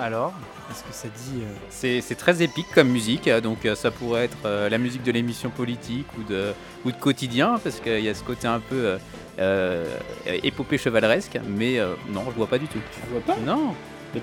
Alors, 0.00 0.32
est-ce 0.70 0.84
que 0.84 0.92
ça 0.92 1.08
dit... 1.08 1.42
euh, 1.42 1.52
C'est 1.70 2.00
c'est 2.00 2.14
très 2.14 2.40
épique 2.40 2.68
comme 2.72 2.88
musique, 2.88 3.26
euh, 3.26 3.40
donc 3.40 3.66
euh, 3.66 3.74
ça 3.74 3.90
pourrait 3.90 4.26
être 4.26 4.36
euh, 4.44 4.68
la 4.68 4.78
musique 4.78 5.02
de 5.02 5.10
l'émission 5.10 5.50
politique 5.50 6.06
ou 6.18 6.22
de, 6.22 6.52
ou 6.84 6.92
de 6.92 6.96
quotidien, 6.96 7.58
parce 7.62 7.80
qu'il 7.80 8.00
y 8.00 8.08
a 8.08 8.14
ce 8.14 8.22
côté 8.22 8.46
un 8.46 8.60
peu 8.60 8.96
euh, 9.40 9.98
épopée 10.26 10.78
chevaleresque, 10.78 11.38
mais 11.48 11.80
non, 12.10 12.22
je 12.26 12.36
vois 12.36 12.46
pas 12.46 12.58
du 12.58 12.68
tout. 12.68 12.78
Tu 12.92 13.00
vois 13.10 13.20
pas? 13.22 13.36
Non, 13.44 13.74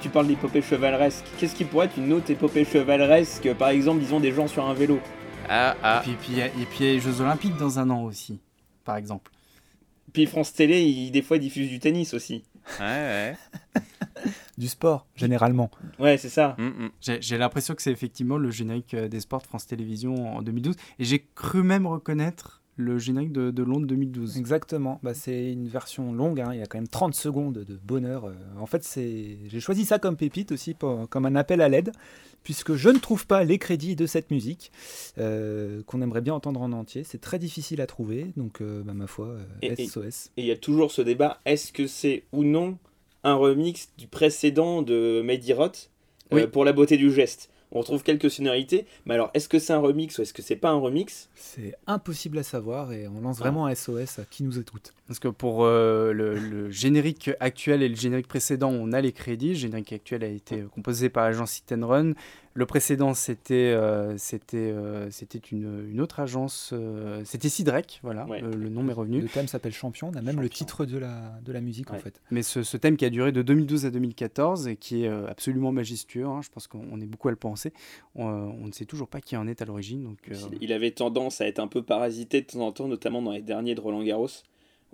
Tu 0.01 0.09
parles 0.09 0.27
d'épopée 0.27 0.61
chevaleresque. 0.61 1.23
Qu'est-ce 1.37 1.55
qui 1.55 1.63
pourrait 1.63 1.85
être 1.85 1.97
une 1.97 2.11
autre 2.13 2.29
épopée 2.29 2.65
chevaleresque? 2.65 3.53
Par 3.53 3.69
exemple, 3.69 3.99
disons 4.01 4.19
des 4.19 4.31
gens 4.31 4.47
sur 4.47 4.65
un 4.65 4.73
vélo. 4.73 4.99
ah, 5.47 5.75
ah, 5.83 5.99
Et 5.99 6.09
puis, 6.09 6.17
puis, 6.19 6.31
il 6.33 6.37
y 6.39 6.41
a- 6.41 6.47
et 6.47 6.65
puis 6.69 6.77
il 6.81 6.85
y 6.85 6.89
a 6.89 6.93
les 6.93 6.99
Jeux 6.99 7.21
Olympiques 7.21 7.55
dans 7.57 7.79
un 7.79 7.89
an 7.89 8.03
aussi, 8.03 8.39
par 8.83 8.97
exemple. 8.97 9.31
Puis 10.11 10.25
France 10.25 10.53
Télé, 10.53 10.81
il, 10.83 11.11
des 11.11 11.21
fois, 11.21 11.37
diffuse 11.37 11.69
du 11.69 11.79
tennis 11.79 12.13
aussi. 12.13 12.43
ouais, 12.79 12.85
ouais. 12.85 13.35
Du 14.57 14.67
sport, 14.69 15.05
généralement. 15.15 15.69
Ouais, 15.99 16.17
c'est 16.17 16.29
ça. 16.29 16.55
Mm, 16.57 16.63
mm. 16.85 16.89
J'ai 17.01 17.21
j'ai 17.21 17.37
l'impression 17.37 17.75
que 17.75 17.81
c'est 17.81 17.91
effectivement 17.91 18.37
le 18.37 18.49
générique 18.51 18.93
euh, 18.93 19.09
des 19.09 19.19
sports 19.19 19.41
de 19.41 19.47
France 19.47 19.67
Télévisions 19.67 20.37
en 20.37 20.41
2012. 20.41 20.75
Et 20.97 21.03
j'ai 21.03 21.27
cru 21.35 21.61
même 21.61 21.85
reconnaître 21.85 22.61
le 22.77 22.97
générique 22.99 23.31
de, 23.31 23.51
de 23.51 23.63
Londres 23.63 23.87
2012. 23.87 24.37
Exactement. 24.37 24.99
Bah, 25.03 25.13
c'est 25.13 25.51
une 25.51 25.67
version 25.67 26.11
longue. 26.13 26.41
hein. 26.41 26.49
Il 26.53 26.59
y 26.59 26.61
a 26.61 26.65
quand 26.65 26.77
même 26.77 26.87
30 26.87 27.15
secondes 27.15 27.53
de 27.67 27.79
bonheur. 27.85 28.25
Euh, 28.25 28.33
En 28.59 28.65
fait, 28.65 28.83
c'est... 28.83 29.37
j'ai 29.47 29.59
choisi 29.59 29.85
ça 29.85 29.97
comme 29.99 30.17
pépite 30.17 30.51
aussi, 30.51 30.73
pour- 30.73 31.07
comme 31.09 31.25
un 31.25 31.35
appel 31.35 31.61
à 31.61 31.69
l'aide, 31.69 31.91
puisque 32.43 32.75
je 32.75 32.89
ne 32.89 32.97
trouve 32.99 33.25
pas 33.27 33.43
les 33.43 33.57
crédits 33.59 33.95
de 33.95 34.05
cette 34.05 34.29
musique 34.29 34.71
euh, 35.17 35.81
qu'on 35.83 36.01
aimerait 36.01 36.21
bien 36.21 36.33
entendre 36.33 36.61
en 36.61 36.71
entier. 36.73 37.03
C'est 37.03 37.21
très 37.21 37.39
difficile 37.39 37.79
à 37.81 37.87
trouver. 37.87 38.31
Donc, 38.35 38.61
euh, 38.61 38.83
bah, 38.83 38.93
ma 38.93 39.07
foi, 39.07 39.27
euh, 39.27 39.43
Et- 39.61 39.85
SOS. 39.87 40.31
Et 40.37 40.41
il 40.41 40.45
y 40.47 40.51
a 40.51 40.57
toujours 40.57 40.91
ce 40.91 41.01
débat 41.01 41.39
est-ce 41.45 41.71
que 41.71 41.87
c'est 41.87 42.23
ou 42.33 42.43
non 42.43 42.77
un 43.23 43.35
remix 43.35 43.89
du 43.97 44.07
précédent 44.07 44.81
de 44.81 45.21
Mehdi 45.23 45.53
Roth 45.53 45.89
euh, 46.33 46.35
Oui. 46.35 46.47
pour 46.47 46.65
la 46.65 46.73
beauté 46.73 46.97
du 46.97 47.09
geste? 47.11 47.49
On 47.71 47.79
retrouve 47.79 48.03
quelques 48.03 48.29
sonorités, 48.29 48.85
mais 49.05 49.15
alors 49.15 49.31
est-ce 49.33 49.49
que 49.49 49.59
c'est 49.59 49.73
un 49.73 49.79
remix 49.79 50.17
ou 50.17 50.21
est-ce 50.21 50.33
que 50.33 50.41
c'est 50.41 50.55
pas 50.55 50.69
un 50.69 50.79
remix? 50.79 51.29
C'est 51.35 51.75
impossible 51.87 52.37
à 52.37 52.43
savoir 52.43 52.93
et 52.93 53.07
on 53.07 53.21
lance 53.21 53.39
vraiment 53.39 53.65
un 53.65 53.75
SOS 53.75 54.19
à 54.19 54.25
qui 54.25 54.43
nous 54.43 54.59
écoute. 54.59 54.93
Parce 55.07 55.19
que 55.19 55.27
pour 55.27 55.65
euh, 55.65 56.13
le, 56.13 56.35
le 56.35 56.69
générique 56.69 57.31
actuel 57.39 57.83
et 57.83 57.89
le 57.89 57.95
générique 57.95 58.27
précédent, 58.27 58.69
on 58.69 58.93
a 58.93 59.01
les 59.01 59.11
crédits. 59.11 59.49
Le 59.49 59.55
générique 59.55 59.93
actuel 59.93 60.23
a 60.23 60.27
été 60.27 60.63
composé 60.73 61.09
par 61.09 61.25
l'agence 61.25 61.57
Hit 61.57 61.73
Run. 61.81 62.13
Le 62.57 62.65
précédent, 62.65 63.13
c'était 63.13 63.53
euh, 63.73 64.17
c'était 64.17 64.55
euh, 64.71 65.11
c'était 65.11 65.39
une, 65.51 65.89
une 65.89 65.99
autre 65.99 66.21
agence. 66.21 66.69
euh, 66.71 67.21
c'était 67.25 67.49
Sidrek, 67.49 67.99
voilà, 68.01 68.25
Ouais. 68.27 68.41
euh, 68.41 68.49
le 68.55 68.69
nom 68.69 68.81
m'est 68.81 68.93
revenu. 68.93 69.19
Le 69.19 69.27
thème 69.27 69.49
s'appelle 69.49 69.73
Champion. 69.73 70.09
On 70.13 70.17
a 70.17 70.21
même 70.21 70.39
le 70.39 70.47
titre 70.47 70.85
de 70.85 70.97
la, 70.97 71.37
de 71.43 71.51
la 71.51 71.59
musique 71.59 71.91
en 71.91 71.95
Ouais. 71.95 71.99
fait. 71.99 72.21
Mais 72.31 72.43
ce, 72.43 72.63
ce 72.63 72.77
thème 72.77 72.95
qui 72.95 73.03
a 73.03 73.09
duré 73.09 73.33
de 73.33 73.41
2012 73.41 73.85
à 73.85 73.89
2014 73.91 74.69
et 74.69 74.77
qui 74.77 75.03
est 75.03 75.09
euh, 75.09 75.27
absolument 75.27 75.73
majestueux, 75.73 76.25
hein, 76.25 76.39
je 76.41 76.49
pense 76.49 76.67
qu'on 76.67 76.81
on 76.93 77.01
est 77.01 77.05
beaucoup 77.05 77.27
à 77.27 77.31
le 77.31 77.35
penser. 77.37 77.73
On, 78.15 78.29
euh, 78.29 78.31
on 78.61 78.67
ne 78.67 78.71
sait 78.71 78.85
toujours 78.85 79.09
pas 79.09 79.19
qui 79.19 79.35
en 79.35 79.47
est 79.49 79.61
à 79.61 79.65
l'origine. 79.65 80.03
Donc, 80.03 80.19
euh, 80.31 80.35
Il- 80.61 80.71
avait 80.71 80.91
tendance 80.91 81.41
à 81.41 81.47
être 81.47 81.59
un 81.59 81.67
peu 81.67 81.81
parasité 81.83 82.39
de 82.39 82.45
temps 82.47 82.61
en 82.61 82.71
temps, 82.71 82.87
notamment 82.87 83.21
dans 83.21 83.31
les 83.33 83.41
derniers 83.41 83.75
de 83.75 83.81
Roland 83.81 84.01
Garros, 84.03 84.27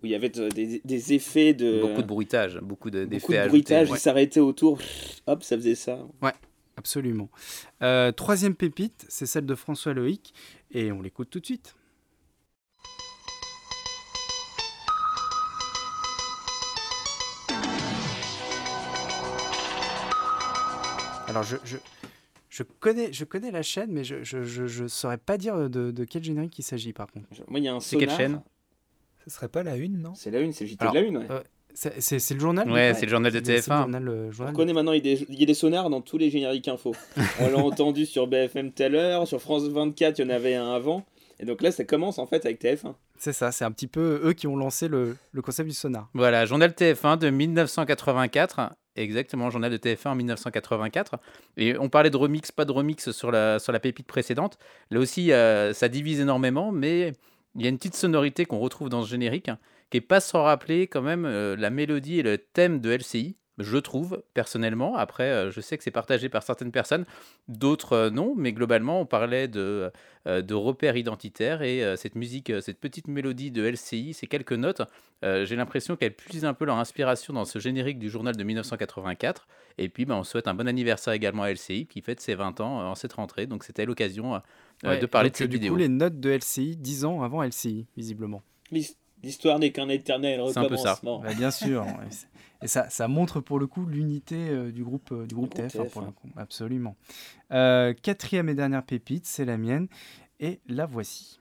où 0.02 0.08
il 0.08 0.12
y 0.12 0.16
avait 0.16 0.30
de- 0.30 0.50
des, 0.50 0.82
des 0.84 1.14
effets 1.14 1.54
de. 1.54 1.82
Beaucoup 1.82 2.02
de 2.02 2.08
bruitage, 2.08 2.60
beaucoup 2.60 2.90
de- 2.90 3.06
beaucoup 3.06 3.34
de 3.34 3.38
ajoutés, 3.38 3.50
bruitage, 3.50 3.92
ouais. 3.92 3.98
il 3.98 4.02
s'arrêtait 4.02 4.40
autour, 4.40 4.80
hop, 5.28 5.44
ça 5.44 5.56
faisait 5.58 5.76
ça. 5.76 6.00
Absolument. 6.78 7.30
Euh, 7.82 8.12
troisième 8.12 8.56
pépite, 8.56 9.06
c'est 9.10 9.26
celle 9.26 9.46
de 9.46 9.56
François 9.56 9.94
Loïc, 9.94 10.34
et 10.72 10.92
on 10.92 11.02
l'écoute 11.02 11.30
tout 11.30 11.40
de 11.40 11.46
suite. 11.46 11.76
Alors, 21.28 21.44
je, 21.44 21.56
je, 21.64 21.78
je 22.50 22.64
connais, 22.64 23.14
je 23.14 23.24
connais 23.24 23.52
la 23.52 23.62
chaîne, 23.64 23.92
mais 23.92 24.04
je 24.04 24.16
ne 24.16 24.24
je, 24.24 24.44
je, 24.44 24.68
je 24.68 24.88
saurais 24.88 25.18
pas 25.18 25.38
dire 25.38 25.70
de, 25.70 25.92
de 25.92 26.04
quel 26.04 26.24
générique 26.24 26.58
il 26.60 26.64
s'agit, 26.64 26.92
par 26.94 27.08
contre. 27.08 27.28
Moi, 27.48 27.60
il 27.60 27.64
y 27.64 27.68
a 27.70 27.74
un 27.74 27.80
C'est 27.80 27.98
quelle 27.98 28.10
chaîne? 28.12 28.42
Ce 29.24 29.30
serait 29.30 29.48
pas 29.48 29.64
la 29.64 29.78
une, 29.78 30.00
non? 30.02 30.14
C'est 30.16 30.32
la 30.32 30.40
une, 30.40 30.52
c'est 30.52 30.66
le 30.66 30.72
JT 30.72 30.82
Alors, 30.82 30.94
de 30.94 31.00
la 31.00 31.06
une. 31.06 31.18
ouais. 31.18 31.28
euh, 31.32 31.44
C'est 31.74 32.34
le 32.34 32.40
journal 32.40 32.70
Ouais, 32.72 32.94
c'est 32.94 33.06
le 33.06 33.12
journal 33.12 33.32
de 33.32 33.42
C'est 33.44 33.54
le 33.54 33.60
TF1. 33.60 33.78
journal, 33.82 34.08
euh, 34.08 34.32
On 34.40 34.54
connaît 34.54 34.74
maintenant, 34.74 34.92
il 34.94 35.06
y, 35.06 35.12
a 35.12 35.16
des, 35.16 35.26
il 35.30 35.40
y 35.40 35.44
a 35.44 35.46
des 35.46 35.54
sonars 35.54 35.90
dans 35.90 36.02
tous 36.02 36.18
les 36.18 36.30
génériques 36.30 36.68
info. 36.68 36.94
On 37.40 37.50
l'a 37.50 37.58
entendu 37.58 38.06
sur 38.06 38.28
BFM 38.28 38.72
tout 38.72 38.84
à 38.84 38.90
l'heure, 38.90 39.28
sur 39.28 39.42
France 39.42 39.64
24, 39.64 40.20
il 40.20 40.22
y 40.24 40.26
en 40.26 40.30
avait 40.30 40.56
un 40.56 40.74
avant. 40.74 41.06
Et 41.40 41.46
donc 41.46 41.62
là, 41.62 41.72
ça 41.72 41.84
commence 41.86 42.20
en 42.20 42.28
fait 42.28 42.46
avec 42.46 42.62
TF1. 42.62 42.94
C'est 43.18 43.34
ça, 43.34 43.52
c'est 43.52 43.66
un 43.66 43.72
petit 43.72 43.88
peu 43.88 44.22
eux 44.24 44.34
qui 44.34 44.48
ont 44.48 44.56
lancé 44.56 44.88
le, 44.88 45.16
le 45.32 45.42
concept 45.42 45.68
du 45.70 45.76
sonar. 45.76 46.10
Voilà, 46.14 46.46
journal 46.46 46.72
TF1 46.72 47.18
de 47.18 47.30
1984. 47.30 48.74
Exactement, 48.98 49.50
journal 49.50 49.72
de 49.72 49.78
TF1 49.78 50.10
en 50.10 50.16
1984. 50.16 51.18
Et 51.58 51.78
on 51.80 51.90
parlait 51.90 52.10
de 52.10 52.18
remix, 52.18 52.52
pas 52.52 52.66
de 52.66 52.72
remix 52.72 53.12
sur 53.12 53.32
la, 53.32 53.58
sur 53.58 53.72
la 53.72 53.80
pépite 53.80 54.06
précédente. 54.06 54.58
Là 54.92 55.00
aussi, 55.00 55.32
euh, 55.32 55.74
ça 55.74 55.88
divise 55.88 56.20
énormément, 56.20 56.72
mais 56.72 57.14
il 57.56 57.62
y 57.62 57.66
a 57.66 57.70
une 57.70 57.78
petite 57.78 57.96
sonorité 57.96 58.46
qu'on 58.46 58.60
retrouve 58.60 58.90
dans 58.90 59.02
ce 59.04 59.10
générique, 59.10 59.50
qui 59.92 59.98
est 59.98 60.02
pas 60.02 60.20
sans 60.20 60.42
rappeler 60.44 60.88
quand 60.88 61.04
même 61.04 61.26
euh, 61.26 61.56
la 61.56 61.70
mélodie 61.70 62.18
et 62.20 62.24
le 62.24 62.40
thème 62.40 62.80
de 62.80 62.90
LCI, 62.90 63.36
je 63.58 63.78
trouve, 63.78 64.24
personnellement. 64.34 64.96
Après, 64.96 65.30
euh, 65.30 65.52
je 65.52 65.62
sais 65.62 65.78
que 65.78 65.84
c'est 65.84 65.92
partagé 65.92 66.30
par 66.30 66.42
certaines 66.42 66.72
personnes, 66.72 67.06
d'autres 67.48 67.94
euh, 67.94 68.10
non, 68.10 68.34
mais 68.36 68.54
globalement, 68.54 69.02
on 69.02 69.06
parlait 69.06 69.48
de, 69.48 69.92
euh, 70.28 70.42
de 70.42 70.54
repères 70.56 70.96
identitaires 70.96 71.62
et 71.62 71.84
euh, 71.84 71.96
cette 71.98 72.16
musique, 72.16 72.50
euh, 72.50 72.62
cette 72.62 72.80
petite 72.80 73.08
mélodie 73.08 73.52
de 73.52 73.64
LCI, 73.64 74.14
ces 74.14 74.26
quelques 74.26 74.54
notes, 74.54 74.82
euh, 75.24 75.46
j'ai 75.46 75.56
l'impression 75.58 75.96
qu'elles 75.96 76.16
puisent 76.16 76.46
un 76.46 76.54
peu 76.56 76.66
leur 76.66 76.78
inspiration 76.78 77.34
dans 77.34 77.46
ce 77.46 77.60
générique 77.60 78.00
du 78.00 78.10
journal 78.10 78.36
de 78.36 78.44
1984. 78.44 79.48
Et 79.78 79.90
puis, 79.90 80.06
ben, 80.06 80.16
on 80.16 80.24
souhaite 80.24 80.48
un 80.48 80.54
bon 80.54 80.68
anniversaire 80.68 81.14
également 81.14 81.44
à 81.44 81.52
LCI 81.52 81.86
qui 81.86 82.02
fête 82.02 82.22
ses 82.22 82.34
20 82.36 82.62
ans 82.62 82.80
euh, 82.80 82.84
en 82.86 82.96
cette 82.96 83.14
rentrée. 83.14 83.46
Donc, 83.46 83.64
c'était 83.66 83.86
l'occasion 83.86 84.36
euh, 84.36 84.40
Ouais, 84.84 84.98
de 84.98 85.06
parler 85.06 85.30
donc, 85.30 85.34
de 85.34 85.38
cette 85.38 85.50
du 85.50 85.58
vidéo. 85.58 85.74
coup, 85.74 85.78
les 85.80 85.90
notes 85.90 86.20
de 86.20 86.30
LCI 86.32 86.78
10 86.78 87.06
ans 87.06 87.22
avant 87.22 87.44
LCI, 87.44 87.86
visiblement. 87.96 88.42
L'his- 89.22 89.28
L'histoire 89.30 89.60
n'est 89.60 89.72
qu'un 89.72 89.90
éternel 89.90 90.42
C'est 90.52 90.58
un 90.60 90.66
peu 90.66 90.76
ça. 90.78 90.94
recommencement. 90.96 91.20
Bah, 91.20 91.34
bien 91.34 91.52
sûr. 91.52 91.86
Et 92.64 92.68
ça, 92.68 92.90
ça 92.90 93.08
montre 93.08 93.40
pour 93.40 93.58
le 93.60 93.66
coup 93.68 93.86
l'unité 93.86 94.36
euh, 94.50 94.72
du 94.72 94.84
groupe, 94.84 95.12
euh, 95.12 95.26
du 95.26 95.34
groupe 95.34 95.56
groupe 95.56 95.68
TF1, 95.68 95.90
pour 95.90 96.02
TF1. 96.04 96.06
le 96.06 96.12
coup. 96.12 96.30
Absolument. 96.38 96.96
Euh, 97.52 97.94
quatrième 97.94 98.50
et 98.50 98.54
dernière 98.54 98.84
pépite, 98.84 99.26
c'est 99.26 99.46
la 99.46 99.58
mienne. 99.58 99.88
Et 100.40 100.60
la 100.68 100.86
voici. 100.86 101.40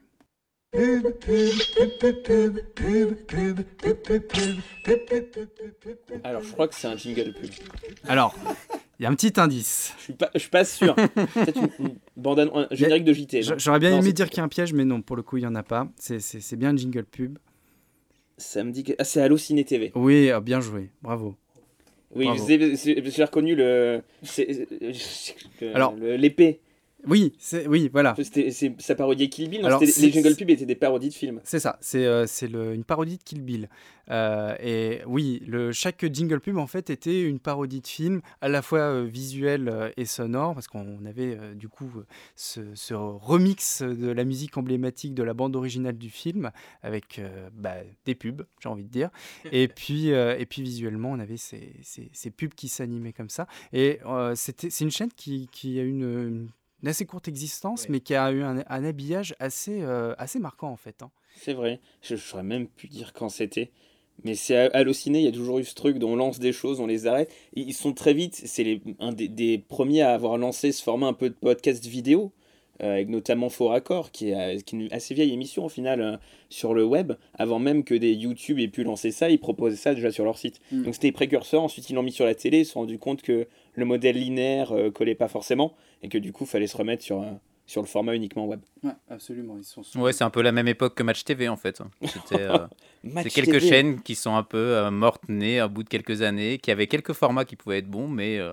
Alors, 6.25 6.43
je 6.43 6.53
crois 6.53 6.69
que 6.69 6.75
c'est 6.75 6.87
un 6.87 6.97
jingle 6.97 7.33
pub. 7.33 7.51
Alors, 8.07 8.35
il 8.99 9.03
y 9.03 9.07
a 9.07 9.09
un 9.11 9.15
petit 9.15 9.39
indice. 9.41 9.95
Je 9.99 10.03
suis 10.05 10.13
pas, 10.13 10.31
je 10.35 10.39
suis 10.41 10.51
pas 10.51 10.65
sûr. 10.65 10.95
Peut-être 10.95 11.57
une, 11.79 11.87
une 11.87 11.97
bande 12.17 12.39
un 12.41 12.67
générique 12.71 13.05
de 13.05 13.13
JT. 13.13 13.43
J'aurais 13.59 13.79
bien 13.79 13.91
Non, 13.91 14.01
aimé 14.01 14.13
dire 14.13 14.29
qu'il 14.29 14.39
y 14.39 14.41
a 14.41 14.45
un 14.45 14.49
piège, 14.49 14.73
mais 14.73 14.85
non, 14.85 15.03
pour 15.03 15.17
le 15.17 15.23
coup, 15.23 15.37
il 15.39 15.41
n'y 15.41 15.47
en 15.47 15.55
a 15.55 15.63
pas. 15.63 15.89
C'est 15.97 16.57
bien 16.57 16.71
un 16.71 16.77
jingle 16.77 17.05
pub. 17.05 17.39
Ça 18.41 18.65
me 18.65 18.73
dit 18.73 18.85
que. 18.85 18.93
Ah, 18.99 19.05
c'est 19.05 19.21
Allociné 19.21 19.65
TV. 19.65 19.93
Oui, 19.95 20.31
ah, 20.31 20.41
bien 20.41 20.61
joué. 20.61 20.89
Bravo. 21.03 21.35
Oui, 22.15 22.27
j'ai 22.47 23.25
reconnu 23.25 23.55
le. 23.55 24.03
Alors- 25.75 25.95
l'épée. 25.95 26.61
Oui, 27.07 27.33
c'est 27.39 27.67
oui, 27.67 27.89
voilà. 27.93 28.15
C'était- 28.17 28.51
c'est- 28.51 28.81
Ça 28.81 28.95
parodiait 28.95 29.29
Kill 29.29 29.49
Bill. 29.49 29.65
Alors, 29.65 29.81
c'était- 29.81 30.07
les 30.07 30.13
jingle 30.13 30.37
pubs 30.37 30.51
étaient 30.51 30.67
des 30.67 30.75
parodies 30.75 31.09
de 31.09 31.15
films. 31.15 31.41
C'est 31.45 31.61
ça, 31.61 31.79
c'est 31.81 32.05
euh, 32.07 32.27
c'est 32.27 32.49
le- 32.49 32.75
une 32.75 32.85
parodie 32.85 33.17
de 33.19 33.23
Kill 33.23 33.43
Bill. 33.43 33.69
Euh, 34.11 34.57
et 34.61 35.03
oui, 35.07 35.41
le, 35.47 35.71
chaque 35.71 36.05
jingle 36.13 36.41
pub 36.41 36.57
en 36.59 36.67
fait 36.67 36.91
était 36.91 37.23
une 37.23 37.39
parodie 37.39 37.81
de 37.81 37.87
film, 37.87 38.21
à 38.41 38.49
la 38.49 38.61
fois 38.61 38.81
euh, 38.81 39.05
visuelle 39.05 39.69
euh, 39.69 39.91
et 39.97 40.05
sonore, 40.05 40.55
parce 40.55 40.67
qu'on 40.67 41.05
avait 41.07 41.39
du 41.55 41.69
coup 41.69 41.91
ce, 42.35 42.61
ce 42.75 42.93
remix 42.95 43.83
de 43.83 44.11
la 44.11 44.25
musique 44.25 44.57
emblématique 44.57 45.15
de 45.15 45.23
la 45.23 45.33
bande 45.33 45.55
originale 45.55 45.97
du 45.97 46.11
film, 46.11 46.51
avec 46.83 47.21
bah, 47.55 47.77
des 48.05 48.15
pubs, 48.15 48.43
j'ai 48.63 48.69
envie 48.69 48.85
de 48.85 48.91
dire. 48.91 49.11
Et 49.53 49.69
puis, 49.69 50.09
et 50.09 50.47
puis 50.47 50.63
visuellement, 50.63 51.11
on 51.13 51.19
avait 51.21 51.37
ces, 51.37 51.73
ces- 51.83 52.11
ces 52.13 52.31
pubs 52.31 52.55
qui 52.55 52.69
s'animaient 52.69 53.13
comme 53.13 53.31
ça. 53.31 53.47
Et 53.73 54.01
c'était- 54.35 54.71
c'est 54.71 54.85
une 54.85 54.91
chaîne 54.91 55.11
qui, 55.15 55.49
qui 55.53 55.79
a 55.79 55.83
une, 55.83 56.03
une- 56.03 56.49
une 56.83 56.89
assez 56.89 57.05
courte 57.07 57.29
existence, 57.29 57.89
mais 57.89 58.01
qui 58.01 58.15
a 58.15 58.31
eu 58.33 58.43
un, 58.43 58.63
un 58.67 58.85
habillage 58.85 59.35
assez, 59.39 59.83
euh, 59.83 60.15
assez 60.19 60.39
marquant 60.39 60.69
en 60.71 60.77
fait. 60.77 61.03
hein. 61.03 61.11
C'est 61.37 61.53
vrai. 61.53 61.81
Je 62.03 62.15
ne 62.15 62.19
saurais 62.19 62.43
même 62.43 62.67
plus 62.67 62.89
dire 62.89 63.13
quand 63.13 63.29
c'était. 63.29 63.71
Mais 64.25 64.35
c'est 64.35 64.57
à- 64.57 64.71
halluciné, 64.75 65.21
il 65.21 65.25
y 65.25 65.29
a 65.29 65.33
toujours 65.33 65.59
eu 65.61 65.65
ce 65.65 65.75
truc 65.75 65.99
dont 65.99 66.11
on 66.13 66.17
lance 66.17 66.39
des 66.39 66.53
choses, 66.53 66.81
on 66.81 66.87
les 66.87 67.07
arrête. 67.07 67.31
Et 67.55 67.63
ils 67.63 67.73
sont 67.75 67.93
très 67.95 68.13
vite, 68.13 68.35
c'est 68.45 68.81
un 68.99 69.13
des, 69.13 69.29
des 69.29 69.59
premiers 69.59 70.03
à 70.03 70.13
avoir 70.13 70.37
lancé 70.37 70.73
ce 70.73 70.83
format 70.83 71.07
un 71.07 71.13
peu 71.15 71.31
de 71.31 71.35
podcast 71.35 71.87
vidéo, 71.87 72.33
avec 72.81 73.09
notamment 73.09 73.49
Faux 73.49 73.69
Raccord, 73.69 74.11
qui 74.11 74.31
est, 74.31 74.35
euh, 74.35 74.59
qui 74.61 74.77
est 74.77 74.79
une 74.79 74.93
assez 74.93 75.15
vieille 75.15 75.33
émission 75.33 75.65
au 75.65 75.69
final 75.69 76.01
euh, 76.01 76.17
sur 76.49 76.75
le 76.75 76.85
web. 76.85 77.13
Avant 77.35 77.59
même 77.59 77.85
que 77.85 77.95
des 77.95 78.13
YouTube 78.13 78.59
aient 78.59 78.69
pu 78.69 78.85
lancer 78.85 79.11
ça, 79.11 79.31
ils 79.31 79.39
proposaient 79.39 79.77
ça 79.77 79.95
déjà 79.95 80.11
sur 80.11 80.25
leur 80.25 80.39
site. 80.39 80.61
Mm. 80.73 80.85
Donc 80.85 80.95
c'était 80.95 81.09
les 81.09 81.13
précurseurs, 81.13 81.63
ensuite 81.63 81.91
ils 81.91 81.95
l'ont 81.95 82.03
mis 82.03 82.13
sur 82.13 82.25
la 82.25 82.35
télé, 82.35 82.61
ils 82.61 82.65
se 82.65 82.73
sont 82.73 82.81
rendus 82.81 82.99
compte 82.99 83.23
que 83.23 83.47
le 83.75 83.85
modèle 83.85 84.17
linéaire 84.17 84.73
euh, 84.73 84.91
collait 84.91 85.15
pas 85.15 85.29
forcément, 85.29 85.75
et 86.03 86.09
que 86.09 86.19
du 86.19 86.33
coup, 86.33 86.45
il 86.45 86.51
fallait 86.51 86.67
se 86.67 86.77
remettre 86.77 87.03
sur, 87.03 87.23
euh, 87.23 87.31
sur 87.71 87.83
le 87.83 87.87
format 87.87 88.17
uniquement 88.17 88.47
web. 88.47 88.61
Ouais, 88.83 88.91
absolument. 89.09 89.57
Ils 89.57 89.65
sont 89.65 89.83
Ouais, 90.01 90.13
c'est 90.13 90.25
un 90.25 90.31
peu 90.31 90.43
la 90.43 90.51
même 90.51 90.67
époque 90.67 90.97
que 90.97 91.05
Match 91.05 91.23
TV 91.23 91.49
en 91.49 91.57
fait. 91.57 91.81
C'était 92.03 92.43
euh, 92.43 92.59
c'est 93.23 93.31
quelques 93.31 93.61
TV. 93.61 93.69
chaînes 93.69 94.03
qui 94.03 94.17
sont 94.17 94.35
un 94.35 94.43
peu 94.43 94.59
euh, 94.59 94.91
mortes 94.91 95.29
nées 95.29 95.63
au 95.63 95.69
bout 95.69 95.85
de 95.85 95.89
quelques 95.89 96.23
années, 96.23 96.59
qui 96.59 96.73
avaient 96.73 96.89
quelques 96.89 97.13
formats 97.13 97.45
qui 97.45 97.55
pouvaient 97.55 97.79
être 97.79 97.89
bons, 97.89 98.09
mais 98.09 98.39
euh, 98.39 98.53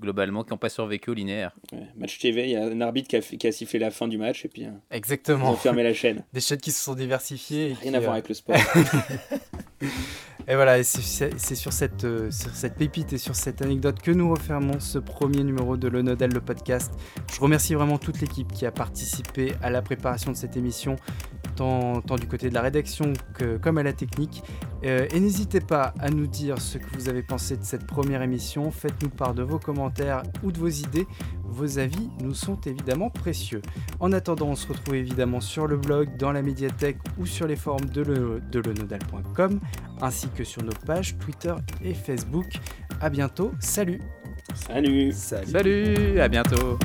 globalement 0.00 0.44
qui 0.44 0.50
n'ont 0.50 0.58
pas 0.58 0.68
survécu 0.68 1.10
au 1.10 1.14
linéaire. 1.14 1.52
Ouais, 1.72 1.86
match 1.96 2.18
TV, 2.18 2.44
il 2.44 2.50
y 2.50 2.56
a 2.56 2.64
un 2.64 2.80
arbitre 2.80 3.08
qui 3.08 3.16
a, 3.16 3.22
fait- 3.22 3.36
qui 3.36 3.46
a 3.46 3.52
sifflé 3.52 3.78
la 3.78 3.90
fin 3.90 4.08
du 4.08 4.18
match, 4.18 4.44
et 4.44 4.48
puis 4.48 4.64
euh, 4.66 4.70
Exactement. 4.90 5.50
ils 5.50 5.54
ont 5.54 5.56
fermé 5.56 5.82
la 5.82 5.94
chaîne. 5.94 6.24
Des 6.32 6.40
chaînes 6.40 6.58
qui 6.60 6.72
se 6.72 6.82
sont 6.82 6.94
diversifiées. 6.94 7.70
et 7.70 7.74
Rien 7.74 7.90
qui, 7.92 7.96
à 7.96 8.00
voir 8.00 8.10
euh, 8.12 8.14
avec 8.14 8.28
le 8.28 8.34
sport. 8.34 8.56
Et 10.46 10.56
voilà, 10.56 10.82
c'est- 10.82 11.38
sur 11.54 11.72
cette, 11.72 12.04
euh, 12.04 12.30
sur 12.30 12.50
cette 12.54 12.74
pépite 12.76 13.14
et 13.14 13.18
sur 13.18 13.34
cette 13.34 13.62
anecdote 13.62 14.00
que 14.02 14.10
nous 14.10 14.28
refermons 14.30 14.78
ce 14.78 14.98
premier 14.98 15.42
numéro 15.42 15.78
de 15.78 15.88
Le 15.88 16.02
Nodal, 16.02 16.32
le 16.34 16.40
podcast. 16.42 16.92
Je 17.32 17.40
remercie 17.40 17.72
vraiment 17.74 17.96
toute 17.96 18.20
l'équipe 18.20 18.52
qui 18.52 18.66
a 18.66 18.70
participé 18.70 19.54
à 19.62 19.70
la 19.70 19.80
préparation 19.80 20.32
de 20.32 20.36
cette 20.36 20.58
émission, 20.58 20.96
tant, 21.56 22.02
tant 22.02 22.16
du 22.16 22.26
côté 22.26 22.50
de 22.50 22.54
la 22.54 22.60
rédaction 22.60 23.14
que 23.38 23.56
comme 23.56 23.78
à 23.78 23.82
la 23.82 23.94
technique. 23.94 24.42
Euh, 24.84 25.06
et 25.14 25.20
n'hésitez 25.20 25.60
pas 25.60 25.94
à 25.98 26.10
nous 26.10 26.26
dire 26.26 26.60
ce 26.60 26.76
que 26.76 26.94
vous 26.94 27.08
avez 27.08 27.22
pensé 27.22 27.56
de 27.56 27.64
cette 27.64 27.86
première 27.86 28.20
émission. 28.20 28.70
Faites-nous 28.70 29.08
part 29.10 29.32
de 29.32 29.42
vos 29.42 29.58
commentaires 29.58 29.83
ou 30.42 30.52
de 30.52 30.58
vos 30.58 30.68
idées. 30.68 31.06
Vos 31.44 31.78
avis 31.78 32.10
nous 32.20 32.34
sont 32.34 32.60
évidemment 32.62 33.10
précieux. 33.10 33.62
En 34.00 34.12
attendant, 34.12 34.46
on 34.48 34.56
se 34.56 34.66
retrouve 34.66 34.96
évidemment 34.96 35.40
sur 35.40 35.66
le 35.66 35.76
blog, 35.76 36.16
dans 36.16 36.32
la 36.32 36.42
médiathèque 36.42 36.98
ou 37.18 37.26
sur 37.26 37.46
les 37.46 37.56
forums 37.56 37.86
de, 37.86 38.02
le, 38.02 38.42
de 38.50 38.60
lenodal.com, 38.60 39.60
ainsi 40.00 40.28
que 40.28 40.42
sur 40.42 40.62
nos 40.62 40.72
pages 40.86 41.16
Twitter 41.18 41.54
et 41.82 41.94
Facebook. 41.94 42.46
À 43.00 43.10
bientôt, 43.10 43.52
salut 43.60 44.00
Salut 44.54 45.12
Salut, 45.12 46.20
à 46.20 46.28
bientôt 46.28 46.78